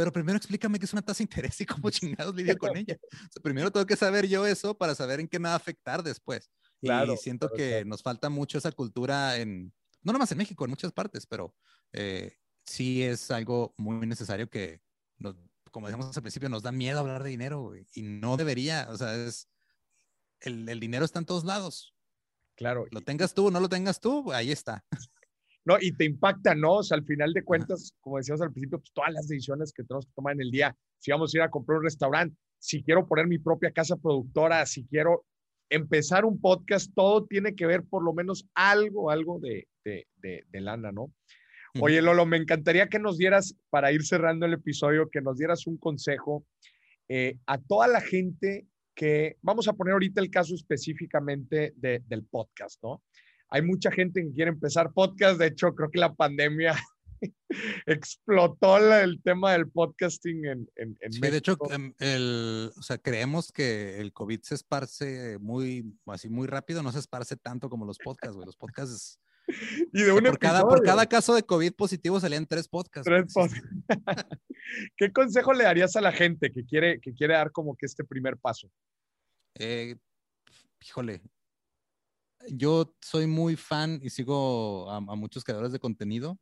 pero 0.00 0.12
primero 0.12 0.38
explícame 0.38 0.78
qué 0.78 0.86
es 0.86 0.92
una 0.94 1.02
tasa 1.02 1.18
de 1.18 1.24
interés 1.24 1.60
y 1.60 1.66
cómo 1.66 1.90
chingados 1.90 2.34
lidio 2.34 2.56
con 2.56 2.74
ella. 2.74 2.96
primero 3.42 3.70
tengo 3.70 3.84
que 3.84 3.96
saber 3.96 4.26
yo 4.26 4.46
eso 4.46 4.74
para 4.76 4.94
saber 4.94 5.20
en 5.20 5.28
qué 5.28 5.38
me 5.38 5.48
va 5.48 5.52
a 5.52 5.56
afectar 5.56 6.02
después. 6.02 6.50
Claro, 6.80 7.12
y 7.12 7.16
siento 7.18 7.50
que 7.54 7.84
nos 7.84 8.02
falta 8.02 8.30
mucho 8.30 8.56
esa 8.56 8.72
cultura 8.72 9.36
en, 9.36 9.74
no 10.02 10.14
nomás 10.14 10.32
en 10.32 10.38
México, 10.38 10.64
en 10.64 10.70
muchas 10.70 10.92
partes, 10.92 11.26
pero 11.26 11.54
eh, 11.92 12.34
sí 12.64 13.02
es 13.02 13.30
algo 13.30 13.74
muy 13.76 14.06
necesario 14.06 14.48
que, 14.48 14.80
como 15.70 15.86
decíamos 15.86 16.16
al 16.16 16.22
principio, 16.22 16.48
nos 16.48 16.62
da 16.62 16.72
miedo 16.72 17.00
hablar 17.00 17.22
de 17.22 17.30
dinero 17.30 17.72
y 17.94 18.02
no 18.02 18.36
debería, 18.36 18.88
o 18.90 18.96
sea, 18.96 19.14
es, 19.14 19.48
el, 20.40 20.68
el 20.68 20.80
dinero 20.80 21.04
está 21.04 21.18
en 21.18 21.26
todos 21.26 21.44
lados. 21.44 21.94
Claro. 22.56 22.86
Lo 22.90 23.00
tengas 23.00 23.34
tú 23.34 23.50
no 23.50 23.60
lo 23.60 23.68
tengas 23.68 24.00
tú, 24.00 24.32
ahí 24.32 24.50
está. 24.50 24.84
¿no? 25.64 25.76
Y 25.80 25.92
te 25.92 26.04
impacta, 26.04 26.54
¿no? 26.54 26.76
O 26.76 26.82
sea, 26.82 26.96
al 26.96 27.04
final 27.04 27.32
de 27.32 27.44
cuentas, 27.44 27.94
como 28.00 28.18
decíamos 28.18 28.40
al 28.42 28.52
principio, 28.52 28.78
pues 28.78 28.92
todas 28.92 29.12
las 29.12 29.28
decisiones 29.28 29.72
que 29.72 29.84
tenemos 29.84 30.06
que 30.06 30.12
tomar 30.14 30.34
en 30.34 30.42
el 30.42 30.50
día, 30.50 30.76
si 30.98 31.10
vamos 31.10 31.34
a 31.34 31.38
ir 31.38 31.42
a 31.42 31.50
comprar 31.50 31.78
un 31.78 31.84
restaurante, 31.84 32.36
si 32.58 32.82
quiero 32.82 33.06
poner 33.06 33.26
mi 33.26 33.38
propia 33.38 33.72
casa 33.72 33.96
productora, 33.96 34.66
si 34.66 34.84
quiero 34.86 35.24
empezar 35.70 36.24
un 36.24 36.40
podcast, 36.40 36.92
todo 36.94 37.24
tiene 37.26 37.54
que 37.54 37.66
ver 37.66 37.84
por 37.84 38.02
lo 38.02 38.12
menos 38.12 38.46
algo, 38.54 39.10
algo 39.10 39.38
de, 39.38 39.68
de, 39.84 40.06
de, 40.16 40.60
lana, 40.60 40.92
¿no? 40.92 41.12
Oye, 41.78 42.02
Lolo, 42.02 42.26
me 42.26 42.36
encantaría 42.36 42.88
que 42.88 42.98
nos 42.98 43.18
dieras, 43.18 43.54
para 43.70 43.92
ir 43.92 44.04
cerrando 44.04 44.46
el 44.46 44.54
episodio, 44.54 45.08
que 45.08 45.20
nos 45.20 45.36
dieras 45.36 45.66
un 45.66 45.76
consejo 45.76 46.44
eh, 47.08 47.38
a 47.46 47.58
toda 47.58 47.86
la 47.86 48.00
gente 48.00 48.66
que, 48.94 49.36
vamos 49.42 49.68
a 49.68 49.72
poner 49.72 49.92
ahorita 49.92 50.20
el 50.20 50.30
caso 50.30 50.54
específicamente 50.54 51.72
del 51.76 52.24
podcast, 52.24 52.82
¿no? 52.82 53.02
Hay 53.48 53.62
mucha 53.62 53.90
gente 53.90 54.22
que 54.22 54.32
quiere 54.32 54.50
empezar 54.50 54.92
podcast. 54.92 55.38
De 55.38 55.46
hecho, 55.46 55.74
creo 55.74 55.90
que 55.90 55.98
la 55.98 56.14
pandemia 56.14 56.76
explotó 57.86 58.78
el 58.78 59.20
tema 59.22 59.52
del 59.52 59.68
podcasting 59.68 60.44
en, 60.44 60.70
en, 60.76 61.12
sí, 61.12 61.20
de 61.20 61.36
hecho, 61.36 61.56
em, 61.70 61.92
el, 61.98 62.70
o 62.76 62.82
sea, 62.82 62.98
creemos 62.98 63.50
que 63.50 63.98
el 63.98 64.12
COVID 64.12 64.40
se 64.42 64.54
esparce 64.54 65.38
muy, 65.38 65.84
así 66.06 66.28
muy 66.28 66.46
rápido, 66.46 66.82
no 66.82 66.92
se 66.92 67.00
esparce 67.00 67.36
tanto 67.36 67.68
como 67.68 67.84
los 67.86 67.98
podcasts, 67.98 68.36
güey. 68.36 68.46
Los 68.46 68.56
podcasts... 68.56 69.18
Y 69.92 70.02
de 70.02 70.12
por, 70.12 70.38
cada, 70.38 70.62
por 70.62 70.82
cada 70.82 71.06
caso 71.06 71.34
de 71.34 71.42
COVID 71.42 71.72
positivo 71.72 72.20
salían 72.20 72.46
tres 72.46 72.68
podcasts. 72.68 73.04
Tres 73.04 73.32
podcasts. 73.32 73.68
¿Qué 74.96 75.12
consejo 75.12 75.52
le 75.52 75.64
darías 75.64 75.96
a 75.96 76.00
la 76.00 76.12
gente 76.12 76.50
que 76.50 76.64
quiere, 76.64 77.00
que 77.00 77.12
quiere 77.12 77.34
dar 77.34 77.50
como 77.50 77.76
que 77.76 77.86
este 77.86 78.04
primer 78.04 78.36
paso? 78.36 78.70
Eh, 79.54 79.96
híjole, 80.80 81.22
yo 82.48 82.94
soy 83.00 83.26
muy 83.26 83.56
fan 83.56 84.00
y 84.02 84.10
sigo 84.10 84.90
a, 84.90 85.00
muchos 85.00 85.44
creadores 85.44 85.72
de 85.72 85.80
contenido 85.80 86.38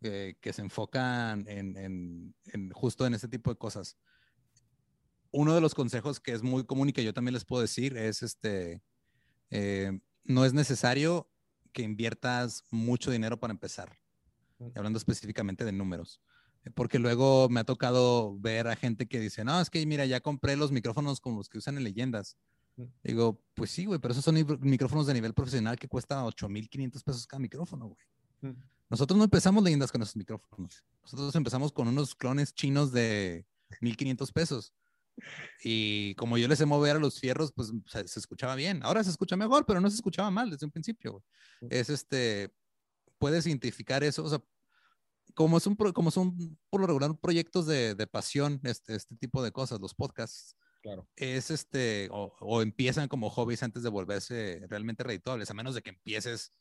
que 0.00 0.52
se 0.52 0.62
enfocan 0.62 1.44
en, 1.48 2.34
justo 2.72 3.04
en 3.06 3.14
ese 3.14 3.28
tipo 3.28 3.50
de 3.50 3.56
cosas. 3.56 3.98
Uno 5.30 5.54
de 5.54 5.60
los 5.60 5.74
consejos 5.74 6.20
que 6.20 6.32
es 6.32 6.42
muy 6.42 6.64
común 6.64 6.88
y 6.88 6.92
que 6.92 7.04
yo 7.04 7.12
también 7.12 7.34
les 7.34 7.44
puedo 7.44 7.60
decir 7.60 7.96
es 7.96 8.22
este, 8.22 8.80
eh, 9.50 9.98
no 10.24 10.44
es 10.44 10.54
necesario 10.54 11.28
que 11.68 11.82
inviertas 11.82 12.64
mucho 12.70 13.10
dinero 13.10 13.38
para 13.38 13.52
empezar, 13.52 13.98
hablando 14.74 14.98
específicamente 14.98 15.64
de 15.64 15.72
números. 15.72 16.20
Porque 16.74 16.98
luego 16.98 17.48
me 17.48 17.60
ha 17.60 17.64
tocado 17.64 18.36
ver 18.38 18.68
a 18.68 18.76
gente 18.76 19.06
que 19.06 19.20
dice, 19.20 19.44
no, 19.44 19.60
es 19.60 19.70
que 19.70 19.84
mira, 19.86 20.04
ya 20.06 20.20
compré 20.20 20.56
los 20.56 20.72
micrófonos 20.72 21.20
como 21.20 21.38
los 21.38 21.48
que 21.48 21.58
usan 21.58 21.78
en 21.78 21.84
leyendas 21.84 22.36
Digo, 23.02 23.40
pues 23.54 23.70
sí, 23.70 23.86
güey, 23.86 23.98
pero 23.98 24.12
esos 24.12 24.24
son 24.24 24.34
micrófonos 24.60 25.06
de 25.06 25.14
nivel 25.14 25.34
profesional 25.34 25.78
que 25.78 25.88
cuesta 25.88 26.24
8.500 26.24 27.02
pesos 27.02 27.26
cada 27.26 27.40
micrófono, 27.40 27.88
güey. 27.88 28.54
Nosotros 28.88 29.18
no 29.18 29.24
empezamos 29.24 29.64
leyendas 29.64 29.90
con 29.90 30.02
esos 30.02 30.16
micrófonos. 30.16 30.84
Nosotros 31.02 31.34
empezamos 31.34 31.72
con 31.72 31.88
unos 31.88 32.14
clones 32.14 32.54
chinos 32.54 32.92
de 32.92 33.46
1.500 33.80 34.32
pesos. 34.32 34.72
Y 35.62 36.14
como 36.14 36.38
yo 36.38 36.48
les 36.48 36.58
sé 36.58 36.66
mover 36.66 36.96
a 36.96 37.00
los 37.00 37.20
fierros, 37.20 37.52
pues 37.52 37.72
se, 37.86 38.18
escuchaba 38.18 38.54
bien. 38.54 38.80
Ahora 38.82 39.02
se 39.04 39.10
escucha 39.10 39.36
mejor, 39.36 39.66
pero 39.66 39.80
no 39.80 39.88
se 39.90 39.96
escuchaba 39.96 40.30
mal 40.30 40.50
desde 40.50 40.66
un 40.66 40.72
principio. 40.72 41.24
Es 41.70 41.90
este, 41.90 42.52
puedes 43.18 43.46
identificar 43.46 44.04
eso. 44.04 44.24
O 44.24 44.28
sea, 44.28 44.42
como, 45.34 45.58
es 45.58 45.66
un, 45.66 45.76
como 45.76 46.10
son 46.10 46.58
por 46.70 46.80
lo 46.80 46.86
regular 46.86 47.16
proyectos 47.18 47.66
de, 47.66 47.94
de 47.94 48.06
pasión, 48.06 48.60
este, 48.64 48.94
este 48.94 49.16
tipo 49.16 49.42
de 49.42 49.52
cosas, 49.52 49.80
los 49.80 49.94
podcasts, 49.94 50.56
Claro. 50.82 51.08
Es 51.16 51.50
este, 51.50 52.08
o, 52.12 52.62
empiezan 52.62 53.08
como 53.08 53.30
hobbies 53.30 53.62
antes 53.62 53.82
de 53.82 53.88
volverse 53.88 54.62
realmente 54.68 55.02
redituables, 55.02 55.50
a 55.50 55.54
menos 55.54 55.74
de 55.74 55.82
que 55.82 55.90
empieces 55.90 56.52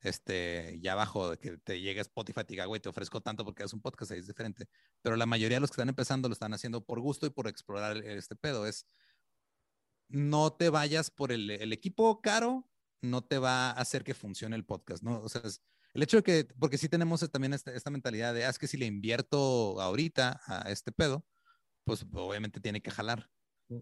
este, 0.00 0.78
ya 0.80 0.92
abajo, 0.92 1.30
de 1.30 1.38
que 1.38 1.58
te 1.58 1.80
llegue 1.80 2.00
Spotify 2.00 2.40
y 2.40 2.44
te 2.44 2.54
diga, 2.54 2.66
güey, 2.66 2.80
te 2.80 2.88
ofrezco 2.88 3.20
tanto 3.20 3.44
porque 3.44 3.64
es 3.64 3.72
un 3.72 3.80
podcast, 3.80 4.12
es 4.12 4.26
diferente. 4.26 4.68
Pero 5.02 5.16
la 5.16 5.26
mayoría 5.26 5.56
de 5.56 5.60
los 5.60 5.70
que 5.70 5.74
están 5.74 5.88
empezando 5.88 6.28
lo 6.28 6.32
están 6.32 6.54
haciendo 6.54 6.84
por 6.84 7.00
gusto 7.00 7.26
y 7.26 7.30
por 7.30 7.48
explorar 7.48 7.96
este 7.98 8.36
pedo. 8.36 8.66
Es, 8.66 8.86
no 10.08 10.52
te 10.52 10.70
vayas 10.70 11.10
por 11.10 11.32
el, 11.32 11.50
el 11.50 11.72
equipo 11.72 12.20
caro, 12.20 12.68
no 13.02 13.24
te 13.24 13.38
va 13.38 13.70
a 13.70 13.72
hacer 13.72 14.04
que 14.04 14.14
funcione 14.14 14.56
el 14.56 14.64
podcast, 14.64 15.02
¿no? 15.02 15.20
O 15.20 15.28
sea, 15.28 15.42
el 15.94 16.02
hecho 16.02 16.18
de 16.18 16.22
que, 16.22 16.44
porque 16.58 16.78
sí 16.78 16.88
tenemos 16.88 17.28
también 17.30 17.54
esta, 17.54 17.72
esta 17.74 17.90
mentalidad 17.90 18.34
de, 18.34 18.44
ah, 18.44 18.50
es 18.50 18.58
que 18.58 18.68
si 18.68 18.76
le 18.76 18.86
invierto 18.86 19.80
ahorita 19.80 20.40
a 20.46 20.70
este 20.70 20.92
pedo, 20.92 21.24
pues 21.84 22.06
obviamente 22.12 22.60
tiene 22.60 22.82
que 22.82 22.90
jalar. 22.90 23.30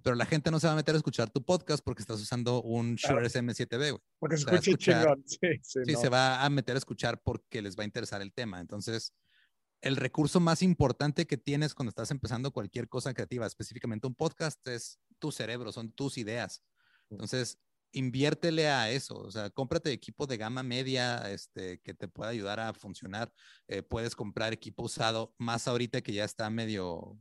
Pero 0.03 0.17
la 0.17 0.27
gente 0.27 0.51
no 0.51 0.59
se 0.59 0.67
va 0.67 0.73
a 0.73 0.77
meter 0.77 0.95
a 0.95 0.99
escuchar 0.99 1.31
tu 1.31 1.45
podcast 1.45 1.85
porque 1.85 2.03
estás 2.03 2.21
usando 2.21 2.61
un 2.63 2.97
Shure 2.97 3.27
SM7B, 3.27 3.91
güey. 3.91 4.03
Porque 4.19 4.37
se 4.37 4.43
escucha 4.43 4.77
chingón. 4.77 5.23
Sí, 5.27 5.49
sí, 5.63 5.81
sí 5.85 5.95
se 5.95 6.09
va 6.09 6.45
a 6.45 6.51
meter 6.51 6.75
a 6.75 6.79
escuchar 6.79 7.21
porque 7.23 7.63
les 7.63 7.77
va 7.77 7.83
a 7.83 7.87
interesar 7.87 8.21
el 8.21 8.33
tema. 8.33 8.61
Entonces, 8.61 9.13
el 9.81 9.97
recurso 9.97 10.41
más 10.41 10.63
importante 10.63 11.27
que 11.27 11.37
tienes 11.37 11.75
cuando 11.75 11.91
estás 11.91 12.11
empezando 12.11 12.51
cualquier 12.51 12.89
cosa 12.89 13.15
creativa, 13.15 13.47
específicamente 13.47 14.07
un 14.07 14.15
podcast, 14.15 14.67
es 14.67 14.99
tu 15.19 15.31
cerebro, 15.31 15.71
son 15.71 15.93
tus 15.93 16.19
ideas. 16.19 16.65
Entonces, 17.09 17.59
inviértele 17.93 18.69
a 18.69 18.91
eso, 18.91 19.17
o 19.17 19.31
sea, 19.31 19.51
cómprate 19.51 19.93
equipo 19.93 20.27
de 20.27 20.37
gama 20.37 20.63
media 20.63 21.31
este, 21.31 21.81
que 21.81 21.95
te 21.95 22.09
pueda 22.09 22.31
ayudar 22.31 22.61
a 22.61 22.73
funcionar. 22.75 23.33
Eh, 23.69 23.83
puedes 23.83 24.15
comprar 24.15 24.53
equipo 24.53 24.83
usado, 24.83 25.35
más 25.39 25.69
ahorita 25.69 26.01
que 26.01 26.13
ya 26.13 26.25
está 26.25 26.51
medio 26.51 27.19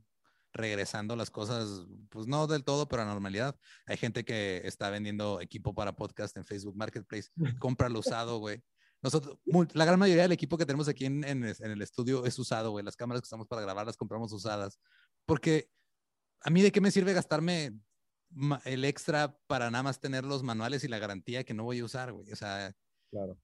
regresando 0.56 1.16
las 1.16 1.30
cosas, 1.30 1.86
pues 2.08 2.26
no 2.26 2.46
del 2.46 2.64
todo, 2.64 2.88
pero 2.88 3.02
a 3.02 3.04
normalidad. 3.04 3.56
Hay 3.86 3.96
gente 3.96 4.24
que 4.24 4.62
está 4.64 4.90
vendiendo 4.90 5.40
equipo 5.40 5.74
para 5.74 5.96
podcast 5.96 6.36
en 6.36 6.44
Facebook 6.44 6.76
Marketplace, 6.76 7.30
cómpralo 7.60 8.00
usado, 8.00 8.38
güey. 8.38 8.62
Nosotros, 9.02 9.38
la 9.74 9.84
gran 9.84 9.98
mayoría 9.98 10.22
del 10.22 10.32
equipo 10.32 10.56
que 10.58 10.66
tenemos 10.66 10.88
aquí 10.88 11.04
en, 11.04 11.22
en, 11.22 11.44
el 11.44 11.82
estudio 11.82 12.24
es 12.24 12.38
usado, 12.38 12.70
güey. 12.70 12.84
Las 12.84 12.96
cámaras 12.96 13.20
que 13.20 13.26
usamos 13.26 13.46
para 13.46 13.62
grabar 13.62 13.86
las 13.86 13.96
compramos 13.96 14.32
usadas. 14.32 14.80
Porque 15.26 15.68
a 16.40 16.50
mí 16.50 16.62
de 16.62 16.72
qué 16.72 16.80
me 16.80 16.90
sirve 16.90 17.12
gastarme 17.12 17.78
el 18.64 18.84
extra 18.84 19.38
para 19.46 19.70
nada 19.70 19.84
más 19.84 20.00
tener 20.00 20.24
los 20.24 20.42
manuales 20.42 20.82
y 20.82 20.88
la 20.88 20.98
garantía 20.98 21.44
que 21.44 21.54
no 21.54 21.64
voy 21.64 21.80
a 21.80 21.84
usar, 21.84 22.12
güey. 22.12 22.32
O 22.32 22.36
sea, 22.36 22.74
claro 23.10 23.38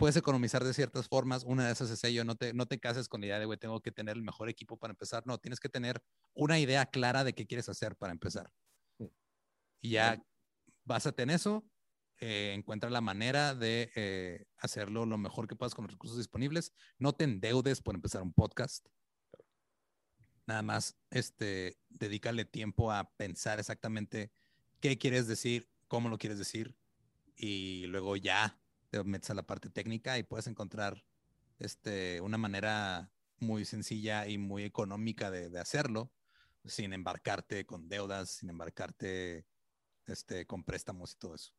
puedes 0.00 0.16
economizar 0.16 0.64
de 0.64 0.72
ciertas 0.72 1.08
formas. 1.08 1.44
Una 1.44 1.66
de 1.66 1.72
esas 1.72 1.90
es 1.90 2.02
ello, 2.04 2.24
no 2.24 2.34
te, 2.34 2.54
no 2.54 2.64
te 2.64 2.80
cases 2.80 3.06
con 3.06 3.20
la 3.20 3.26
idea 3.26 3.38
de, 3.38 3.44
güey, 3.44 3.58
tengo 3.58 3.82
que 3.82 3.92
tener 3.92 4.16
el 4.16 4.22
mejor 4.22 4.48
equipo 4.48 4.78
para 4.78 4.92
empezar. 4.92 5.26
No, 5.26 5.36
tienes 5.36 5.60
que 5.60 5.68
tener 5.68 6.02
una 6.32 6.58
idea 6.58 6.86
clara 6.86 7.22
de 7.22 7.34
qué 7.34 7.46
quieres 7.46 7.68
hacer 7.68 7.96
para 7.96 8.10
empezar. 8.10 8.50
Y 9.82 9.90
ya 9.90 10.18
básate 10.84 11.22
en 11.22 11.28
eso, 11.28 11.66
eh, 12.18 12.54
encuentra 12.56 12.88
la 12.88 13.02
manera 13.02 13.54
de 13.54 13.92
eh, 13.94 14.46
hacerlo 14.56 15.04
lo 15.04 15.18
mejor 15.18 15.46
que 15.46 15.54
puedas 15.54 15.74
con 15.74 15.84
los 15.84 15.92
recursos 15.92 16.16
disponibles. 16.16 16.72
No 16.98 17.12
te 17.12 17.24
endeudes 17.24 17.82
por 17.82 17.94
empezar 17.94 18.22
un 18.22 18.32
podcast. 18.32 18.88
Nada 20.46 20.62
más, 20.62 20.96
este, 21.10 21.78
dedícale 21.90 22.46
tiempo 22.46 22.90
a 22.90 23.12
pensar 23.18 23.60
exactamente 23.60 24.32
qué 24.80 24.96
quieres 24.96 25.26
decir, 25.28 25.68
cómo 25.88 26.08
lo 26.08 26.16
quieres 26.16 26.38
decir, 26.38 26.74
y 27.36 27.84
luego 27.88 28.16
ya 28.16 28.58
te 28.90 29.02
metes 29.04 29.30
a 29.30 29.34
la 29.34 29.44
parte 29.44 29.70
técnica 29.70 30.18
y 30.18 30.22
puedes 30.22 30.46
encontrar 30.46 31.02
este, 31.58 32.20
una 32.20 32.38
manera 32.38 33.10
muy 33.38 33.64
sencilla 33.64 34.26
y 34.26 34.38
muy 34.38 34.64
económica 34.64 35.30
de, 35.30 35.58
hacerlo, 35.58 36.10
sin 36.64 36.92
embarcarte 36.92 37.64
con 37.64 37.88
deudas, 37.88 38.30
sin 38.30 38.50
embarcarte 38.50 39.46
este, 40.06 40.46
con 40.46 40.64
préstamos 40.64 41.12
y 41.12 41.18
todo 41.18 41.34
eso. 41.34 41.52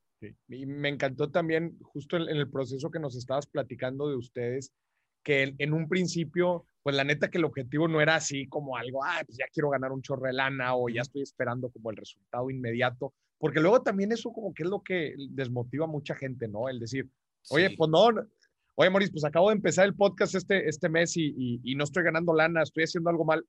Y 0.47 0.65
me 0.67 0.89
encantó 0.89 1.31
también, 1.31 1.79
justo 1.81 2.17
en, 2.17 2.29
el 2.29 2.49
proceso 2.49 2.91
que 2.91 2.99
nos 2.99 3.15
estabas 3.15 3.47
platicando 3.47 4.07
de 4.07 4.15
ustedes, 4.15 4.71
que 5.23 5.55
en, 5.57 5.73
un 5.73 5.87
principio, 5.87 6.65
pues 6.83 6.95
la 6.95 7.03
neta 7.03 7.29
que 7.29 7.39
el 7.39 7.45
objetivo 7.45 7.87
no 7.87 8.01
era 8.01 8.15
así 8.15 8.47
como 8.47 8.77
algo, 8.77 9.03
ah, 9.03 9.23
pues 9.25 9.37
ya 9.37 9.45
quiero 9.51 9.69
ganar 9.69 9.91
un 9.91 10.01
chorro 10.01 10.27
de 10.27 10.33
lana 10.33 10.75
o 10.75 10.89
ya 10.89 11.01
estoy 11.01 11.23
esperando 11.23 11.71
como 11.71 11.89
el 11.89 11.97
resultado 11.97 12.49
inmediato, 12.49 13.13
porque 13.39 13.59
luego 13.59 13.81
también 13.81 14.11
eso 14.11 14.31
como 14.31 14.53
que 14.53 14.63
es 14.63 14.69
lo 14.69 14.83
que 14.83 15.15
desmotiva 15.29 15.85
a 15.85 15.87
mucha 15.87 16.15
gente, 16.15 16.47
¿no? 16.47 16.69
El 16.69 16.79
decir, 16.79 17.09
oye, 17.49 17.75
pues 17.77 17.89
no, 17.89 18.09
oye, 18.75 18.89
Maurice, 18.89 19.11
pues 19.11 19.23
acabo 19.23 19.49
de 19.49 19.55
empezar 19.55 19.85
el 19.85 19.95
podcast 19.95 20.35
este, 20.35 20.67
este 20.67 20.89
mes 20.89 21.15
y, 21.17 21.59
y, 21.63 21.75
no 21.75 21.83
estoy 21.83 22.03
ganando 22.03 22.33
lana, 22.33 22.63
estoy 22.63 22.83
haciendo 22.83 23.09
algo 23.09 23.25
mal. 23.25 23.45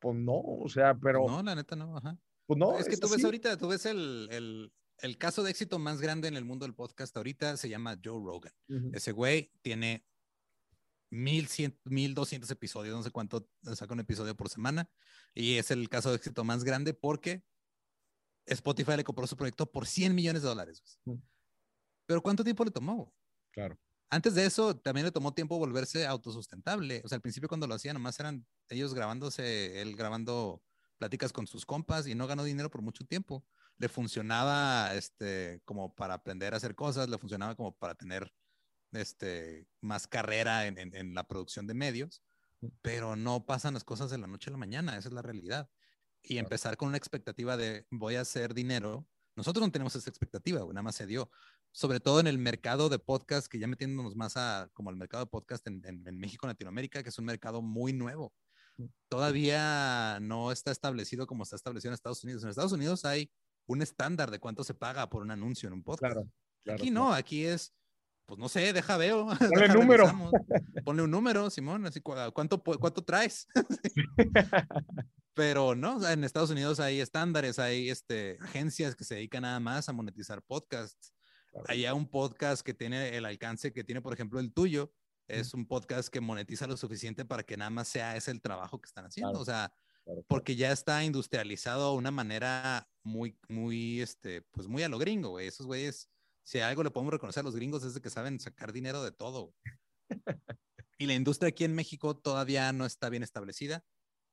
Pues 0.00 0.16
no, 0.16 0.40
o 0.40 0.68
sea, 0.68 0.94
pero... 0.94 1.26
No, 1.26 1.42
la 1.42 1.54
neta 1.54 1.76
no, 1.76 1.96
ajá. 1.96 2.16
Pues 2.46 2.58
no. 2.58 2.78
Es 2.78 2.88
que 2.88 2.96
tú 2.96 3.08
ves 3.08 3.24
ahorita, 3.24 3.56
tú 3.58 3.68
ves 3.68 3.84
el, 3.84 4.28
el, 4.30 4.72
el, 5.00 5.18
caso 5.18 5.42
de 5.42 5.50
éxito 5.50 5.78
más 5.78 6.00
grande 6.00 6.28
en 6.28 6.36
el 6.36 6.44
mundo 6.44 6.64
del 6.64 6.74
podcast 6.74 7.16
ahorita, 7.16 7.56
se 7.56 7.68
llama 7.68 7.98
Joe 8.02 8.22
Rogan. 8.24 8.52
Ese 8.94 9.12
güey 9.12 9.52
tiene 9.60 10.04
1100, 11.10 11.78
1200 11.84 12.50
episodios, 12.50 12.96
no 12.96 13.02
sé 13.02 13.10
cuánto 13.10 13.48
saca 13.74 13.92
un 13.92 14.00
episodio 14.00 14.34
por 14.36 14.48
semana, 14.48 14.88
y 15.34 15.56
es 15.56 15.70
el 15.70 15.88
caso 15.88 16.10
de 16.10 16.16
éxito 16.16 16.44
más 16.44 16.64
grande 16.64 16.94
porque 16.94 17.42
Spotify 18.46 18.96
le 18.96 19.04
compró 19.04 19.26
su 19.26 19.36
proyecto 19.36 19.70
por 19.70 19.86
100 19.86 20.14
millones 20.14 20.42
de 20.42 20.48
dólares. 20.48 20.82
Pero 22.08 22.22
¿cuánto 22.22 22.42
tiempo 22.42 22.64
le 22.64 22.70
tomó? 22.70 23.14
Claro. 23.52 23.78
Antes 24.10 24.34
de 24.34 24.46
eso, 24.46 24.74
también 24.74 25.04
le 25.04 25.12
tomó 25.12 25.34
tiempo 25.34 25.58
volverse 25.58 26.06
autosustentable. 26.06 27.02
O 27.04 27.08
sea, 27.08 27.16
al 27.16 27.22
principio 27.22 27.48
cuando 27.48 27.66
lo 27.66 27.74
hacían, 27.74 27.94
nomás 27.94 28.18
eran 28.18 28.46
ellos 28.70 28.94
grabándose, 28.94 29.82
él 29.82 29.94
grabando 29.96 30.62
pláticas 30.96 31.32
con 31.32 31.46
sus 31.46 31.66
compas 31.66 32.06
y 32.06 32.14
no 32.14 32.26
ganó 32.26 32.44
dinero 32.44 32.70
por 32.70 32.80
mucho 32.80 33.04
tiempo. 33.04 33.44
Le 33.76 33.88
funcionaba 33.88 34.94
este, 34.94 35.60
como 35.66 35.94
para 35.94 36.14
aprender 36.14 36.54
a 36.54 36.56
hacer 36.56 36.74
cosas, 36.74 37.10
le 37.10 37.18
funcionaba 37.18 37.54
como 37.54 37.76
para 37.76 37.94
tener 37.94 38.32
este, 38.92 39.68
más 39.82 40.08
carrera 40.08 40.66
en, 40.66 40.78
en 40.78 41.14
la 41.14 41.28
producción 41.28 41.66
de 41.66 41.74
medios, 41.74 42.22
pero 42.80 43.14
no 43.14 43.44
pasan 43.44 43.74
las 43.74 43.84
cosas 43.84 44.10
de 44.10 44.18
la 44.18 44.26
noche 44.26 44.48
a 44.48 44.52
la 44.52 44.58
mañana, 44.58 44.96
esa 44.96 45.08
es 45.08 45.14
la 45.14 45.22
realidad 45.22 45.70
y 46.22 46.38
empezar 46.38 46.76
con 46.76 46.88
una 46.88 46.96
expectativa 46.96 47.56
de 47.56 47.86
voy 47.90 48.16
a 48.16 48.22
hacer 48.22 48.54
dinero. 48.54 49.08
Nosotros 49.36 49.64
no 49.66 49.72
tenemos 49.72 49.94
esa 49.94 50.10
expectativa, 50.10 50.60
nada 50.60 50.82
más 50.82 50.96
se 50.96 51.06
dio. 51.06 51.30
Sobre 51.78 52.00
todo 52.00 52.18
en 52.18 52.26
el 52.26 52.38
mercado 52.38 52.88
de 52.88 52.98
podcast, 52.98 53.46
que 53.46 53.60
ya 53.60 53.68
metiéndonos 53.68 54.16
más 54.16 54.36
a 54.36 54.68
como 54.72 54.90
el 54.90 54.96
mercado 54.96 55.22
de 55.22 55.30
podcast 55.30 55.64
en, 55.68 55.80
en, 55.86 56.18
México, 56.18 56.48
Latinoamérica, 56.48 57.04
que 57.04 57.10
es 57.10 57.18
un 57.20 57.24
mercado 57.24 57.62
muy 57.62 57.92
nuevo. 57.92 58.34
Mm. 58.78 58.86
Todavía 59.08 60.18
no 60.20 60.50
está 60.50 60.72
establecido 60.72 61.28
como 61.28 61.44
está 61.44 61.54
establecido 61.54 61.90
en 61.90 61.94
Estados 61.94 62.24
Unidos. 62.24 62.42
En 62.42 62.50
Estados 62.50 62.72
Unidos 62.72 63.04
hay 63.04 63.30
un 63.66 63.80
estándar 63.80 64.32
de 64.32 64.40
cuánto 64.40 64.64
se 64.64 64.74
paga 64.74 65.08
por 65.08 65.22
un 65.22 65.30
anuncio 65.30 65.68
en 65.68 65.74
un 65.74 65.84
podcast. 65.84 66.16
aquí 66.68 66.90
no, 66.90 67.14
aquí 67.14 67.44
es, 67.44 67.72
pues 68.26 68.40
no 68.40 68.48
sé, 68.48 68.72
deja 68.72 68.96
veo. 68.96 69.28
Ponle 69.38 69.66
un 69.66 69.74
número. 69.74 70.06
Ponle 70.84 71.02
un 71.04 71.10
número, 71.12 71.48
Simón, 71.48 71.86
así, 71.86 72.00
¿cuánto, 72.00 72.60
cuánto 72.60 73.04
traes? 73.04 73.46
Pero 75.32 75.76
no, 75.76 76.04
en 76.08 76.24
Estados 76.24 76.50
Unidos 76.50 76.80
hay 76.80 76.98
estándares, 76.98 77.60
hay 77.60 77.88
este, 77.88 78.36
agencias 78.40 78.96
que 78.96 79.04
se 79.04 79.14
dedican 79.14 79.42
nada 79.42 79.60
más 79.60 79.88
a 79.88 79.92
monetizar 79.92 80.42
podcasts. 80.42 81.14
Hay 81.66 81.86
un 81.86 82.08
podcast 82.08 82.62
que 82.62 82.74
tiene 82.74 83.16
el 83.16 83.24
alcance 83.24 83.72
que 83.72 83.84
tiene, 83.84 84.00
por 84.00 84.12
ejemplo, 84.12 84.40
el 84.40 84.52
tuyo. 84.52 84.92
Es 85.26 85.52
un 85.52 85.66
podcast 85.66 86.08
que 86.08 86.20
monetiza 86.20 86.66
lo 86.66 86.76
suficiente 86.76 87.24
para 87.24 87.42
que 87.42 87.56
nada 87.56 87.70
más 87.70 87.88
sea 87.88 88.16
ese 88.16 88.30
el 88.30 88.40
trabajo 88.40 88.80
que 88.80 88.86
están 88.86 89.04
haciendo. 89.04 89.38
o 89.38 89.44
sea, 89.44 89.72
porque 90.26 90.56
ya 90.56 90.72
está 90.72 91.04
industrializado 91.04 91.92
de 91.92 91.98
una 91.98 92.10
manera 92.10 92.88
muy, 93.02 93.38
muy, 93.48 94.00
este, 94.00 94.42
pues 94.50 94.68
muy 94.68 94.82
a 94.82 94.88
lo 94.88 94.98
gringo, 94.98 95.30
güey. 95.30 95.46
Esos 95.46 95.66
güeyes, 95.66 96.08
si 96.44 96.60
algo 96.60 96.82
le 96.82 96.90
podemos 96.90 97.12
reconocer 97.12 97.42
a 97.42 97.44
los 97.44 97.54
gringos 97.54 97.84
es 97.84 97.94
de 97.94 98.00
que 98.00 98.08
saben 98.08 98.40
sacar 98.40 98.72
dinero 98.72 99.02
de 99.02 99.12
todo. 99.12 99.54
y 100.98 101.06
la 101.06 101.14
industria 101.14 101.50
aquí 101.50 101.64
en 101.64 101.74
México 101.74 102.16
todavía 102.16 102.72
no 102.72 102.86
está 102.86 103.10
bien 103.10 103.22
establecida 103.22 103.84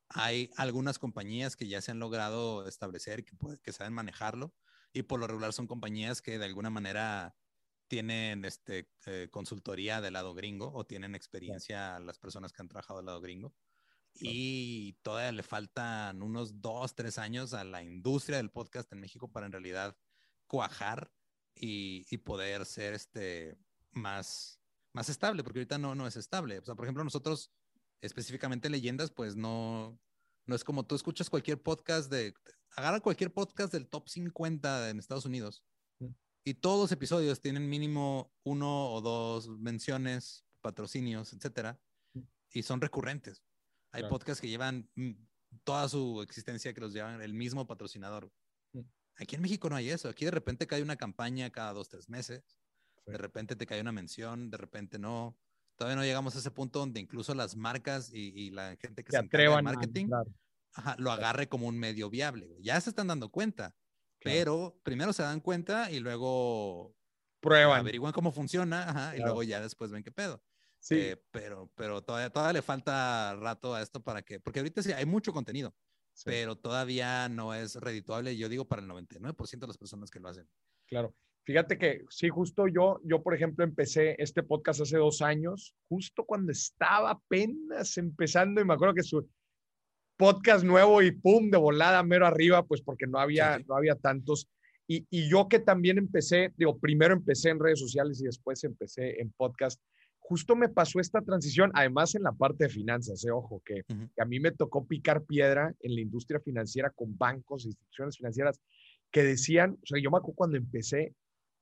hay 0.09 0.51
algunas 0.57 0.99
compañías 0.99 1.55
que 1.55 1.67
ya 1.67 1.81
se 1.81 1.91
han 1.91 1.99
logrado 1.99 2.67
establecer, 2.67 3.25
que, 3.25 3.35
que 3.61 3.73
saben 3.73 3.93
manejarlo, 3.93 4.53
y 4.95 5.03
por 5.03 5.19
lo 5.19 5.27
regular 5.27 5.51
son 5.51 5.67
compañías 5.67 6.21
que 6.21 6.39
de 6.39 6.45
alguna 6.45 6.69
manera 6.69 7.35
tienen 7.89 8.45
este, 8.45 8.89
eh, 9.05 9.27
consultoría 9.29 9.99
del 9.99 10.13
lado 10.13 10.33
gringo 10.33 10.71
o 10.73 10.85
tienen 10.85 11.15
experiencia 11.15 11.99
las 11.99 12.17
personas 12.17 12.53
que 12.53 12.61
han 12.61 12.69
trabajado 12.69 12.99
del 12.99 13.07
lado 13.07 13.19
gringo. 13.19 13.53
Y 14.13 14.93
todavía 15.01 15.33
le 15.33 15.43
faltan 15.43 16.23
unos 16.23 16.61
dos, 16.61 16.95
tres 16.95 17.17
años 17.17 17.53
a 17.53 17.65
la 17.65 17.83
industria 17.83 18.37
del 18.37 18.49
podcast 18.49 18.89
en 18.93 19.01
México 19.01 19.29
para 19.29 19.47
en 19.47 19.51
realidad 19.51 19.97
cuajar 20.47 21.11
y, 21.53 22.05
y 22.09 22.17
poder 22.19 22.65
ser 22.65 22.93
este, 22.93 23.57
más, 23.91 24.61
más 24.93 25.09
estable, 25.09 25.43
porque 25.43 25.59
ahorita 25.59 25.77
no, 25.77 25.93
no 25.93 26.07
es 26.07 26.15
estable. 26.15 26.59
O 26.59 26.63
sea, 26.63 26.75
por 26.75 26.85
ejemplo, 26.85 27.03
nosotros 27.03 27.51
específicamente 27.99 28.69
leyendas, 28.69 29.11
pues 29.11 29.35
no, 29.35 29.99
no 30.45 30.55
es 30.55 30.63
como 30.63 30.85
tú 30.85 30.95
escuchas 30.95 31.29
cualquier 31.29 31.61
podcast 31.61 32.09
de, 32.09 32.33
agarra 32.75 32.99
cualquier 32.99 33.33
podcast 33.33 33.71
del 33.71 33.87
top 33.87 34.09
50 34.09 34.89
en 34.89 34.99
Estados 34.99 35.25
Unidos 35.25 35.63
mm. 35.99 36.07
y 36.43 36.53
todos 36.55 36.79
los 36.79 36.91
episodios 36.91 37.41
tienen 37.41 37.69
mínimo 37.69 38.33
uno 38.43 38.91
o 38.91 39.01
dos 39.01 39.47
menciones, 39.47 40.45
patrocinios, 40.61 41.33
etcétera, 41.33 41.79
mm. 42.13 42.21
y 42.53 42.63
son 42.63 42.81
recurrentes. 42.81 43.43
Hay 43.91 44.03
podcasts 44.03 44.41
que 44.41 44.49
llevan 44.49 44.89
mm, 44.95 45.11
toda 45.63 45.87
su 45.87 46.21
existencia 46.21 46.73
que 46.73 46.81
los 46.81 46.93
llevan 46.93 47.21
el 47.21 47.33
mismo 47.33 47.65
patrocinador. 47.65 48.31
Aquí 49.17 49.35
en 49.35 49.41
México 49.41 49.69
no 49.69 49.77
hay 49.77 49.89
eso. 49.89 50.09
Aquí 50.09 50.25
de 50.25 50.31
repente 50.31 50.67
cae 50.67 50.83
una 50.83 50.97
campaña 50.97 51.49
cada 51.49 51.71
dos, 51.71 51.87
tres 51.87 52.09
meses. 52.09 52.57
De 53.05 53.17
repente 53.17 53.55
te 53.55 53.65
cae 53.65 53.79
una 53.79 53.93
mención, 53.93 54.49
de 54.49 54.57
repente 54.57 54.99
no 54.99 55.37
todavía 55.77 55.95
no 55.95 56.03
llegamos 56.03 56.35
a 56.35 56.39
ese 56.39 56.51
punto 56.51 56.79
donde 56.79 56.99
incluso 56.99 57.33
las 57.35 57.55
marcas 57.55 58.09
y, 58.13 58.49
la 58.51 58.75
gente 58.77 59.03
que 59.03 59.11
se, 59.11 59.17
encarga 59.17 59.57
de 59.57 59.61
marketing 59.61 60.07
lo 60.97 61.11
agarre 61.11 61.47
como 61.47 61.67
un 61.67 61.77
medio 61.77 62.09
viable. 62.09 62.57
Ya 62.61 62.79
se 62.81 62.89
están 62.89 63.07
dando 63.07 63.29
cuenta, 63.29 63.75
pero 64.19 64.79
primero 64.83 65.13
se 65.13 65.23
dan 65.23 65.39
cuenta 65.39 65.91
y 65.91 65.99
luego 65.99 66.95
prueban. 67.39 67.79
Averiguan 67.79 68.13
cómo 68.13 68.31
funciona 68.31 69.13
y 69.15 69.19
luego 69.21 69.43
ya 69.43 69.61
después 69.61 69.91
ven 69.91 70.03
qué 70.03 70.11
pedo. 70.11 70.43
Sí. 70.79 70.95
Eh, 70.99 71.23
pero, 71.31 71.71
pero 71.75 72.03
todavía, 72.03 72.29
todavía 72.29 72.53
le 72.53 72.61
falta 72.61 73.35
rato 73.35 73.73
a 73.73 73.81
esto 73.81 74.03
para 74.03 74.21
que, 74.21 74.39
porque 74.39 74.59
ahorita 74.59 74.83
sí 74.83 74.91
hay 74.91 75.05
mucho 75.05 75.33
contenido, 75.33 75.75
pero 76.23 76.55
todavía 76.55 77.27
no 77.27 77.53
es 77.53 77.75
redituable, 77.75 78.37
yo 78.37 78.49
digo, 78.49 78.67
para 78.67 78.81
el 78.81 78.87
99% 78.87 79.59
de 79.59 79.67
las 79.67 79.77
personas 79.77 80.11
que 80.11 80.19
lo 80.19 80.29
hacen. 80.29 80.47
Claro. 80.85 81.15
Fíjate 81.45 81.77
que 81.77 82.03
sí, 82.09 82.29
justo 82.29 82.67
yo, 82.67 82.99
yo 83.03 83.21
por 83.21 83.35
ejemplo 83.35 83.63
empecé 83.63 84.15
este 84.17 84.41
podcast 84.41 84.81
hace 84.81 84.97
dos 84.97 85.21
años, 85.21 85.75
justo 85.87 86.25
cuando 86.25 86.51
estaba 86.51 87.11
apenas 87.11 87.97
empezando 87.97 88.61
y 88.61 88.65
me 88.65 88.73
acuerdo 88.73 88.95
que 88.95 89.03
su 89.03 89.29
podcast 90.17 90.63
nuevo 90.63 91.01
y 91.01 91.11
pum, 91.11 91.49
de 91.49 91.57
volada, 91.57 92.03
mero 92.03 92.25
arriba, 92.25 92.63
pues 92.63 92.81
porque 92.81 93.07
no 93.07 93.19
había, 93.19 93.59
no 93.67 93.75
había 93.75 93.95
tantos. 93.95 94.47
Y, 94.87 95.05
y, 95.09 95.29
yo 95.29 95.47
que 95.47 95.59
también 95.59 95.97
empecé, 95.97 96.53
digo, 96.57 96.77
primero 96.77 97.13
empecé 97.13 97.49
en 97.49 97.59
redes 97.59 97.79
sociales 97.79 98.21
y 98.21 98.25
después 98.25 98.63
empecé 98.63 99.19
en 99.19 99.31
podcast, 99.31 99.81
justo 100.19 100.55
me 100.55 100.69
pasó 100.69 100.99
esta 100.99 101.21
transición, 101.21 101.71
además 101.73 102.15
en 102.15 102.23
la 102.23 102.31
parte 102.31 102.65
de 102.65 102.69
finanzas, 102.69 103.23
eh, 103.25 103.31
ojo, 103.31 103.61
que, 103.65 103.83
que 103.87 104.21
a 104.21 104.25
mí 104.25 104.39
me 104.39 104.51
tocó 104.51 104.85
picar 104.85 105.23
piedra 105.23 105.73
en 105.81 105.95
la 105.95 106.01
industria 106.01 106.39
financiera 106.39 106.89
con 106.91 107.17
bancos, 107.17 107.65
instituciones 107.65 108.17
financieras 108.17 108.59
que 109.11 109.23
decían, 109.23 109.77
o 109.81 109.85
sea, 109.85 110.01
yo 110.01 110.11
me 110.11 110.17
acuerdo 110.17 110.35
cuando 110.35 110.57
empecé, 110.57 111.15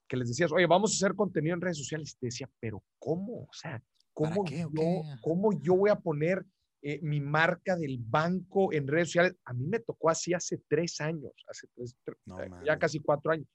que 0.08 0.16
les 0.16 0.28
decías, 0.28 0.52
oye, 0.52 0.66
vamos 0.66 0.92
a 0.92 0.96
hacer 0.96 1.16
contenido 1.16 1.54
en 1.54 1.60
redes 1.60 1.78
sociales. 1.78 2.16
te 2.18 2.26
decía, 2.26 2.48
pero 2.60 2.82
¿cómo? 2.98 3.42
O 3.42 3.52
sea, 3.52 3.82
¿cómo, 4.12 4.44
yo, 4.46 5.02
¿cómo 5.22 5.52
yo 5.62 5.76
voy 5.76 5.90
a 5.90 5.96
poner 5.96 6.44
eh, 6.84 7.00
mi 7.02 7.20
marca 7.20 7.76
del 7.76 7.98
banco 7.98 8.72
en 8.72 8.86
redes 8.86 9.08
sociales? 9.08 9.36
A 9.44 9.52
mí 9.52 9.66
me 9.66 9.80
tocó 9.80 10.10
así 10.10 10.32
hace 10.32 10.60
tres 10.68 11.00
años, 11.00 11.32
hace 11.48 11.66
tres, 11.74 11.96
eh, 12.06 12.50
ya 12.64 12.78
casi 12.78 13.00
cuatro 13.00 13.32
años. 13.32 13.48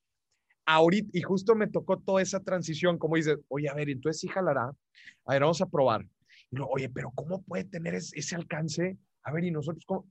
Ahorita, 0.66 1.10
y 1.14 1.22
justo 1.22 1.56
me 1.56 1.68
tocó 1.68 1.98
toda 2.00 2.22
esa 2.22 2.42
transición, 2.42 2.98
como 2.98 3.16
dices, 3.16 3.38
oye, 3.48 3.70
a 3.70 3.74
ver, 3.74 3.90
entonces 3.90 4.20
sí 4.20 4.28
jalará. 4.28 4.72
A 5.26 5.34
ver, 5.34 5.42
vamos 5.42 5.62
a 5.62 5.70
probar. 5.70 6.06
Y 6.52 6.58
oye, 6.60 6.90
pero 6.90 7.12
¿cómo 7.16 7.42
puede 7.44 7.64
tener 7.64 7.96
ese, 7.96 8.20
ese 8.20 8.36
alcance? 8.36 8.98
A 9.24 9.32
ver, 9.32 9.46
y 9.46 9.52
nosotros, 9.52 9.86
¿cómo? 9.86 10.08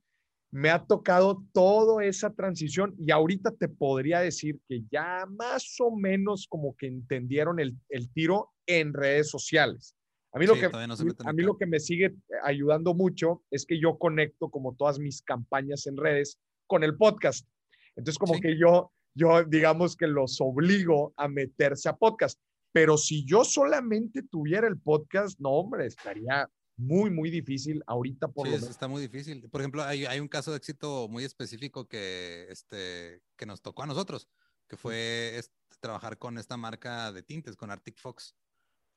me 0.50 0.70
ha 0.70 0.84
tocado 0.84 1.44
toda 1.52 2.04
esa 2.04 2.32
transición 2.32 2.94
y 2.98 3.10
ahorita 3.10 3.52
te 3.52 3.68
podría 3.68 4.20
decir 4.20 4.58
que 4.66 4.82
ya 4.90 5.26
más 5.26 5.76
o 5.80 5.94
menos 5.94 6.46
como 6.48 6.74
que 6.76 6.86
entendieron 6.86 7.60
el, 7.60 7.76
tiro 8.14 8.50
en 8.66 8.94
redes 8.94 9.28
sociales. 9.30 9.94
A 10.32 10.38
mí, 10.38 10.46
lo, 10.46 10.54
que, 10.54 10.66
a 10.66 11.32
mí 11.32 11.42
lo 11.42 11.56
que 11.56 11.66
me 11.66 11.80
sigue 11.80 12.14
ayudando 12.42 12.94
mucho 12.94 13.42
es 13.50 13.64
que 13.64 13.80
yo 13.80 13.98
conecto 13.98 14.50
como 14.50 14.74
todas 14.76 14.98
mis 14.98 15.22
campañas 15.22 15.86
en 15.86 15.96
redes 15.96 16.38
con 16.66 16.84
el 16.84 16.96
podcast. 16.96 17.48
Entonces, 17.96 18.18
como 18.18 18.38
que 18.38 18.58
yo, 18.58 18.92
yo 19.14 19.42
digamos 19.44 19.96
que 19.96 20.06
los 20.06 20.38
obligo 20.40 21.14
a 21.16 21.28
meterse 21.28 21.88
a 21.88 21.96
podcast. 21.96 22.38
Pero 22.72 22.98
si 22.98 23.24
yo 23.24 23.44
solamente 23.44 24.22
tuviera 24.22 24.68
el 24.68 24.78
podcast, 24.78 25.40
no, 25.40 25.50
hombre, 25.50 25.86
estaría 25.86 26.48
muy, 26.76 27.10
muy 27.10 27.30
difícil 27.30 27.82
ahorita 27.86 28.28
por 28.28 28.46
sí, 28.46 28.56
lo 28.58 28.70
está 28.70 28.86
muy 28.86 29.02
difícil. 29.02 29.48
Por 29.50 29.60
ejemplo, 29.60 29.82
hay, 29.82 30.06
hay, 30.06 30.20
un 30.20 30.28
caso 30.28 30.52
de 30.52 30.58
éxito 30.58 31.08
muy 31.08 31.24
específico 31.24 31.88
que, 31.88 32.46
este, 32.50 33.22
que 33.36 33.46
nos 33.46 33.62
tocó 33.62 33.82
a 33.82 33.86
nosotros, 33.86 34.28
que 34.68 34.76
fue 34.76 35.36
este, 35.36 35.54
trabajar 35.80 36.18
con 36.18 36.38
esta 36.38 36.56
marca 36.56 37.10
de 37.12 37.22
tintes, 37.22 37.56
con 37.56 37.70
Arctic 37.70 37.98
Fox. 37.98 38.36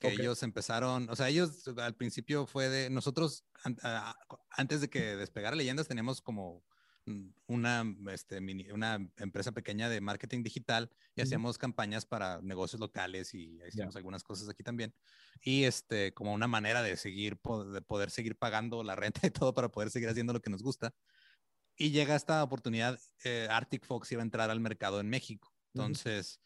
Que 0.02 0.14
ellos 0.14 0.42
empezaron, 0.44 1.10
o 1.10 1.16
sea, 1.16 1.30
ellos 1.30 1.68
al 1.78 1.96
principio 1.96 2.46
fue 2.48 2.70
de 2.70 2.90
nosotros, 2.90 3.46
antes 4.50 4.82
de 4.82 4.90
que 4.90 5.16
despegara 5.16 5.56
leyendas, 5.56 5.88
teníamos 5.88 6.22
como 6.22 6.64
una, 7.48 7.84
este, 8.12 8.40
una 8.74 8.96
empresa 9.18 9.52
pequeña 9.52 9.90
de 9.90 10.02
marketing 10.02 10.44
digital 10.44 10.92
y 11.16 11.22
hacíamos 11.22 11.58
campañas 11.58 12.06
para 12.06 12.42
negocios 12.42 12.80
locales 12.80 13.34
y 13.34 13.60
hicimos 13.68 13.96
algunas 13.96 14.24
cosas 14.24 14.50
aquí 14.50 14.64
también. 14.64 14.94
Y 15.42 15.64
este, 15.64 16.14
como 16.14 16.34
una 16.34 16.48
manera 16.48 16.82
de 16.82 16.96
seguir, 16.98 17.40
de 17.74 17.82
poder 17.82 18.12
seguir 18.12 18.38
pagando 18.38 18.84
la 18.84 18.96
renta 18.96 19.26
y 19.26 19.32
todo 19.32 19.54
para 19.54 19.70
poder 19.70 19.90
seguir 19.90 20.10
haciendo 20.10 20.34
lo 20.34 20.42
que 20.42 20.50
nos 20.50 20.64
gusta. 20.64 20.94
Y 21.76 21.92
llega 21.92 22.16
esta 22.16 22.44
oportunidad, 22.44 23.00
eh, 23.24 23.48
Arctic 23.50 23.86
Fox 23.86 24.12
iba 24.12 24.22
a 24.22 24.26
entrar 24.26 24.52
al 24.52 24.60
mercado 24.60 25.00
en 25.00 25.10
México. 25.10 25.52
Entonces, 25.74 26.40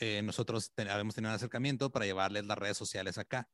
eh, 0.00 0.22
nosotros 0.22 0.72
habíamos 0.76 1.14
tenido 1.14 1.30
un 1.30 1.36
acercamiento 1.36 1.90
para 1.90 2.06
llevarles 2.06 2.44
las 2.46 2.58
redes 2.58 2.76
sociales 2.76 3.18
acá. 3.18 3.48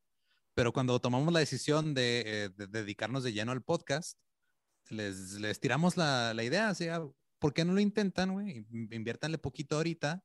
Pero 0.55 0.73
cuando 0.73 1.01
tomamos 1.01 1.33
la 1.33 1.41
decisión 1.41 1.95
de, 1.95 2.23
eh, 2.27 2.49
de 2.51 2.67
dedicarnos 2.67 3.23
de 3.23 3.33
lleno 3.33 3.53
al 3.53 3.63
podcast, 3.63 4.19
les, 4.89 5.35
les 5.35 5.61
tiramos 5.61 5.97
la, 5.97 6.35
la 6.35 6.43
idea, 6.43 6.71
o 6.71 6.75
sea, 6.75 7.03
¿por 7.39 7.55
qué 7.55 7.65
no 7.65 7.73
lo 7.73 7.81
intentan, 7.81 8.33
güey? 8.33 8.67
Inviértanle 8.71 9.39
poquito 9.39 9.77
ahorita 9.77 10.25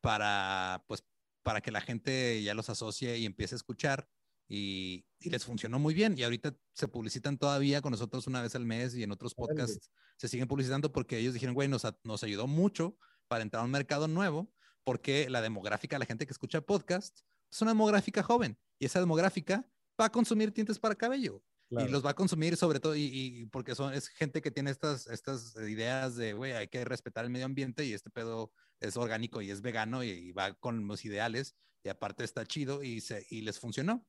para, 0.00 0.84
pues, 0.86 1.04
para 1.42 1.60
que 1.60 1.72
la 1.72 1.80
gente 1.80 2.42
ya 2.42 2.54
los 2.54 2.70
asocie 2.70 3.18
y 3.18 3.26
empiece 3.26 3.54
a 3.54 3.56
escuchar. 3.56 4.08
Y, 4.48 5.04
y, 5.18 5.30
les 5.30 5.44
funcionó 5.44 5.80
muy 5.80 5.92
bien. 5.92 6.16
Y 6.16 6.22
ahorita 6.22 6.56
se 6.72 6.86
publicitan 6.86 7.36
todavía 7.36 7.82
con 7.82 7.90
nosotros 7.90 8.28
una 8.28 8.40
vez 8.40 8.54
al 8.54 8.64
mes 8.64 8.94
y 8.94 9.02
en 9.02 9.10
otros 9.10 9.34
podcasts 9.34 9.90
se 10.16 10.28
siguen 10.28 10.46
publicitando 10.46 10.92
porque 10.92 11.18
ellos 11.18 11.34
dijeron, 11.34 11.54
güey, 11.54 11.66
nos, 11.66 11.82
nos 12.04 12.22
ayudó 12.22 12.46
mucho 12.46 12.96
para 13.26 13.42
entrar 13.42 13.62
a 13.62 13.64
un 13.64 13.72
mercado 13.72 14.06
nuevo 14.06 14.52
porque 14.86 15.28
la 15.28 15.42
demográfica, 15.42 15.98
la 15.98 16.06
gente 16.06 16.26
que 16.26 16.32
escucha 16.32 16.60
podcast, 16.60 17.18
es 17.50 17.60
una 17.60 17.72
demográfica 17.72 18.22
joven 18.22 18.56
y 18.78 18.86
esa 18.86 19.00
demográfica 19.00 19.68
va 20.00 20.06
a 20.06 20.12
consumir 20.12 20.52
tintes 20.52 20.78
para 20.78 20.94
cabello. 20.94 21.42
Y 21.68 21.88
los 21.88 22.06
va 22.06 22.10
a 22.10 22.14
consumir 22.14 22.56
sobre 22.56 22.78
todo, 22.78 22.94
y, 22.94 23.48
porque 23.50 23.74
son, 23.74 23.92
es 23.92 24.06
gente 24.06 24.40
que 24.40 24.52
tiene 24.52 24.70
estas, 24.70 25.08
estas 25.08 25.56
ideas 25.56 26.14
de, 26.14 26.32
güey, 26.32 26.52
hay 26.52 26.68
que 26.68 26.84
respetar 26.84 27.24
el 27.24 27.30
medio 27.32 27.46
ambiente 27.46 27.84
y 27.84 27.92
este 27.92 28.08
pedo 28.08 28.52
es 28.78 28.96
orgánico 28.96 29.42
y 29.42 29.50
es 29.50 29.60
vegano 29.60 30.04
y, 30.04 30.30
va 30.30 30.54
con 30.54 30.86
los 30.86 31.04
ideales 31.04 31.56
y 31.82 31.88
aparte 31.88 32.22
está 32.22 32.46
chido 32.46 32.84
y, 32.84 33.00
se, 33.00 33.26
y 33.28 33.40
les 33.40 33.58
funcionó. 33.58 34.06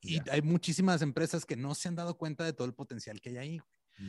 Y 0.00 0.26
hay 0.30 0.40
muchísimas 0.40 1.02
empresas 1.02 1.44
que 1.44 1.56
no 1.56 1.74
se 1.74 1.88
han 1.88 1.96
dado 1.96 2.16
cuenta 2.16 2.44
de 2.44 2.54
todo 2.54 2.66
el 2.66 2.74
potencial 2.74 3.20
que 3.20 3.28
hay 3.28 3.36
ahí. 3.36 3.60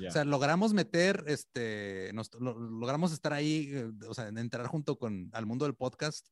O 0.07 0.11
sea, 0.11 0.25
logramos 0.25 0.73
meter, 0.73 1.23
este, 1.27 2.11
nos, 2.13 2.33
logramos 2.33 3.13
estar 3.13 3.31
ahí, 3.31 3.69
eh, 3.71 3.89
o 4.07 4.13
sea, 4.13 4.27
entrar 4.27 4.67
junto 4.67 4.97
con 4.97 5.29
al 5.31 5.45
mundo 5.45 5.65
del 5.65 5.75
podcast, 5.75 6.27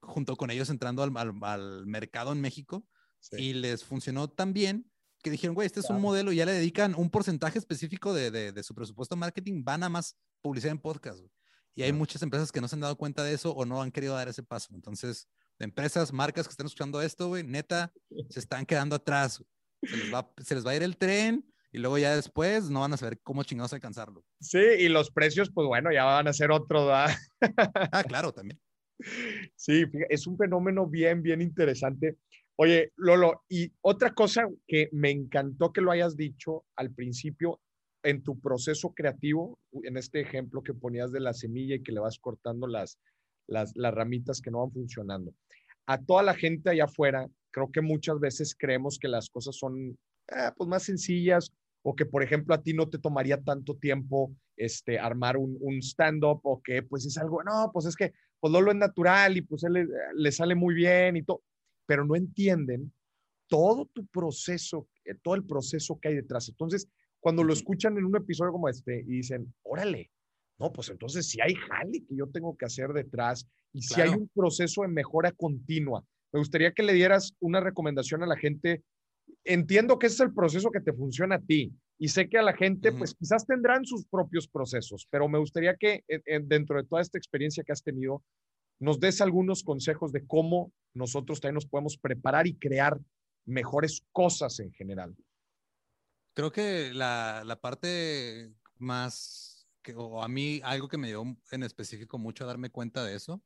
junto 0.00 0.36
con 0.36 0.50
ellos 0.50 0.70
entrando 0.70 1.02
al, 1.02 1.12
al, 1.42 1.86
mercado 1.86 2.32
en 2.32 2.40
México 2.40 2.86
y 3.32 3.54
les 3.54 3.84
funcionó 3.84 4.28
tan 4.28 4.52
bien 4.52 4.90
que 5.22 5.30
dijeron, 5.30 5.54
güey, 5.54 5.66
este 5.66 5.80
es 5.80 5.88
un 5.88 6.00
modelo 6.00 6.32
y 6.32 6.36
ya 6.36 6.44
le 6.44 6.52
dedican 6.52 6.94
un 6.94 7.10
porcentaje 7.10 7.58
específico 7.58 8.12
de, 8.12 8.30
de, 8.30 8.62
su 8.62 8.74
presupuesto 8.74 9.16
marketing, 9.16 9.64
van 9.64 9.82
a 9.82 9.88
más 9.88 10.16
publicidad 10.42 10.72
en 10.72 10.78
podcast. 10.78 11.18
Y 11.74 11.82
hay 11.82 11.92
muchas 11.92 12.22
empresas 12.22 12.52
que 12.52 12.60
no 12.60 12.68
se 12.68 12.76
han 12.76 12.82
dado 12.82 12.96
cuenta 12.96 13.24
de 13.24 13.32
eso 13.32 13.50
o 13.52 13.64
no 13.64 13.80
han 13.80 13.90
querido 13.90 14.14
dar 14.14 14.28
ese 14.28 14.42
paso. 14.42 14.68
Entonces, 14.74 15.26
empresas, 15.58 16.12
marcas 16.12 16.46
que 16.46 16.50
están 16.50 16.66
escuchando 16.66 17.00
esto, 17.00 17.28
güey, 17.28 17.42
neta, 17.42 17.90
se 18.28 18.38
están 18.38 18.66
quedando 18.66 18.96
atrás. 18.96 19.42
Se 19.82 19.96
les, 19.96 20.12
va, 20.12 20.30
se 20.44 20.54
les 20.54 20.64
va 20.64 20.72
a 20.72 20.76
ir 20.76 20.82
el 20.82 20.96
tren 20.98 21.44
y 21.74 21.78
luego 21.78 21.98
ya 21.98 22.14
después 22.14 22.70
no 22.70 22.80
van 22.80 22.92
a 22.92 22.96
saber 22.96 23.18
cómo 23.24 23.42
chingados 23.42 23.72
alcanzarlo. 23.72 24.24
Sí, 24.40 24.60
y 24.78 24.88
los 24.88 25.10
precios, 25.10 25.50
pues 25.52 25.66
bueno, 25.66 25.90
ya 25.92 26.04
van 26.04 26.28
a 26.28 26.32
ser 26.32 26.52
otro. 26.52 26.88
ah, 26.94 27.08
claro, 28.08 28.32
también. 28.32 28.60
Sí, 29.56 29.84
es 30.08 30.28
un 30.28 30.38
fenómeno 30.38 30.86
bien, 30.86 31.20
bien 31.20 31.42
interesante. 31.42 32.18
Oye, 32.54 32.92
Lolo, 32.94 33.42
y 33.48 33.72
otra 33.80 34.14
cosa 34.14 34.46
que 34.68 34.88
me 34.92 35.10
encantó 35.10 35.72
que 35.72 35.80
lo 35.80 35.90
hayas 35.90 36.16
dicho 36.16 36.64
al 36.76 36.92
principio 36.94 37.60
en 38.04 38.22
tu 38.22 38.38
proceso 38.38 38.94
creativo, 38.94 39.58
en 39.72 39.96
este 39.96 40.20
ejemplo 40.20 40.62
que 40.62 40.74
ponías 40.74 41.10
de 41.10 41.18
la 41.18 41.34
semilla 41.34 41.74
y 41.74 41.82
que 41.82 41.90
le 41.90 41.98
vas 41.98 42.20
cortando 42.20 42.68
las, 42.68 43.00
las, 43.48 43.74
ramitas 43.74 44.40
que 44.40 44.52
no 44.52 44.60
van 44.60 44.70
funcionando. 44.70 45.34
A 45.86 46.00
toda 46.00 46.22
la 46.22 46.34
gente 46.34 46.70
allá 46.70 46.84
afuera, 46.84 47.28
creo 47.50 47.72
que 47.72 47.80
muchas 47.80 48.20
veces 48.20 48.54
creemos 48.56 48.96
que 48.96 49.08
las 49.08 49.28
cosas 49.28 49.56
son 49.56 49.98
eh, 50.28 50.52
pues 50.56 50.68
más 50.68 50.84
sencillas 50.84 51.52
o 51.86 51.94
que, 51.94 52.06
por 52.06 52.22
ejemplo, 52.22 52.54
a 52.54 52.62
ti 52.62 52.72
no 52.72 52.88
te 52.88 52.98
tomaría 52.98 53.42
tanto 53.42 53.76
tiempo 53.76 54.34
este, 54.56 54.98
armar 54.98 55.36
un, 55.36 55.56
un 55.60 55.78
stand-up 55.82 56.40
o 56.44 56.62
que 56.62 56.82
pues 56.82 57.04
es 57.06 57.18
algo, 57.18 57.42
no, 57.42 57.70
pues 57.72 57.86
es 57.86 57.94
que 57.94 58.12
pues 58.40 58.52
Lolo 58.52 58.70
es 58.70 58.76
natural 58.76 59.36
y 59.36 59.42
pues 59.42 59.64
él 59.64 59.88
le 60.14 60.32
sale 60.32 60.54
muy 60.54 60.74
bien 60.74 61.16
y 61.16 61.22
todo 61.22 61.42
pero 61.86 62.04
no 62.04 62.16
entienden 62.16 62.92
todo 63.48 63.86
tu 63.86 64.06
proceso, 64.06 64.88
eh, 65.04 65.14
todo 65.22 65.34
el 65.34 65.44
proceso 65.44 65.98
que 66.00 66.08
hay 66.08 66.14
detrás. 66.14 66.48
Entonces, 66.48 66.88
cuando 67.20 67.44
lo 67.44 67.52
escuchan 67.52 67.96
en 67.98 68.04
un 68.04 68.16
episodio 68.16 68.52
como 68.52 68.68
este 68.68 69.00
y 69.00 69.16
dicen, 69.16 69.54
órale, 69.62 70.10
no, 70.58 70.72
pues 70.72 70.88
entonces 70.90 71.28
si 71.28 71.40
hay 71.40 71.54
jale 71.54 72.04
que 72.06 72.16
yo 72.16 72.28
tengo 72.28 72.56
que 72.56 72.66
hacer 72.66 72.92
detrás 72.92 73.46
y 73.72 73.82
si 73.82 74.00
hay 74.00 74.10
un 74.10 74.28
proceso 74.28 74.82
de 74.82 74.88
mejora 74.88 75.32
continua. 75.32 76.04
Me 76.32 76.38
gustaría 76.38 76.72
que 76.72 76.82
le 76.82 76.92
dieras 76.92 77.34
una 77.40 77.60
recomendación 77.60 78.22
a 78.22 78.26
la 78.26 78.36
gente. 78.36 78.82
Entiendo 79.44 79.98
que 79.98 80.06
ese 80.06 80.14
es 80.14 80.20
el 80.20 80.34
proceso 80.34 80.70
que 80.70 80.80
te 80.80 80.92
funciona 80.92 81.36
a 81.36 81.40
ti 81.40 81.72
y 81.98 82.08
sé 82.08 82.28
que 82.28 82.38
a 82.38 82.42
la 82.42 82.54
gente, 82.54 82.92
pues 82.92 83.14
quizás 83.14 83.46
tendrán 83.46 83.84
sus 83.84 84.04
propios 84.06 84.48
procesos, 84.48 85.06
pero 85.10 85.28
me 85.28 85.38
gustaría 85.38 85.76
que 85.76 86.04
dentro 86.44 86.76
de 86.76 86.88
toda 86.88 87.02
esta 87.02 87.18
experiencia 87.18 87.62
que 87.62 87.72
has 87.72 87.82
tenido, 87.82 88.22
nos 88.80 88.98
des 88.98 89.20
algunos 89.20 89.62
consejos 89.62 90.12
de 90.12 90.26
cómo 90.26 90.72
nosotros 90.92 91.40
también 91.40 91.54
nos 91.54 91.66
podemos 91.66 91.96
preparar 91.96 92.46
y 92.46 92.56
crear 92.56 92.98
mejores 93.44 94.02
cosas 94.12 94.58
en 94.60 94.72
general. 94.72 95.14
Creo 96.34 96.50
que 96.50 96.92
la, 96.92 97.42
la 97.44 97.60
parte 97.60 98.52
más, 98.78 99.68
que, 99.82 99.94
o 99.94 100.22
a 100.22 100.28
mí 100.28 100.60
algo 100.64 100.88
que 100.88 100.98
me 100.98 101.08
dio 101.08 101.24
en 101.52 101.62
específico 101.62 102.18
mucho 102.18 102.44
a 102.44 102.48
darme 102.48 102.70
cuenta 102.70 103.04
de 103.04 103.14
eso, 103.14 103.42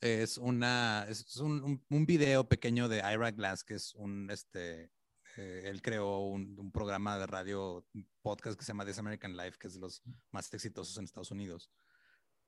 es, 0.00 0.36
una, 0.36 1.06
es 1.08 1.36
un, 1.38 1.82
un, 1.88 2.06
video 2.06 2.46
pequeño 2.46 2.88
de 2.88 2.98
Ira 2.98 3.30
Glass, 3.30 3.64
que 3.64 3.74
es 3.74 3.94
un, 3.94 4.30
este, 4.30 4.90
eh, 5.36 5.62
él 5.66 5.82
creó 5.82 6.20
un, 6.20 6.58
un, 6.58 6.72
programa 6.72 7.18
de 7.18 7.26
radio, 7.26 7.86
podcast 8.22 8.58
que 8.58 8.64
se 8.64 8.68
llama 8.68 8.86
This 8.86 8.98
American 8.98 9.36
Life, 9.36 9.58
que 9.58 9.66
es 9.66 9.74
de 9.74 9.80
los 9.80 10.02
más 10.30 10.52
exitosos 10.52 10.96
en 10.98 11.04
Estados 11.04 11.30
Unidos. 11.30 11.70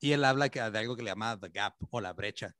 Y 0.00 0.12
él 0.12 0.24
habla 0.24 0.48
de 0.48 0.78
algo 0.78 0.96
que 0.96 1.02
le 1.02 1.10
llama 1.10 1.38
the 1.38 1.48
gap 1.48 1.74
o 1.90 2.00
la 2.00 2.12
brecha. 2.12 2.56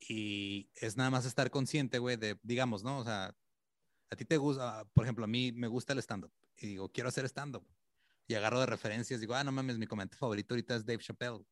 Y 0.00 0.70
es 0.74 0.96
nada 0.96 1.10
más 1.10 1.24
estar 1.24 1.50
consciente, 1.50 1.98
güey, 1.98 2.16
de, 2.16 2.38
digamos, 2.42 2.82
¿no? 2.82 2.98
O 2.98 3.04
sea, 3.04 3.34
a 4.10 4.16
ti 4.16 4.24
te 4.24 4.36
gusta, 4.36 4.84
por 4.94 5.04
ejemplo, 5.04 5.24
a 5.24 5.28
mí 5.28 5.52
me 5.52 5.68
gusta 5.68 5.92
el 5.92 5.98
stand-up. 6.00 6.32
Y 6.56 6.68
digo, 6.68 6.90
quiero 6.90 7.08
hacer 7.08 7.24
stand-up. 7.26 7.66
Y 8.26 8.34
agarro 8.34 8.60
de 8.60 8.66
referencias, 8.66 9.20
digo, 9.20 9.34
ah, 9.34 9.44
no 9.44 9.52
mames, 9.52 9.78
mi 9.78 9.86
comentario 9.86 10.18
favorito 10.18 10.54
ahorita 10.54 10.76
es 10.76 10.86
Dave 10.86 11.02
Chappelle. 11.02 11.44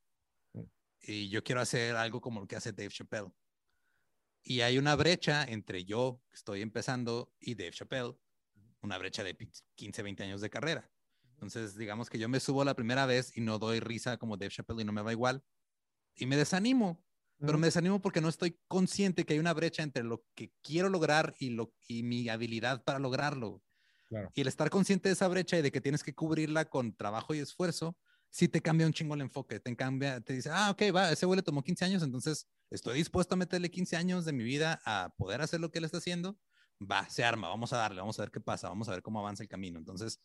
Mm. 0.54 0.62
Y 1.02 1.28
yo 1.28 1.44
quiero 1.44 1.60
hacer 1.60 1.96
algo 1.96 2.20
como 2.20 2.40
lo 2.40 2.46
que 2.46 2.56
hace 2.56 2.72
Dave 2.72 2.90
Chappelle. 2.90 3.30
Y 4.42 4.60
hay 4.60 4.78
una 4.78 4.96
brecha 4.96 5.44
entre 5.44 5.84
yo, 5.84 6.20
que 6.28 6.36
estoy 6.36 6.62
empezando, 6.62 7.32
y 7.38 7.54
Dave 7.54 7.70
Chappelle, 7.70 8.14
una 8.80 8.98
brecha 8.98 9.22
de 9.22 9.36
15, 9.76 10.02
20 10.02 10.24
años 10.24 10.40
de 10.40 10.50
carrera. 10.50 10.90
Entonces, 11.34 11.76
digamos 11.76 12.08
que 12.08 12.18
yo 12.18 12.28
me 12.28 12.40
subo 12.40 12.64
la 12.64 12.74
primera 12.74 13.06
vez 13.06 13.36
y 13.36 13.40
no 13.40 13.58
doy 13.58 13.80
risa 13.80 14.16
como 14.16 14.36
Dave 14.36 14.50
Chappelle 14.50 14.82
y 14.82 14.84
no 14.84 14.92
me 14.92 15.02
va 15.02 15.12
igual. 15.12 15.44
Y 16.14 16.26
me 16.26 16.36
desanimo. 16.36 17.04
Pero 17.38 17.58
me 17.58 17.66
desanimo 17.66 18.00
porque 18.00 18.20
no 18.20 18.28
estoy 18.28 18.56
consciente 18.68 19.24
que 19.24 19.32
hay 19.32 19.40
una 19.40 19.52
brecha 19.52 19.82
entre 19.82 20.04
lo 20.04 20.24
que 20.36 20.52
quiero 20.62 20.88
lograr 20.88 21.34
y, 21.40 21.50
lo, 21.50 21.74
y 21.88 22.04
mi 22.04 22.28
habilidad 22.28 22.84
para 22.84 23.00
lograrlo. 23.00 23.60
Y 24.34 24.42
el 24.42 24.46
estar 24.46 24.70
consciente 24.70 25.08
de 25.08 25.14
esa 25.14 25.26
brecha 25.26 25.58
y 25.58 25.62
de 25.62 25.72
que 25.72 25.80
tienes 25.80 26.04
que 26.04 26.14
cubrirla 26.14 26.66
con 26.66 26.94
trabajo 26.94 27.34
y 27.34 27.38
esfuerzo, 27.38 27.96
sí 28.32 28.48
te 28.48 28.60
cambia 28.60 28.86
un 28.86 28.92
chingo 28.92 29.14
el 29.14 29.20
enfoque. 29.20 29.60
Te 29.60 29.76
cambia, 29.76 30.20
te 30.20 30.32
dice, 30.32 30.50
ah, 30.52 30.70
ok, 30.70 30.82
va, 30.94 31.12
ese 31.12 31.26
güey 31.26 31.36
le 31.36 31.42
tomó 31.42 31.62
15 31.62 31.84
años, 31.84 32.02
entonces 32.02 32.48
estoy 32.70 32.98
dispuesto 32.98 33.34
a 33.34 33.38
meterle 33.38 33.70
15 33.70 33.96
años 33.96 34.24
de 34.24 34.32
mi 34.32 34.42
vida 34.42 34.80
a 34.84 35.14
poder 35.16 35.42
hacer 35.42 35.60
lo 35.60 35.70
que 35.70 35.78
él 35.78 35.84
está 35.84 35.98
haciendo. 35.98 36.38
Va, 36.80 37.08
se 37.08 37.22
arma, 37.22 37.48
vamos 37.48 37.72
a 37.72 37.76
darle, 37.76 38.00
vamos 38.00 38.18
a 38.18 38.22
ver 38.22 38.32
qué 38.32 38.40
pasa, 38.40 38.68
vamos 38.68 38.88
a 38.88 38.92
ver 38.92 39.02
cómo 39.02 39.20
avanza 39.20 39.42
el 39.42 39.48
camino. 39.48 39.78
Entonces, 39.78 40.20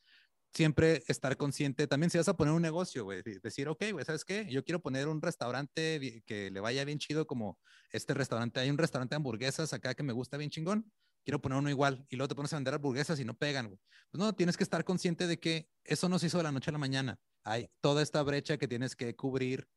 siempre 0.53 1.03
estar 1.07 1.35
consciente, 1.37 1.85
también 1.85 2.09
si 2.09 2.17
vas 2.17 2.29
a 2.29 2.37
poner 2.37 2.53
un 2.53 2.61
negocio, 2.61 3.03
güey, 3.03 3.21
decir, 3.43 3.67
ok, 3.67 3.91
güey, 3.91 4.05
¿sabes 4.05 4.25
qué? 4.25 4.47
Yo 4.49 4.63
quiero 4.63 4.81
poner 4.81 5.07
un 5.07 5.21
restaurante 5.21 6.23
que 6.25 6.49
le 6.49 6.59
vaya 6.61 6.85
bien 6.85 6.97
chido 6.97 7.27
como 7.27 7.59
este 7.91 8.13
restaurante, 8.13 8.61
hay 8.61 8.69
un 8.69 8.77
restaurante 8.77 9.13
de 9.13 9.17
hamburguesas 9.17 9.73
acá 9.73 9.93
que 9.93 10.03
me 10.03 10.13
gusta 10.13 10.37
bien 10.37 10.49
chingón, 10.49 10.91
quiero 11.27 11.41
poner 11.41 11.57
uno 11.57 11.69
igual, 11.69 12.05
y 12.07 12.15
luego 12.15 12.29
te 12.29 12.35
pones 12.35 12.53
a 12.53 12.55
vender 12.55 12.73
hamburguesas 12.73 13.19
y 13.19 13.25
no 13.25 13.37
pegan, 13.37 13.67
güey. 13.67 13.77
Pues 14.09 14.17
no, 14.17 14.33
tienes 14.33 14.55
que 14.55 14.63
estar 14.63 14.85
consciente 14.85 15.27
de 15.27 15.37
que 15.37 15.69
eso 15.83 16.07
no 16.07 16.19
se 16.19 16.27
hizo 16.27 16.37
de 16.37 16.45
la 16.45 16.53
noche 16.53 16.69
a 16.69 16.71
la 16.71 16.77
mañana. 16.77 17.19
Hay 17.43 17.69
toda 17.81 18.01
esta 18.01 18.23
brecha 18.23 18.57
que 18.57 18.65
tienes 18.65 18.95
que 18.95 19.13
cubrir 19.13 19.67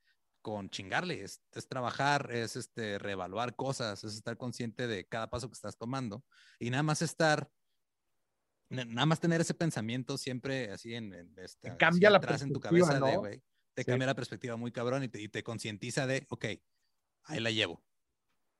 con 0.43 0.70
chingarle, 0.70 1.24
es, 1.24 1.40
trabajar, 1.68 2.31
es 2.31 2.55
este, 2.55 3.01
reevaluar 3.01 3.56
cosas, 3.56 4.05
es 4.05 4.14
estar 4.14 4.36
consciente 4.36 4.86
de 4.86 5.09
cada 5.09 5.28
paso 5.28 5.48
que 5.48 5.55
estás 5.55 5.77
tomando 5.77 6.22
y 6.60 6.70
nada 6.70 6.85
más 6.85 7.02
estar, 7.02 7.51
nada 8.68 9.06
más 9.06 9.18
tener 9.18 9.40
ese 9.40 9.55
pensamiento 9.55 10.18
siempre 10.18 10.70
así 10.70 10.94
en, 10.94 11.12
en 11.12 11.35
este, 11.36 11.77
cambia 11.77 12.10
la 12.10 12.20
perspectiva, 12.20 12.47
en 12.47 12.52
tu 12.52 12.60
cabeza 12.60 13.01
¿no? 13.01 13.22
te 13.74 13.85
cambia 13.85 14.06
la 14.06 14.14
perspectiva 14.14 14.55
muy 14.55 14.70
cabrón 14.70 15.02
y 15.02 15.09
te, 15.09 15.20
y 15.20 15.28
te 15.28 15.43
concientiza 15.43 16.06
de, 16.06 16.28
ok, 16.31 16.44
ahí 17.24 17.40
la 17.40 17.51
llevo. 17.51 17.82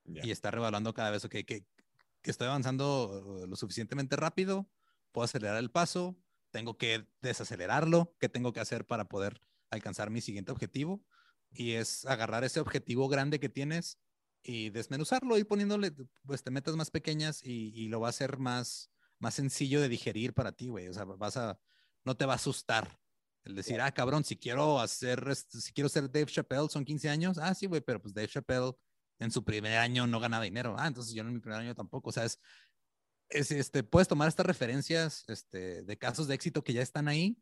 Y 0.05 0.33
está 0.33 0.51
revaluando 0.51 0.93
cada 0.93 1.11
vez, 1.13 1.25
ok, 1.25 1.37
que, 1.47 1.65
que 2.23 2.31
estoy 2.31 2.49
avanzando 2.49 3.47
lo 3.49 3.57
suficientemente 3.57 4.17
rápido, 4.17 4.69
puedo 5.13 5.25
acelerar 5.25 5.57
el 5.57 5.71
paso, 5.71 6.17
tengo 6.51 6.77
que 6.77 7.07
desacelerarlo, 7.23 8.17
¿qué 8.19 8.29
tengo 8.29 8.53
que 8.53 8.61
hacer 8.61 8.87
para 8.87 9.07
poder 9.09 9.41
alcanzar 9.71 10.11
mi 10.11 10.21
siguiente 10.21 10.53
objetivo? 10.53 11.05
Y 11.53 11.73
es 11.73 12.05
agarrar 12.07 12.45
ese 12.45 12.61
objetivo 12.61 13.09
grande 13.09 13.41
que 13.41 13.49
tienes 13.49 13.99
y 14.43 14.71
desmenuzarlo 14.71 15.39
y 15.39 15.45
poniéndole 15.45 15.93
pues, 16.25 16.43
te 16.43 16.51
metas 16.51 16.77
más 16.77 16.91
pequeñas 16.91 17.43
y, 17.45 17.73
y, 17.75 17.89
lo 17.89 18.01
va 18.01 18.09
a 18.09 18.11
hacer 18.11 18.39
más, 18.39 18.91
más 19.19 19.35
sencillo 19.35 19.81
de 19.81 19.89
digerir 19.89 20.33
para 20.33 20.53
ti, 20.53 20.69
güey. 20.69 20.89
O 20.89 20.95
sea, 20.95 21.05
vas 21.05 21.37
a, 21.37 21.59
no 22.05 22.17
te 22.17 22.27
va 22.27 22.35
a 22.35 22.37
asustar 22.37 23.01
el 23.45 23.55
decir, 23.55 23.81
ah, 23.81 23.93
cabrón, 23.93 24.25
si 24.25 24.37
quiero 24.37 24.79
hacer, 24.81 25.35
si 25.35 25.73
quiero 25.73 25.89
ser 25.89 26.11
Dave 26.11 26.27
Chappelle, 26.27 26.69
son 26.69 26.85
15 26.85 27.09
años. 27.09 27.39
Ah, 27.39 27.55
sí, 27.55 27.67
güey, 27.67 27.81
pero 27.81 28.01
pues 28.01 28.15
Dave 28.15 28.29
Chappelle 28.29 28.73
en 29.21 29.31
su 29.31 29.45
primer 29.45 29.79
año 29.79 30.07
no 30.07 30.19
gana 30.19 30.41
dinero. 30.41 30.75
Ah, 30.79 30.89
entonces 30.89 31.15
yo 31.15 31.23
en 31.23 31.33
mi 31.33 31.39
primer 31.39 31.61
año 31.61 31.75
tampoco. 31.75 32.09
O 32.11 32.13
sea, 32.13 32.25
es, 32.25 32.41
es 33.29 33.53
este, 33.53 33.85
puedes 33.85 34.09
tomar 34.09 34.29
estas 34.29 34.47
referencias 34.47 35.25
este, 35.29 35.83
de 35.85 35.99
casos 35.99 36.27
de 36.27 36.35
éxito 36.35 36.65
que 36.65 36.73
ya 36.73 36.83
están 36.83 37.07
ahí 37.07 37.39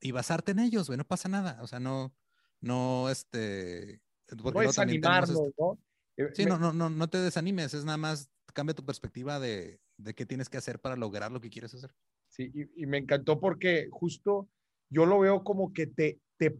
y 0.00 0.10
basarte 0.10 0.52
en 0.52 0.58
ellos, 0.58 0.88
güey, 0.88 0.98
no 0.98 1.06
pasa 1.06 1.28
nada. 1.28 1.62
O 1.62 1.66
sea, 1.66 1.80
no, 1.80 2.14
no, 2.60 3.08
este... 3.08 4.02
Porque 4.42 4.60
no 4.60 4.66
desanimarnos, 4.66 5.30
este 5.30 5.54
¿no? 5.58 5.78
Eh, 6.16 6.28
sí, 6.34 6.44
no, 6.44 6.58
no, 6.58 6.72
no, 6.72 6.90
no 6.90 7.08
te 7.08 7.18
desanimes, 7.18 7.72
es 7.72 7.84
nada 7.84 7.98
más 7.98 8.30
cambia 8.52 8.74
tu 8.74 8.84
perspectiva 8.84 9.38
de, 9.40 9.80
de 9.96 10.14
qué 10.14 10.26
tienes 10.26 10.48
que 10.48 10.58
hacer 10.58 10.80
para 10.80 10.96
lograr 10.96 11.32
lo 11.32 11.40
que 11.40 11.50
quieres 11.50 11.74
hacer. 11.74 11.94
Sí, 12.28 12.50
y, 12.54 12.82
y 12.82 12.86
me 12.86 12.98
encantó 12.98 13.40
porque 13.40 13.88
justo 13.90 14.48
yo 14.92 15.06
lo 15.06 15.20
veo 15.20 15.42
como 15.42 15.72
que 15.72 15.86
te, 15.86 16.18
te, 16.38 16.50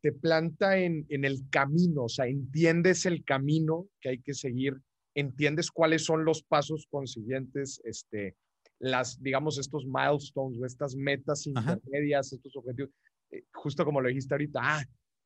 te 0.00 0.12
planta 0.12 0.78
en, 0.78 1.06
en, 1.08 1.24
el 1.24 1.48
camino, 1.50 2.04
o 2.04 2.08
sea, 2.08 2.26
entiendes 2.26 3.06
el 3.06 3.24
camino 3.24 3.88
que 4.00 4.10
hay 4.10 4.18
que 4.20 4.34
seguir, 4.34 4.76
entiendes 5.14 5.70
cuáles 5.70 6.04
son 6.04 6.24
los 6.24 6.42
pasos 6.42 6.86
consiguientes, 6.90 7.80
este, 7.84 8.36
las, 8.78 9.22
digamos, 9.22 9.58
estos 9.58 9.84
milestones 9.86 10.58
o 10.60 10.66
estas 10.66 10.94
metas 10.94 11.46
intermedias, 11.46 12.32
estos 12.32 12.56
objetivos, 12.56 12.90
eh, 13.30 13.44
justo 13.52 13.84
como 13.84 14.00
lo 14.00 14.08
dijiste 14.08 14.34
ahorita, 14.34 14.60
ah, 14.62 14.84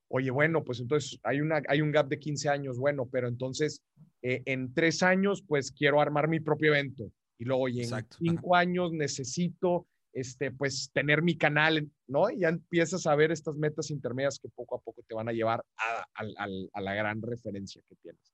oye, 0.08 0.30
bueno, 0.30 0.64
pues 0.64 0.80
entonces 0.80 1.18
hay, 1.22 1.40
una, 1.40 1.62
hay 1.68 1.80
un 1.80 1.92
gap 1.92 2.08
de 2.08 2.18
15 2.18 2.48
años, 2.48 2.78
bueno, 2.78 3.08
pero 3.10 3.28
entonces 3.28 3.82
eh, 4.22 4.42
en 4.46 4.72
tres 4.74 5.02
años, 5.02 5.44
pues 5.46 5.72
quiero 5.72 6.00
armar 6.00 6.28
mi 6.28 6.40
propio 6.40 6.74
evento. 6.74 7.12
Y 7.38 7.44
luego, 7.44 7.64
oye, 7.64 7.84
en 7.84 8.06
cinco 8.18 8.56
años 8.56 8.92
necesito 8.92 9.86
este, 10.16 10.50
pues 10.50 10.90
tener 10.94 11.20
mi 11.20 11.36
canal, 11.36 11.90
¿no? 12.06 12.30
Y 12.30 12.40
ya 12.40 12.48
empiezas 12.48 13.06
a 13.06 13.14
ver 13.14 13.30
estas 13.32 13.54
metas 13.56 13.90
intermedias 13.90 14.38
que 14.38 14.48
poco 14.48 14.76
a 14.76 14.80
poco 14.80 15.04
te 15.06 15.14
van 15.14 15.28
a 15.28 15.32
llevar 15.32 15.62
a, 15.76 16.80
la 16.80 16.94
gran 16.94 17.20
referencia 17.20 17.82
que 17.86 17.96
tienes. 17.96 18.32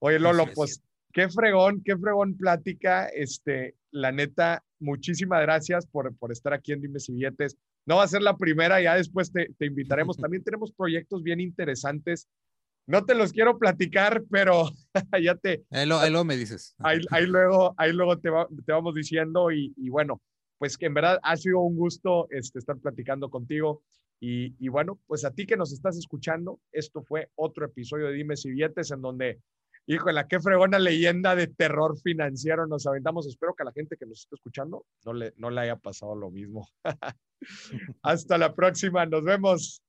Oye, 0.00 0.18
Lolo, 0.18 0.46
pues 0.52 0.82
qué 1.12 1.28
fregón, 1.28 1.80
qué 1.84 1.96
fregón 1.96 2.36
plática. 2.36 3.06
Este, 3.06 3.76
la 3.92 4.10
neta, 4.10 4.64
muchísimas 4.80 5.42
gracias 5.42 5.86
por, 5.86 6.12
por 6.16 6.32
estar 6.32 6.52
aquí 6.54 6.72
en 6.72 6.80
Dime 6.80 6.98
Si 6.98 7.12
Billetes. 7.12 7.56
No 7.86 7.98
va 7.98 8.02
a 8.02 8.08
ser 8.08 8.22
la 8.22 8.36
primera, 8.36 8.82
ya 8.82 8.96
después 8.96 9.30
te, 9.30 9.48
te 9.56 9.66
invitaremos. 9.66 10.16
También 10.18 10.42
tenemos 10.42 10.72
proyectos 10.72 11.22
bien 11.22 11.38
interesantes. 11.38 12.26
No 12.88 13.04
te 13.04 13.14
los 13.14 13.32
quiero 13.32 13.60
platicar, 13.60 14.24
pero 14.28 14.72
ya 15.22 15.36
te... 15.36 15.62
Ahí, 15.70 15.86
luego 15.86 16.24
me 16.24 16.36
dices. 16.36 16.74
Ahí, 16.80 16.98
ahí, 17.12 17.26
luego, 17.26 17.74
ahí 17.76 17.92
luego 17.92 18.18
te, 18.18 18.28
te 18.66 18.72
vamos 18.72 18.96
diciendo 18.96 19.52
y, 19.52 19.72
y 19.76 19.88
bueno, 19.88 20.20
pues 20.62 20.78
que 20.78 20.86
en 20.86 20.94
verdad 20.94 21.18
ha 21.24 21.36
sido 21.36 21.58
un 21.58 21.74
gusto 21.74 22.28
este, 22.30 22.60
estar 22.60 22.78
platicando 22.78 23.28
contigo. 23.28 23.82
Y, 24.20 24.68
bueno, 24.68 25.00
pues 25.08 25.24
a 25.24 25.32
ti 25.32 25.44
que 25.44 25.56
nos 25.56 25.72
estás 25.72 25.98
escuchando, 25.98 26.60
esto 26.70 27.02
fue 27.02 27.32
otro 27.34 27.66
episodio 27.66 28.06
de 28.06 28.12
Dime 28.12 28.36
si 28.36 28.52
Billetes 28.52 28.92
en 28.92 29.02
donde, 29.02 29.40
híjole, 29.88 30.24
qué 30.30 30.38
fregona 30.38 30.78
leyenda 30.78 31.34
de 31.34 31.48
terror 31.48 31.98
financiero 31.98 32.68
nos 32.68 32.86
aventamos. 32.86 33.26
Espero 33.26 33.56
que 33.56 33.64
a 33.64 33.66
la 33.66 33.72
gente 33.72 33.96
que 33.96 34.06
nos 34.06 34.20
está 34.20 34.36
escuchando 34.36 34.86
no 35.04 35.14
le, 35.14 35.32
no 35.36 35.50
le 35.50 35.62
haya 35.62 35.74
pasado 35.74 36.14
lo 36.14 36.30
mismo. 36.30 36.68
Hasta 38.04 38.38
la 38.38 38.54
próxima, 38.54 39.04
nos 39.04 39.24
vemos. 39.24 39.82